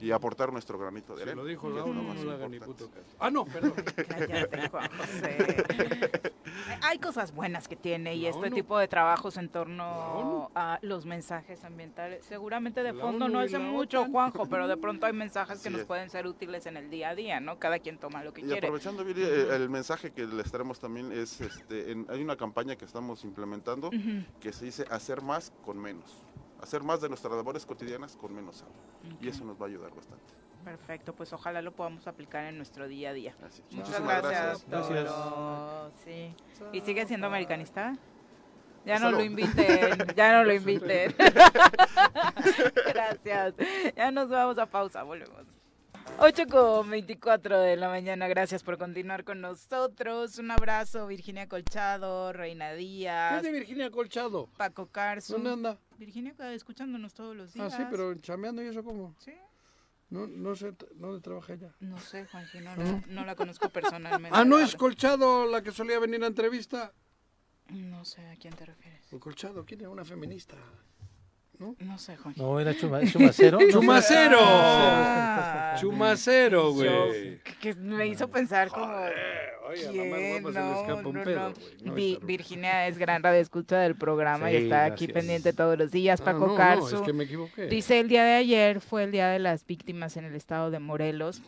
y 0.00 0.12
aportar 0.12 0.52
nuestro 0.52 0.78
granito 0.78 1.16
de 1.16 1.22
arena. 1.22 1.42
lo 1.42 1.44
dijo 1.48 1.68
que 1.68 1.74
la 1.74 1.80
es 1.80 1.86
lo 1.88 2.02
más 2.04 2.16
no 2.18 2.24
le 2.24 2.32
haga 2.34 2.48
ni 2.48 2.56
importante. 2.58 2.84
puto 2.84 3.02
caso. 3.02 3.16
Ah, 3.18 3.30
no, 3.32 3.44
perdón. 3.44 3.72
Cállate, 4.08 4.68
Juan 4.68 4.90
José. 4.96 6.32
Hay 6.82 6.98
cosas 6.98 7.32
buenas 7.34 7.66
que 7.66 7.74
tiene 7.74 8.14
y 8.14 8.22
La 8.22 8.28
este 8.30 8.46
ONU. 8.46 8.54
tipo 8.54 8.78
de 8.78 8.86
trabajos 8.86 9.36
en 9.36 9.48
torno 9.48 10.50
a 10.54 10.78
los 10.82 11.04
mensajes 11.04 11.64
ambientales. 11.64 12.24
Seguramente 12.24 12.82
de 12.84 12.92
La 12.92 13.02
fondo 13.02 13.24
ONU 13.24 13.34
no 13.34 13.42
y 13.42 13.46
es 13.46 13.52
la 13.52 13.58
mucho, 13.58 14.00
OTAN. 14.02 14.12
Juanjo, 14.12 14.46
pero 14.48 14.68
de 14.68 14.76
pronto 14.76 15.06
hay 15.06 15.12
mensajes 15.12 15.60
que 15.60 15.70
nos 15.70 15.80
es. 15.80 15.86
pueden 15.86 16.10
ser 16.10 16.26
útiles 16.28 16.66
en 16.66 16.76
el 16.76 16.90
día 16.90 17.08
a 17.10 17.14
día, 17.16 17.40
¿no? 17.40 17.58
Cada 17.58 17.80
quien 17.80 17.98
toma 17.98 18.22
lo 18.22 18.32
que 18.32 18.42
Y 18.42 18.44
quiere. 18.44 18.58
aprovechando, 18.68 19.04
Viri, 19.04 19.22
el 19.24 19.68
mensaje 19.68 20.12
que 20.12 20.26
les 20.26 20.50
traemos 20.52 20.78
también 20.78 21.10
es, 21.10 21.40
este, 21.40 21.90
en- 21.90 22.06
hay 22.08 22.22
una 22.22 22.36
campaña 22.36 22.76
que 22.76 22.84
estamos 22.84 23.24
implementando 23.24 23.90
que 24.40 24.52
se 24.52 24.64
dice 24.64 24.84
hacer 24.90 25.22
más 25.22 25.52
con 25.64 25.76
menos. 25.78 26.22
Hacer 26.62 26.82
más 26.82 27.00
de 27.00 27.08
nuestras 27.08 27.32
labores 27.34 27.64
cotidianas 27.64 28.16
con 28.16 28.34
menos 28.34 28.62
agua. 28.62 29.18
Y 29.20 29.28
eso 29.28 29.44
nos 29.44 29.60
va 29.60 29.66
a 29.66 29.68
ayudar 29.68 29.94
bastante. 29.94 30.24
Perfecto, 30.64 31.14
pues 31.14 31.32
ojalá 31.32 31.62
lo 31.62 31.72
podamos 31.72 32.06
aplicar 32.06 32.44
en 32.44 32.56
nuestro 32.56 32.88
día 32.88 33.10
a 33.10 33.12
día. 33.12 33.34
Así 33.46 33.62
es. 33.68 33.76
Muchas 33.76 34.00
Muchísimas 34.00 34.22
gracias, 34.22 34.66
Gracias. 34.68 35.12
Sí. 36.04 36.34
¿Y 36.72 36.80
sigue 36.80 37.06
siendo 37.06 37.26
americanista? 37.26 37.96
Ya 38.84 38.94
Hasta 38.94 39.10
no 39.10 39.18
lo 39.18 39.24
inviten, 39.24 39.98
ya 40.16 40.32
no 40.32 40.44
lo 40.44 40.52
inviten. 40.54 41.14
Gracias. 42.86 43.54
Ya 43.96 44.10
nos 44.10 44.28
vamos 44.28 44.58
a 44.58 44.66
pausa, 44.66 45.02
volvemos. 45.02 45.46
8 46.20 46.46
con 46.50 46.90
24 46.90 47.60
de 47.60 47.76
la 47.76 47.88
mañana, 47.88 48.28
gracias 48.28 48.62
por 48.62 48.78
continuar 48.78 49.24
con 49.24 49.40
nosotros. 49.40 50.38
Un 50.38 50.50
abrazo, 50.50 51.06
Virginia 51.06 51.48
Colchado, 51.48 52.32
Reina 52.32 52.70
¿Qué 52.70 52.76
Díaz, 52.76 53.36
es 53.36 53.42
de 53.42 53.52
Virginia 53.52 53.90
Colchado? 53.90 54.48
Paco 54.56 54.86
Carso. 54.86 55.34
¿Dónde 55.34 55.52
anda? 55.52 55.78
Virginia 55.98 56.34
escuchándonos 56.54 57.12
todos 57.12 57.36
los 57.36 57.50
Ah, 57.50 57.64
días. 57.64 57.74
sí, 57.76 57.82
pero 57.90 58.14
chameando 58.14 58.62
y 58.62 58.66
eso 58.66 58.82
cómo. 58.82 59.14
Sí. 59.18 59.32
No, 60.10 60.26
no 60.26 60.56
sé, 60.56 60.72
¿dónde 60.94 61.20
trabaja 61.20 61.52
ella? 61.52 61.74
No 61.80 61.98
sé, 61.98 62.24
Juanji, 62.26 62.60
no, 62.60 62.74
no, 62.76 63.04
no 63.08 63.24
la 63.26 63.34
conozco 63.34 63.68
personalmente. 63.68 64.30
Ah, 64.32 64.44
¿no 64.44 64.58
es. 64.58 64.74
Colchado 64.76 65.46
la 65.46 65.62
que 65.62 65.70
solía 65.72 65.98
venir 65.98 66.22
a 66.24 66.28
entrevista? 66.28 66.94
No 67.70 68.04
sé 68.06 68.26
a 68.26 68.36
quién 68.36 68.54
te 68.54 68.64
refieres. 68.64 69.12
¿O 69.12 69.20
Colchado? 69.20 69.66
¿Quién 69.66 69.82
es? 69.82 69.86
Una 69.88 70.04
feminista. 70.04 70.56
No 71.58 71.98
sé, 71.98 72.16
Juanji. 72.16 72.40
No, 72.40 72.60
era 72.60 72.74
chuma, 72.76 73.00
chumacero. 73.04 73.58
No, 73.60 73.68
¡Chumacero! 73.70 74.38
Ah. 74.40 75.76
¡Chumacero, 75.80 76.68
Yo- 76.70 77.06
güey! 77.06 77.40
que- 77.60 77.74
me 77.74 78.06
hizo 78.06 78.28
pensar 78.28 78.68
como 78.68 78.86
No, 81.12 81.24
pedo, 81.24 81.52
Vi- 81.94 82.18
Virginia 82.22 82.86
es 82.86 82.96
gran 82.98 83.22
radioescucha 83.22 83.78
del 83.80 83.96
programa 83.96 84.50
y 84.50 84.56
está 84.56 84.84
aquí 84.84 85.06
gracias. 85.06 85.12
pendiente 85.12 85.52
todos 85.52 85.76
los 85.78 85.90
días. 85.90 86.20
Ah, 86.20 86.24
Paco 86.26 86.38
no, 86.40 86.46
no, 86.48 86.54
Carso 86.56 86.96
es 86.96 87.02
que 87.02 87.12
me 87.12 87.24
equivoqué. 87.24 87.66
dice 87.66 88.00
el 88.00 88.08
día 88.08 88.24
de 88.24 88.34
ayer 88.34 88.80
fue 88.80 89.04
el 89.04 89.12
día 89.12 89.28
de 89.28 89.38
las 89.38 89.66
víctimas 89.66 90.16
en 90.16 90.24
el 90.24 90.34
estado 90.34 90.70
de 90.70 90.78
Morelos. 90.78 91.42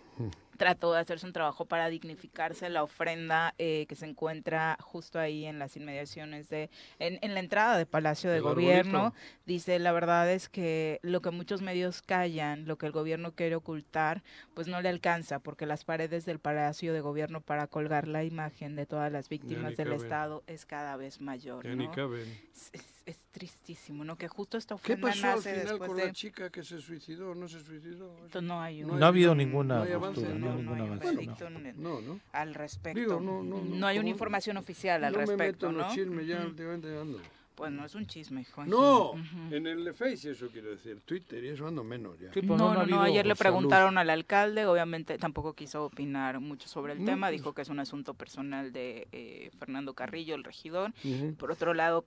Trató 0.61 0.93
de 0.93 1.01
hacerse 1.01 1.25
un 1.27 1.33
trabajo 1.33 1.65
para 1.65 1.89
dignificarse 1.89 2.69
la 2.69 2.83
ofrenda 2.83 3.55
eh, 3.57 3.87
que 3.89 3.95
se 3.97 4.05
encuentra 4.05 4.77
justo 4.83 5.19
ahí 5.19 5.47
en 5.47 5.59
las 5.59 5.75
inmediaciones 5.79 6.51
de, 6.51 6.69
en, 6.99 7.19
en 7.23 7.33
la 7.33 7.41
entrada 7.41 7.79
de 7.79 7.87
Palacio 7.87 8.29
de 8.29 8.37
El 8.37 8.43
Gobierno. 8.43 8.99
arbolito. 9.07 9.17
Dice, 9.47 9.79
la 9.79 9.93
verdad 9.93 10.31
es 10.31 10.51
que 10.51 11.01
lo 11.03 11.23
que 11.23 11.31
muchos 11.31 11.63
medios 11.63 12.03
callan, 12.03 12.67
lo 12.67 12.77
que 12.77 12.85
el 12.85 12.93
gobierno 12.93 13.33
quiere 13.35 13.57
ocultar, 13.57 14.23
pues 14.53 14.69
no 14.69 14.83
le 14.83 14.91
alcanza, 14.91 15.39
porque 15.39 15.65
las 15.65 15.85
paredes 15.87 16.27
del 16.27 16.41
Palacio 16.41 16.93
de 16.93 17.01
Gobierno 17.01 17.41
para 17.41 17.67
colgar 17.67 18.07
la 18.07 18.23
imagen 18.23 18.77
de 18.77 18.85
todas 18.85 19.11
las 19.11 19.31
víctimas 19.31 19.79
del 19.79 19.89
caben. 19.89 20.03
Estado 20.03 20.45
es 20.47 20.67
cada 20.67 20.97
vez 20.99 21.23
mayor. 21.23 21.65
Ya 21.65 21.75
ni 21.75 21.87
¿no? 21.87 21.93
caben. 21.93 22.29
Es, 22.53 22.69
es- 22.75 23.01
es 23.07 23.17
tristísimo, 23.33 24.05
¿no? 24.05 24.17
Que 24.17 24.29
justo 24.29 24.57
esta 24.57 24.77
¿Qué 24.81 24.97
pasó 24.97 25.27
al 25.31 25.41
final 25.41 25.79
con 25.79 25.97
de... 25.97 26.05
la 26.07 26.13
chica 26.13 26.49
que 26.51 26.63
se 26.63 26.81
suicidó? 26.81 27.35
¿No 27.35 27.49
se 27.49 27.59
suicidó? 27.59 28.15
No 28.41 28.61
hay, 28.61 28.83
No 28.83 28.93
un- 28.93 29.01
No 29.01 29.07
ha 29.07 29.09
habido 29.09 29.31
no 29.35 29.37
ninguna 29.43 29.83
hay 29.83 29.93
avance, 29.93 30.21
postura, 30.21 30.39
no, 30.53 30.77
no, 30.77 31.01
hay 31.01 31.17
un 31.17 31.27
no. 31.27 31.73
No, 31.77 32.01
¿no? 32.01 32.21
al 32.33 32.55
respecto. 32.55 32.99
Digo, 33.01 33.21
no, 33.21 33.43
no, 33.43 33.61
no, 33.63 33.87
hay 33.87 33.99
una 33.99 34.09
información 34.11 34.57
oficial 34.57 35.05
al 35.05 35.13
no 35.13 35.19
me 35.21 35.27
meto 35.27 35.39
respecto, 35.39 35.67
en 35.69 35.73
¿no? 35.77 35.79
los 35.85 35.95
chismes 35.95 36.27
ya 36.27 36.39
Ujú. 36.39 36.47
últimamente 36.49 36.99
ando. 36.99 37.19
Pues 37.55 37.73
no 37.73 37.85
es 37.85 37.95
un 37.95 38.07
chisme, 38.07 38.43
Juanji. 38.45 38.71
No, 38.71 39.13
en 39.51 39.67
el 39.67 39.93
Face 39.93 40.31
eso 40.31 40.49
quiero 40.51 40.71
decir, 40.71 41.01
Twitter 41.05 41.45
y 41.45 41.49
eso 41.49 41.67
ando 41.67 41.85
menos 41.85 42.19
ya. 42.19 42.33
Sí, 42.33 42.41
pues 42.41 42.59
No, 42.59 42.73
no, 42.73 42.87
no, 42.87 43.03
ayer 43.03 43.27
le 43.27 43.35
salud. 43.35 43.51
preguntaron 43.51 43.99
al 43.99 44.09
alcalde, 44.09 44.65
obviamente 44.65 45.19
tampoco 45.19 45.53
quiso 45.53 45.85
opinar 45.85 46.41
mucho 46.41 46.69
sobre 46.69 46.95
el 46.95 47.01
No, 47.01 47.05
tema, 47.05 47.27
pues. 47.27 47.39
dijo 47.39 47.53
que 47.53 47.61
es 47.61 47.69
un 47.69 47.79
asunto 47.79 48.15
personal 48.15 48.73
de 48.73 49.09
eh, 49.13 49.51
Fernando 49.59 49.93
Carrillo, 49.93 50.35
el 50.37 50.45
regidor. 50.45 50.93
Por 51.37 51.53
otro 51.53 51.75
lado, 51.75 52.07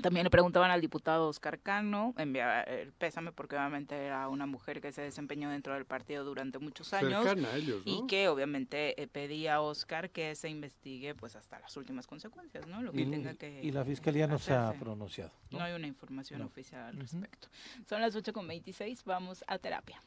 también 0.00 0.24
le 0.24 0.30
preguntaban 0.30 0.70
al 0.70 0.80
diputado 0.80 1.28
Oscar 1.28 1.58
Cano, 1.60 2.14
enviaba 2.16 2.62
el 2.62 2.92
pésame 2.92 3.30
porque 3.32 3.56
obviamente 3.56 3.94
era 3.94 4.28
una 4.28 4.46
mujer 4.46 4.80
que 4.80 4.90
se 4.92 5.02
desempeñó 5.02 5.50
dentro 5.50 5.74
del 5.74 5.84
partido 5.84 6.24
durante 6.24 6.58
muchos 6.58 6.92
años. 6.94 7.22
Cercana 7.24 7.50
a 7.50 7.56
ellos, 7.56 7.84
¿no? 7.84 7.92
Y 7.92 8.06
que 8.06 8.28
obviamente 8.28 9.00
eh, 9.00 9.06
pedía 9.06 9.56
a 9.56 9.60
Oscar 9.60 10.10
que 10.10 10.34
se 10.34 10.48
investigue 10.48 11.14
pues 11.14 11.36
hasta 11.36 11.58
las 11.60 11.76
últimas 11.76 12.06
consecuencias, 12.06 12.66
¿no? 12.66 12.82
Lo 12.82 12.92
que 12.92 13.02
Y, 13.02 13.06
tenga 13.10 13.34
que 13.34 13.60
y 13.62 13.70
la 13.70 13.84
fiscalía 13.84 14.26
no 14.26 14.38
se 14.38 14.54
ha 14.54 14.72
pronunciado. 14.72 15.30
¿no? 15.50 15.58
No 15.58 15.64
hay 15.64 15.74
una 15.74 15.86
información 15.86 16.40
No. 16.40 16.46
oficial 16.46 16.84
al 16.84 16.96
respecto. 16.98 17.48
Son 17.88 18.00
las 18.00 18.16
8.26, 18.16 19.02
vamos 19.04 19.44
a 19.46 19.58
terapia. 19.58 20.02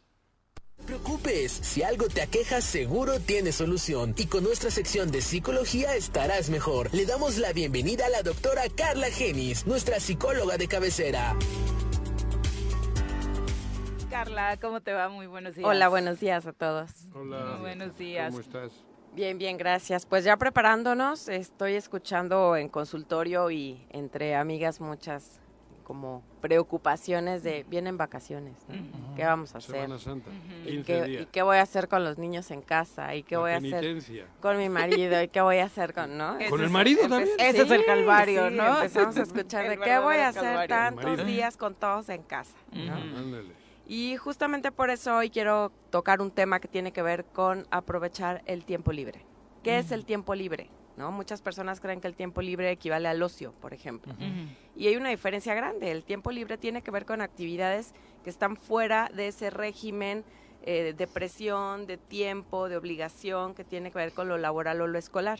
Preocupes, 0.85 1.51
si 1.51 1.83
algo 1.83 2.07
te 2.07 2.21
aqueja 2.21 2.61
seguro 2.61 3.19
tiene 3.19 3.51
solución 3.51 4.13
y 4.17 4.27
con 4.27 4.43
nuestra 4.43 4.69
sección 4.71 5.11
de 5.11 5.21
psicología 5.21 5.95
estarás 5.95 6.49
mejor. 6.49 6.93
Le 6.93 7.05
damos 7.05 7.37
la 7.37 7.51
bienvenida 7.53 8.05
a 8.05 8.09
la 8.09 8.21
doctora 8.21 8.63
Carla 8.75 9.07
Genis, 9.07 9.67
nuestra 9.67 9.99
psicóloga 9.99 10.57
de 10.57 10.67
cabecera. 10.67 11.35
Carla, 14.09 14.57
¿cómo 14.61 14.81
te 14.81 14.93
va? 14.93 15.09
Muy 15.09 15.27
buenos 15.27 15.55
días. 15.55 15.67
Hola, 15.67 15.89
buenos 15.89 16.19
días 16.19 16.45
a 16.45 16.53
todos. 16.53 16.91
Hola. 17.13 17.45
Muy 17.45 17.59
buenos 17.61 17.97
días. 17.97 18.29
¿Cómo 18.29 18.39
estás? 18.39 18.71
Bien, 19.13 19.37
bien, 19.37 19.57
gracias. 19.57 20.05
Pues 20.05 20.23
ya 20.23 20.37
preparándonos, 20.37 21.27
estoy 21.29 21.73
escuchando 21.73 22.55
en 22.55 22.69
consultorio 22.69 23.49
y 23.51 23.85
entre 23.91 24.35
amigas 24.35 24.79
muchas 24.79 25.41
como 25.85 26.23
preocupaciones 26.41 27.43
de 27.43 27.63
vienen 27.69 27.95
vacaciones, 27.95 28.57
¿no? 28.67 29.15
¿Qué 29.15 29.23
vamos 29.23 29.55
a 29.55 29.59
hacer? 29.59 29.75
Semana 29.75 29.97
Santa, 29.99 30.29
Ujú. 30.29 30.69
¿Y 30.69 30.71
15 30.71 30.83
qué, 30.83 31.03
días. 31.05 31.23
y 31.23 31.25
qué 31.27 31.41
voy 31.43 31.57
a 31.57 31.61
hacer 31.61 31.87
con 31.87 32.03
los 32.03 32.17
niños 32.17 32.51
en 32.51 32.61
casa? 32.61 33.15
¿Y 33.15 33.23
qué 33.23 33.35
La 33.35 33.41
voy 33.41 33.51
a 33.51 33.57
hacer 33.57 34.03
con 34.41 34.57
mi 34.57 34.67
marido? 34.67 35.21
¿Y 35.21 35.27
qué 35.29 35.41
voy 35.41 35.59
a 35.59 35.65
hacer 35.65 35.93
con, 35.93 36.17
no? 36.17 36.37
¿Con 36.49 36.61
el 36.61 36.69
marido 36.69 37.07
también? 37.07 37.29
Ese 37.39 37.61
es 37.61 37.71
el 37.71 37.85
calvario, 37.85 38.49
sí, 38.49 38.55
¿no? 38.55 38.77
Empezamos 38.77 39.15
a 39.15 39.21
escuchar 39.21 39.69
de 39.69 39.77
qué 39.77 39.99
voy 39.99 40.17
a 40.17 40.29
hacer 40.29 40.67
tantos 40.67 41.25
días 41.25 41.55
con 41.55 41.75
todos 41.75 42.09
en 42.09 42.23
casa, 42.23 42.57
¿no? 42.73 42.97
Ujú. 42.97 43.17
Ándale. 43.17 43.65
Y 43.87 44.17
justamente 44.17 44.71
por 44.71 44.89
eso 44.89 45.15
hoy 45.15 45.29
quiero 45.29 45.71
tocar 45.91 46.19
un 46.19 46.31
tema 46.31 46.59
que 46.59 46.67
tiene 46.67 46.91
que 46.91 47.03
ver 47.03 47.23
con 47.25 47.67
aprovechar 47.69 48.41
el 48.47 48.65
tiempo 48.65 48.91
libre. 48.91 49.21
¿Qué 49.63 49.77
es 49.77 49.91
el 49.91 50.05
tiempo 50.05 50.33
libre? 50.33 50.69
¿No? 50.97 51.11
Muchas 51.11 51.41
personas 51.41 51.81
creen 51.81 51.99
que 51.99 52.07
el 52.07 52.15
tiempo 52.15 52.41
libre 52.41 52.71
equivale 52.71 53.09
al 53.09 53.21
ocio, 53.21 53.51
por 53.59 53.73
ejemplo. 53.73 54.13
Y 54.75 54.87
hay 54.87 54.95
una 54.95 55.09
diferencia 55.09 55.53
grande. 55.53 55.91
El 55.91 56.03
tiempo 56.03 56.31
libre 56.31 56.57
tiene 56.57 56.81
que 56.81 56.91
ver 56.91 57.05
con 57.05 57.21
actividades 57.21 57.93
que 58.23 58.29
están 58.29 58.55
fuera 58.55 59.09
de 59.13 59.27
ese 59.27 59.49
régimen 59.49 60.23
eh, 60.67 60.95
de 60.97 61.05
presión, 61.07 61.85
de 61.85 61.97
tiempo, 61.97 62.69
de 62.69 62.77
obligación, 62.77 63.53
que 63.53 63.63
tiene 63.63 63.91
que 63.91 63.99
ver 63.99 64.13
con 64.13 64.27
lo 64.27 64.39
laboral 64.39 64.81
o 64.81 64.87
lo 64.87 64.97
escolar. 64.97 65.39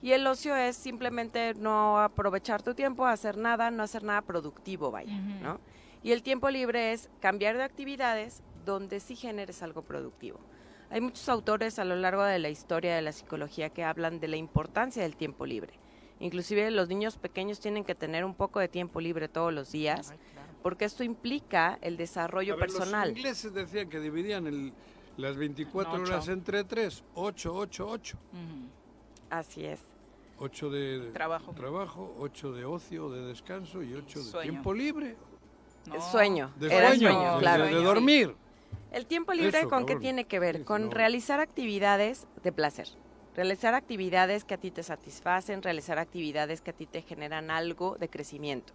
Y 0.00 0.12
el 0.12 0.26
ocio 0.26 0.56
es 0.56 0.76
simplemente 0.76 1.52
no 1.54 2.00
aprovechar 2.00 2.62
tu 2.62 2.74
tiempo, 2.74 3.04
hacer 3.04 3.36
nada, 3.36 3.70
no 3.70 3.82
hacer 3.82 4.02
nada 4.02 4.22
productivo, 4.22 4.90
vaya. 4.90 5.14
¿no? 5.42 5.60
Y 6.02 6.12
el 6.12 6.22
tiempo 6.22 6.48
libre 6.48 6.92
es 6.92 7.10
cambiar 7.20 7.58
de 7.58 7.64
actividades 7.64 8.42
donde 8.64 9.00
sí 9.00 9.14
generes 9.14 9.62
algo 9.62 9.82
productivo. 9.82 10.40
Hay 10.92 11.00
muchos 11.00 11.28
autores 11.30 11.78
a 11.78 11.84
lo 11.84 11.96
largo 11.96 12.22
de 12.22 12.38
la 12.38 12.50
historia 12.50 12.94
de 12.94 13.02
la 13.02 13.12
psicología 13.12 13.70
que 13.70 13.82
hablan 13.82 14.20
de 14.20 14.28
la 14.28 14.36
importancia 14.36 15.02
del 15.02 15.16
tiempo 15.16 15.46
libre. 15.46 15.72
Inclusive 16.20 16.70
los 16.70 16.88
niños 16.88 17.16
pequeños 17.16 17.58
tienen 17.60 17.82
que 17.82 17.94
tener 17.94 18.24
un 18.24 18.34
poco 18.34 18.60
de 18.60 18.68
tiempo 18.68 19.00
libre 19.00 19.28
todos 19.28 19.52
los 19.52 19.72
días, 19.72 20.10
Ay, 20.10 20.18
claro. 20.34 20.48
porque 20.62 20.84
esto 20.84 21.02
implica 21.02 21.78
el 21.80 21.96
desarrollo 21.96 22.54
A 22.54 22.56
ver, 22.58 22.66
personal. 22.68 23.08
Los 23.08 23.16
ingleses 23.18 23.54
decían 23.54 23.88
que 23.88 23.98
dividían 24.00 24.46
el- 24.46 24.72
las 25.16 25.36
24 25.36 25.96
En 25.96 26.02
ocho. 26.02 26.12
horas 26.12 26.28
entre 26.28 26.62
3, 26.64 27.02
8, 27.14 27.54
8, 27.54 27.86
8. 27.88 28.16
Ujú. 28.32 28.68
Así 29.30 29.64
es. 29.64 29.80
8 30.38 30.70
de 30.70 31.10
Trabajo. 31.12 31.52
trabajo, 31.52 32.14
8 32.20 32.52
de 32.52 32.64
ocio, 32.66 33.10
de 33.10 33.26
descanso 33.28 33.82
y 33.82 33.94
8 33.94 34.18
de 34.20 34.24
Sueño. 34.26 34.50
tiempo 34.50 34.74
libre. 34.74 35.16
No. 35.86 36.00
Sueño. 36.00 36.52
De 36.58 36.66
Era 36.66 36.88
sueño, 36.88 37.10
sueño, 37.10 37.32
de- 37.34 37.38
claro. 37.40 37.64
de, 37.64 37.72
dormir. 37.82 38.36
El 38.92 39.06
tiempo 39.06 39.32
libre 39.32 39.60
Eso, 39.60 39.68
con 39.68 39.86
qué 39.86 39.96
tiene 39.96 40.26
que 40.26 40.38
ver? 40.38 40.58
Sí, 40.58 40.64
con 40.64 40.84
no. 40.84 40.90
realizar 40.90 41.40
actividades 41.40 42.26
de 42.42 42.52
placer. 42.52 42.88
Realizar 43.34 43.74
actividades 43.74 44.44
que 44.44 44.54
a 44.54 44.58
ti 44.58 44.70
te 44.70 44.82
satisfacen, 44.82 45.62
realizar 45.62 45.98
actividades 45.98 46.60
que 46.60 46.70
a 46.70 46.74
ti 46.74 46.84
te 46.86 47.00
generan 47.00 47.50
algo 47.50 47.96
de 47.98 48.08
crecimiento. 48.10 48.74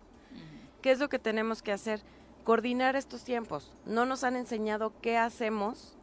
¿Qué 0.81 0.91
es 0.91 0.99
lo 0.99 1.10
que 1.10 1.19
tenemos 1.19 1.61
que 1.61 1.72
hacer? 1.72 2.02
Coordinar 2.44 2.95
estos 2.95 3.23
tiempos. 3.23 3.76
No 3.85 4.06
nos 4.06 4.23
han 4.23 4.35
enseñado 4.35 4.94
qué 5.02 5.18
hacemos 5.18 5.95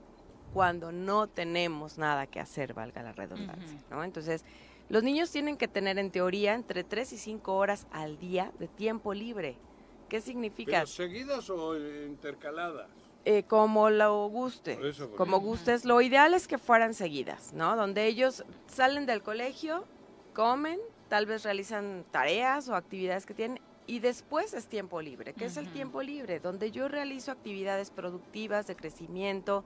cuando 0.53 0.93
no 0.93 1.27
tenemos 1.27 1.99
nada 1.99 2.29
que 2.29 2.39
hacer, 2.39 2.75
valga 2.75 3.03
la 3.03 3.13
redundancia. 3.13 3.81
¿no? 3.91 4.05
Entonces, 4.05 4.45
Los 4.91 5.03
niños 5.03 5.31
tienen 5.31 5.57
que 5.57 5.67
tener 5.67 5.99
en 5.99 6.11
teoría 6.11 6.55
entre 6.55 6.85
3 6.85 7.15
y 7.15 7.17
5 7.19 7.55
horas 7.57 7.87
al 7.91 8.19
día 8.19 8.53
de 8.59 8.69
tiempo 8.69 9.15
libre. 9.15 9.57
¿Qué 10.11 10.21
significa? 10.21 10.73
¿Pero 10.73 10.87
seguidas 10.87 11.49
o 11.51 11.75
intercaladas? 11.77 12.91
Eh, 13.27 13.45
como 13.45 13.89
lo 13.89 14.29
guste. 14.29 14.77
Por 14.77 14.87
eso, 14.87 15.09
por 15.09 15.17
como 15.17 15.37
eso. 15.39 15.47
gustes. 15.47 15.85
Lo 15.85 16.01
ideal 16.03 16.35
es 16.35 16.47
que 16.47 16.59
fueran 16.59 16.93
seguidas, 16.93 17.55
¿no? 17.55 17.75
Donde 17.75 18.07
ellos 18.07 18.45
salen 18.67 19.07
del 19.07 19.23
colegio, 19.23 19.85
comen, 20.35 20.79
tal 21.09 21.25
vez 21.25 21.43
realizan 21.43 22.05
tareas 22.11 22.69
o 22.69 22.75
actividades 22.75 23.25
que 23.25 23.33
tienen 23.35 23.61
y 23.87 24.01
después 24.01 24.53
es 24.55 24.67
tiempo 24.67 25.01
libre. 25.01 25.33
¿Qué 25.35 25.47
es 25.47 25.57
el 25.57 25.69
tiempo 25.73 26.03
libre? 26.03 26.41
Donde 26.41 26.71
yo 26.71 26.89
realizo 26.89 27.31
actividades 27.31 27.91
productivas 27.91 28.67
de 28.67 28.77
crecimiento, 28.77 29.65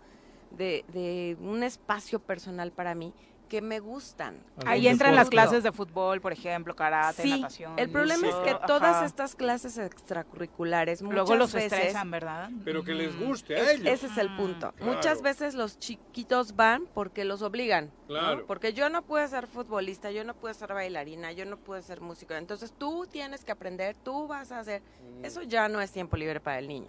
de, 0.51 0.85
de 0.93 1.37
un 1.41 1.63
espacio 1.63 2.21
personal 2.21 2.73
para 2.73 2.95
mí 2.95 3.13
que 3.49 3.63
me 3.63 3.81
gustan. 3.81 4.37
Ahí 4.67 4.87
entran 4.89 5.15
las 5.15 5.31
clases 5.31 5.63
de 5.63 5.73
fútbol, 5.73 6.21
por 6.21 6.33
ejemplo, 6.33 6.77
karate, 6.77 7.23
Sí, 7.23 7.31
natación. 7.41 7.79
el 7.79 7.91
problema 7.91 8.29
es 8.29 8.35
que 8.37 8.57
todas 8.67 9.05
estas 9.05 9.35
clases 9.35 9.79
extracurriculares 9.79 11.01
Luego 11.03 11.23
muchas 11.23 11.39
los 11.39 11.53
veces 11.53 11.73
estresan, 11.73 12.11
¿verdad? 12.11 12.51
Pero 12.65 12.85
que 12.85 12.93
les 12.95 13.19
guste 13.19 13.57
a 13.57 13.63
es- 13.63 13.81
ellos. 13.81 13.87
ese 13.87 14.07
es 14.07 14.19
el 14.19 14.35
punto. 14.37 14.73
Claro. 14.73 14.93
Muchas 14.93 15.23
veces 15.23 15.55
los 15.55 15.79
chiquitos 15.79 16.55
van 16.57 16.85
porque 16.95 17.25
los 17.25 17.43
obligan. 17.43 17.87
¿no? 17.87 18.07
Claro. 18.09 18.47
Porque 18.47 18.73
yo 18.73 18.89
no 18.89 19.03
puedo 19.03 19.27
ser 19.29 19.47
futbolista, 19.47 20.11
yo 20.11 20.25
no 20.25 20.35
puedo 20.35 20.55
ser 20.55 20.73
bailarina, 20.73 21.33
yo 21.33 21.45
no 21.45 21.57
puedo 21.59 21.81
ser 21.83 22.01
músico. 22.01 22.35
Entonces 22.35 22.73
tú 22.77 23.07
tienes 23.11 23.45
que 23.45 23.53
aprender, 23.53 23.97
tú 24.03 24.27
vas 24.27 24.51
a 24.53 24.61
hacer. 24.61 24.83
Eso 25.23 25.43
ya 25.43 25.69
no 25.69 25.81
es 25.81 25.91
tiempo 25.93 26.17
libre 26.17 26.41
para 26.41 26.59
el 26.59 26.69
niño. 26.69 26.87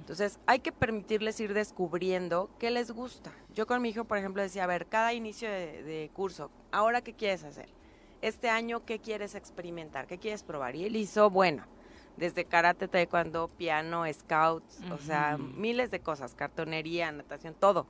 Entonces 0.00 0.38
hay 0.46 0.58
que 0.60 0.72
permitirles 0.72 1.38
ir 1.40 1.54
descubriendo 1.54 2.50
qué 2.58 2.70
les 2.70 2.90
gusta. 2.90 3.32
Yo 3.54 3.66
con 3.66 3.82
mi 3.82 3.88
hijo, 3.90 4.04
por 4.04 4.18
ejemplo, 4.18 4.42
decía, 4.42 4.64
a 4.64 4.66
ver, 4.66 4.86
cada 4.86 5.12
inicio 5.12 5.48
de, 5.50 5.82
de 5.82 6.10
curso, 6.14 6.50
¿ahora 6.72 7.02
qué 7.02 7.14
quieres 7.14 7.44
hacer? 7.44 7.68
Este 8.22 8.48
año, 8.50 8.84
¿qué 8.84 8.98
quieres 8.98 9.34
experimentar? 9.34 10.06
¿Qué 10.06 10.18
quieres 10.18 10.42
probar? 10.42 10.76
Y 10.76 10.84
él 10.84 10.94
hizo, 10.96 11.30
bueno, 11.30 11.64
desde 12.16 12.44
karate, 12.44 12.86
taekwondo, 12.86 13.48
piano, 13.48 14.04
scouts, 14.12 14.80
o 14.92 14.98
sea, 14.98 15.38
miles 15.38 15.90
de 15.90 16.00
cosas, 16.00 16.34
cartonería, 16.34 17.10
natación, 17.12 17.54
todo. 17.54 17.86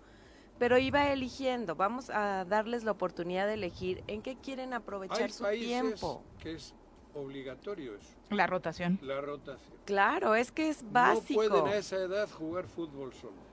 Pero 0.59 0.78
iba 0.78 1.11
eligiendo, 1.11 1.74
vamos 1.74 2.11
a 2.11 2.45
darles 2.45 2.85
la 2.85 2.93
oportunidad 2.93 3.47
de 3.47 3.55
elegir 3.55 4.05
en 4.07 4.23
qué 4.23 4.37
quieren 4.37 4.73
aprovechar 4.73 5.23
Hay 5.23 5.31
su 5.31 5.43
países 5.43 5.66
tiempo. 5.66 6.23
que 6.39 6.53
es 6.55 6.74
obligatorio 7.15 7.97
eso, 7.97 8.11
La 8.31 8.47
rotación. 8.47 8.99
la 9.03 9.20
rotación. 9.20 9.73
Claro, 9.85 10.35
es 10.37 10.53
que 10.53 10.69
es 10.69 10.85
básico. 10.93 11.43
No 11.43 11.49
pueden 11.49 11.66
a 11.69 11.77
esa 11.77 11.97
edad 11.97 12.28
jugar 12.31 12.66
fútbol 12.66 13.12
solo. 13.15 13.49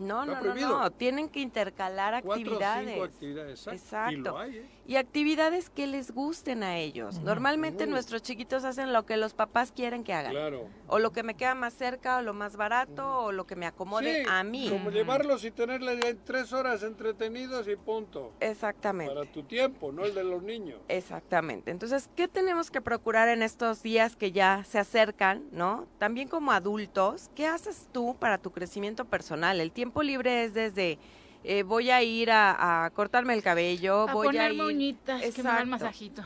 No, 0.00 0.24
no, 0.24 0.40
no, 0.40 0.54
no, 0.54 0.90
tienen 0.90 1.28
que 1.28 1.40
intercalar 1.40 2.22
Cuatro 2.22 2.30
o 2.30 2.54
actividades. 2.54 2.90
cinco 2.90 3.04
actividades, 3.04 3.50
exacto. 3.66 3.80
Exacto. 3.80 4.12
Y 4.12 4.16
lo 4.16 4.38
hay, 4.38 4.56
¿eh? 4.56 4.66
Y 4.90 4.96
actividades 4.96 5.70
que 5.70 5.86
les 5.86 6.10
gusten 6.10 6.64
a 6.64 6.76
ellos. 6.76 7.20
Normalmente 7.20 7.86
nuestros 7.86 8.22
chiquitos 8.22 8.64
hacen 8.64 8.92
lo 8.92 9.06
que 9.06 9.16
los 9.16 9.34
papás 9.34 9.70
quieren 9.70 10.02
que 10.02 10.12
hagan. 10.12 10.32
Claro. 10.32 10.66
O 10.88 10.98
lo 10.98 11.12
que 11.12 11.22
me 11.22 11.34
queda 11.34 11.54
más 11.54 11.74
cerca, 11.74 12.16
o 12.16 12.22
lo 12.22 12.34
más 12.34 12.56
barato, 12.56 13.20
o 13.20 13.30
lo 13.30 13.46
que 13.46 13.54
me 13.54 13.66
acomode 13.66 14.24
Sí, 14.24 14.28
a 14.28 14.42
mí. 14.42 14.68
Como 14.68 14.90
llevarlos 14.90 15.44
y 15.44 15.52
tenerles 15.52 16.04
en 16.04 16.18
tres 16.24 16.52
horas 16.52 16.82
entretenidos 16.82 17.68
y 17.68 17.76
punto. 17.76 18.32
Exactamente. 18.40 19.14
Para 19.14 19.30
tu 19.30 19.44
tiempo, 19.44 19.92
no 19.92 20.04
el 20.04 20.12
de 20.12 20.24
los 20.24 20.42
niños. 20.42 20.80
Exactamente. 20.88 21.70
Entonces, 21.70 22.10
¿qué 22.16 22.26
tenemos 22.26 22.72
que 22.72 22.80
procurar 22.80 23.28
en 23.28 23.44
estos 23.44 23.84
días 23.84 24.16
que 24.16 24.32
ya 24.32 24.64
se 24.64 24.80
acercan, 24.80 25.44
no? 25.52 25.86
También 25.98 26.26
como 26.26 26.50
adultos, 26.50 27.30
¿qué 27.36 27.46
haces 27.46 27.86
tú 27.92 28.16
para 28.18 28.38
tu 28.38 28.50
crecimiento 28.50 29.04
personal? 29.04 29.60
El 29.60 29.70
tiempo 29.70 30.02
libre 30.02 30.42
es 30.42 30.52
desde 30.52 30.98
eh, 31.44 31.62
voy 31.62 31.90
a 31.90 32.02
ir 32.02 32.30
a, 32.30 32.84
a 32.84 32.90
cortarme 32.90 33.34
el 33.34 33.42
cabello, 33.42 34.08
A 34.08 34.12
voy 34.12 34.36
a 34.36 34.50
ir 34.50 34.56
moñitas, 34.56 35.20
que 35.22 35.42
me 35.42 35.48
da 35.48 35.60
el 35.62 35.68
Exacto. 35.68 35.84
masajito. 35.84 36.22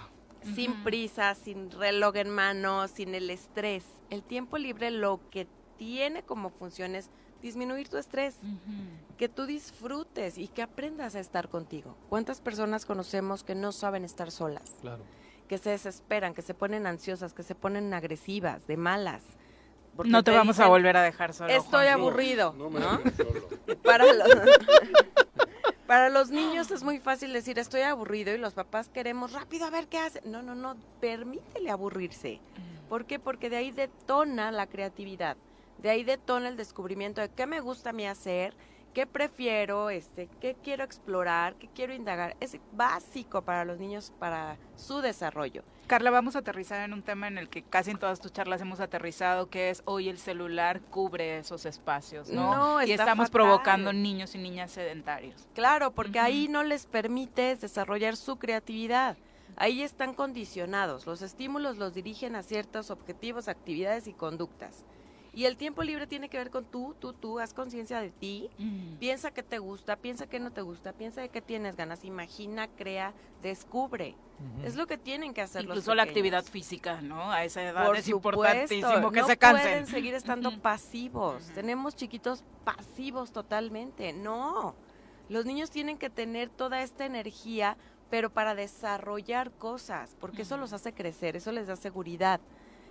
sin 0.54 0.82
prisa, 0.84 1.34
sin 1.34 1.70
reloj 1.70 2.16
en 2.16 2.30
mano, 2.30 2.86
sin 2.88 3.14
el 3.14 3.30
estrés. 3.30 3.84
El 4.10 4.22
tiempo 4.22 4.58
libre 4.58 4.90
lo 4.90 5.20
que 5.30 5.46
tiene 5.78 6.22
como 6.22 6.50
función 6.50 6.94
es 6.94 7.10
disminuir 7.42 7.88
tu 7.88 7.96
estrés, 7.98 8.36
que 9.18 9.28
tú 9.28 9.46
disfrutes 9.46 10.38
y 10.38 10.48
que 10.48 10.62
aprendas 10.62 11.14
a 11.14 11.20
estar 11.20 11.48
contigo. 11.48 11.96
¿Cuántas 12.08 12.40
personas 12.40 12.86
conocemos 12.86 13.44
que 13.44 13.54
no 13.54 13.72
saben 13.72 14.04
estar 14.04 14.30
solas? 14.30 14.76
Claro. 14.80 15.02
que 15.48 15.58
se 15.58 15.68
desesperan, 15.70 16.32
que 16.32 16.40
se 16.40 16.54
ponen 16.54 16.86
ansiosas, 16.86 17.34
que 17.34 17.42
se 17.42 17.54
ponen 17.54 17.92
agresivas, 17.92 18.66
de 18.66 18.78
malas. 18.78 19.22
Porque 19.96 20.10
No 20.10 20.22
te 20.24 20.30
vamos 20.32 20.58
a 20.60 20.66
volver 20.68 20.96
a 20.96 21.02
dejar 21.02 21.32
solo. 21.34 21.50
Estoy 21.50 21.86
Juanji". 21.86 21.88
aburrido. 21.90 22.52
No 22.56 22.70
me 22.70 22.80
¿no? 22.80 22.98
dejes 22.98 23.14
solo. 23.16 23.48
Para 23.82 24.12
los, 24.12 24.28
para 25.86 26.08
los 26.08 26.30
niños 26.30 26.70
es 26.70 26.82
muy 26.82 26.98
fácil 26.98 27.32
decir 27.32 27.58
estoy 27.58 27.82
aburrido 27.82 28.34
y 28.34 28.38
los 28.38 28.54
papás 28.54 28.88
queremos 28.88 29.32
rápido 29.32 29.66
a 29.66 29.70
ver 29.70 29.88
qué 29.88 29.98
hace. 29.98 30.20
No, 30.24 30.42
no, 30.42 30.54
no, 30.54 30.76
permítele 31.00 31.70
aburrirse. 31.70 32.40
¿Por 32.88 33.04
qué? 33.04 33.18
Porque 33.18 33.50
de 33.50 33.56
ahí 33.56 33.70
detona 33.70 34.50
la 34.52 34.66
creatividad, 34.66 35.36
de 35.78 35.90
ahí 35.90 36.04
detona 36.04 36.48
el 36.48 36.56
descubrimiento 36.56 37.20
de 37.20 37.28
qué 37.30 37.46
me 37.46 37.60
gusta 37.60 37.90
a 37.90 37.92
mí 37.92 38.06
hacer, 38.06 38.54
qué 38.92 39.06
prefiero, 39.06 39.90
este, 39.90 40.28
qué 40.40 40.56
quiero 40.62 40.84
explorar, 40.84 41.54
qué 41.56 41.68
quiero 41.74 41.94
indagar. 41.94 42.36
Es 42.40 42.56
básico 42.72 43.42
para 43.42 43.64
los 43.64 43.78
niños 43.78 44.12
para 44.18 44.56
su 44.76 45.00
desarrollo. 45.00 45.62
Carla, 45.86 46.11
vamos 46.11 46.35
a 46.35 46.39
aterrizar 46.39 46.81
en 46.81 46.94
un 46.94 47.02
tema 47.02 47.28
en 47.28 47.36
el 47.36 47.48
que 47.51 47.62
casi 47.62 47.90
en 47.90 47.98
todas 47.98 48.19
tus 48.19 48.32
charlas 48.32 48.61
hemos 48.62 48.81
aterrizado, 48.81 49.51
que 49.51 49.69
es 49.69 49.82
hoy 49.85 50.09
el 50.09 50.19
celular 50.19 50.81
cubre 50.81 51.39
esos 51.39 51.66
espacios, 51.66 52.31
¿no? 52.31 52.55
No, 52.55 52.82
y 52.82 52.93
estamos 52.93 53.28
fatal. 53.28 53.32
provocando 53.32 53.93
niños 53.93 54.35
y 54.35 54.39
niñas 54.39 54.73
sedentarios. 54.73 55.47
Claro, 55.55 55.90
porque 55.90 56.20
ahí 56.20 56.48
no 56.48 56.62
les 56.62 56.86
permites 56.86 57.61
desarrollar 57.61 58.16
su 58.16 58.36
creatividad. 58.36 59.19
Ahí 59.56 59.82
están 59.82 60.15
condicionados. 60.15 61.06
Los 61.06 61.20
estímulos 61.20 61.77
los 61.77 61.93
dirigen 61.93 62.35
a 62.35 62.43
ciertos 62.43 62.90
objetivos, 62.90 63.48
actividades 63.48 64.06
y 64.06 64.15
conductas. 64.15 64.85
Y 65.35 65.47
el 65.47 65.56
tiempo 65.56 65.82
libre 65.82 66.06
tiene 66.06 66.28
que 66.28 66.39
ver 66.39 66.51
con 66.51 66.65
tú, 66.65 66.94
tú, 67.01 67.12
tú, 67.12 67.40
haz 67.40 67.52
conciencia 67.52 68.01
de 68.01 68.11
ti, 68.11 68.51
piensa 69.01 69.32
qué 69.32 69.43
te 69.43 69.59
gusta, 69.59 69.97
piensa 69.97 70.27
qué 70.27 70.39
no 70.39 70.52
te 70.52 70.62
gusta, 70.62 70.93
piensa 70.93 71.20
de 71.20 71.28
qué 71.28 71.43
tienes 71.43 71.77
ganas, 71.77 72.05
imagina, 72.05 72.69
crea, 72.69 73.12
descubre. 73.43 74.15
Es 74.65 74.77
lo 74.77 74.86
que 74.86 74.98
tienen 74.98 75.32
que 75.32 75.43
hacer 75.43 75.65
los 75.65 75.77
Incluso 75.77 75.94
la 75.94 76.02
actividad 76.02 76.44
física, 76.44 77.01
¿no? 77.01 77.31
A 77.31 77.44
esa 77.44 77.62
edad 77.62 77.86
Por 77.86 77.97
es 77.97 78.05
supuesto, 78.05 78.40
importantísimo 78.40 79.11
que 79.11 79.20
no 79.20 79.27
se 79.27 79.36
cansen. 79.36 79.62
pueden 79.62 79.86
seguir 79.86 80.15
estando 80.15 80.61
pasivos. 80.61 81.44
Tenemos 81.55 81.94
chiquitos 81.97 82.44
pasivos 82.65 83.32
totalmente. 83.32 84.12
No. 84.12 84.74
Los 85.28 85.47
niños 85.47 85.70
tienen 85.70 85.98
que 85.98 86.11
tener 86.11 86.51
toda 86.51 86.82
esta 86.82 87.06
energía, 87.06 87.77
pero 88.11 88.31
para 88.31 88.55
desarrollar 88.55 89.51
cosas, 89.52 90.16
porque 90.20 90.43
eso 90.43 90.56
los 90.56 90.73
hace 90.73 90.93
crecer, 90.93 91.36
eso 91.36 91.51
les 91.52 91.66
da 91.66 91.77
seguridad, 91.77 92.40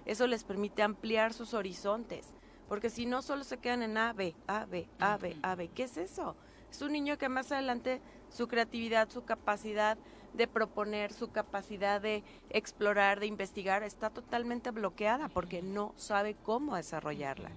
eso 0.05 0.27
les 0.27 0.43
permite 0.43 0.83
ampliar 0.83 1.33
sus 1.33 1.53
horizontes. 1.53 2.27
Porque 2.67 2.89
si 2.89 3.05
no, 3.05 3.21
solo 3.21 3.43
se 3.43 3.57
quedan 3.57 3.83
en 3.83 3.97
A, 3.97 4.13
B, 4.13 4.35
A, 4.47 4.65
B, 4.65 4.87
A, 4.99 5.17
B, 5.17 5.37
A, 5.41 5.55
B. 5.55 5.69
¿Qué 5.69 5.83
es 5.83 5.97
eso? 5.97 6.35
Es 6.71 6.81
un 6.81 6.91
niño 6.91 7.17
que 7.17 7.29
más 7.29 7.51
adelante 7.51 8.01
su 8.29 8.47
creatividad, 8.47 9.09
su 9.09 9.23
capacidad 9.23 9.97
de 10.33 10.47
proponer, 10.47 11.13
su 11.13 11.29
capacidad 11.29 12.01
de 12.01 12.23
explorar, 12.49 13.19
de 13.19 13.27
investigar, 13.27 13.83
está 13.83 14.09
totalmente 14.09 14.71
bloqueada 14.71 15.29
porque 15.29 15.61
no 15.61 15.93
sabe 15.95 16.35
cómo 16.43 16.75
desarrollarla. 16.75 17.51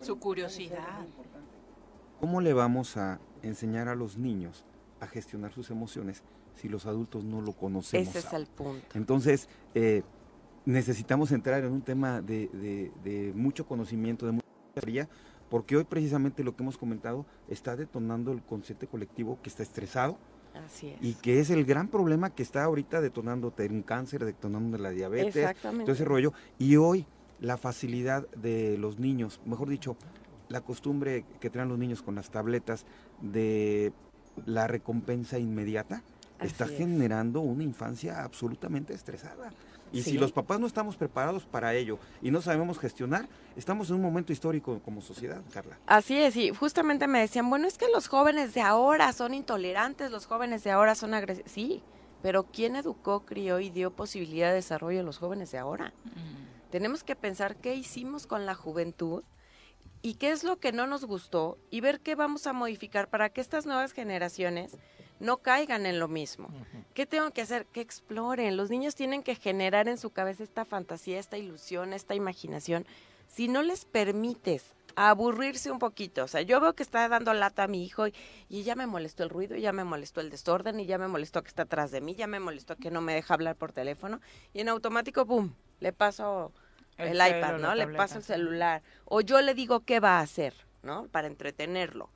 Su 0.00 0.18
curiosidad. 0.18 1.06
¿Cómo 2.20 2.40
le 2.40 2.52
vamos 2.52 2.96
a 2.96 3.18
enseñar 3.42 3.88
a 3.88 3.94
los 3.94 4.18
niños 4.18 4.64
a 5.00 5.06
gestionar 5.06 5.52
sus 5.52 5.70
emociones 5.70 6.22
si 6.54 6.68
los 6.68 6.86
adultos 6.86 7.24
no 7.24 7.40
lo 7.40 7.52
conocemos? 7.52 8.08
Ese 8.08 8.18
es 8.18 8.32
el 8.32 8.46
punto. 8.46 8.86
Entonces, 8.94 9.48
eh, 9.74 10.02
necesitamos 10.66 11.32
entrar 11.32 11.62
en 11.64 11.72
un 11.72 11.82
tema 11.82 12.20
de, 12.20 12.48
de- 12.48 12.92
de 13.02 13.32
mucho 13.34 13.66
conocimiento, 13.66 14.26
de 14.26 14.32
mucha 14.32 14.46
teoría, 14.74 15.08
porque 15.50 15.76
hoy 15.76 15.84
precisamente 15.84 16.42
lo 16.42 16.56
que 16.56 16.62
hemos 16.62 16.78
comentado 16.78 17.26
está 17.48 17.76
detonando 17.76 18.32
el 18.32 18.42
consciente 18.42 18.86
colectivo 18.86 19.38
que 19.42 19.50
está 19.50 19.62
estresado 19.62 20.18
Así 20.66 20.88
es. 20.88 20.96
y 21.02 21.14
que 21.14 21.40
es 21.40 21.50
el 21.50 21.64
gran 21.64 21.88
problema 21.88 22.30
que 22.30 22.42
está 22.42 22.64
ahorita 22.64 23.00
detonando 23.00 23.52
un 23.70 23.82
cáncer, 23.82 24.24
detonando 24.24 24.78
la 24.78 24.90
diabetes, 24.90 25.54
todo 25.62 25.92
ese 25.92 26.04
rollo. 26.04 26.32
Y 26.58 26.76
hoy 26.76 27.06
la 27.40 27.56
facilidad 27.56 28.26
de 28.30 28.78
los 28.78 28.98
niños, 28.98 29.40
mejor 29.44 29.68
dicho, 29.68 29.96
la 30.48 30.62
costumbre 30.62 31.24
que 31.40 31.50
traen 31.50 31.68
los 31.68 31.78
niños 31.78 32.02
con 32.02 32.14
las 32.14 32.30
tabletas 32.30 32.86
de 33.20 33.92
la 34.46 34.66
recompensa 34.66 35.38
inmediata, 35.38 36.02
está 36.40 36.64
es. 36.64 36.72
generando 36.72 37.40
una 37.40 37.62
infancia 37.62 38.24
absolutamente 38.24 38.92
estresada. 38.94 39.52
Y 39.94 40.02
si 40.02 40.18
los 40.18 40.32
papás 40.32 40.60
no 40.60 40.66
estamos 40.66 40.96
preparados 40.96 41.44
para 41.44 41.74
ello 41.74 41.98
y 42.20 42.30
no 42.30 42.42
sabemos 42.42 42.78
gestionar, 42.78 43.28
estamos 43.56 43.90
en 43.90 43.96
un 43.96 44.02
momento 44.02 44.32
histórico 44.32 44.80
como 44.84 45.00
sociedad, 45.00 45.42
Carla. 45.52 45.78
Así 45.86 46.16
es, 46.16 46.36
y 46.36 46.50
justamente 46.50 47.06
me 47.06 47.20
decían, 47.20 47.48
bueno, 47.48 47.68
es 47.68 47.78
que 47.78 47.86
los 47.88 48.08
jóvenes 48.08 48.54
de 48.54 48.60
ahora 48.60 49.12
son 49.12 49.34
intolerantes, 49.34 50.10
los 50.10 50.26
jóvenes 50.26 50.64
de 50.64 50.72
ahora 50.72 50.94
son 50.94 51.14
agresivos. 51.14 51.50
Sí, 51.50 51.82
pero 52.22 52.44
¿quién 52.44 52.74
educó, 52.74 53.24
crió 53.24 53.60
y 53.60 53.70
dio 53.70 53.90
posibilidad 53.90 54.48
de 54.48 54.54
desarrollo 54.54 55.00
a 55.00 55.04
los 55.04 55.18
jóvenes 55.18 55.52
de 55.52 55.58
ahora? 55.58 55.92
Tenemos 56.70 57.04
que 57.04 57.14
pensar 57.14 57.56
qué 57.56 57.74
hicimos 57.74 58.26
con 58.26 58.46
la 58.46 58.54
juventud 58.54 59.22
y 60.02 60.14
qué 60.14 60.32
es 60.32 60.42
lo 60.42 60.58
que 60.58 60.72
no 60.72 60.86
nos 60.86 61.04
gustó 61.04 61.58
y 61.70 61.80
ver 61.80 62.00
qué 62.00 62.14
vamos 62.14 62.46
a 62.46 62.52
modificar 62.52 63.08
para 63.08 63.28
que 63.28 63.40
estas 63.40 63.66
nuevas 63.66 63.92
generaciones 63.92 64.76
no 65.24 65.38
caigan 65.38 65.86
en 65.86 65.98
lo 65.98 66.06
mismo. 66.06 66.48
¿Qué 66.94 67.06
tengo 67.06 67.30
que 67.32 67.42
hacer? 67.42 67.66
Que 67.66 67.80
exploren. 67.80 68.56
Los 68.56 68.70
niños 68.70 68.94
tienen 68.94 69.22
que 69.22 69.34
generar 69.34 69.88
en 69.88 69.98
su 69.98 70.10
cabeza 70.10 70.44
esta 70.44 70.64
fantasía, 70.64 71.18
esta 71.18 71.38
ilusión, 71.38 71.92
esta 71.92 72.14
imaginación. 72.14 72.86
Si 73.26 73.48
no 73.48 73.62
les 73.62 73.84
permites 73.84 74.74
aburrirse 74.96 75.72
un 75.72 75.80
poquito, 75.80 76.22
o 76.22 76.28
sea, 76.28 76.42
yo 76.42 76.60
veo 76.60 76.74
que 76.74 76.84
está 76.84 77.08
dando 77.08 77.34
lata 77.34 77.64
a 77.64 77.68
mi 77.68 77.84
hijo 77.84 78.06
y, 78.06 78.14
y 78.48 78.62
ya 78.62 78.76
me 78.76 78.86
molestó 78.86 79.24
el 79.24 79.30
ruido, 79.30 79.56
y 79.56 79.60
ya 79.60 79.72
me 79.72 79.82
molestó 79.82 80.20
el 80.20 80.30
desorden, 80.30 80.78
y 80.78 80.86
ya 80.86 80.98
me 80.98 81.08
molestó 81.08 81.42
que 81.42 81.48
está 81.48 81.62
atrás 81.62 81.90
de 81.90 82.00
mí, 82.00 82.14
ya 82.14 82.28
me 82.28 82.38
molestó 82.38 82.76
que 82.76 82.92
no 82.92 83.00
me 83.00 83.14
deja 83.14 83.34
hablar 83.34 83.56
por 83.56 83.72
teléfono, 83.72 84.20
y 84.52 84.60
en 84.60 84.68
automático, 84.68 85.26
¡pum!, 85.26 85.52
le 85.80 85.92
paso 85.92 86.52
El 86.96 87.20
el, 87.20 87.36
iPad, 87.36 87.58
¿no? 87.58 87.74
Le 87.74 87.88
paso 87.88 88.18
el 88.18 88.24
celular. 88.24 88.82
O 89.04 89.20
yo 89.20 89.40
le 89.40 89.54
digo 89.54 89.80
qué 89.80 89.98
va 89.98 90.18
a 90.18 90.20
hacer, 90.20 90.54
¿no? 90.82 91.08
Para 91.08 91.26
entretenerlo. 91.26 92.10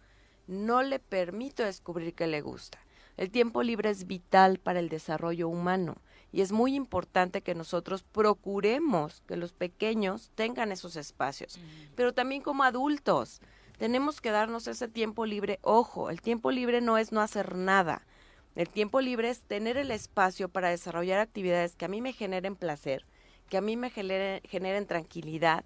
No 0.47 0.83
le 0.83 1.01
permito 1.01 1.65
descubrir 1.65 2.15
qué 2.15 2.29
le 2.29 2.43
gusta. 2.43 2.79
El 3.19 3.33
tiempo 3.33 3.65
libre 3.65 3.91
es 3.91 4.07
vital 4.07 4.61
para 4.61 4.79
el 4.79 4.89
desarrollo 4.89 5.49
humano 5.49 5.97
y 6.31 6.41
es 6.41 6.53
muy 6.53 6.77
importante 6.77 7.43
que 7.43 7.57
nosotros 7.57 8.05
procuremos 8.05 9.23
que 9.27 9.37
los 9.37 9.53
pequeños 9.53 10.31
tengan 10.37 10.71
esos 10.71 10.95
espacios, 10.95 11.59
pero 11.97 12.15
también 12.15 12.43
como 12.43 12.63
adultos 12.63 13.41
tenemos 13.77 14.21
que 14.21 14.31
darnos 14.31 14.69
ese 14.69 14.87
tiempo 14.87 15.27
libre. 15.27 15.59
Ojo, 15.63 16.11
el 16.11 16.21
tiempo 16.21 16.53
libre 16.53 16.81
no 16.81 16.97
es 16.97 17.11
no 17.11 17.21
hacer 17.21 17.57
nada. 17.57 18.07
El 18.55 18.69
tiempo 18.69 19.01
libre 19.01 19.31
es 19.31 19.41
tener 19.41 19.79
el 19.79 19.91
espacio 19.91 20.49
para 20.49 20.71
desarrollar 20.71 21.19
actividades 21.19 21.75
que 21.75 21.87
a 21.87 21.89
mí 21.89 22.01
me 22.01 22.13
generen 22.13 22.55
placer, 22.55 23.05
que 23.49 23.57
a 23.57 23.61
mí 23.61 23.77
me 23.77 23.91
generen, 23.91 24.43
generen 24.45 24.87
tranquilidad 24.87 25.65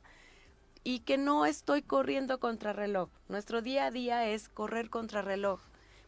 y 0.84 1.00
que 1.00 1.18
no 1.18 1.44
estoy 1.44 1.82
corriendo 1.82 2.40
contra 2.40 2.72
reloj. 2.72 3.10
Nuestro 3.28 3.60
día 3.60 3.84
a 3.84 3.90
día 3.90 4.26
es 4.26 4.48
correr 4.48 4.88
contra 4.88 5.20
reloj. 5.20 5.60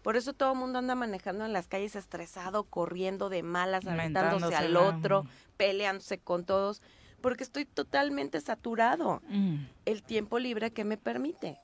Por 0.05 0.17
eso 0.17 0.35
todo 0.35 0.53
el 0.53 0.59
mundo 0.59 0.79
anda 0.79 0.95
manejando 0.95 1.45
en 1.45 1.53
las 1.53 1.67
calles 1.67 1.97
estresado, 1.97 2.63
corriendo 2.63 3.29
de 3.31 3.43
malas, 3.43 3.85
aventándose 3.87 4.55
al 4.55 4.77
otro, 4.77 5.27
peleándose 5.57 6.19
con 6.19 6.45
todos, 6.45 6.81
porque 7.21 7.43
estoy 7.43 7.65
totalmente 7.65 8.41
saturado. 8.41 9.21
Mm. 9.29 9.65
El 9.87 10.03
tiempo 10.05 10.39
libre 10.39 10.71
que 10.73 10.85
me 10.85 10.97
permite 10.99 11.59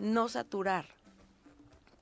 no 0.00 0.28
saturar. 0.28 0.86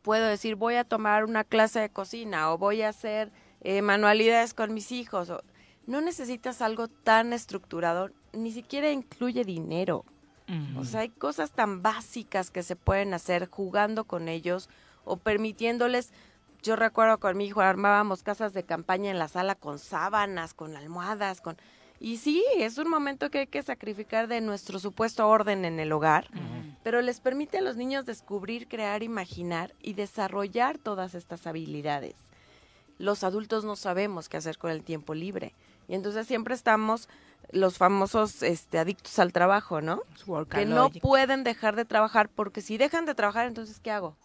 Puedo 0.03 0.27
decir, 0.27 0.55
voy 0.57 0.77
a 0.77 0.85
tomar 0.85 1.25
una 1.25 1.45
clase 1.45 1.81
de 1.81 1.91
cocina 1.91 2.53
o 2.53 2.59
voy 2.59 2.83
a 2.83 2.89
hacer 2.89 3.31
eh, 3.61 3.83
manualidades 3.83 4.55
con 4.55 4.73
mis 4.75 4.91
hijos. 4.93 5.31
o- 5.31 5.43
no 5.87 6.01
necesitas 6.01 6.63
algo 6.63 6.87
tan 6.87 7.33
estructurado, 7.33 8.11
ni 8.33 8.53
siquiera 8.53 8.91
incluye 8.93 9.45
dinero. 9.45 10.05
O 10.77 10.85
sea, 10.85 11.01
hay 11.01 11.09
cosas 11.09 11.51
tan 11.53 11.81
básicas 11.83 12.51
que 12.51 12.63
se 12.63 12.77
pueden 12.77 13.15
hacer 13.15 13.49
jugando 13.49 14.05
con 14.05 14.29
ellos 14.29 14.69
o 15.05 15.17
permitiéndoles. 15.17 16.13
Yo 16.63 16.77
recuerdo 16.77 17.19
con 17.19 17.37
mi 17.37 17.47
hijo 17.47 17.61
armábamos 17.61 18.23
casas 18.23 18.53
de 18.53 18.63
campaña 18.63 19.11
en 19.11 19.19
la 19.19 19.29
sala 19.29 19.55
con 19.55 19.79
sábanas, 19.79 20.55
con 20.55 20.77
almohadas, 20.77 21.41
con 21.41 21.57
y 22.03 22.17
sí, 22.17 22.45
es 22.59 22.79
un 22.79 22.91
momento 22.91 23.31
que 23.31 23.39
hay 23.39 23.47
que 23.47 23.63
sacrificar 23.63 24.27
de 24.27 24.41
nuestro 24.41 24.81
supuesto 24.81 25.29
orden 25.29 25.65
en 25.65 25.79
el 25.79 25.93
hogar, 25.93 26.27
pero 26.83 27.01
les 27.01 27.21
permite 27.21 27.59
a 27.59 27.63
los 27.63 27.77
niños 27.77 28.05
descubrir, 28.05 28.67
crear, 28.67 29.05
imaginar 29.05 29.73
y 29.81 29.93
desarrollar 29.93 30.79
todas 30.79 31.15
estas 31.15 31.47
habilidades. 31.47 32.17
Los 32.99 33.23
adultos 33.23 33.65
no 33.65 33.77
sabemos 33.77 34.29
qué 34.29 34.37
hacer 34.37 34.59
con 34.59 34.73
el 34.73 34.83
tiempo 34.83 35.15
libre 35.15 35.55
y 35.87 35.95
entonces 35.95 36.27
siempre 36.27 36.57
estamos 36.57 37.09
los 37.53 37.79
famosos 37.79 38.43
este, 38.43 38.81
adictos 38.81 39.21
al 39.21 39.33
trabajo, 39.33 39.81
¿no? 39.81 40.03
Que 40.59 40.67
no 40.67 40.91
pueden 40.91 41.45
dejar 41.45 41.77
de 41.77 41.85
trabajar 41.85 42.31
porque 42.31 42.63
si 42.63 42.79
dejan 42.79 43.07
de 43.07 43.15
trabajar, 43.15 43.47
entonces 43.47 43.79
¿qué 43.79 43.93
hago? 43.93 44.17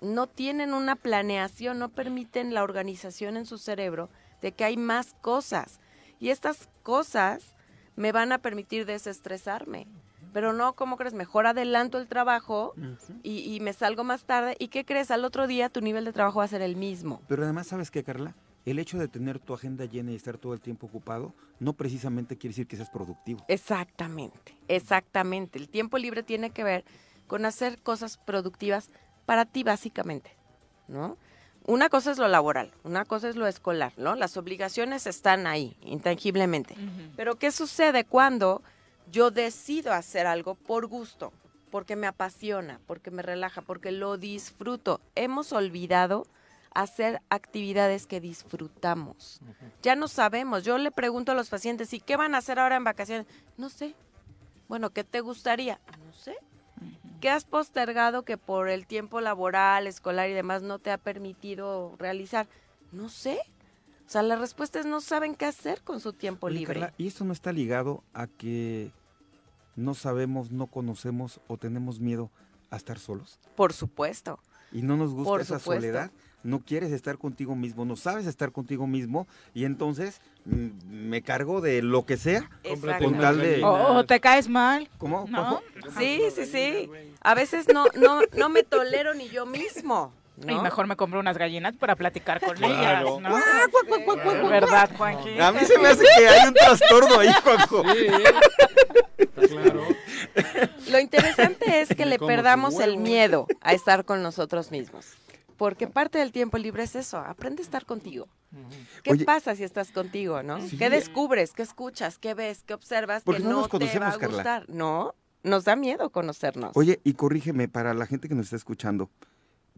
No 0.00 0.26
tienen 0.26 0.74
una 0.74 0.96
planeación, 0.96 1.78
no 1.78 1.88
permiten 1.88 2.54
la 2.54 2.62
organización 2.62 3.36
en 3.36 3.46
su 3.46 3.58
cerebro 3.58 4.10
de 4.42 4.52
que 4.52 4.64
hay 4.64 4.76
más 4.76 5.14
cosas. 5.20 5.80
Y 6.20 6.30
estas 6.30 6.68
cosas 6.82 7.54
me 7.96 8.12
van 8.12 8.32
a 8.32 8.38
permitir 8.38 8.86
desestresarme. 8.86 9.86
Pero 10.32 10.52
no, 10.52 10.74
¿cómo 10.74 10.98
crees? 10.98 11.14
Mejor 11.14 11.46
adelanto 11.46 11.96
el 11.98 12.08
trabajo 12.08 12.74
y, 13.22 13.54
y 13.54 13.60
me 13.60 13.72
salgo 13.72 14.04
más 14.04 14.24
tarde. 14.24 14.54
¿Y 14.58 14.68
qué 14.68 14.84
crees? 14.84 15.10
Al 15.10 15.24
otro 15.24 15.46
día 15.46 15.70
tu 15.70 15.80
nivel 15.80 16.04
de 16.04 16.12
trabajo 16.12 16.40
va 16.40 16.44
a 16.44 16.48
ser 16.48 16.60
el 16.60 16.76
mismo. 16.76 17.22
Pero 17.26 17.44
además, 17.44 17.68
¿sabes 17.68 17.90
qué, 17.90 18.04
Carla? 18.04 18.34
El 18.66 18.78
hecho 18.78 18.98
de 18.98 19.08
tener 19.08 19.38
tu 19.38 19.54
agenda 19.54 19.84
llena 19.84 20.10
y 20.10 20.16
estar 20.16 20.36
todo 20.36 20.52
el 20.52 20.60
tiempo 20.60 20.88
ocupado 20.88 21.32
no 21.60 21.72
precisamente 21.72 22.36
quiere 22.36 22.50
decir 22.52 22.66
que 22.66 22.76
seas 22.76 22.90
productivo. 22.90 23.44
Exactamente, 23.48 24.58
exactamente. 24.68 25.58
El 25.58 25.68
tiempo 25.68 25.96
libre 25.98 26.22
tiene 26.22 26.50
que 26.50 26.64
ver 26.64 26.84
con 27.28 27.46
hacer 27.46 27.80
cosas 27.80 28.18
productivas 28.18 28.90
para 29.26 29.44
ti 29.44 29.62
básicamente, 29.64 30.34
¿no? 30.88 31.18
Una 31.66 31.88
cosa 31.88 32.12
es 32.12 32.18
lo 32.18 32.28
laboral, 32.28 32.72
una 32.84 33.04
cosa 33.04 33.28
es 33.28 33.34
lo 33.34 33.48
escolar, 33.48 33.92
¿no? 33.96 34.14
Las 34.14 34.36
obligaciones 34.36 35.08
están 35.08 35.48
ahí, 35.48 35.76
intangiblemente. 35.82 36.76
Pero 37.16 37.36
¿qué 37.36 37.50
sucede 37.50 38.04
cuando 38.04 38.62
yo 39.10 39.32
decido 39.32 39.92
hacer 39.92 40.28
algo 40.28 40.54
por 40.54 40.86
gusto, 40.86 41.32
porque 41.72 41.96
me 41.96 42.06
apasiona, 42.06 42.80
porque 42.86 43.10
me 43.10 43.22
relaja, 43.22 43.62
porque 43.62 43.90
lo 43.90 44.16
disfruto? 44.16 45.00
Hemos 45.16 45.52
olvidado 45.52 46.26
hacer 46.72 47.20
actividades 47.30 48.06
que 48.06 48.20
disfrutamos. 48.20 49.40
Ya 49.82 49.96
no 49.96 50.06
sabemos. 50.06 50.62
Yo 50.62 50.78
le 50.78 50.92
pregunto 50.92 51.32
a 51.32 51.34
los 51.34 51.48
pacientes, 51.48 51.92
¿y 51.92 52.00
qué 52.00 52.16
van 52.16 52.36
a 52.36 52.38
hacer 52.38 52.60
ahora 52.60 52.76
en 52.76 52.84
vacaciones? 52.84 53.26
No 53.56 53.70
sé. 53.70 53.96
Bueno, 54.68 54.90
¿qué 54.90 55.02
te 55.02 55.20
gustaría? 55.20 55.80
No 56.06 56.12
sé. 56.12 56.36
¿Qué 57.26 57.30
has 57.30 57.44
postergado 57.44 58.22
que 58.22 58.38
por 58.38 58.68
el 58.68 58.86
tiempo 58.86 59.20
laboral, 59.20 59.88
escolar 59.88 60.30
y 60.30 60.32
demás 60.32 60.62
no 60.62 60.78
te 60.78 60.92
ha 60.92 60.96
permitido 60.96 61.96
realizar? 61.98 62.46
No 62.92 63.08
sé. 63.08 63.40
O 64.06 64.08
sea, 64.08 64.22
la 64.22 64.36
respuesta 64.36 64.78
es 64.78 64.86
no 64.86 65.00
saben 65.00 65.34
qué 65.34 65.44
hacer 65.44 65.82
con 65.82 65.98
su 65.98 66.12
tiempo 66.12 66.46
Oye, 66.46 66.60
libre. 66.60 66.78
Carla, 66.78 66.94
¿y 66.98 67.08
esto 67.08 67.24
no 67.24 67.32
está 67.32 67.50
ligado 67.50 68.04
a 68.14 68.28
que 68.28 68.92
no 69.74 69.94
sabemos, 69.94 70.52
no 70.52 70.68
conocemos 70.68 71.40
o 71.48 71.56
tenemos 71.56 71.98
miedo 71.98 72.30
a 72.70 72.76
estar 72.76 73.00
solos? 73.00 73.40
Por 73.56 73.72
supuesto. 73.72 74.38
Y 74.70 74.82
no 74.82 74.96
nos 74.96 75.12
gusta 75.12 75.28
Por 75.28 75.40
esa 75.40 75.58
supuesto. 75.58 75.82
soledad. 75.82 76.12
No 76.46 76.60
quieres 76.60 76.92
estar 76.92 77.18
contigo 77.18 77.54
mismo, 77.56 77.84
no 77.84 77.96
sabes 77.96 78.26
estar 78.26 78.52
contigo 78.52 78.86
mismo 78.86 79.26
y 79.52 79.64
entonces 79.64 80.20
mm, 80.44 80.68
me 81.08 81.20
cargo 81.22 81.60
de 81.60 81.82
lo 81.82 82.06
que 82.06 82.16
sea 82.16 82.48
con 83.00 83.18
tal 83.18 83.38
de... 83.40 83.64
O, 83.64 83.94
o 83.96 84.04
te 84.06 84.20
caes 84.20 84.48
mal. 84.48 84.88
¿Cómo? 84.98 85.26
¿No? 85.28 85.60
Sí, 85.98 86.22
sí, 86.34 86.46
sí. 86.46 86.88
A 87.20 87.34
veces 87.34 87.66
no, 87.72 87.86
no, 87.94 88.20
no 88.36 88.48
me 88.48 88.62
tolero 88.62 89.12
ni 89.14 89.28
yo 89.28 89.44
mismo. 89.44 90.12
Y 90.46 90.54
mejor 90.54 90.86
me 90.86 90.96
compro 90.96 91.18
unas 91.18 91.38
gallinas 91.38 91.74
para 91.76 91.96
platicar 91.96 92.40
con 92.40 92.54
Claro. 92.56 93.18
ellas, 93.18 93.22
¿no? 93.22 94.48
¿Verdad, 94.50 94.90
Juanji? 94.96 95.40
A 95.40 95.50
mí 95.50 95.60
se 95.64 95.78
me 95.78 95.88
hace 95.88 96.04
que 96.18 96.28
hay 96.28 96.46
un 96.48 96.54
trastorno 96.54 97.18
ahí, 97.18 97.30
Juanjo. 97.42 97.82
Lo 100.90 100.98
interesante 101.00 101.80
es 101.80 101.88
que 101.88 102.06
le 102.06 102.18
perdamos 102.18 102.78
el 102.80 102.98
miedo 102.98 103.46
a 103.62 103.72
estar 103.72 104.04
con 104.04 104.22
nosotros 104.22 104.70
mismos. 104.70 105.06
Porque 105.56 105.86
parte 105.86 106.18
del 106.18 106.32
tiempo 106.32 106.58
libre 106.58 106.82
es 106.82 106.96
eso, 106.96 107.18
aprende 107.18 107.62
a 107.62 107.64
estar 107.64 107.86
contigo. 107.86 108.28
¿Qué 109.02 109.12
Oye. 109.12 109.24
pasa 109.24 109.54
si 109.54 109.64
estás 109.64 109.90
contigo, 109.90 110.42
no? 110.42 110.60
Sí. 110.60 110.76
¿Qué 110.76 110.90
descubres? 110.90 111.52
¿Qué 111.52 111.62
escuchas? 111.62 112.18
¿Qué 112.18 112.34
ves? 112.34 112.62
¿Qué 112.64 112.74
observas? 112.74 113.22
Porque 113.22 113.42
que 113.42 113.48
no 113.48 113.50
no, 113.50 113.60
nos 113.62 113.70
te 113.70 113.76
va 113.76 113.78
conocemos, 113.78 114.14
a 114.14 114.18
Carla. 114.18 114.64
No, 114.68 115.14
nos 115.42 115.64
da 115.64 115.76
miedo 115.76 116.10
conocernos. 116.10 116.72
Oye, 116.74 117.00
y 117.04 117.14
corrígeme 117.14 117.68
para 117.68 117.94
la 117.94 118.06
gente 118.06 118.28
que 118.28 118.34
nos 118.34 118.46
está 118.46 118.56
escuchando. 118.56 119.10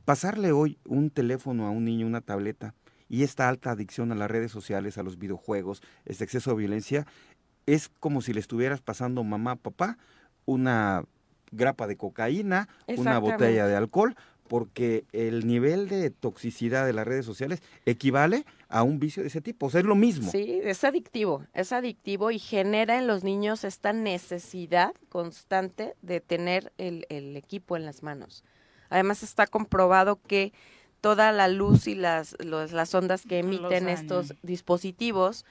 Pasarle 0.04 0.52
hoy 0.52 0.78
un 0.84 1.10
teléfono 1.10 1.66
a 1.66 1.70
un 1.70 1.84
niño, 1.84 2.06
una 2.06 2.20
tableta, 2.20 2.74
y 3.08 3.22
esta 3.22 3.48
alta 3.48 3.70
adicción 3.70 4.12
a 4.12 4.14
las 4.14 4.30
redes 4.30 4.50
sociales, 4.50 4.98
a 4.98 5.02
los 5.02 5.18
videojuegos, 5.18 5.82
este 6.04 6.24
exceso 6.24 6.50
de 6.50 6.56
violencia, 6.56 7.06
es 7.66 7.90
como 8.00 8.22
si 8.22 8.32
le 8.32 8.40
estuvieras 8.40 8.80
pasando 8.80 9.24
mamá, 9.24 9.56
papá, 9.56 9.98
una 10.46 11.04
grapa 11.50 11.86
de 11.86 11.96
cocaína, 11.96 12.68
una 12.96 13.18
botella 13.18 13.66
de 13.66 13.76
alcohol, 13.76 14.16
porque 14.48 15.04
el 15.12 15.46
nivel 15.46 15.88
de 15.88 16.10
toxicidad 16.10 16.84
de 16.86 16.92
las 16.92 17.06
redes 17.06 17.24
sociales 17.26 17.62
equivale 17.86 18.44
a 18.68 18.82
un 18.82 18.98
vicio 18.98 19.22
de 19.22 19.28
ese 19.28 19.40
tipo. 19.40 19.66
O 19.66 19.70
sea, 19.70 19.80
es 19.80 19.86
lo 19.86 19.94
mismo. 19.94 20.30
Sí, 20.30 20.60
es 20.64 20.82
adictivo, 20.84 21.44
es 21.54 21.72
adictivo 21.72 22.30
y 22.30 22.38
genera 22.38 22.98
en 22.98 23.06
los 23.06 23.22
niños 23.24 23.64
esta 23.64 23.92
necesidad 23.92 24.92
constante 25.08 25.94
de 26.02 26.20
tener 26.20 26.72
el, 26.78 27.06
el 27.08 27.36
equipo 27.36 27.76
en 27.76 27.84
las 27.84 28.02
manos. 28.02 28.42
Además 28.90 29.22
está 29.22 29.46
comprobado 29.46 30.18
que 30.26 30.52
toda 31.00 31.30
la 31.32 31.46
luz 31.48 31.86
y 31.86 31.94
las, 31.94 32.34
los- 32.44 32.72
las 32.72 32.94
ondas 32.94 33.22
que 33.22 33.38
emiten 33.38 33.88
estos 33.88 34.34
dispositivos 34.42 35.44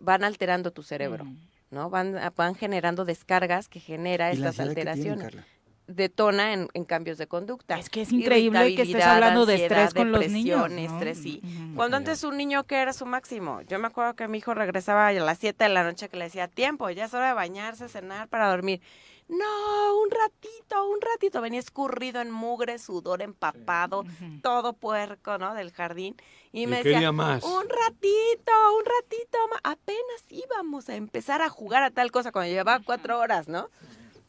van 0.00 0.24
alterando 0.24 0.70
tu 0.72 0.82
cerebro, 0.82 1.24
Mm. 1.24 1.36
¿no? 1.70 1.90
Van, 1.90 2.16
van 2.36 2.54
generando 2.54 3.04
descargas 3.04 3.68
que 3.68 3.80
genera 3.80 4.32
¿Y 4.32 4.36
la 4.38 4.50
estas 4.50 4.56
tienen, 4.56 4.70
alteraciones. 4.70 5.24
Carla? 5.24 5.46
Detona 5.88 6.52
en, 6.52 6.68
en 6.74 6.84
cambios 6.84 7.16
de 7.16 7.26
conducta. 7.28 7.78
Es 7.78 7.88
que 7.90 8.02
es 8.02 8.12
increíble 8.12 8.74
que 8.74 8.82
estés 8.82 9.04
hablando 9.04 9.46
de 9.46 9.54
estrés 9.62 9.94
con 9.94 10.10
los 10.10 10.26
niños, 10.28 10.68
¿no? 10.70 10.78
estrés, 10.78 11.18
sí. 11.18 11.40
Ujú. 11.44 11.76
Cuando 11.76 11.96
antes 11.96 12.24
un 12.24 12.36
niño 12.36 12.64
que 12.64 12.76
era 12.76 12.92
su 12.92 13.06
máximo, 13.06 13.60
yo 13.62 13.78
me 13.78 13.86
acuerdo 13.86 14.14
que 14.16 14.26
mi 14.26 14.38
hijo 14.38 14.52
regresaba 14.54 15.08
a 15.08 15.12
las 15.12 15.38
7 15.38 15.64
de 15.64 15.70
la 15.70 15.84
noche 15.84 16.08
que 16.08 16.16
le 16.16 16.24
decía, 16.24 16.48
tiempo, 16.48 16.90
ya 16.90 17.04
es 17.04 17.14
hora 17.14 17.28
de 17.28 17.34
bañarse, 17.34 17.88
cenar 17.88 18.26
para 18.28 18.50
dormir. 18.50 18.80
no, 19.28 20.00
un 20.02 20.10
ratito, 20.10 20.88
un 20.88 21.00
ratito. 21.00 21.40
Venía 21.40 21.60
escurrido 21.60 22.20
en 22.20 22.30
mugre, 22.30 22.78
sudor 22.78 23.22
empapado, 23.22 24.04
todo 24.42 24.72
puerco, 24.72 25.38
¿no? 25.38 25.54
Del 25.54 25.70
jardín. 25.72 26.16
Y, 26.52 26.62
Y 26.62 26.66
me 26.66 26.76
decía, 26.78 26.92
quería 26.94 27.12
más. 27.12 27.42
un 27.44 27.62
ratito, 27.68 28.52
un 28.78 28.84
ratito. 28.84 29.38
ma-". 29.50 29.60
Apenas 29.72 30.24
íbamos 30.30 30.88
a 30.88 30.96
empezar 30.96 31.42
a 31.42 31.48
jugar 31.48 31.82
a 31.82 31.90
tal 31.90 32.10
cosa 32.10 32.32
cuando 32.32 32.50
llevaba 32.50 32.80
cuatro 32.84 33.18
horas, 33.18 33.46
¿no? 33.48 33.68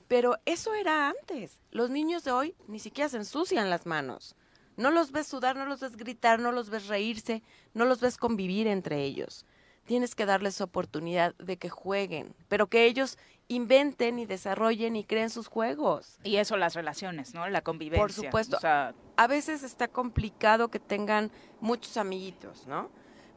Pero 0.07 0.37
eso 0.45 0.73
era 0.73 1.09
antes. 1.09 1.59
Los 1.71 1.89
niños 1.89 2.23
de 2.23 2.31
hoy 2.31 2.55
ni 2.67 2.79
siquiera 2.79 3.09
se 3.09 3.17
ensucian 3.17 3.69
las 3.69 3.85
manos. 3.85 4.35
No 4.77 4.91
los 4.91 5.11
ves 5.11 5.27
sudar, 5.27 5.55
no 5.55 5.65
los 5.65 5.79
ves 5.79 5.97
gritar, 5.97 6.39
no 6.39 6.51
los 6.51 6.69
ves 6.69 6.87
reírse, 6.87 7.41
no 7.73 7.85
los 7.85 7.99
ves 7.99 8.17
convivir 8.17 8.67
entre 8.67 9.03
ellos. 9.03 9.45
Tienes 9.85 10.15
que 10.15 10.25
darles 10.25 10.61
oportunidad 10.61 11.33
de 11.35 11.57
que 11.57 11.69
jueguen, 11.69 12.35
pero 12.47 12.67
que 12.67 12.85
ellos 12.85 13.17
inventen 13.47 14.19
y 14.19 14.25
desarrollen 14.25 14.95
y 14.97 15.03
creen 15.05 15.29
sus 15.29 15.47
juegos. 15.47 16.19
Y 16.23 16.35
eso, 16.35 16.57
las 16.57 16.73
relaciones, 16.75 17.33
¿no? 17.33 17.47
La 17.47 17.61
convivencia. 17.61 18.01
Por 18.03 18.11
supuesto. 18.13 18.57
O 18.57 18.59
sea, 18.59 18.93
A 19.15 19.27
veces 19.27 19.63
está 19.63 19.87
complicado 19.87 20.67
que 20.69 20.79
tengan 20.79 21.31
muchos 21.59 21.97
amiguitos, 21.97 22.67
¿no? 22.67 22.89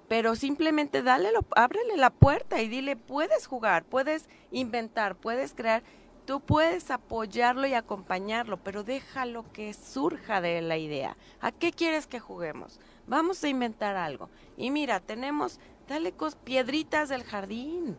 Pero 0.09 0.35
simplemente 0.35 1.03
dale, 1.03 1.31
lo- 1.33 1.47
ábrele 1.57 1.97
la 1.97 2.11
puerta 2.11 2.61
y 2.61 2.69
dile, 2.69 2.97
puedes 2.97 3.47
jugar, 3.47 3.85
puedes 3.85 4.29
inventar, 4.51 5.15
puedes 5.15 5.55
crear. 5.55 5.83
Tú 6.31 6.39
puedes 6.39 6.93
apoyarlo 6.93 7.67
y 7.67 7.75
acompañarlo, 7.75 8.57
pero 8.57 8.85
déjalo 8.85 9.45
que 9.53 9.75
surja 9.75 10.41
de 10.41 10.63
la 10.63 10.77
idea. 10.77 11.17
¿A 11.41 11.51
qué 11.51 11.73
quieres 11.73 12.07
que 12.07 12.21
juguemos? 12.21 12.79
Vamos 13.09 13.43
a 13.43 13.49
inventar 13.49 13.97
algo. 13.97 14.31
Y 14.57 14.71
mira, 14.71 15.01
tenemos, 15.01 15.59
dale 15.89 16.15
piedritas 16.37 17.09
del 17.09 17.25
jardín, 17.25 17.97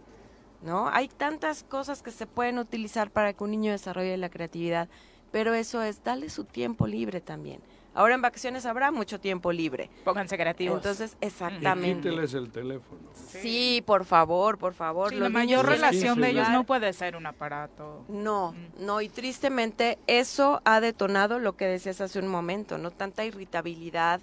¿no? 0.62 0.88
Hay 0.88 1.10
tantas 1.10 1.64
cosas 1.64 2.02
que 2.02 2.12
se 2.12 2.26
pueden 2.26 2.58
utilizar 2.58 3.12
para 3.12 3.34
que 3.34 3.44
un 3.44 3.52
niño 3.52 3.74
desarrolle 3.74 4.16
la 4.16 4.30
creatividad, 4.30 4.88
pero 5.34 5.54
eso 5.54 5.84
es, 5.84 6.02
dale 6.02 6.30
su 6.30 6.46
tiempo 6.46 6.88
libre 6.88 7.20
también. 7.20 7.62
Ahora 7.94 8.16
en 8.16 8.22
vacaciones 8.22 8.66
habrá 8.66 8.90
mucho 8.92 9.20
tiempo 9.20 9.52
libre. 9.52 9.90
pónganse 10.06 10.38
creativos. 10.38 10.78
Entonces, 10.78 11.18
Y 11.22 11.26
exactamente. 11.26 12.10
quíteles 12.10 12.34
el 12.34 12.50
teléfono. 12.50 13.02
Sí, 13.14 13.84
por 13.86 14.06
favor, 14.06 14.58
por 14.58 14.74
favor. 14.74 15.10
Sí, 15.10 15.16
la 15.18 15.30
mayor 15.30 15.66
relación 15.66 16.22
de 16.22 16.30
ellos 16.30 16.50
no 16.50 16.64
puede 16.66 16.94
ser 16.94 17.16
un 17.18 17.26
aparato. 17.26 18.06
No, 18.08 18.56
no, 18.80 19.02
y 19.02 19.10
tristemente 19.10 19.98
eso 20.08 20.62
ha 20.64 20.80
detonado 20.80 21.40
lo 21.40 21.58
que 21.58 21.66
decías 21.66 22.00
hace 22.02 22.20
un 22.20 22.28
momento, 22.28 22.78
¿no? 22.78 22.92
Tanta 22.92 23.26
irritabilidad, 23.26 24.22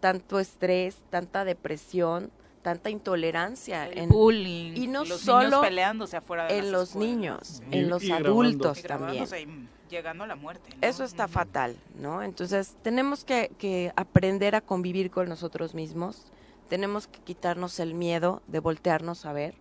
tanto 0.00 0.40
estrés, 0.40 0.96
tanta 1.10 1.44
depresión, 1.44 2.30
tanta 2.62 2.88
intolerancia. 2.90 3.86
El 3.88 3.98
en- 3.98 4.08
bullying. 4.08 4.72
y 4.76 4.86
no 4.86 5.04
los 5.04 5.20
solo 5.20 5.42
niños 5.48 5.60
peleándose 5.60 6.16
afuera 6.16 6.46
de 6.46 6.56
en 6.58 6.64
las 6.64 6.72
los 6.72 6.88
escuelas. 6.90 7.10
niños, 7.16 7.62
Y- 7.70 7.78
en 7.78 7.88
los 7.90 8.02
y 8.02 8.06
grabando. 8.08 8.28
adultos 8.30 8.78
Y 8.78 8.82
también. 8.82 9.24
grabándose 9.24 9.40
y 9.42 9.68
llegando 9.90 10.24
a 10.24 10.26
la 10.26 10.36
muerte. 10.36 10.70
¿no? 10.70 10.86
Eso 10.86 11.04
está 11.04 11.28
fatal, 11.28 11.76
¿no? 11.96 12.22
Entonces 12.22 12.76
tenemos 12.82 13.24
que, 13.24 13.50
que 13.58 13.92
aprender 13.96 14.54
a 14.54 14.60
convivir 14.60 15.10
con 15.10 15.28
nosotros 15.28 15.74
mismos, 15.74 16.32
tenemos 16.68 17.08
que 17.08 17.20
quitarnos 17.20 17.80
el 17.80 17.94
miedo 17.94 18.42
de 18.46 18.60
voltearnos 18.60 19.26
a 19.26 19.32
ver 19.32 19.54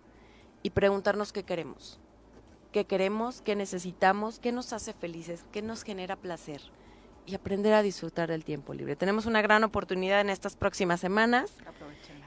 y 0.63 0.69
preguntarnos 0.69 1.33
qué 1.33 1.43
queremos, 1.43 1.99
qué 2.71 2.85
queremos, 2.85 3.41
qué 3.41 3.55
necesitamos, 3.55 4.39
qué 4.39 4.51
nos 4.51 4.73
hace 4.73 4.93
felices, 4.93 5.43
qué 5.51 5.61
nos 5.61 5.83
genera 5.83 6.15
placer 6.15 6.61
y 7.29 7.35
aprender 7.35 7.73
a 7.73 7.83
disfrutar 7.83 8.29
del 8.29 8.43
tiempo 8.43 8.73
libre. 8.73 8.95
Tenemos 8.95 9.25
una 9.25 9.41
gran 9.41 9.63
oportunidad 9.63 10.21
en 10.21 10.29
estas 10.29 10.55
próximas 10.55 10.99
semanas 10.99 11.51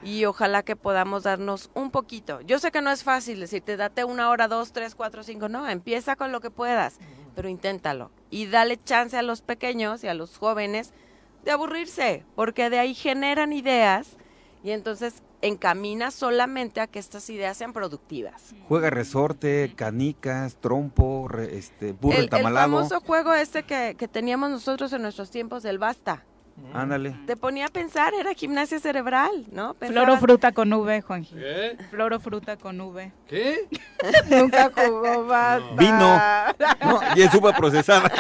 y 0.03 0.25
ojalá 0.25 0.63
que 0.63 0.77
podamos 0.77 1.25
darnos 1.25 1.71
un 1.75 1.91
poquito. 1.91 2.41
Yo 2.43 2.59
sé 2.59 2.71
que 2.71 2.83
no 2.83 2.91
es 2.91 3.03
fácil 3.03 3.41
decirte, 3.41 3.77
date 3.77 4.05
una 4.05 4.31
hora, 4.31 4.49
dos, 4.49 4.73
tres, 4.73 4.95
cuatro, 4.95 5.23
cinco, 5.23 5.49
no, 5.49 5.69
empieza 5.69 6.15
con 6.17 6.31
lo 6.31 6.41
que 6.41 6.51
puedas, 6.51 6.99
pero 7.35 7.49
inténtalo. 7.49 8.11
Y 8.31 8.47
dale 8.47 8.79
chance 8.83 9.17
a 9.17 9.23
los 9.23 9.43
pequeños 9.43 10.03
y 10.05 10.09
a 10.09 10.15
los 10.15 10.39
jóvenes 10.39 10.93
de 11.45 11.51
aburrirse, 11.51 12.25
porque 12.35 12.71
de 12.71 12.79
ahí 12.79 12.95
generan 12.95 13.53
ideas 13.53 14.17
y 14.63 14.71
entonces 14.71 15.23
encamina 15.41 16.13
solamente 16.13 16.81
a 16.81 16.87
que 16.87 17.01
estas 17.01 17.29
ideas 17.29 17.57
sean 17.57 17.73
productivas. 17.73 18.55
Juega 18.69 18.91
resorte, 18.91 19.73
canicas, 19.75 20.55
trompo, 20.57 21.27
re- 21.29 21.59
este, 21.59 21.93
burro 21.93 22.13
El, 22.13 22.19
el 22.19 22.25
entamalado. 22.25 22.71
famoso 22.77 23.01
juego 23.01 23.35
este 23.35 23.65
que, 23.65 23.97
que 23.99 24.07
teníamos 24.07 24.51
nosotros 24.51 24.93
en 24.93 25.03
nuestros 25.03 25.31
tiempos 25.31 25.65
del 25.65 25.79
basta. 25.79 26.25
Ándale. 26.75 27.15
Te 27.27 27.37
ponía 27.37 27.67
a 27.67 27.69
pensar, 27.69 28.15
era 28.15 28.33
gimnasia 28.35 28.79
cerebral, 28.79 29.47
¿no? 29.53 29.75
Flor 29.75 29.91
o 29.91 30.15
Pensabas- 30.15 30.21
fruta 30.21 30.53
con 30.53 30.73
V, 30.73 31.01
Juanji. 31.03 31.35
¿Qué? 31.35 31.77
Flor 31.91 32.13
o 32.15 32.21
fruta 32.21 32.57
con 32.57 32.81
V. 32.81 33.13
¿Qué? 33.29 33.69
Nunca 34.31 34.71
jugó 34.75 35.27
basta. 35.27 35.75
Vino. 35.77 36.17
No, 36.85 37.01
y 37.17 37.23
es 37.23 37.35
uva 37.35 37.53
procesada. 37.53 38.11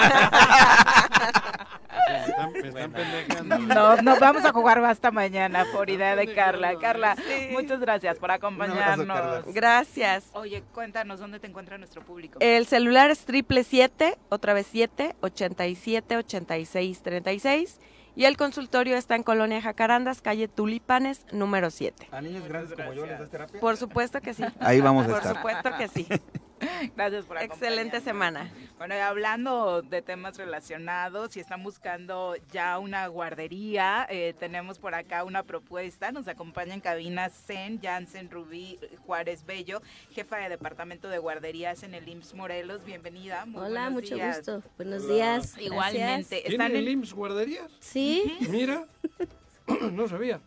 Me 2.09 2.18
están, 2.26 2.52
me 2.52 2.68
están 2.68 2.92
pendejando. 2.92 3.59
No, 3.59 3.96
nos 4.02 4.18
vamos 4.18 4.44
a 4.44 4.52
jugar 4.52 4.80
basta 4.80 5.10
mañana 5.10 5.64
por 5.72 5.88
idea 5.88 6.16
de 6.16 6.34
Carla. 6.34 6.76
Carla, 6.78 7.16
Sí. 7.16 7.48
muchas 7.52 7.80
gracias 7.80 8.18
por 8.18 8.30
acompañarnos. 8.30 9.46
Gracias. 9.54 10.24
Oye, 10.32 10.62
cuéntanos 10.74 11.20
dónde 11.20 11.38
te 11.40 11.46
encuentra 11.46 11.78
nuestro 11.78 12.02
público. 12.02 12.38
El 12.40 12.66
celular 12.66 13.10
es 13.10 13.24
triple 13.24 13.64
siete, 13.64 14.18
otra 14.28 14.52
vez 14.52 14.66
siete, 14.70 15.14
ochenta 15.20 15.66
y 15.66 15.74
siete, 15.74 16.16
ochenta 16.16 16.59
y 16.59 16.66
seis, 16.66 17.02
treinta 17.02 17.32
y 17.32 17.38
seis. 17.38 17.78
Y 18.14 18.26
el 18.26 18.36
consultorio 18.36 18.97
está 18.97 19.16
en 19.16 19.22
Colonia 19.22 19.62
Jacarandas, 19.62 20.20
calle 20.20 20.47
Tulipanes, 20.48 21.24
número 21.32 21.70
7. 21.70 22.09
¿A 22.12 22.20
niños 22.20 22.47
grandes 22.47 22.74
como 22.76 22.93
yo 22.93 23.06
les 23.06 23.18
das 23.18 23.30
terapia? 23.30 23.59
Por 23.60 23.76
supuesto 23.76 24.20
que 24.20 24.34
sí. 24.34 24.44
Ahí 24.60 24.80
vamos 24.80 25.06
a 25.06 25.09
Por 25.09 25.18
estar. 25.18 25.36
supuesto 25.36 25.70
que 25.78 25.89
sí. 25.89 26.06
Gracias 26.97 27.26
por 27.26 27.39
Excelente 27.43 28.01
semana. 28.01 28.51
Bueno, 28.78 28.94
y 28.94 28.98
hablando 28.98 29.82
de 29.82 30.02
temas 30.02 30.36
relacionados, 30.36 31.32
si 31.32 31.40
están 31.40 31.62
buscando 31.62 32.34
ya 32.52 32.78
una 32.78 33.06
guardería, 33.06 34.06
eh, 34.10 34.34
tenemos 34.39 34.78
por 34.78 34.94
acá 34.94 35.24
una 35.24 35.43
propuesta. 35.43 36.12
Nos 36.12 36.28
acompaña 36.28 36.74
en 36.74 36.80
cabina 36.80 37.28
Zen 37.30 37.80
Jansen 37.80 38.30
Rubí 38.30 38.78
Juárez 39.06 39.44
Bello, 39.44 39.82
jefa 40.10 40.36
de 40.39 40.48
departamento 40.48 41.09
de 41.09 41.18
guarderías 41.18 41.82
en 41.82 41.94
el 41.94 42.09
IMSS 42.09 42.34
Morelos. 42.34 42.84
Bienvenida. 42.84 43.44
Muy 43.47 43.60
Hola, 43.62 43.82
buenos 43.90 44.02
mucho 44.02 44.14
días. 44.14 44.36
gusto. 44.39 44.62
Buenos 44.76 45.05
Hola. 45.05 45.14
días. 45.14 45.59
Igualmente. 45.59 46.39
Están 46.39 46.51
¿Tiene 46.51 46.64
en 46.66 46.76
el 46.76 46.89
IMSS 46.89 47.12
guarderías? 47.14 47.70
Sí, 47.80 48.39
Mira. 48.51 48.86
No 49.93 50.09
sabía. 50.09 50.40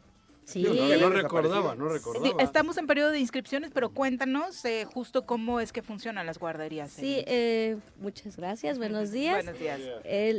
Sí. 0.46 0.60
Digo, 0.64 0.74
no, 1.00 1.10
recordaba, 1.10 1.76
no 1.76 1.88
Sí, 1.90 1.94
recordaba. 1.96 2.42
Estamos 2.44 2.78
en 2.78 2.88
periodo 2.88 3.12
de 3.12 3.20
inscripciones, 3.20 3.72
pero 3.74 3.90
cuéntanos 3.90 4.64
eh, 4.66 4.86
justo 4.86 5.26
cómo 5.26 5.60
es 5.60 5.72
que 5.74 5.82
funcionan 5.82 6.26
las 6.26 6.40
guarderías. 6.40 6.92
Sí, 6.92 7.24
eh, 7.28 7.78
muchas 8.00 8.38
gracias. 8.38 8.78
Buenos 8.78 9.12
días. 9.12 9.44
Buenos 9.44 9.60
días. 9.60 9.82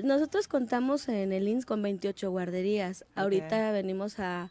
Nosotros 0.04 0.48
contamos 0.48 1.08
en 1.08 1.32
el 1.32 1.46
INS 1.48 1.66
con 1.66 1.82
28 1.82 2.30
guarderías. 2.30 3.04
Ahorita 3.14 3.72
venimos 3.72 4.18
a, 4.18 4.50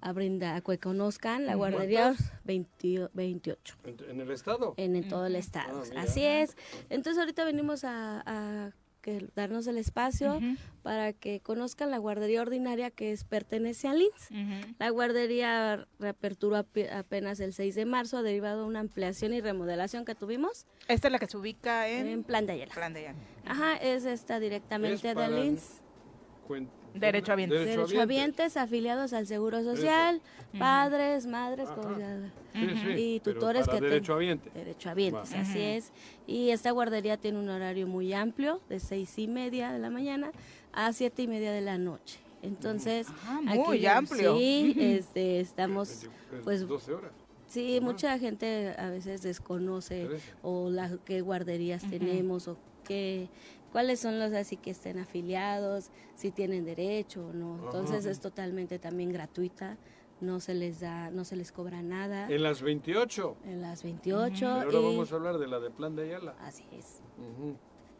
a 0.00 0.12
brindar, 0.12 0.56
a 0.56 0.60
que 0.60 0.78
conozcan 0.78 1.46
la 1.46 1.54
guardería 1.54 2.14
20 2.44 3.08
28 3.12 3.76
¿En, 3.84 4.10
en 4.10 4.20
el 4.20 4.30
estado? 4.30 4.74
en, 4.76 5.08
todo 5.08 5.26
el 5.26 5.36
estado. 5.36 5.82
Ah. 5.96 6.02
Así 6.02 6.24
es. 6.24 6.56
Entonces 6.90 7.18
ahorita 7.18 7.44
venimos 7.44 7.82
a, 7.84 8.22
a 8.26 8.72
que 9.06 9.28
darnos 9.36 9.68
el 9.68 9.78
espacio 9.78 10.40
para 10.82 11.12
que 11.12 11.38
conozcan 11.40 11.92
la 11.92 11.98
guardería 11.98 12.42
ordinaria 12.42 12.90
que 12.90 13.12
es 13.12 13.22
pertenece 13.22 13.86
al 13.86 14.02
INS. 14.02 14.30
ujú. 14.32 14.74
La 14.80 14.90
guardería 14.90 15.86
reaperturó 16.00 16.56
ape- 16.56 16.90
apenas 16.92 17.38
el 17.38 17.52
6 17.52 17.76
de 17.76 17.84
marzo, 17.84 18.24
derivado 18.24 18.62
de 18.62 18.66
una 18.66 18.80
ampliación 18.80 19.32
y 19.32 19.40
remodelación 19.40 20.04
que 20.04 20.16
tuvimos 20.16 20.66
Esta 20.88 21.06
es 21.06 21.12
la 21.12 21.20
que 21.20 21.28
se 21.28 21.36
ubica 21.36 21.88
en, 21.88 22.08
en 22.08 22.24
Plan 22.24 22.46
de 22.46 22.54
Ayala. 22.54 22.74
Plan 22.74 22.92
de 22.92 23.00
Ayala. 23.00 23.18
Ajá, 23.44 23.76
es 23.76 24.04
esta 24.06 24.40
directamente 24.40 25.08
Es 25.10 25.14
para 25.14 25.30
del 25.30 25.44
INS. 25.44 25.80
Cuen- 26.48 26.68
Derechohabientes. 27.00 27.66
Derechohabientes 27.66 28.56
afiliados 28.56 29.12
al 29.12 29.26
Seguro 29.26 29.62
Social, 29.62 30.20
padres, 30.58 31.26
madres, 31.26 31.68
Ajá. 31.68 31.74
como 31.80 31.98
ya- 31.98 32.18
Sí, 32.54 32.60
sí, 32.82 33.14
y 33.16 33.20
pero 33.20 33.34
tutores 33.38 33.66
para 33.66 33.76
que 33.76 33.80
ten- 33.82 33.90
derechohabiente. 33.90 34.50
derechohabientes, 34.54 35.34
Va. 35.34 35.40
así 35.40 35.50
Ujú. 35.58 35.60
es. 35.60 35.92
Y 36.26 36.50
esta 36.50 36.70
guardería 36.70 37.16
tiene 37.18 37.38
un 37.38 37.48
horario 37.48 37.86
muy 37.86 38.12
amplio, 38.14 38.60
de 38.68 38.80
seis 38.80 39.18
y 39.18 39.28
media 39.28 39.72
de 39.72 39.78
la 39.78 39.90
mañana 39.90 40.30
a 40.72 40.92
siete 40.92 41.22
y 41.22 41.28
media 41.28 41.52
de 41.52 41.60
la 41.60 41.76
noche. 41.78 42.18
Entonces, 42.42 43.08
Ah, 43.26 43.40
muy 43.42 43.84
amplio. 43.86 44.36
Sí, 44.38 44.74
este, 44.78 45.40
estamos, 45.40 46.06
pues, 46.44 46.66
12 46.66 46.92
horas. 46.94 47.10
sí, 47.46 47.78
mucha 47.82 48.18
gente 48.18 48.74
a 48.78 48.88
veces 48.90 49.22
desconoce 49.22 50.08
o 50.42 50.70
la, 50.70 50.96
qué 51.04 51.20
guarderías 51.22 51.82
tenemos 51.90 52.46
o 52.48 52.56
qué 52.84 53.28
cuáles 53.76 54.00
son 54.00 54.18
los 54.18 54.32
así 54.32 54.56
que 54.56 54.70
estén 54.70 54.98
afiliados, 54.98 55.90
si 56.14 56.30
tienen 56.30 56.64
derecho 56.64 57.26
o 57.26 57.32
no. 57.34 57.58
Entonces 57.62 58.04
Ajá. 58.06 58.10
es 58.10 58.20
totalmente 58.20 58.78
también 58.78 59.12
gratuita, 59.12 59.76
no 60.22 60.40
se 60.40 60.54
les 60.54 60.80
da, 60.80 61.10
no 61.10 61.26
se 61.26 61.36
les 61.36 61.52
cobra 61.52 61.82
nada 61.82 62.26
En 62.30 62.42
las 62.42 62.62
28. 62.62 63.36
en 63.44 63.60
las 63.60 63.82
28 63.82 64.34
Pero 64.40 64.50
ahora 64.54 64.78
y 64.78 64.82
vamos 64.94 65.12
a 65.12 65.16
hablar 65.16 65.36
de 65.36 65.46
la 65.46 65.60
de 65.60 65.68
Plan 65.68 65.94
de 65.94 66.04
Ayala. 66.04 66.34
así 66.40 66.64
es. 66.72 67.02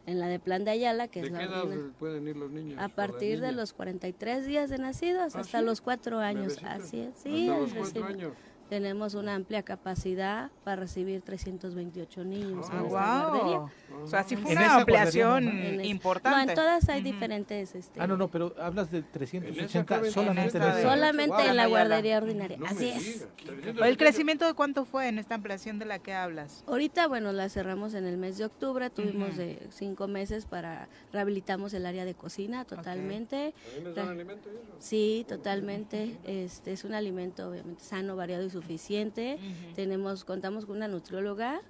En 0.07 0.19
la 0.19 0.27
de 0.29 0.39
Plan 0.39 0.63
de 0.65 0.71
Ayala, 0.71 1.09
que 1.09 1.21
¿De 1.21 1.27
es 1.27 1.33
qué 1.33 1.45
la 1.45 1.63
edad 1.63 1.65
pueden 1.99 2.27
ir 2.27 2.37
los 2.37 2.49
niños? 2.49 2.79
a 2.81 2.89
partir 2.89 3.39
de 3.39 3.51
los 3.51 3.73
43 3.73 4.47
días 4.47 4.71
de 4.71 4.79
nacidos 4.79 5.35
¿Ah, 5.35 5.41
hasta 5.41 5.59
sí? 5.59 5.63
los 5.65 5.81
4 5.81 6.17
años, 6.17 6.57
así 6.63 7.01
es. 7.01 7.15
Sí, 7.17 7.49
Hasta 7.49 7.59
los 7.61 7.71
recién- 7.71 8.01
cuatro 8.01 8.05
años. 8.05 8.33
Tenemos 8.69 9.13
una 9.13 9.35
amplia 9.35 9.63
capacidad 9.63 10.51
para 10.63 10.75
recibir 10.81 11.21
328 11.21 12.23
niños. 12.25 12.51
en 12.51 12.59
esta 12.59 12.81
Guau. 12.81 13.29
guardería. 13.31 13.59
O 14.03 14.07
sea, 14.07 14.23
sí 14.23 14.35
fue 14.35 14.51
En 14.51 14.57
una 14.57 14.75
ampliación 14.75 15.47
En 15.47 15.85
importante. 15.85 16.45
No, 16.45 16.49
en 16.51 16.55
todas 16.55 16.89
hay 16.89 17.01
diferentes. 17.01 17.75
Este, 17.75 17.99
Ah, 18.01 18.07
no, 18.07 18.17
no, 18.17 18.27
pero 18.29 18.53
hablas 18.59 18.91
de 18.91 19.01
380 19.03 19.85
cabe- 19.85 20.11
solamente 20.11 20.57
en 20.57 20.63
en 20.63 20.75
de- 20.75 20.81
Solamente 20.83 21.35
Guau, 21.35 21.47
en 21.49 21.55
la 21.55 21.67
guardería 21.67 22.17
ordinaria. 22.17 22.57
No 22.57 22.65
Así 22.65 22.89
es. 22.89 23.03
digas, 23.03 23.27
300. 23.45 23.87
¿El 23.87 23.97
crecimiento 23.97 24.45
de 24.45 24.53
cuánto 24.53 24.85
fue 24.85 25.07
en 25.07 25.19
esta 25.19 25.35
ampliación 25.35 25.79
de 25.79 25.85
la 25.85 25.99
que 25.99 26.13
hablas? 26.13 26.63
Ahorita, 26.67 27.07
bueno, 27.07 27.31
la 27.31 27.49
cerramos 27.49 27.93
en 27.93 28.05
el 28.05 28.17
mes 28.17 28.37
de 28.37 28.45
octubre, 28.45 28.89
tuvimos 28.89 29.29
Ujú. 29.29 29.37
de 29.37 29.67
cinco 29.71 30.07
meses 30.07 30.45
para 30.45 30.87
rehabilitamos 31.13 31.73
el 31.73 31.85
área 31.85 32.05
de 32.05 32.13
cocina 32.13 32.65
totalmente. 32.65 33.53
¿También 33.63 33.83
les 33.85 33.95
dan 33.95 34.09
alimento 34.09 34.49
y 34.51 34.55
eso? 34.55 34.75
Sí, 34.79 35.25
totalmente. 35.27 36.17
Este 36.25 36.73
es 36.73 36.83
un 36.83 36.93
alimento 36.93 37.49
obviamente 37.49 37.83
sano, 37.83 38.15
variado 38.15 38.43
y 38.43 38.49
suficiente. 38.61 39.37
Tenemos, 39.75 40.23
contamos 40.25 40.65
con 40.65 40.77
una 40.77 40.87
nutrióloga, 40.87 41.61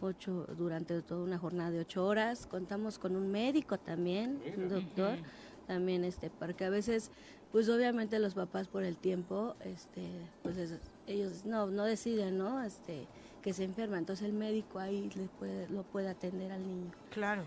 ocho 0.00 0.46
durante 0.56 1.00
toda 1.02 1.22
una 1.24 1.38
jornada 1.38 1.70
de 1.70 1.80
ocho 1.80 2.04
horas. 2.06 2.46
Contamos 2.46 2.98
con 2.98 3.16
un 3.16 3.30
médico 3.30 3.78
también, 3.78 4.40
un 4.56 4.68
doctor, 4.68 5.18
también 5.66 6.04
este, 6.04 6.30
porque 6.30 6.64
a 6.64 6.70
veces, 6.70 7.10
pues 7.52 7.68
obviamente 7.68 8.18
los 8.18 8.34
papás 8.34 8.68
por 8.68 8.84
el 8.84 8.96
tiempo, 8.96 9.54
este, 9.64 10.02
pues 10.42 10.56
es- 10.58 10.78
ellos 11.06 11.44
no, 11.44 11.66
no 11.66 11.84
deciden, 11.84 12.36
¿no? 12.38 12.62
Este, 12.62 13.06
que 13.44 13.52
se 13.52 13.62
enferma, 13.62 13.98
entonces 13.98 14.24
el 14.24 14.32
médico 14.32 14.78
ahí 14.78 15.10
le 15.14 15.26
puede, 15.38 15.68
lo 15.68 15.82
puede 15.82 16.08
atender 16.08 16.50
al 16.50 16.66
niño. 16.66 16.90
Claro. 17.10 17.42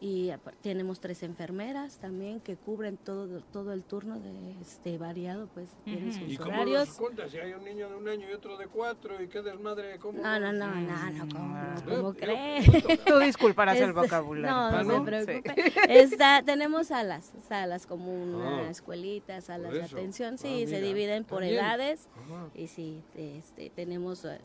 Y 0.00 0.30
tenemos 0.62 1.00
tres 1.00 1.22
enfermeras 1.22 1.98
también 1.98 2.40
que 2.40 2.56
cubren 2.56 2.96
todo 2.96 3.42
todo 3.52 3.74
el 3.74 3.82
turno 3.82 4.18
de 4.20 4.52
este 4.62 4.96
variado, 4.96 5.46
pues 5.52 5.68
tienen 5.84 6.08
Ujú. 6.08 6.18
sus 6.20 6.32
¿Y 6.32 6.36
cómo 6.38 6.48
horarios. 6.52 6.88
los 6.88 6.96
cuentas? 6.96 7.30
Si 7.30 7.36
hay 7.38 7.52
un 7.52 7.62
niño 7.62 7.90
de 7.90 7.94
un 7.96 8.08
año 8.08 8.26
y 8.30 8.32
otro 8.32 8.56
de 8.56 8.68
cuatro, 8.68 9.22
¿y 9.22 9.28
qué 9.28 9.42
desmadre? 9.42 9.98
¿Cómo? 9.98 10.22
No, 10.22 10.40
no, 10.40 10.50
no, 10.50 10.66
no, 10.76 11.10
no, 11.10 11.28
¿cómo, 11.30 11.54
Ah. 11.54 11.74
no, 11.76 11.90
¿cómo 11.96 12.14
Yo- 12.14 12.18
cree? 12.18 12.62
Tú 13.06 13.18
disculparás 13.18 13.76
el 13.76 13.90
Este, 13.90 14.00
vocabulario. 14.00 14.50
No, 14.50 14.66
Ah, 14.78 14.82
no, 14.82 15.04
¿no? 15.04 15.10
se 15.10 15.26
Sí. 15.34 15.40
preocupe. 15.42 16.00
Está, 16.00 16.42
tenemos 16.42 16.86
salas, 16.86 17.32
salas 17.46 17.86
como 17.86 18.14
una 18.14 18.60
Ah. 18.60 18.70
escuelita, 18.70 19.42
salas 19.42 19.74
de 19.74 19.82
atención, 19.82 20.34
Ah, 20.34 20.38
sí, 20.38 20.66
se 20.66 20.76
mira, 20.76 20.86
dividen 20.86 21.24
por 21.24 21.40
también. 21.40 21.58
edades 21.62 22.08
Ajá. 22.16 22.48
y 22.54 22.66
sí, 22.68 23.02
este, 23.14 23.68
tenemos 23.68 24.24
eh, 24.24 24.38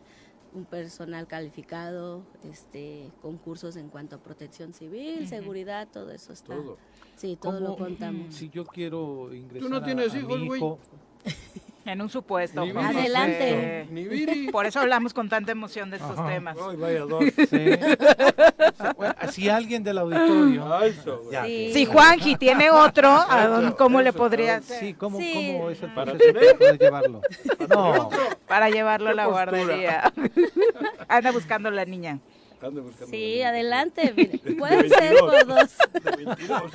un 0.54 0.66
personal 0.66 1.28
calificado, 1.28 2.24
este, 2.44 3.12
concursos 3.22 3.76
en 3.76 3.90
cuanto 3.90 4.16
a 4.16 4.20
protección 4.20 4.74
civil, 4.74 5.28
seguridad, 5.28 5.88
todo 5.92 6.12
eso 6.12 6.34
está. 6.34 6.56
Todo. 6.56 6.78
Sí, 7.16 7.38
todo 7.42 7.60
lo 7.60 7.66
¿Cómo- 7.74 7.78
contamos. 7.78 8.34
Si 8.36 8.50
yo 8.50 8.66
quiero 8.66 9.34
ingresar 9.34 9.70
no 9.70 9.78
a- 9.78 9.84
tienes 9.84 10.14
a 10.14 10.20
hijos, 10.20 10.40
mi 10.40 10.48
güey. 10.48 10.60
hijo, 10.60 10.80
En 11.86 12.02
un 12.02 12.10
supuesto. 12.10 12.64
Ni. 12.66 12.72
Adelante. 12.72 13.88
Ni 13.90 14.04
Viri. 14.08 14.50
Por 14.52 14.66
eso 14.66 14.80
hablamos 14.80 15.14
con 15.14 15.28
tanta 15.30 15.52
emoción 15.52 15.90
de 15.90 15.98
estos 15.98 16.20
Ajá. 16.20 16.28
temas. 16.28 16.58
Ay, 16.70 16.76
vaya 16.78 17.00
dos. 17.02 17.24
sí. 17.50 17.66
Bueno, 18.96 19.16
si 19.32 19.50
alguien 19.50 19.84
del 19.84 19.98
auditorio... 19.98 20.72
Ah, 20.72 20.86
eso. 20.86 21.22
Ya, 21.32 21.46
Sí. 21.46 21.72
Si 21.74 21.86
Juanji 21.86 22.36
tiene 22.36 22.70
otro, 22.70 23.10
¿a 23.10 23.48
dónde- 23.48 23.76
¿cómo 23.76 24.02
le 24.02 24.10
eso, 24.10 24.18
podría 24.18 24.56
eso. 24.58 24.66
hacer? 24.74 24.80
Sí, 24.80 24.94
¿cómo, 24.94 25.18
Sí. 25.18 25.54
¿cómo 25.58 25.70
es 25.72 25.82
el 25.82 25.94
Para 25.94 26.14
para 26.60 26.74
llevarlo? 26.78 27.22
No, 27.70 28.10
Para 28.48 28.70
llevarlo 28.70 29.10
a 29.10 29.14
la 29.14 29.24
¿Qué 29.24 29.30
postura? 29.30 29.52
guardería. 29.56 30.14
Anda 31.08 31.32
buscando 31.32 31.72
la 31.72 31.86
niña. 31.86 32.20
Buscando 32.60 32.84
Sí, 33.10 33.42
adelante, 33.42 34.14
pueden 34.60 34.90
ser 34.90 35.14
22. 35.14 35.22
por 35.22 35.46
dos. 35.48 35.78
de 36.04 36.26
22. 36.26 36.72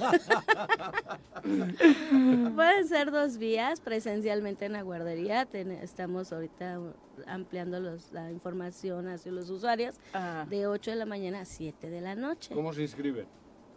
Pueden 2.55 2.89
ser 2.89 3.11
dos 3.11 3.37
vías 3.39 3.81
presencialmente 3.81 4.65
en 4.67 4.73
la 4.73 4.83
guardería. 4.83 5.45
ten- 5.47 5.73
estamos 5.73 6.33
ahorita 6.33 6.81
ampliando 7.27 7.81
los, 7.81 8.13
la 8.13 8.31
información 8.31 9.09
hacia 9.09 9.31
los 9.33 9.51
usuarios 9.51 9.97
Ah. 10.15 10.47
de 10.49 10.67
8 10.67 10.93
de 10.93 10.97
la 10.97 11.07
mañana 11.07 11.41
a 11.41 11.45
7 11.45 11.91
de 11.91 12.01
la 12.01 12.15
noche. 12.15 12.55
¿Cómo 12.55 12.73
se 12.73 12.83
inscriben? 12.83 13.27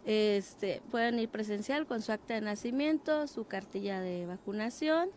Este, 0.06 0.80
pueden 0.90 1.18
ir 1.18 1.28
presencial 1.28 1.86
con 1.86 2.00
su 2.00 2.12
acta 2.12 2.32
de 2.34 2.40
nacimiento, 2.40 3.26
su 3.26 3.44
cartilla 3.46 4.00
de 4.00 4.24
vacunación 4.24 5.10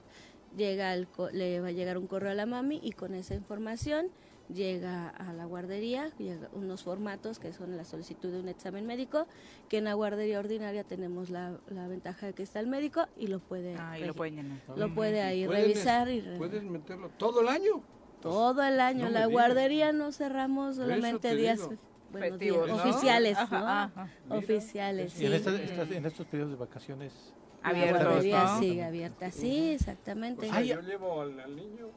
llega 0.57 0.95
el 0.95 1.07
co- 1.09 1.31
le 1.31 1.61
va 1.61 1.69
a 1.69 1.73
llegar 1.73 1.99
un 1.99 2.07
correo 2.07 2.33
a 2.33 2.35
la 2.35 2.47
mami 2.47 2.81
y 2.83 2.93
con 2.93 3.15
esa 3.15 3.35
información 3.35 4.09
llega 4.55 5.09
a 5.09 5.33
la 5.33 5.45
guardería, 5.45 6.11
llega 6.19 6.49
unos 6.53 6.83
formatos 6.83 7.39
que 7.39 7.53
son 7.53 7.77
la 7.77 7.85
solicitud 7.85 8.31
de 8.31 8.41
un 8.41 8.49
examen 8.49 8.87
médico, 8.87 9.27
que 9.69 9.79
en 9.79 9.85
la 9.85 9.95
guardería 9.95 10.39
ordinaria 10.39 10.85
tenemos 10.85 11.31
la, 11.31 11.59
la 11.69 11.89
ventaja 11.89 12.27
de 12.27 12.33
que 12.33 12.43
está 12.43 12.61
el 12.61 12.67
médico 12.67 13.07
y 13.17 13.27
lo 13.29 13.39
puede, 13.41 13.77
Ah, 13.79 13.99
y 13.99 14.05
lo 14.05 14.15
pueden 14.15 14.37
llenar. 14.37 14.59
lo 14.77 14.95
puede 14.95 15.23
ahí 15.23 15.47
¿Pueden 15.47 15.63
revisar 15.63 16.09
es- 16.09 16.17
y 16.17 16.21
re- 16.27 16.39
¿Puedes 16.39 16.63
meterlo 16.65 17.11
todo 17.17 17.41
el 17.43 17.49
año? 17.49 17.83
todo 18.21 18.63
el 18.63 18.81
año. 18.81 19.05
No 19.05 19.11
la 19.11 19.27
guardería 19.27 19.93
no 19.93 20.13
cerramos 20.13 20.77
solamente 20.77 21.31
te 21.31 21.37
días 21.37 21.61
bueno, 22.13 22.27
Festivos, 22.37 22.67
días 22.67 22.77
¿no? 22.77 22.83
oficiales, 22.91 23.39
Ajá, 23.39 23.59
¿no? 23.61 23.67
ajá. 23.69 24.09
Oficiales, 24.31 25.15
y 25.15 25.19
sí. 25.19 25.27
en, 25.27 25.33
estas- 25.35 25.91
en 25.93 26.07
estos 26.07 26.27
periodos 26.27 26.53
de 26.53 26.59
vacaciones... 26.59 27.35
La 27.63 27.69
Abiertos, 27.69 28.03
guardería 28.05 28.45
¿no? 28.45 28.59
sigue 28.59 28.85
abierta, 28.85 29.31
sí, 29.31 29.69
exactamente. 29.73 30.49
O 30.49 30.51
sea, 30.53 30.63
yo 30.63 30.81
llevo 30.81 31.21
al, 31.21 31.39
al 31.41 31.55
niño, 31.55 31.89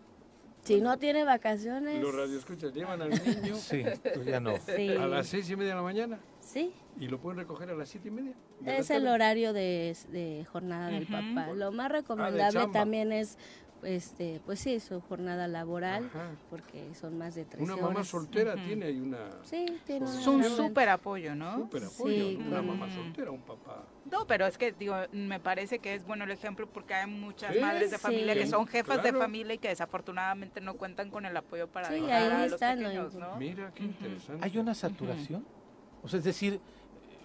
Si 0.63 0.79
no 0.81 0.97
tiene 0.97 1.23
vacaciones, 1.25 2.01
los 2.01 2.15
radioescuchas 2.15 2.73
llevan 2.73 3.01
al 3.01 3.09
niño 3.43 3.55
Sí, 3.55 3.83
pues 4.13 4.25
ya 4.25 4.39
no. 4.39 4.57
sí, 4.75 4.89
a 4.89 5.07
las 5.07 5.27
seis 5.27 5.49
y 5.49 5.55
media 5.55 5.71
de 5.71 5.75
la 5.75 5.81
mañana 5.81 6.19
sí. 6.39 6.73
y 6.99 7.07
lo 7.07 7.19
pueden 7.19 7.39
recoger 7.39 7.69
a 7.69 7.75
las 7.75 7.89
siete 7.89 8.07
y 8.07 8.11
media. 8.11 8.33
Es 8.65 8.89
el 8.89 9.07
horario 9.07 9.51
de, 9.51 9.95
de 10.09 10.45
jornada 10.51 10.87
del 10.89 11.05
papá. 11.07 11.51
Lo 11.53 11.71
más 11.71 11.87
Ah, 11.87 11.89
recomendable 11.89 12.67
también 12.71 13.11
es, 13.11 13.37
este, 13.85 14.41
pues 14.45 14.59
sí, 14.59 14.79
su 14.79 15.01
jornada 15.01 15.47
laboral, 15.47 16.05
Ajá. 16.05 16.31
porque 16.49 16.93
son 16.95 17.17
más 17.17 17.35
de 17.35 17.45
13 17.45 17.63
Una 17.63 17.75
mamá 17.75 17.87
horas. 17.89 18.07
soltera 18.07 18.55
tiene 18.55 18.85
ahí 18.87 18.99
una 18.99 19.19
Sí, 19.43 19.65
tiene 19.85 20.05
Es 20.05 20.27
una 20.27 20.47
un 20.47 20.55
súper 20.55 20.89
apoyo, 20.89 21.35
¿no? 21.35 21.55
súper 21.55 21.83
apoyo. 21.85 22.29
Sí, 22.29 22.35
una 22.39 22.57
con- 22.57 22.67
mamá 22.67 22.89
soltera, 22.93 23.31
un 23.31 23.41
papá. 23.41 23.83
No, 24.11 24.27
pero 24.27 24.45
es 24.45 24.57
que 24.57 24.71
digo, 24.73 24.95
me 25.11 25.39
parece 25.39 25.79
que 25.79 25.93
es 25.95 26.05
bueno 26.05 26.23
el 26.25 26.31
ejemplo 26.31 26.67
porque 26.67 26.93
hay 26.93 27.09
muchas 27.09 27.53
Sí, 27.53 27.59
madres 27.59 27.91
de 27.91 27.97
familia 27.97 28.33
que 28.33 28.47
son 28.47 28.67
jefas 28.67 29.01
de 29.03 29.13
familia 29.13 29.53
y 29.55 29.57
que 29.57 29.69
desafortunadamente 29.69 30.61
no 30.61 30.75
cuentan 30.75 31.09
con 31.09 31.25
el 31.25 31.35
apoyo 31.35 31.67
para 31.67 31.89
Sí, 31.89 31.95
ahí 31.95 32.09
a 32.11 32.43
los 32.43 32.53
están, 32.53 32.79
¿no? 32.81 32.87
pequeños, 32.89 33.15
¿no? 33.15 33.37
Mira, 33.37 33.71
qué 33.73 33.83
interesante. 33.83 34.43
¿Hay 34.45 34.57
una 34.57 34.73
saturación? 34.73 35.45
O 36.01 36.07
sea, 36.07 36.19
es 36.19 36.25
decir, 36.25 36.59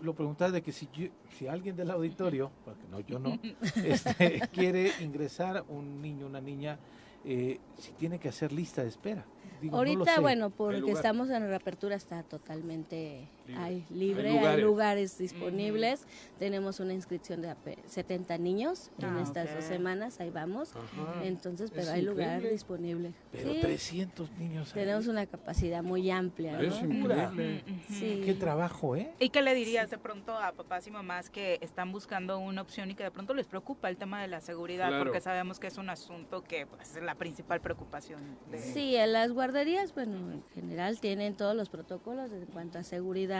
lo 0.03 0.15
preguntaba 0.15 0.51
de 0.51 0.63
que 0.63 0.73
si, 0.73 0.89
yo- 0.93 1.09
si 1.37 1.47
alguien 1.47 1.77
del 1.77 1.91
auditorio, 1.91 2.51
porque 2.65 2.85
no, 2.91 3.01
yo 3.01 3.19
no, 3.19 3.39
este, 3.85 4.41
quiere 4.53 4.91
ingresar 5.01 5.65
un 5.69 6.01
niño, 6.01 6.27
una 6.27 6.41
niña, 6.41 6.79
eh, 7.25 7.59
si 7.79 7.93
tiene 7.93 8.19
que 8.19 8.29
hacer 8.29 8.53
lista 8.53 8.83
de 8.83 8.89
espera. 8.89 9.25
Digo, 9.61 9.77
Ahorita, 9.77 10.21
bueno, 10.21 10.51
porque 10.51 10.93
estamos 10.93 11.31
en 11.31 11.43
reapertura, 11.49 11.97
está 11.97 12.23
totalmente 12.23 13.29
Libre. 13.49 13.63
hay 13.65 13.87
libre, 13.91 14.29
Hay 14.29 14.35
hay 14.37 14.41
lugares. 14.41 14.65
lugares, 14.65 15.19
disponibles. 15.19 16.07
Tenemos 16.39 16.81
una 16.81 16.93
inscripción 16.95 17.41
de 17.43 17.49
ape- 17.51 17.79
70 17.87 18.39
niños 18.39 18.91
en 18.99 19.07
Ah, 19.17 19.23
estas 19.23 19.55
dos 19.55 19.65
semanas, 19.65 20.21
ahí 20.21 20.31
vamos. 20.31 20.73
Ajá. 20.77 21.25
Entonces, 21.25 21.71
pero 21.71 21.83
Es 21.83 21.89
hay 21.89 22.03
lugar 22.03 22.27
increíble. 22.29 22.51
disponible. 22.51 23.13
Pero 23.33 23.53
Sí, 23.55 23.61
300 23.61 24.31
niños. 24.39 24.69
ahí. 24.69 24.75
tenemos 24.83 25.07
una 25.07 25.27
capacidad 25.27 25.83
muy 25.83 26.11
amplia, 26.11 26.61
Es 26.61 26.83
¿no? 26.83 26.95
increíble. 26.95 27.65
Sí. 27.89 28.23
Qué 28.25 28.35
trabajo, 28.35 28.97
¿eh? 28.97 29.11
¿Y 29.19 29.31
qué 29.31 29.43
le 29.43 29.55
dirías 29.55 29.91
de 29.91 29.99
pronto 29.99 30.37
a 30.37 30.53
papás 30.53 30.87
y 30.87 30.91
mamás 30.91 31.31
que 31.31 31.59
están 31.63 31.91
buscando 31.93 32.39
una 32.39 32.63
opción 32.63 32.91
y 32.91 32.95
que 32.95 33.03
de 33.05 33.11
pronto 33.11 33.35
les 33.35 33.47
preocupa 33.47 33.89
el 33.89 33.97
tema 33.97 34.21
de 34.23 34.29
la 34.29 34.41
seguridad? 34.41 34.89
Claro. 34.89 35.05
Porque 35.05 35.21
sabemos 35.21 35.59
que 35.59 35.67
es 35.69 35.79
un 35.79 35.89
asunto 35.91 36.43
que 36.43 36.67
pues, 36.67 36.97
es 36.97 37.03
la 37.03 37.15
principal 37.15 37.61
preocupación. 37.61 38.21
De... 38.51 38.59
Sí, 38.59 38.95
en 38.97 39.13
las 39.13 39.33
guarderías, 39.33 39.95
bueno, 39.95 40.17
en 40.33 40.43
general 40.55 41.01
tienen 41.01 41.35
todos 41.37 41.55
los 41.57 41.69
protocolos 41.69 42.33
en 42.33 42.47
cuanto 42.47 42.79
a 42.79 42.83
seguridad, 42.83 43.38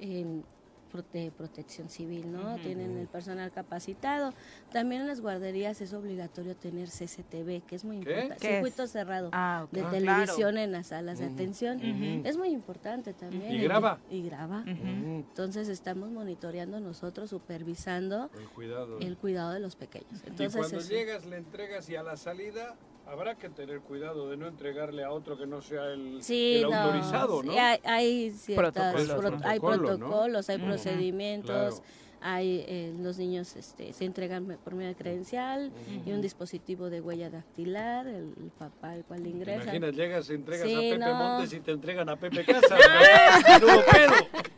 en 0.00 0.44
prote- 0.92 1.30
protección 1.32 1.90
civil, 1.90 2.32
¿no? 2.32 2.56
Tienen 2.56 2.96
el 2.96 3.06
personal 3.08 3.52
capacitado. 3.52 4.32
También 4.72 5.02
en 5.02 5.08
las 5.08 5.20
guarderías 5.20 5.82
es 5.82 5.92
obligatorio 5.92 6.56
tener 6.56 6.88
CCTV, 6.88 7.60
que 7.66 7.76
es 7.76 7.84
muy 7.84 7.96
importante. 7.98 8.38
Circuito 8.38 8.86
cerrado 8.86 9.28
Ah, 9.32 9.66
de 9.70 9.82
Ah, 9.82 9.90
televisión 9.90 10.56
en 10.56 10.72
las 10.72 10.86
salas 10.86 11.18
de 11.18 11.26
atención. 11.26 11.78
Es 12.24 12.38
muy 12.38 12.48
importante 12.48 13.12
también. 13.12 13.52
¿Y 13.54 13.58
graba? 13.64 13.98
Y 14.10 14.22
graba. 14.22 14.64
Entonces 14.66 15.68
estamos 15.68 16.10
monitoreando 16.10 16.80
nosotros, 16.80 17.30
supervisando 17.30 18.30
El 18.38 18.48
cuidado. 18.48 18.98
el 19.00 19.16
cuidado 19.18 19.52
de 19.52 19.60
los 19.60 19.76
pequeños. 19.76 20.22
y 20.24 20.28
Entonces 20.30 20.56
cuando 20.56 20.80
llegas, 20.88 21.26
le 21.26 21.36
entregas 21.36 21.88
y 21.90 21.96
a 21.96 22.02
la 22.02 22.16
salida 22.16 22.76
habrá 23.08 23.34
que 23.36 23.48
tener 23.48 23.80
cuidado 23.80 24.28
de 24.30 24.36
no 24.36 24.46
entregarle 24.46 25.02
a 25.02 25.10
otro 25.10 25.36
que 25.38 25.46
no 25.46 25.62
sea 25.62 25.86
el, 25.92 26.22
Sí, 26.22 26.56
el 26.62 26.70
no, 26.70 26.76
autorizado, 26.76 27.42
¿no? 27.42 27.52
sí, 27.52 27.58
hay, 27.58 27.80
hay 27.84 28.30
ciertas 28.30 28.94
Protocolos, 28.94 29.42
hay 29.44 29.60
protocolos, 29.60 30.50
hay 30.50 30.58
procedimientos, 30.58 31.80
claro. 31.80 32.07
Hay, 32.20 32.64
eh, 32.66 32.94
los 32.98 33.16
niños 33.18 33.54
este, 33.56 33.92
se 33.92 34.04
entregan 34.04 34.58
por 34.64 34.74
medio 34.74 34.88
de 34.88 34.96
credencial 34.96 35.72
y 36.04 36.10
un 36.12 36.20
dispositivo 36.20 36.90
de 36.90 37.00
huella 37.00 37.30
dactilar, 37.30 38.06
el, 38.06 38.34
el 38.40 38.50
papá 38.58 38.94
el 38.96 39.04
cual 39.04 39.26
ingresa. 39.26 39.62
Imagina, 39.62 39.90
llegas, 39.90 40.28
entregas 40.30 40.66
Sí, 40.66 40.74
a 40.74 40.78
Pepe 40.80 40.98
no. 40.98 41.14
Montes 41.14 41.52
y 41.52 41.60
te 41.60 41.70
entregan 41.72 42.08
a 42.08 42.16
Pepe 42.16 42.44
Casa. 42.44 42.76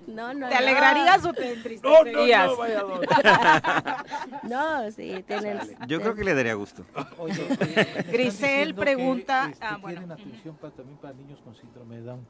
No, 0.07 0.33
no, 0.35 0.49
¿Te 0.49 0.55
no. 0.55 0.59
alegrarías 0.59 1.25
o 1.25 1.33
te 1.33 1.41
No, 1.41 1.47
no, 1.47 1.57
entristecerías? 1.57 2.47
no, 2.51 2.57
vaya. 2.57 2.85
No, 4.43 4.91
sí, 4.91 5.23
tienen... 5.27 5.59
Yo 5.87 6.01
creo 6.01 6.15
que 6.15 6.25
le 6.25 6.35
daría 6.35 6.55
gusto. 6.55 6.85
Oye, 7.19 7.35
Grisel 8.11 8.75
pregunta- 8.75 9.51
este, 9.53 9.65
ah, 9.65 9.77
bueno. 9.81 10.01
Tienen 10.01 10.13
atención 10.13 10.57
para, 10.57 10.73
también 10.75 10.99
para 10.99 11.15
niños 11.15 11.39
con 11.45 11.55
síndrome 11.55 11.97
de 11.97 12.03
Down. 12.03 12.27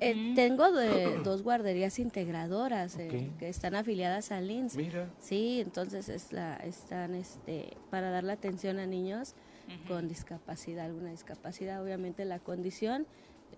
Eh, 0.00 0.32
tengo 0.34 0.72
de- 0.72 1.18
dos 1.24 1.42
guarderías 1.42 1.98
integradoras 1.98 2.96
eh, 2.98 3.30
que 3.38 3.48
están 3.48 3.74
afiliadas 3.74 4.32
al 4.32 4.50
INS. 4.50 4.76
Mira. 4.76 5.10
Sí, 5.20 5.60
entonces 5.60 6.08
es 6.08 6.32
la, 6.32 6.56
están 6.56 7.14
este, 7.14 7.76
para 7.90 8.10
dar 8.10 8.24
la 8.24 8.32
atención 8.32 8.78
a 8.78 8.86
niños 8.86 9.34
con 9.86 10.08
discapacidad, 10.08 10.86
alguna 10.86 11.10
discapacidad, 11.10 11.80
obviamente 11.80 12.24
la 12.24 12.40
condición, 12.40 13.06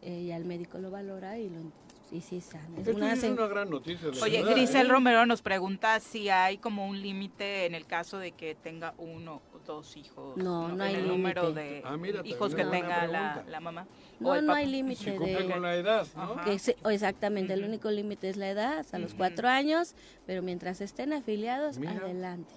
eh, 0.03 0.27
ya 0.27 0.37
el 0.37 0.45
médico 0.45 0.77
lo 0.79 0.91
valora 0.91 1.39
y 1.39 1.49
lo 1.49 1.73
y 2.11 2.21
sí 2.21 2.37
están. 2.37 2.61
Es 2.77 2.87
una 2.89 3.15
es 3.15 3.23
una 3.25 3.47
gran 3.47 3.71
noticia. 3.71 4.11
de 4.11 4.21
Oye, 4.21 4.39
verdad, 4.43 4.53
Grisel 4.57 4.87
¿eh? 4.87 4.91
Romero 4.91 5.25
nos 5.25 5.41
pregunta 5.41 5.99
si 6.01 6.29
hay 6.29 6.59
como 6.59 6.87
un 6.87 7.01
límite 7.01 7.65
en 7.65 7.75
el 7.75 7.87
caso 7.87 8.19
de 8.19 8.33
que 8.33 8.55
tenga 8.55 8.93
uno 8.99 9.41
dos 9.67 9.97
hijos. 9.97 10.37
No, 10.37 10.69
no 10.69 10.75
en 10.75 10.81
hay 10.81 10.95
el 10.97 11.09
número 11.09 11.43
límite. 11.43 11.61
de 11.61 11.83
Ah, 11.85 11.97
mira, 11.97 12.21
hijos 12.25 12.55
que 12.55 12.65
tenga 12.65 13.07
la, 13.07 13.61
mamá. 13.61 13.87
No, 14.21 14.41
no 14.43 14.53
hay 14.55 14.67
límite 14.67 15.03
Si 15.05 15.11
de... 15.11 15.49
con 15.51 15.63
la 15.63 15.75
edad, 15.77 16.07
¿no? 16.17 16.23
Ajá. 16.23 16.45
Que 16.45 16.59
exactamente, 16.95 17.53
el 17.55 17.65
único 17.65 17.91
límite 17.91 18.29
es 18.29 18.37
la 18.37 18.49
edad, 18.51 18.79
hasta 18.79 18.99
los 18.99 19.15
cuatro 19.15 19.49
años, 19.49 19.95
pero 20.27 20.43
mientras 20.43 20.81
estén 20.81 21.13
afiliados, 21.13 21.79
Mira. 21.79 21.93
adelante. 21.93 22.53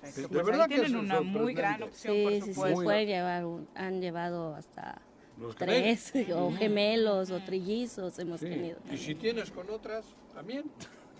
Perfecto, 0.00 0.28
De 0.28 0.28
pues 0.28 0.46
verdad 0.46 0.62
ahí 0.62 0.68
que 0.68 0.74
tienen 0.82 0.96
una 0.96 1.20
muy 1.20 1.54
gran 1.54 1.82
opción, 1.82 2.14
Sí, 2.14 2.22
por 2.22 2.32
sí, 2.32 2.40
sí, 2.42 2.54
supuesto. 2.54 2.82
pueden 2.84 3.06
llevar, 3.08 3.44
un- 3.44 3.68
han 3.74 4.00
llevado 4.00 4.54
hasta 4.54 5.00
Los 5.40 5.56
tres, 5.56 6.12
gemelos. 6.12 6.38
o 6.40 6.56
gemelos, 6.56 7.30
o 7.30 7.40
trillizos 7.40 8.18
hemos 8.18 8.40
Sí. 8.40 8.46
tenido. 8.46 8.78
Y 8.92 8.96
si 8.96 9.14
tienes 9.16 9.50
con 9.50 9.68
otras, 9.70 10.04
también. 10.34 10.64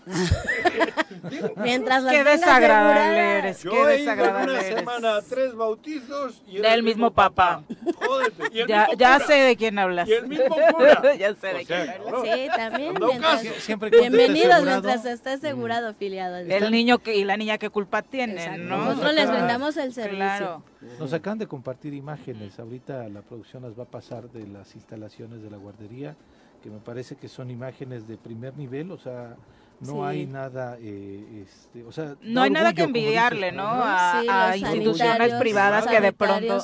Mientras 1.57 2.03
las 2.03 2.13
Qué 2.13 2.23
desagradable 2.23 3.37
eres, 3.39 3.63
Yo 3.63 3.71
qué 3.71 3.77
he 3.77 3.81
ido 3.81 3.89
en 3.91 3.97
desagradable 3.99 4.51
una 4.53 4.61
eres. 4.61 4.79
semana 4.79 5.15
a 5.17 5.21
tres 5.21 5.55
bautizos 5.55 6.41
y 6.47 6.57
era 6.57 6.69
Del 6.69 6.79
el 6.79 6.83
mismo 6.85 7.11
papá. 7.11 7.63
Jódete. 8.05 8.43
Y 8.51 8.59
el 8.61 8.67
Ya, 8.67 8.79
mismo 8.87 8.99
ya 8.99 9.19
sé 9.19 9.33
de 9.33 9.55
quién 9.55 9.79
hablas. 9.79 10.07
Y 10.07 10.13
el 10.13 10.27
mismo 10.27 10.55
cura. 10.77 11.15
ya 11.15 11.35
sé 11.35 11.53
O 11.53 11.57
de 11.57 11.65
sea, 11.65 11.85
quién 11.85 12.07
hablas. 12.07 12.21
Sí, 12.23 12.47
también. 12.55 12.93
Mientras-. 12.99 13.41
Siempre 13.59 13.89
esté 13.89 13.99
bienvenidos 13.99 14.51
asegurado. 14.53 14.81
mientras 14.81 15.05
esté 15.05 15.29
asegurado 15.31 15.87
afiliado. 15.89 16.35
al 16.37 16.51
El 16.51 16.71
niño 16.71 16.99
que, 16.99 17.15
y 17.15 17.23
la 17.23 17.37
niña 17.37 17.57
qué 17.57 17.69
culpa 17.69 18.01
tienen. 18.01 18.67
¿no? 18.67 18.77
Nosotros 18.77 19.13
les 19.13 19.29
brindamos 19.29 19.77
el 19.77 19.93
servicio. 19.93 20.17
Claro. 20.17 20.63
Nos 20.99 21.13
acaban 21.13 21.37
de 21.39 21.47
compartir 21.47 21.93
imágenes. 21.93 22.59
Ahorita 22.59 23.07
la 23.09 23.21
producción 23.21 23.63
las 23.63 23.77
va 23.77 23.83
a 23.83 23.87
pasar 23.87 24.29
de 24.29 24.47
las 24.47 24.75
instalaciones 24.75 25.41
de 25.43 25.49
la 25.49 25.57
guardería, 25.57 26.15
que 26.63 26.69
me 26.69 26.79
parece 26.79 27.15
que 27.15 27.27
son 27.27 27.49
imágenes 27.51 28.07
de 28.07 28.17
primer 28.17 28.55
nivel, 28.57 28.91
o 28.91 28.97
sea, 28.97 29.35
no 29.81 29.93
Sí. 29.93 29.99
hay 30.03 30.25
nada, 30.27 30.77
eh, 30.79 31.43
este, 31.45 31.83
o 31.83 31.91
sea, 31.91 32.15
No 32.21 32.41
hay 32.41 32.49
nada 32.49 32.73
que 32.73 32.83
envidiarle, 32.83 33.47
dices, 33.47 33.55
¿no? 33.57 33.67
A, 33.67 34.21
Sí, 34.21 34.27
a 34.29 34.57
instituciones 34.57 35.33
privadas 35.35 35.87
que 35.87 36.01
de 36.01 36.13
pronto... 36.13 36.59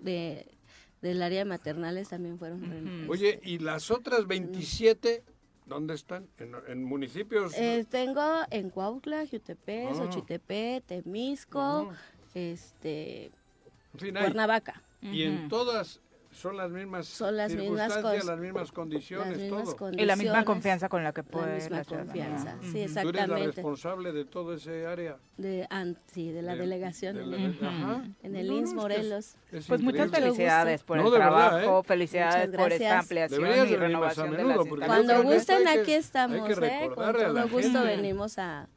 de, 0.00 0.46
del 1.02 1.22
área 1.22 1.44
maternales 1.44 2.08
también 2.08 2.38
fueron. 2.38 2.62
Ujú. 3.04 3.12
Oye, 3.12 3.40
¿y 3.44 3.58
las 3.58 3.90
otras 3.90 4.26
27 4.26 5.22
dónde 5.66 5.94
están? 5.94 6.26
¿En, 6.38 6.52
en 6.68 6.82
municipios? 6.84 7.52
Eh, 7.56 7.84
tengo 7.88 8.22
en 8.50 8.70
Cuautla, 8.70 9.24
Jutepec, 9.30 9.88
Ah. 9.90 9.94
Xochitepec, 9.94 10.84
Temisco, 10.84 11.90
Ajá. 11.90 11.98
este, 12.34 13.26
En 13.94 14.00
fin. 14.00 14.14
Cuernavaca. 14.14 14.82
Y 15.02 15.22
en 15.22 15.48
todas 15.48 16.00
son 16.36 16.56
las 16.56 16.70
mismas 16.70 17.06
Son 17.06 17.36
las 17.36 17.52
mismas 17.52 17.88
las 18.24 18.38
mismas 18.38 18.70
condiciones, 18.72 19.28
las 19.32 19.38
mismas 19.40 19.64
todo. 19.64 19.76
condiciones. 19.76 20.02
Y 20.02 20.06
la 20.06 20.16
misma 20.16 20.44
confianza 20.44 20.88
con 20.88 21.02
la 21.02 21.12
que 21.12 21.22
La 21.22 21.28
puede... 21.28 21.54
misma 21.54 21.82
ciudad- 21.84 22.04
confianza, 22.04 22.56
sí, 22.60 22.66
Ujú. 22.66 22.70
Tú 22.72 22.78
eres 22.78 22.94
la 22.94 23.00
exactamente. 23.02 23.46
responsable 23.46 24.12
de 24.12 24.24
todo 24.24 24.54
ese 24.54 24.86
área. 24.86 25.16
De, 25.36 25.66
an- 25.70 25.98
sí, 26.12 26.30
de 26.30 26.42
la 26.42 26.52
De- 26.54 26.60
delegación 26.60 27.16
de 27.16 27.22
en, 27.22 27.30
la- 27.30 27.36
el, 27.36 27.58
Ajá. 27.66 28.04
en 28.22 28.36
el 28.36 28.46
No, 28.48 28.52
INS 28.54 28.62
que 28.62 28.68
es- 28.68 28.74
Morelos. 28.74 29.34
es 29.52 29.66
Pues 29.66 29.80
muchas 29.82 30.10
felicidades 30.10 30.82
por 30.82 30.96
No, 30.98 31.06
el 31.06 31.12
de 31.12 31.18
verdad, 31.18 31.48
trabajo, 31.50 31.80
¿eh? 31.80 31.84
felicidades 31.84 32.48
por 32.48 32.72
esta 32.72 32.84
gracias. 32.84 32.92
ampliación 33.02 33.42
Deberías 33.42 33.66
y 33.66 33.70
más 33.72 33.78
a 33.78 33.80
renovación 33.86 34.30
de 34.30 34.36
menudo, 34.36 34.76
las 34.76 34.86
Cuando 34.88 35.22
gusten, 35.22 35.68
aquí 35.68 35.92
estamos, 35.92 36.50
¿eh? 36.62 36.90
Con 36.94 37.04
la 37.04 37.12
todo 37.12 37.48
gusto 37.48 37.82
venimos 37.82 38.38
a... 38.38 38.68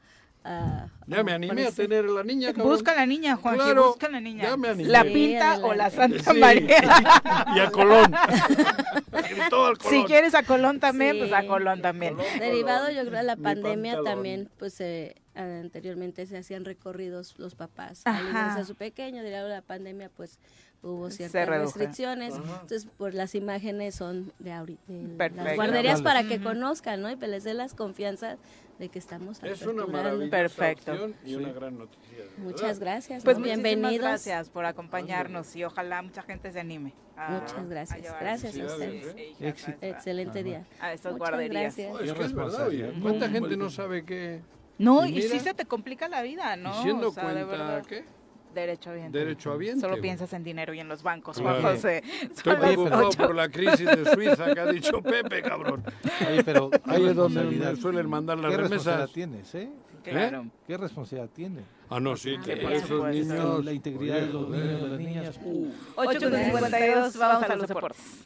a- 0.43 0.87
Ya 1.07 1.23
me 1.23 1.33
a 1.33 1.71
tener 1.71 2.05
a 2.05 2.07
la 2.09 2.23
niña, 2.23 2.53
cabrón. 2.53 2.73
Busca 2.73 2.91
a 2.91 2.95
la 2.95 3.05
niña, 3.05 3.35
Juanji, 3.35 3.59
Claro, 3.63 3.87
busca 3.87 4.07
a 4.07 4.09
la 4.11 4.19
niña. 4.21 4.43
ya 4.43 4.57
me 4.57 4.69
animé. 4.69 4.89
¿La 4.89 5.03
Sí, 5.03 5.09
pinta 5.09 5.59
o 5.59 5.73
la. 5.73 5.89
Santa 5.89 6.33
Sí. 6.33 6.39
María? 6.39 6.77
Y 7.55 7.59
a 7.59 7.71
Colón. 7.71 8.11
Gritó 9.29 9.65
al 9.67 9.77
Si 9.77 9.83
Colón. 9.89 10.05
quieres 10.05 10.35
a 10.35 10.43
Colón 10.43 10.79
también, 10.79 11.13
Sí. 11.13 11.19
pues 11.19 11.33
a 11.33 11.45
Colón 11.45 11.81
también. 11.81 12.15
Derivado, 12.39 12.89
yo 12.91 13.01
creo, 13.05 13.17
de 13.19 13.23
la 13.23 13.35
Mi 13.35 13.43
pandemia 13.43 13.93
pantalón. 13.95 14.05
también, 14.15 14.49
pues 14.57 14.79
eh, 14.81 15.15
anteriormente 15.35 16.25
se 16.25 16.37
hacían 16.37 16.65
recorridos 16.65 17.35
los 17.37 17.55
papás 17.55 18.01
a 18.05 18.63
su 18.65 18.75
pequeño, 18.75 19.21
derivado 19.23 19.47
de 19.47 19.55
la 19.55 19.61
pandemia, 19.61 20.09
pues 20.15 20.39
hubo 20.81 21.09
ciertas 21.11 21.47
restricciones. 21.47 22.33
Ajá. 22.35 22.59
Entonces, 22.61 22.87
pues 22.97 23.13
las 23.13 23.35
imágenes 23.35 23.95
son 23.95 24.31
de 24.39 24.53
ahorita, 24.53 24.81
de 24.87 25.29
las 25.35 25.55
guarderías 25.55 26.01
para 26.01 26.23
que 26.23 26.41
conozcan, 26.41 27.01
¿no? 27.01 27.11
Y 27.11 27.15
les 27.17 27.43
dé 27.43 27.53
las 27.53 27.73
confianzas 27.73 28.37
de 28.79 28.89
que 28.89 28.97
estamos 28.97 29.43
Es 29.43 29.61
una 29.63 29.85
maravillosa 29.85 30.31
Perfecto. 30.31 30.91
opción 30.93 31.15
y 31.25 31.35
una 31.35 31.51
gran 31.51 31.77
noticia. 31.77 32.23
Muchas 32.37 32.79
gracias, 32.79 33.23
Pues 33.23 33.37
¿no? 33.37 33.43
bienvenidos. 33.43 33.99
gracias 33.99 34.49
por 34.49 34.65
acompañarnos 34.65 35.53
y 35.55 35.65
ojalá 35.65 36.01
mucha 36.01 36.23
gente 36.23 36.51
se 36.51 36.59
anime. 36.61 36.93
a- 37.17 37.31
Muchas 37.31 37.57
a 37.57 37.63
gracias. 37.63 38.01
llevar 38.01 38.21
Gracias 38.23 38.57
a 38.57 38.65
ustedes. 38.65 39.13
¿eh? 39.41 39.75
Excelente 39.81 40.41
día. 40.41 40.65
A 40.79 40.93
estas 40.93 41.11
Muchas 41.11 41.29
guarderías. 41.29 41.75
gracias. 41.75 41.91
No, 41.93 41.99
es 41.99 42.11
Qué 42.13 42.17
que 42.19 42.25
es 42.25 42.33
verdad, 42.33 42.67
oye. 42.67 42.93
¿Cuánta 43.01 43.27
Muy 43.27 43.33
gente 43.41 43.57
no 43.57 43.69
sabe 43.69 44.05
que 44.05 44.39
No, 44.77 45.05
Y 45.05 45.17
y, 45.17 45.21
sí 45.23 45.27
mira, 45.33 45.43
se 45.43 45.53
te 45.53 45.65
complica 45.65 46.07
la 46.07 46.21
vida, 46.21 46.55
¿no? 46.55 46.79
y 46.79 46.83
siendo 46.83 47.09
O 47.09 47.11
sea, 47.11 47.27
de 47.33 47.43
cuenta 47.45 47.51
verdad, 47.51 47.85
qué? 47.85 48.05
Derecho 48.53 48.89
a 48.89 48.93
bien. 48.93 49.11
Derecho 49.11 49.51
habiente. 49.51 49.81
Solo 49.81 50.01
piensas 50.01 50.33
en 50.33 50.43
dinero 50.43 50.73
y 50.73 50.79
en 50.79 50.87
los 50.87 51.03
bancos, 51.03 51.37
Claro. 51.39 51.61
Juan 51.61 51.75
José. 51.75 52.03
Estoy 52.23 52.55
preocupado 52.59 53.07
ocho. 53.09 53.17
por 53.27 53.35
la 53.35 53.49
crisis 53.49 53.85
de 53.85 54.11
Suiza 54.13 54.53
que 54.53 54.59
ha 54.59 54.65
dicho 54.71 55.01
Pepe, 55.03 55.41
cabrón. 55.41 55.83
Oye, 56.27 56.43
pero 56.43 56.69
qué 56.71 56.79
Ahí 56.85 57.05
es 57.05 57.15
donde 57.15 57.43
me 57.43 57.75
suelen 57.75 58.09
mandar 58.09 58.37
las 58.39 58.51
¿Qué 58.51 58.57
responsabilidad 58.57 58.95
remesas. 59.07 59.13
tienes, 59.13 59.55
eh? 59.55 59.69
Claro. 60.03 60.47
¿Qué 60.65 60.77
responsabilidad 60.77 61.29
tiene? 61.35 61.61
Ah, 61.89 61.99
no, 61.99 62.15
sí, 62.15 62.37
que 62.43 62.55
para 62.57 62.75
esos 62.75 63.07
niños... 63.09 63.65
La 63.65 63.73
integridad 63.73 64.21
de 64.21 64.27
los 64.27 64.49
oye, 64.49 64.57
niños, 64.63 64.81
de 64.81 64.87
las 64.89 64.99
niñas. 64.99 65.39
Uh, 65.43 65.67
8 65.95 66.19
con 66.19 66.39
52, 66.39 67.17
vamos 67.17 67.43
a 67.49 67.55
los 67.55 67.67
deportes. 67.67 68.25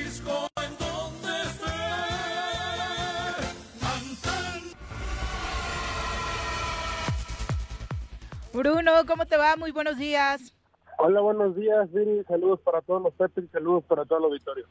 Bruno, 8.53 8.91
¿cómo 9.07 9.25
te 9.25 9.37
va? 9.37 9.55
Muy 9.55 9.71
buenos 9.71 9.97
días. 9.97 10.53
Hola, 10.97 11.21
buenos 11.21 11.55
días, 11.55 11.91
Viri. 11.91 12.23
Saludos 12.25 12.59
para 12.61 12.81
todos 12.81 13.01
los 13.01 13.13
Pepe 13.13 13.41
y 13.41 13.47
saludos 13.47 13.83
para 13.85 14.05
todo 14.05 14.19
el 14.19 14.25
auditorio. 14.25 14.65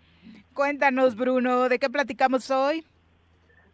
Cuéntanos, 0.55 1.17
Bruno, 1.17 1.69
¿de 1.69 1.79
qué 1.79 1.89
platicamos 1.89 2.51
hoy? 2.51 2.85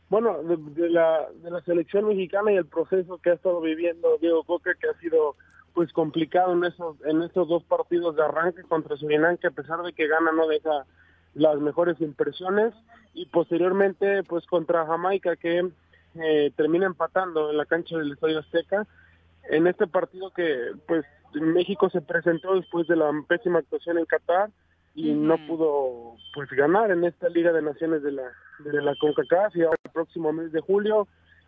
Bueno, 0.09 0.43
de, 0.45 0.57
de 0.81 0.89
la, 0.89 1.27
de 1.43 1.51
la 1.51 1.61
selección 1.63 2.07
mexicana 2.07 2.53
y 2.53 2.57
el 2.57 2.67
proceso 2.67 3.19
que 3.19 3.31
ha 3.31 3.35
estado 3.35 3.61
viviendo 3.61 4.17
Diego 4.19 4.45
Coca, 4.45 4.75
que 4.81 4.89
ha 4.89 5.01
sido 5.01 5.35
pues 5.75 5.93
complicado 5.93 6.53
en 6.53 6.65
esos 6.65 6.97
en 7.05 7.23
estos 7.23 7.49
dos 7.49 7.63
partidos 7.65 8.17
de 8.17 8.25
arranque 8.25 8.63
contra 8.63 8.97
Surinam, 8.97 9.37
que 9.37 9.49
a 9.49 9.51
pesar 9.51 9.83
de 9.83 9.93
que 9.93 10.07
gana 10.07 10.33
no 10.33 10.47
deja 10.47 10.87
las 11.35 11.59
mejores 11.59 12.01
impresiones 12.01 12.73
y 13.13 13.27
posteriormente 13.27 14.23
pues 14.23 14.47
contra 14.47 14.87
Jamaica 14.87 15.37
que 15.37 15.69
eh, 16.15 16.53
termina 16.57 16.87
empatando 16.87 17.51
en 17.51 17.59
la 17.59 17.67
cancha 17.67 17.99
del 17.99 18.13
Estadio 18.13 18.39
Azteca 18.39 18.87
en 19.51 19.67
este 19.67 19.87
partido 19.87 20.31
que 20.31 20.73
pues 20.87 21.05
México 21.35 21.91
se 21.91 22.01
presentó 22.01 22.55
después 22.55 22.87
de 22.87 22.97
la 22.97 23.11
pésima 23.29 23.59
actuación 23.59 23.99
en 23.99 24.07
Qatar 24.07 24.51
y 24.95 25.13
no 25.13 25.37
pudo 25.47 26.17
pues 26.35 26.49
ganar 26.51 26.91
en 26.91 27.05
esta 27.05 27.29
Liga 27.29 27.53
de 27.53 27.63
Naciones 27.63 28.03
de 28.03 28.13
la 28.13 28.31
de 28.61 28.83
la 28.83 28.95
CONCACAF 28.99 29.55
y 29.57 29.63
ahora 29.63 29.77
el 29.85 29.91
próximo 29.91 30.33
mes 30.33 30.53
de 30.53 30.61
julio 30.61 31.07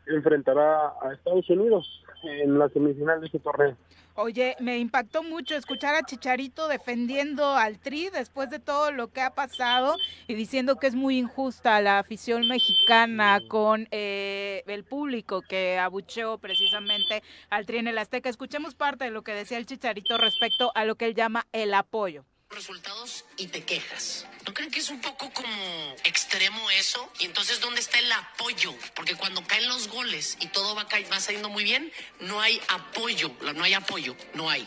enfrentará 0.09 0.95
a 1.03 1.13
Estados 1.13 1.49
Unidos 1.51 1.87
en 2.23 2.59
la 2.59 2.69
semifinal 2.71 3.21
de 3.21 3.27
este 3.27 3.39
torneo. 3.39 3.77
Oye, 4.15 4.57
me 4.59 4.79
impactó 4.79 5.23
mucho 5.23 5.55
escuchar 5.55 5.95
a 5.95 6.03
Chicharito 6.03 6.67
defendiendo 6.67 7.55
al 7.55 7.79
Tri 7.79 8.11
después 8.11 8.51
de 8.51 8.59
todo 8.59 8.91
lo 8.91 9.13
que 9.13 9.21
ha 9.21 9.31
pasado 9.31 9.95
y 10.27 10.35
diciendo 10.35 10.75
que 10.75 10.89
es 10.89 10.97
muy 10.97 11.19
injusta 11.19 11.81
la 11.81 12.01
afición 12.01 12.49
mexicana 12.49 13.39
con 13.49 13.87
eh, 13.93 14.65
el 14.67 14.83
público 14.83 15.41
que 15.41 15.79
abucheó 15.79 16.39
precisamente 16.39 17.23
al 17.49 17.65
Tri 17.65 17.79
en 17.79 17.87
el 17.87 17.99
Azteca. 17.99 18.29
Escuchemos 18.29 18.75
parte 18.75 19.05
de 19.05 19.13
lo 19.13 19.23
que 19.23 19.35
decía 19.35 19.57
el 19.57 19.67
Chicharito 19.67 20.19
respecto 20.19 20.73
a 20.75 20.85
lo 20.85 20.97
que 20.97 21.07
él 21.07 21.15
llama 21.15 21.47
el 21.53 21.73
apoyo. 21.73 22.25
Resultados 22.51 23.25
y 23.37 23.49
te 23.49 23.65
quejas. 23.65 24.27
¿No 24.47 24.55
creen 24.55 24.71
que 24.71 24.81
es 24.81 24.89
un 24.89 25.01
poco 25.01 25.31
como 25.33 25.97
extremo 26.05 26.71
eso? 26.71 27.11
Y 27.19 27.27
entonces, 27.27 27.61
¿dónde 27.61 27.81
está 27.81 27.99
el 27.99 28.11
apoyo? 28.11 28.75
Porque 28.95 29.15
cuando 29.15 29.47
caen 29.47 29.69
los 29.69 29.89
goles 29.89 30.37
y 30.41 30.47
todo 30.49 30.75
va, 30.75 30.87
va 31.13 31.21
saliendo 31.21 31.49
muy 31.49 31.65
bien, 31.65 31.93
no 32.21 32.41
hay 32.41 32.61
apoyo. 32.69 33.31
No 33.55 33.65
hay 33.65 33.75
apoyo, 33.75 34.17
no 34.35 34.49
hay. 34.49 34.67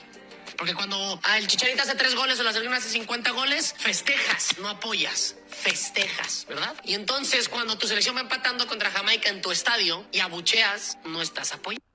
Porque 0.58 0.76
cuando 0.76 1.20
ah, 1.24 1.38
el 1.38 1.48
Chicharito 1.48 1.82
hace 1.82 1.96
tres 1.96 2.14
goles 2.16 2.40
o 2.40 2.44
la 2.44 2.52
selección 2.52 2.74
hace 2.74 2.90
50 2.90 3.32
goles, 3.32 3.74
festejas, 3.78 4.58
no 4.60 4.70
apoyas. 4.70 5.36
Festejas, 5.50 6.46
¿verdad? 6.48 6.76
Y 6.84 6.94
entonces, 6.94 7.50
cuando 7.50 7.78
tu 7.78 7.88
selección 7.88 8.16
va 8.16 8.22
empatando 8.22 8.68
contra 8.68 8.92
Jamaica 8.92 9.30
en 9.30 9.42
tu 9.42 9.52
estadio 9.52 10.06
y 10.12 10.20
abucheas, 10.20 10.98
no 11.06 11.22
estás 11.22 11.54
apoyando. 11.54 11.91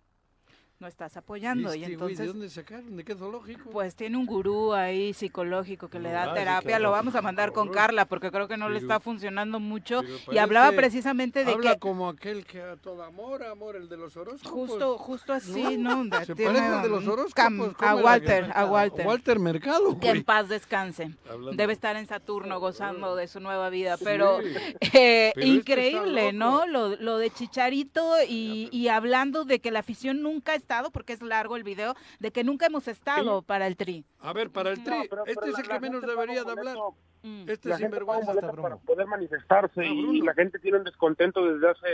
No 0.79 0.87
estás 0.89 1.17
apoyando 1.17 1.75
y 1.75 1.81
Este 1.83 1.95
entonces... 1.95 2.19
¿De 2.19 2.27
dónde 2.27 2.51
sacaron? 2.51 2.97
¿De 2.99 3.03
qué 3.05 3.15
zoológico? 3.15 3.71
Pues 3.71 3.95
tiene 3.95 4.19
un 4.19 4.27
gurú 4.27 4.75
ahí 4.75 5.15
psicológico 5.15 5.89
que 5.89 5.99
le 5.99 6.11
da 6.11 6.25
Ay, 6.25 6.35
terapia, 6.35 6.79
lo 6.79 6.91
vamos 6.91 7.15
a 7.15 7.23
mandar 7.23 7.53
con. 7.53 7.71
Carla 7.71 8.05
porque 8.05 8.31
creo 8.31 8.47
que 8.47 8.57
no 8.59 8.69
le 8.69 8.79
está 8.79 9.01
funcionando 9.01 9.59
mucho 9.59 10.03
y 10.31 10.37
hablaba 10.39 10.73
precisamente 10.73 11.45
de 11.47 11.53
habla 11.53 11.73
que 11.75 11.79
como 11.81 12.09
aquel 12.11 12.45
que 12.45 12.61
a 12.63 12.77
todo 12.77 13.03
amor, 13.03 13.43
amor, 13.45 13.77
el 13.77 13.89
de 13.89 13.97
los 13.97 14.17
horóscopos. 14.17 14.53
justo 14.69 14.99
justo 14.99 15.33
así, 15.33 15.77
¿no? 15.79 16.05
Se 16.25 16.35
Tiene 16.35 16.53
parece 16.53 16.75
al 16.75 16.83
de 16.83 16.89
los 16.91 17.07
horóscopos. 17.07 17.35
cam- 17.35 17.75
¿cómo 17.75 17.91
a 17.91 17.95
Walter, 17.97 18.51
a 18.55 18.65
Walter. 18.67 19.07
Walter 19.07 19.39
Mercado, 19.39 19.99
Que 19.99 20.11
en 20.11 20.25
paz 20.25 20.49
descanse. 20.49 21.11
Hablando. 21.29 21.53
Debe 21.53 21.73
estar 21.73 21.97
en 21.97 22.07
Saturno 22.07 22.61
gozando 22.61 23.17
de 23.17 23.29
su 23.29 23.41
nueva 23.41 23.69
vida, 23.71 23.97
Sí. 23.97 24.05
pero, 24.05 24.39
eh, 24.81 24.81
este 24.81 25.31
está 25.41 25.41
increíble. 25.47 26.33
¿no? 26.35 26.67
Lo, 26.67 26.97
lo 26.97 27.17
de 27.19 27.31
Chicharito 27.31 28.15
y, 28.29 28.69
y 28.73 28.89
hablando 28.89 29.45
de 29.45 29.59
que 29.59 29.71
la 29.71 29.81
afición 29.81 30.23
nunca 30.23 30.53
ha 30.53 30.57
estado, 30.67 30.91
porque 30.91 31.13
es 31.13 31.23
largo 31.23 31.55
el 31.57 31.63
video, 31.63 31.95
de 32.19 32.33
que 32.33 32.43
nunca 32.43 32.67
hemos 32.67 32.89
estado 32.89 33.43
para 33.43 33.69
el 33.69 33.77
Tri. 33.77 34.05
A 34.19 34.33
ver, 34.33 34.51
para 34.51 34.71
el 34.71 34.83
tri, 34.83 35.07
pero- 35.09 35.25
este 35.25 35.35
pero 35.41 35.47
es 35.47 35.53
la- 35.53 35.61
el 35.61 35.69
que 35.69 35.81
menos 35.81 36.03
debería 36.03 36.43
de 36.43 36.51
hablar. 36.51 36.77
Mm. 37.23 37.49
Este 37.49 37.71
un 37.71 37.77
sinvergüenza 37.79 38.33
está 38.33 38.53
para 38.53 38.77
poder 38.77 39.07
manifestarse 39.07 39.81
Ah, 39.81 39.85
y 39.85 40.21
la 40.23 40.35
gente 40.35 40.59
tiene 40.59 40.79
un 40.79 40.85
descontento 40.85 41.45
desde 41.47 41.69
hace 41.71 41.89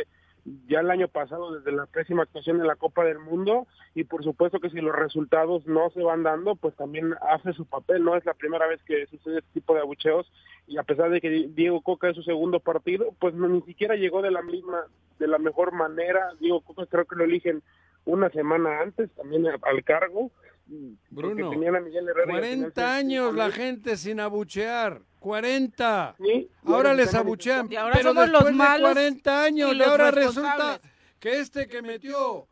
ya 0.67 0.81
el 0.81 0.91
año 0.91 1.07
pasado, 1.09 1.55
desde 1.55 1.71
la 1.73 1.87
pésima 1.87 2.23
actuación 2.25 2.61
en 2.61 2.67
la 2.67 2.75
Copa 2.77 3.05
del 3.05 3.19
Mundo. 3.19 3.67
Y 3.95 4.05
por 4.05 4.25
supuesto 4.25 4.59
que 4.59 4.71
si 4.71 4.81
los 4.81 4.95
resultados 4.95 5.67
no 5.67 5.91
se 5.91 6.03
van 6.03 6.23
dando, 6.23 6.57
pues 6.57 6.75
también 6.77 7.15
hace 7.31 7.53
su 7.53 7.65
papel, 7.67 8.03
no 8.05 8.17
es 8.17 8.25
la 8.25 8.35
primera 8.35 8.67
vez 8.67 8.83
que 8.85 9.07
sucede 9.07 9.39
este 9.39 9.53
tipo 9.61 9.75
de 9.75 9.81
abucheos. 9.81 10.31
Y 10.67 10.79
a 10.79 10.83
pesar 10.83 11.11
de 11.11 11.21
que 11.21 11.29
Diego 11.55 11.81
Coca 11.83 12.09
es 12.11 12.17
su 12.17 12.23
segundo 12.23 12.61
partido, 12.61 13.15
pues 13.19 13.35
no, 13.35 13.49
ni 13.49 13.63
siquiera 13.63 13.95
llegó 13.97 14.21
de 14.23 14.31
la 14.33 14.43
misma, 14.43 14.83
de 15.19 15.29
la 15.29 15.39
mejor 15.39 15.73
manera, 15.73 16.31
Diego 16.41 16.61
Coca 16.63 16.87
creo 16.87 17.05
que 17.05 17.17
lo 17.17 17.25
eligen 17.25 17.63
una 18.05 18.31
semana 18.31 18.81
antes 18.81 19.11
también 19.13 19.47
al- 19.47 19.85
cargo. 19.85 20.31
porque 20.69 20.97
Bruno, 21.11 21.51
tenían 21.51 21.77
a 21.77 21.81
Miguel 21.81 22.09
Herrera 22.09 22.33
y 22.33 22.37
al 22.37 22.43
final 22.45 22.59
40 22.73 22.81
se- 22.81 22.87
años 22.87 23.35
la 23.35 23.51
gente 23.51 23.97
sin 23.97 24.21
abuchear. 24.21 25.03
40. 25.19 26.17
Sí, 26.19 26.49
Ahora 26.65 26.95
les 26.95 27.15
abuchean. 27.15 27.69
Y 27.71 27.77
ahora 27.77 27.95
pero 27.95 28.09
somos 28.11 28.25
los 28.29 28.33
después 28.45 28.53
de 28.53 28.59
malos 28.59 28.93
40 28.93 29.45
años 29.45 29.71
y 29.71 29.75
y, 29.75 29.79
los 29.79 29.87
ahora 29.89 30.11
resulta 30.11 30.81
que 31.21 31.39
este 31.41 31.69
que 31.69 31.83
metió 31.83 32.49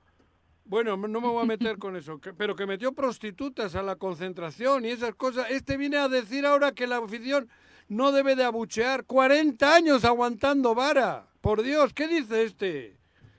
bueno, 0.65 0.97
no 0.97 1.21
me 1.21 1.27
voy 1.27 1.43
a 1.43 1.47
meter 1.47 1.79
con 1.79 1.97
eso, 1.97 2.21
que- 2.21 2.33
pero 2.33 2.55
que 2.55 2.65
metió 2.65 2.93
prostitutas 2.93 3.75
a 3.75 3.83
la 3.83 3.97
concentración 3.97 4.85
y 4.85 4.91
esas 4.91 5.17
cosas. 5.17 5.51
Este 5.51 5.77
viene 5.77 5.97
a 5.97 6.09
decir 6.09 6.47
ahora 6.47 6.71
que 6.71 6.87
la 6.87 6.99
afición 6.99 7.49
no 7.89 8.13
debe 8.13 8.37
de 8.37 8.45
abuchear. 8.45 9.05
40 9.05 9.75
años 9.75 10.05
aguantando 10.05 10.73
vara. 10.77 11.27
Por 11.41 11.63
Dios, 11.63 11.93
¿qué 11.93 12.07
dice 12.07 12.45
este? 12.45 12.97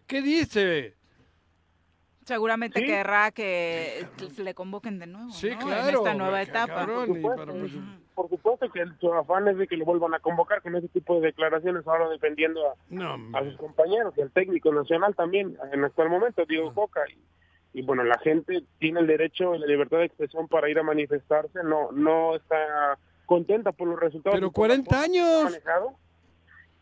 ¿Qué 0.08 0.22
dice? 0.22 0.98
Seguramente 2.26 2.80
Sí. 2.80 2.86
querrá 2.86 3.32
que 3.32 4.06
le 4.38 4.54
convoquen 4.54 5.00
de 5.00 5.08
nuevo, 5.08 5.32
Sí, 5.32 5.50
¿no? 5.52 5.58
claro. 5.60 5.90
En 5.90 5.96
esta 5.96 6.14
nueva 6.14 6.42
etapa. 6.42 6.76
cabrón, 6.76 7.18
y 7.18 7.22
Por 7.22 7.36
para- 7.36 7.52
supuesto. 7.52 7.80
Por 8.14 8.30
supuesto 8.30 8.70
que 8.72 8.82
el- 8.82 8.96
su 9.00 9.12
afán 9.14 9.48
es 9.48 9.58
de 9.58 9.68
que 9.68 9.78
lo 9.78 9.86
vuelvan 9.86 10.14
a 10.14 10.20
convocar 10.20 10.62
con 10.62 10.76
ese 10.76 10.88
tipo 10.90 11.16
de 11.16 11.28
declaraciones 11.28 11.88
ahora 11.88 12.10
defendiendo 12.10 12.70
a, 12.70 12.76
No, 12.90 13.08
a 13.10 13.14
hombre. 13.16 13.50
sus 13.50 13.58
compañeros 13.58 14.14
y 14.18 14.22
al 14.22 14.32
técnico 14.32 14.72
nacional 14.72 15.16
también 15.16 15.58
en 15.74 15.84
actual 15.84 16.10
momento, 16.10 16.42
Ah. 16.44 16.46
Diego 16.48 16.74
Coca. 16.74 17.02
Y, 17.10 17.80
y 17.80 17.82
bueno, 17.82 18.04
la 18.04 18.20
gente 18.20 18.64
tiene 18.80 19.00
el 19.00 19.08
derecho 19.08 19.56
y 19.56 19.60
la 19.60 19.66
libertad 19.66 19.98
de 19.98 20.06
expresión 20.06 20.48
para 20.48 20.70
ir 20.70 20.78
a 20.78 20.84
manifestarse, 20.84 21.64
no 21.64 21.92
no 21.92 22.36
está 22.36 23.00
contenta 23.26 23.72
por 23.72 23.88
los 23.88 24.00
resultados. 24.00 24.36
Pero 24.36 24.48
y 24.48 24.52
por 24.52 24.68
la 24.68 24.76
40 24.76 24.90
forma 24.90 25.06
que 25.08 25.12
se 25.14 25.20
ha 25.20 25.24
años. 25.24 25.44
manejado, 25.46 25.94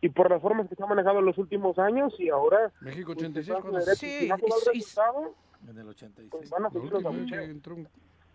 y 0.00 0.08
por 0.08 0.30
las 0.30 0.40
formas 0.40 0.68
que 0.68 0.74
se 0.74 0.82
han 0.82 0.88
manejado 0.88 1.18
en 1.18 1.26
los 1.26 1.36
últimos 1.38 1.78
años 1.78 2.14
y 2.18 2.28
ahora 2.30 2.72
México 2.80 3.12
pues, 3.14 3.18
86. 3.26 3.48
están 3.48 3.62
¿cuándo? 3.62 3.78
de 3.78 3.84
derecho. 3.84 4.00
Sí, 4.00 4.06
si 4.06 4.24
el 4.24 4.32
En 5.68 5.78
el 5.78 5.88
86. 5.88 6.28
pues 6.30 6.50
van 6.50 6.60
a 6.64 6.64
La 6.64 6.70
seguir 6.70 6.90
los 6.92 7.04
abucheos. 7.04 7.48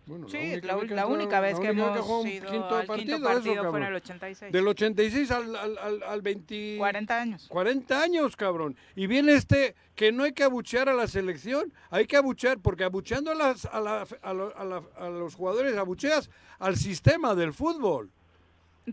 bueno, 0.06 0.28
Sí, 0.28 0.36
única 0.38 0.66
la, 0.68 0.74
vez 0.76 0.88
que 0.88 0.94
la 0.94 1.06
única 1.08 1.40
vez 1.40 1.54
la 1.54 1.60
que 1.60 1.70
única 1.70 1.86
hemos 1.88 2.00
jugó 2.02 2.20
un 2.20 2.28
ido 2.28 2.50
quinto 2.52 2.76
al 2.76 2.86
partido, 2.86 3.16
quinto 3.16 3.16
eso, 3.16 3.24
partido 3.40 3.70
fue 3.70 3.80
en 3.80 3.86
el 3.86 3.94
86. 3.96 4.52
Del 4.52 4.68
86 4.68 5.30
al, 5.32 5.56
al, 5.56 5.78
al, 5.78 6.02
al 6.04 6.22
20... 6.22 6.76
40 6.78 7.20
años. 7.20 7.46
40 7.48 8.00
años, 8.02 8.36
cabrón. 8.36 8.76
Y 8.94 9.08
viene 9.08 9.32
este 9.32 9.74
que 9.96 10.12
no 10.12 10.22
hay 10.22 10.32
que 10.32 10.44
abuchear 10.44 10.88
a 10.88 10.94
la 10.94 11.08
selección, 11.08 11.72
hay 11.90 12.06
que 12.06 12.16
abuchear, 12.16 12.58
porque 12.60 12.84
abucheando 12.84 13.32
a, 13.32 13.34
las, 13.34 13.64
a, 13.64 13.80
la- 13.80 14.06
a 14.22 14.32
lo- 14.32 14.56
a 14.56 14.64
la- 14.64 14.82
a 14.96 15.08
los 15.08 15.34
jugadores, 15.34 15.76
abucheas 15.76 16.30
al 16.60 16.76
sistema 16.76 17.34
del 17.34 17.52
fútbol. 17.52 18.08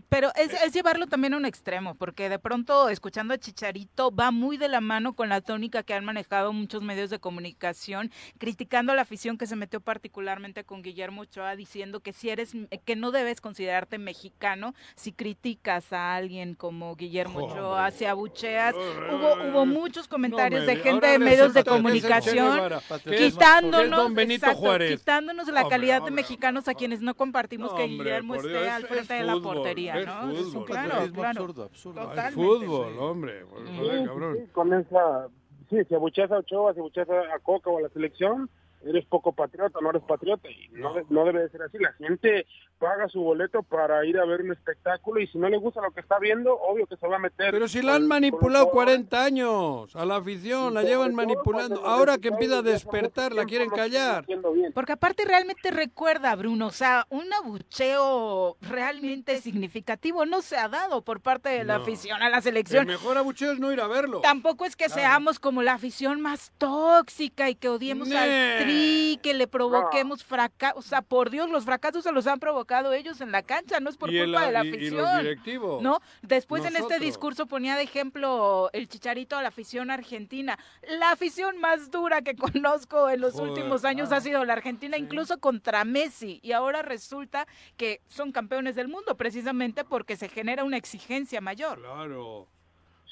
Pero 0.08 0.32
es, 0.34 0.52
es 0.52 0.72
llevarlo 0.72 1.06
también 1.06 1.34
a 1.34 1.36
un 1.36 1.46
extremo, 1.46 1.94
porque 1.94 2.28
de 2.28 2.38
pronto 2.38 2.88
escuchando 2.88 3.32
a 3.32 3.38
Chicharito 3.38 4.10
va 4.14 4.32
muy 4.32 4.56
de 4.56 4.68
la 4.68 4.80
mano 4.80 5.14
con 5.14 5.28
la 5.28 5.40
tónica 5.40 5.84
que 5.84 5.94
han 5.94 6.04
manejado 6.04 6.52
muchos 6.52 6.82
medios 6.82 7.10
de 7.10 7.20
comunicación, 7.20 8.10
criticando 8.38 8.92
a 8.92 8.96
la 8.96 9.02
afición 9.02 9.38
que 9.38 9.46
se 9.46 9.54
metió 9.54 9.80
particularmente 9.80 10.64
con 10.64 10.82
Guillermo 10.82 11.22
Ochoa, 11.22 11.54
diciendo 11.54 12.00
que 12.00 12.12
si 12.12 12.30
eres, 12.30 12.56
que 12.84 12.96
no 12.96 13.12
debes 13.12 13.40
considerarte 13.40 13.98
mexicano 13.98 14.74
si 14.96 15.12
criticas 15.12 15.92
a 15.92 16.16
alguien 16.16 16.54
como 16.54 16.96
Guillermo 16.96 17.44
Ochoa, 17.44 17.90
si 17.92 18.04
abucheas. 18.04 18.74
Hubo, 18.74 19.34
hubo 19.48 19.66
muchos 19.66 20.08
comentarios 20.08 20.66
me 20.66 20.74
de 20.74 20.82
gente 20.82 21.06
de 21.06 21.18
medios 21.20 21.54
de 21.54 21.62
comunicación 21.62 22.54
Guevara, 22.54 22.80
quitándonos, 23.04 24.18
exacto, 24.18 24.78
quitándonos 24.88 25.46
la 25.48 25.62
Hombre, 25.62 25.70
calidad 25.70 26.02
de 26.02 26.10
mexicanos 26.10 26.66
a 26.66 26.74
quienes 26.74 27.00
no 27.00 27.14
compartimos 27.14 27.72
que 27.74 27.84
Guillermo 27.86 28.34
esté 28.34 28.48
Dios, 28.48 28.68
al 28.68 28.82
es 28.82 28.88
frente 28.88 29.14
de 29.14 29.24
la 29.24 29.34
fútbol, 29.34 29.62
fútbol. 29.92 30.36
Es 30.36 30.54
un 30.54 30.64
Claro, 30.64 30.88
patriotismo 30.90 31.20
claro. 31.20 31.40
absurdo, 31.40 31.62
absurdo. 31.64 32.10
Fútbol, 32.32 32.98
hombre. 32.98 33.44
pues, 33.46 33.70
joder, 33.78 34.06
cabrón. 34.06 34.36
sí, 34.38 34.46
con 34.52 34.72
esa, 34.74 35.28
sí, 35.70 35.76
si 35.88 35.94
abucheas 35.94 36.30
a 36.32 36.38
Ochoa, 36.38 36.72
si 36.74 36.80
abucheas 36.80 37.08
a 37.10 37.38
Coca 37.40 37.70
o 37.70 37.78
a 37.78 37.82
la 37.82 37.88
selección, 37.90 38.48
eres 38.84 39.04
poco 39.06 39.32
patriota, 39.32 39.78
no 39.80 39.90
eres 39.90 40.02
patriota 40.02 40.48
y 40.50 40.68
no, 40.72 40.94
no 41.08 41.24
debe 41.24 41.42
de 41.42 41.48
ser 41.48 41.62
así. 41.62 41.78
La 41.78 41.92
gente 41.94 42.46
paga 42.84 43.08
su 43.08 43.18
boleto 43.20 43.62
para 43.62 44.04
ir 44.04 44.18
a 44.18 44.26
ver 44.26 44.42
un 44.42 44.52
espectáculo 44.52 45.18
y 45.18 45.26
si 45.28 45.38
no 45.38 45.48
le 45.48 45.56
gusta 45.56 45.80
lo 45.80 45.90
que 45.92 46.00
está 46.00 46.18
viendo, 46.18 46.52
obvio 46.54 46.86
que 46.86 46.96
se 46.98 47.08
va 47.08 47.16
a 47.16 47.18
meter. 47.18 47.50
Pero 47.50 47.66
si 47.66 47.80
la 47.80 47.94
han 47.94 48.06
manipulado 48.06 48.64
los 48.66 48.72
jugadores. 48.72 49.06
40 49.08 49.24
años 49.24 49.96
a 49.96 50.04
la 50.04 50.16
afición, 50.16 50.74
la 50.74 50.82
llevan 50.82 51.14
manipulando. 51.14 51.82
Ahora 51.86 52.18
que 52.18 52.28
empieza 52.28 52.58
a 52.58 52.62
despertar, 52.62 53.32
la 53.32 53.46
quieren 53.46 53.70
no 53.70 53.74
callar. 53.76 54.26
Porque 54.74 54.92
aparte 54.92 55.24
realmente 55.24 55.70
recuerda, 55.70 56.34
Bruno, 56.34 56.66
o 56.66 56.70
sea, 56.72 57.06
un 57.08 57.24
abucheo 57.32 58.56
realmente 58.60 59.40
significativo 59.40 60.26
no 60.26 60.42
se 60.42 60.56
ha 60.58 60.68
dado 60.68 61.02
por 61.02 61.20
parte 61.20 61.48
de 61.48 61.64
la 61.64 61.78
No. 61.78 61.82
afición 61.84 62.22
a 62.22 62.28
la 62.28 62.36
El 62.38 62.42
selección. 62.42 62.86
mejor 62.86 63.16
abucheo 63.16 63.52
es 63.52 63.58
no 63.60 63.72
ir 63.72 63.80
a 63.80 63.86
verlo. 63.86 64.20
Tampoco 64.20 64.66
es 64.66 64.76
que 64.76 64.88
seamos 64.90 65.38
como 65.38 65.62
la 65.62 65.72
afición 65.74 66.20
más 66.20 66.52
tóxica 66.58 67.48
y 67.48 67.54
que 67.54 67.68
odiemos 67.70 68.08
Nee. 68.08 68.18
al 68.58 68.62
tri, 68.64 69.18
que 69.22 69.32
le 69.32 69.46
provoquemos 69.46 70.22
fracasos. 70.22 70.84
O 70.84 70.88
sea, 70.88 71.00
por 71.00 71.30
Dios, 71.30 71.48
los 71.50 71.64
fracasos 71.64 72.04
se 72.04 72.12
los 72.12 72.26
han 72.26 72.38
provocado 72.40 72.73
ellos 72.92 73.20
en 73.20 73.30
la 73.32 73.42
cancha, 73.42 73.80
no 73.80 73.90
es 73.90 73.96
por 73.96 74.10
el- 74.10 74.24
culpa 74.24 74.46
de 74.46 74.52
la 74.52 74.64
y 74.64 74.68
afición. 74.70 75.24
los. 75.24 75.82
¿No? 75.82 76.00
Después 76.22 76.64
en 76.64 76.76
este 76.76 76.98
discurso 76.98 77.46
ponía 77.46 77.76
de 77.76 77.82
ejemplo 77.82 78.70
el 78.72 78.88
chicharito 78.88 79.36
a 79.36 79.42
la 79.42 79.48
afición 79.48 79.90
argentina. 79.90 80.58
La 80.98 81.12
afición 81.12 81.58
más 81.58 81.90
dura 81.90 82.22
que 82.22 82.34
conozco 82.64 83.08
en 83.10 83.20
los 83.20 83.34
Joder, 83.34 83.50
últimos 83.50 83.84
años 83.84 84.10
ah, 84.12 84.16
ha 84.16 84.20
sido 84.20 84.44
la 84.44 84.52
argentina, 84.54 84.96
incluso 84.96 85.38
contra 85.38 85.84
Messi. 85.84 86.40
Y 86.42 86.52
ahora 86.52 86.82
resulta 86.82 87.46
que 87.76 88.00
son 88.08 88.32
campeones 88.32 88.74
del 88.74 88.88
mundo 88.88 89.16
precisamente 89.16 89.84
porque 89.84 90.16
se 90.16 90.28
genera 90.28 90.64
una 90.64 90.76
exigencia 90.76 91.40
mayor. 91.40 91.80
Claro. 91.80 92.48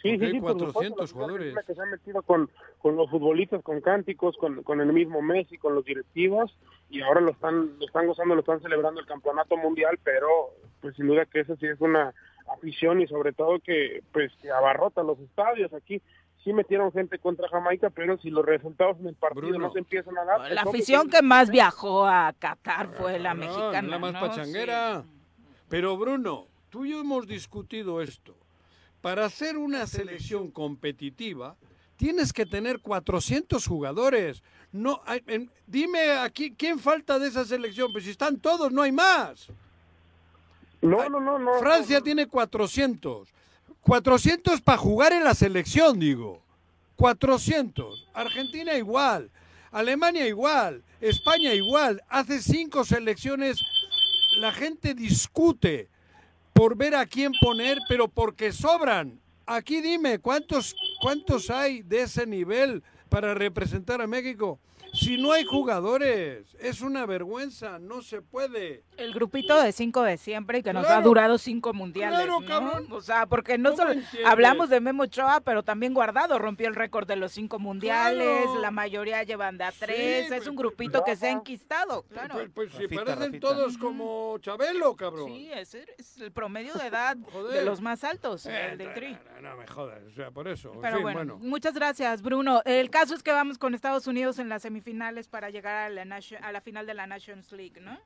Sí, 0.02 0.18
sí, 0.18 0.24
hay 0.24 0.32
sí, 0.32 0.40
por 0.40 0.52
supuesto, 0.52 0.72
400 0.72 0.98
la 0.98 1.04
afición 1.04 1.20
jugadores. 1.30 1.66
que 1.66 1.74
se 1.74 1.80
han 1.80 1.90
metido 1.90 2.22
con, 2.22 2.50
con 2.78 2.96
los 2.96 3.08
futbolistas, 3.10 3.62
con 3.62 3.80
cánticos, 3.80 4.36
con, 4.36 4.62
con 4.64 4.80
el 4.80 4.92
mismo 4.92 5.22
Messi, 5.22 5.58
con 5.58 5.74
los 5.74 5.84
directivos, 5.84 6.56
y 6.90 7.00
ahora 7.02 7.20
lo 7.20 7.30
están, 7.30 7.78
lo 7.78 7.86
están 7.86 8.06
gozando, 8.06 8.34
lo 8.34 8.40
están 8.40 8.60
celebrando 8.60 9.00
el 9.00 9.06
campeonato 9.06 9.56
mundial, 9.56 9.98
pero 10.02 10.28
pues 10.80 10.96
sin 10.96 11.06
duda 11.06 11.24
que 11.26 11.40
eso 11.40 11.54
sí 11.56 11.66
es 11.66 11.80
una 11.80 12.12
afición 12.52 13.00
y 13.00 13.06
sobre 13.06 13.32
todo 13.32 13.60
que 13.60 14.02
pues 14.12 14.32
que 14.42 14.50
abarrota 14.50 15.02
los 15.04 15.18
estadios 15.20 15.72
aquí. 15.72 16.02
sí 16.42 16.52
metieron 16.52 16.90
gente 16.90 17.18
contra 17.20 17.48
Jamaica, 17.48 17.88
pero 17.90 18.18
si 18.18 18.28
los 18.28 18.44
resultados 18.44 18.98
en 18.98 19.06
el 19.06 19.14
partido 19.14 19.56
no 19.60 19.72
se 19.72 19.78
empiezan 19.78 20.18
a 20.18 20.24
dar... 20.24 20.40
La 20.40 20.46
es 20.48 20.52
obvio 20.62 20.70
afición 20.70 21.08
que 21.08 21.22
más 21.22 21.50
viajó 21.50 22.04
a 22.04 22.32
Qatar 22.36 22.88
fue 22.88 23.20
la 23.20 23.32
No, 23.34 23.40
mexicana. 23.46 23.88
la 23.88 23.98
más 24.00 24.12
¿no? 24.14 24.20
pachanguera. 24.20 25.04
Pero 25.68 25.96
Bruno, 25.96 26.48
tú 26.68 26.84
y 26.84 26.90
yo 26.90 27.00
hemos 27.00 27.28
discutido 27.28 28.02
esto. 28.02 28.36
Para 29.02 29.26
hacer 29.26 29.58
una 29.58 29.86
selección 29.86 30.50
competitiva, 30.50 31.56
tienes 31.96 32.32
que 32.32 32.46
tener 32.46 32.78
400 32.80 33.66
jugadores. 33.66 34.42
No, 34.72 35.02
hay- 35.04 35.22
en- 35.26 35.50
dime 35.66 36.12
aquí 36.12 36.54
quién 36.56 36.78
falta 36.78 37.18
de 37.18 37.28
esa 37.28 37.44
selección, 37.44 37.92
pues 37.92 38.04
si 38.04 38.10
están 38.10 38.38
todos, 38.38 38.72
no 38.72 38.80
hay 38.80 38.92
más. 38.92 39.48
No, 40.80 41.08
no, 41.08 41.20
no, 41.20 41.38
no. 41.38 41.58
Francia 41.58 42.00
tiene 42.00 42.26
400. 42.26 43.28
400 43.82 44.60
para 44.60 44.78
jugar 44.78 45.12
en 45.12 45.24
la 45.24 45.34
selección, 45.34 45.98
digo. 45.98 46.40
400. 46.96 48.06
Argentina 48.14 48.74
igual. 48.76 49.30
Alemania 49.72 50.26
igual. 50.26 50.82
España 51.00 51.52
igual. 51.54 52.02
Hace 52.08 52.40
cinco 52.40 52.84
selecciones. 52.84 53.60
La 54.38 54.52
gente 54.52 54.94
discute 54.94 55.88
por 56.52 56.76
ver 56.76 56.94
a 56.94 57.06
quién 57.06 57.32
poner, 57.40 57.78
pero 57.88 58.08
porque 58.08 58.52
sobran. 58.52 59.20
Aquí 59.46 59.80
dime, 59.80 60.18
¿cuántos, 60.18 60.74
cuántos 61.00 61.50
hay 61.50 61.82
de 61.82 62.02
ese 62.02 62.26
nivel 62.26 62.82
para 63.08 63.34
representar 63.34 64.00
a 64.00 64.06
México? 64.06 64.58
Si 64.92 65.16
no 65.16 65.32
hay 65.32 65.44
jugadores, 65.44 66.54
es 66.60 66.82
una 66.82 67.06
vergüenza, 67.06 67.78
no 67.78 68.02
se 68.02 68.20
puede. 68.20 68.84
El 68.98 69.14
grupito 69.14 69.60
de 69.60 69.72
cinco 69.72 70.02
de 70.02 70.18
siempre 70.18 70.58
y 70.58 70.62
que 70.62 70.72
nos 70.74 70.84
Claro. 70.84 71.00
ha 71.00 71.02
durado 71.02 71.38
cinco 71.38 71.72
mundiales. 71.72 72.18
Claro, 72.18 72.40
¿no? 72.40 72.46
cabrón. 72.46 72.86
O 72.90 73.00
sea, 73.00 73.24
porque 73.26 73.56
no 73.56 73.70
¿Cómo 73.70 73.82
solo 73.82 73.92
entiendes? 73.92 74.26
hablamos 74.30 74.68
de 74.68 74.80
Memo 74.80 75.04
Ochoa, 75.04 75.40
pero 75.40 75.62
también 75.62 75.94
Guardado 75.94 76.38
rompió 76.38 76.68
el 76.68 76.74
récord 76.74 77.06
de 77.06 77.16
los 77.16 77.32
cinco 77.32 77.58
mundiales. 77.58 78.42
Claro. 78.44 78.60
La 78.60 78.70
mayoría 78.70 79.22
llevan 79.22 79.56
de 79.56 79.64
a 79.64 79.72
tres. 79.72 80.30
es 80.30 80.46
un 80.46 80.56
grupito 80.56 81.02
que 81.04 81.16
se 81.16 81.28
ha 81.28 81.30
enquistado. 81.30 82.02
Claro. 82.10 82.34
Pues, 82.34 82.50
pues 82.54 82.70
si 82.72 82.82
Rafita, 82.82 83.04
parecen 83.04 83.22
Rafita. 83.32 83.48
todos 83.48 83.78
como 83.78 84.36
Chabelo, 84.40 84.94
cabrón. 84.94 85.26
Sí, 85.28 85.50
es, 85.54 85.74
es 85.74 86.18
el 86.20 86.32
promedio 86.32 86.74
de 86.74 86.88
edad 86.88 87.16
de 87.52 87.64
los 87.64 87.80
más 87.80 88.04
altos, 88.04 88.44
Eh, 88.46 88.68
el 88.72 88.78
del 88.78 88.92
Tri. 88.92 89.16
No, 89.40 89.50
no 89.50 89.56
me 89.56 89.66
jodas, 89.66 90.02
o 90.06 90.10
sea, 90.12 90.30
por 90.30 90.48
eso. 90.48 90.72
en 90.74 90.80
Pero 90.82 90.96
fin, 90.96 91.02
bueno, 91.14 91.38
muchas 91.38 91.74
gracias, 91.74 92.20
Bruno. 92.22 92.60
El 92.66 92.90
caso 92.90 93.14
es 93.14 93.22
que 93.22 93.32
vamos 93.32 93.56
con 93.58 93.74
Estados 93.74 94.06
Unidos 94.06 94.38
en 94.38 94.48
las 94.50 94.64
semifinales 94.82 95.28
para 95.28 95.50
llegar 95.50 95.76
a 95.76 95.88
la, 95.88 96.20
a 96.40 96.52
la 96.52 96.60
final 96.60 96.86
de 96.86 96.94
la 96.94 97.06
Nations 97.06 97.52
League, 97.52 97.80
¿no? 97.80 97.98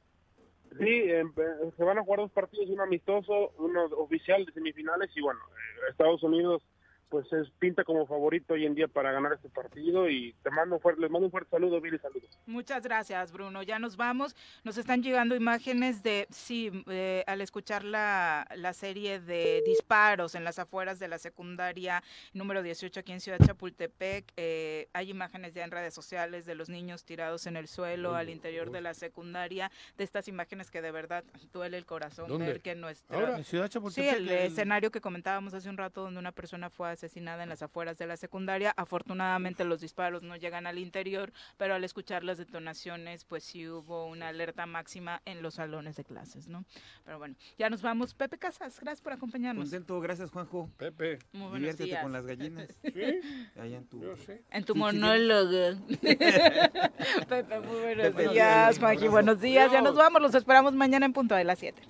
Sí, 0.78 0.84
eh, 0.84 1.22
eh, 1.22 1.70
se 1.76 1.84
van 1.84 1.98
a 1.98 2.02
jugar 2.02 2.20
dos 2.20 2.32
partidos, 2.32 2.68
uno 2.68 2.82
amistoso, 2.82 3.52
uno 3.58 3.84
oficial 3.96 4.44
de 4.44 4.52
semifinales 4.52 5.10
y 5.16 5.22
bueno, 5.22 5.40
eh, 5.40 5.90
Estados 5.90 6.22
Unidos 6.22 6.62
pues 7.08 7.32
es 7.32 7.48
pinta 7.58 7.84
como 7.84 8.06
favorito 8.06 8.54
hoy 8.54 8.66
en 8.66 8.74
día 8.74 8.88
para 8.88 9.12
ganar 9.12 9.32
este 9.34 9.48
partido 9.48 10.08
y 10.10 10.34
te 10.42 10.50
mando 10.50 10.76
un 10.76 10.80
fuerte, 10.80 11.00
les 11.00 11.10
mando 11.10 11.26
un 11.26 11.30
fuerte 11.30 11.50
saludo, 11.50 11.80
Billy, 11.80 11.98
saludos. 11.98 12.38
Muchas 12.46 12.82
gracias, 12.82 13.32
Bruno. 13.32 13.62
Ya 13.62 13.78
nos 13.78 13.96
vamos. 13.96 14.34
Nos 14.64 14.76
están 14.76 15.02
llegando 15.02 15.36
imágenes 15.36 16.02
de, 16.02 16.26
sí, 16.30 16.70
eh, 16.88 17.22
al 17.26 17.40
escuchar 17.40 17.84
la, 17.84 18.46
la 18.56 18.72
serie 18.72 19.20
de 19.20 19.62
disparos 19.66 20.34
en 20.34 20.44
las 20.44 20.58
afueras 20.58 20.98
de 20.98 21.08
la 21.08 21.18
secundaria 21.18 22.02
número 22.32 22.62
18 22.62 23.00
aquí 23.00 23.12
en 23.12 23.20
Ciudad 23.20 23.38
Chapultepec, 23.44 24.32
eh, 24.36 24.88
hay 24.92 25.10
imágenes 25.10 25.54
ya 25.54 25.64
en 25.64 25.70
redes 25.70 25.94
sociales 25.94 26.44
de 26.44 26.54
los 26.54 26.68
niños 26.68 27.04
tirados 27.04 27.46
en 27.46 27.56
el 27.56 27.68
suelo 27.68 28.14
al 28.14 28.30
interior 28.30 28.70
de 28.70 28.80
la 28.80 28.94
secundaria, 28.94 29.70
de 29.96 30.04
estas 30.04 30.28
imágenes 30.28 30.70
que 30.70 30.82
de 30.82 30.90
verdad 30.90 31.24
duele 31.52 31.76
el 31.78 31.86
corazón 31.86 32.28
¿Dónde? 32.28 32.46
ver 32.46 32.60
que 32.60 32.74
nuestra... 32.74 33.16
Ahora. 33.16 33.36
En 33.38 33.44
Ciudad 33.44 33.66
Sí, 33.66 33.70
Chapultepec, 33.74 34.16
el 34.16 34.28
el- 34.28 34.38
escenario 34.46 34.90
que 34.90 35.00
comentábamos 35.00 35.54
hace 35.54 35.68
un 35.68 35.76
rato 35.76 36.02
donde 36.02 36.18
una 36.18 36.32
persona 36.32 36.68
fue 36.70 36.88
asesinada 36.96 37.42
en 37.42 37.48
las 37.48 37.62
afueras 37.62 37.96
de 37.98 38.06
la 38.06 38.16
secundaria. 38.16 38.74
Afortunadamente 38.76 39.64
los 39.64 39.80
disparos 39.80 40.22
no 40.22 40.36
llegan 40.36 40.66
al 40.66 40.78
interior, 40.78 41.32
pero 41.56 41.74
al 41.74 41.84
escuchar 41.84 42.24
las 42.24 42.38
detonaciones, 42.38 43.24
pues 43.24 43.44
sí 43.44 43.68
hubo 43.68 44.06
una 44.06 44.28
alerta 44.28 44.66
máxima 44.66 45.22
en 45.24 45.42
los 45.42 45.54
salones 45.54 45.96
de 45.96 46.04
clases, 46.04 46.48
¿no? 46.48 46.64
Pero 47.04 47.18
bueno, 47.18 47.36
ya 47.58 47.70
nos 47.70 47.82
vamos. 47.82 48.14
Pepe 48.14 48.38
Casas, 48.38 48.80
gracias 48.80 49.02
por 49.02 49.12
acompañarnos. 49.12 49.64
Contento, 49.70 50.00
gracias 50.00 50.30
Juanjo. 50.30 50.70
Pepe. 50.76 51.18
Muy 51.32 51.42
buenos 51.42 51.58
Diviértete 51.60 51.84
días. 51.84 52.02
con 52.02 52.12
las 52.12 52.26
gallinas. 52.26 52.68
¿Sí? 52.82 53.20
Allá 53.60 53.76
en 53.78 53.86
tu... 53.86 54.02
En 54.50 54.64
tu 54.64 54.72
Sí, 54.72 54.78
sí, 54.78 54.78
monólogo. 54.78 55.78
Pepe, 57.28 57.60
muy 57.60 57.80
buenos 57.80 58.06
Pepe, 58.06 58.28
días, 58.30 58.78
Juanji, 58.78 59.08
buenos 59.08 59.40
días. 59.40 59.70
Ya 59.70 59.80
nos 59.82 59.94
vamos, 59.94 60.20
los 60.22 60.34
esperamos 60.34 60.72
mañana 60.74 61.06
en 61.06 61.12
punto 61.12 61.34
de 61.34 61.44
las 61.44 61.58
7. 61.58 61.82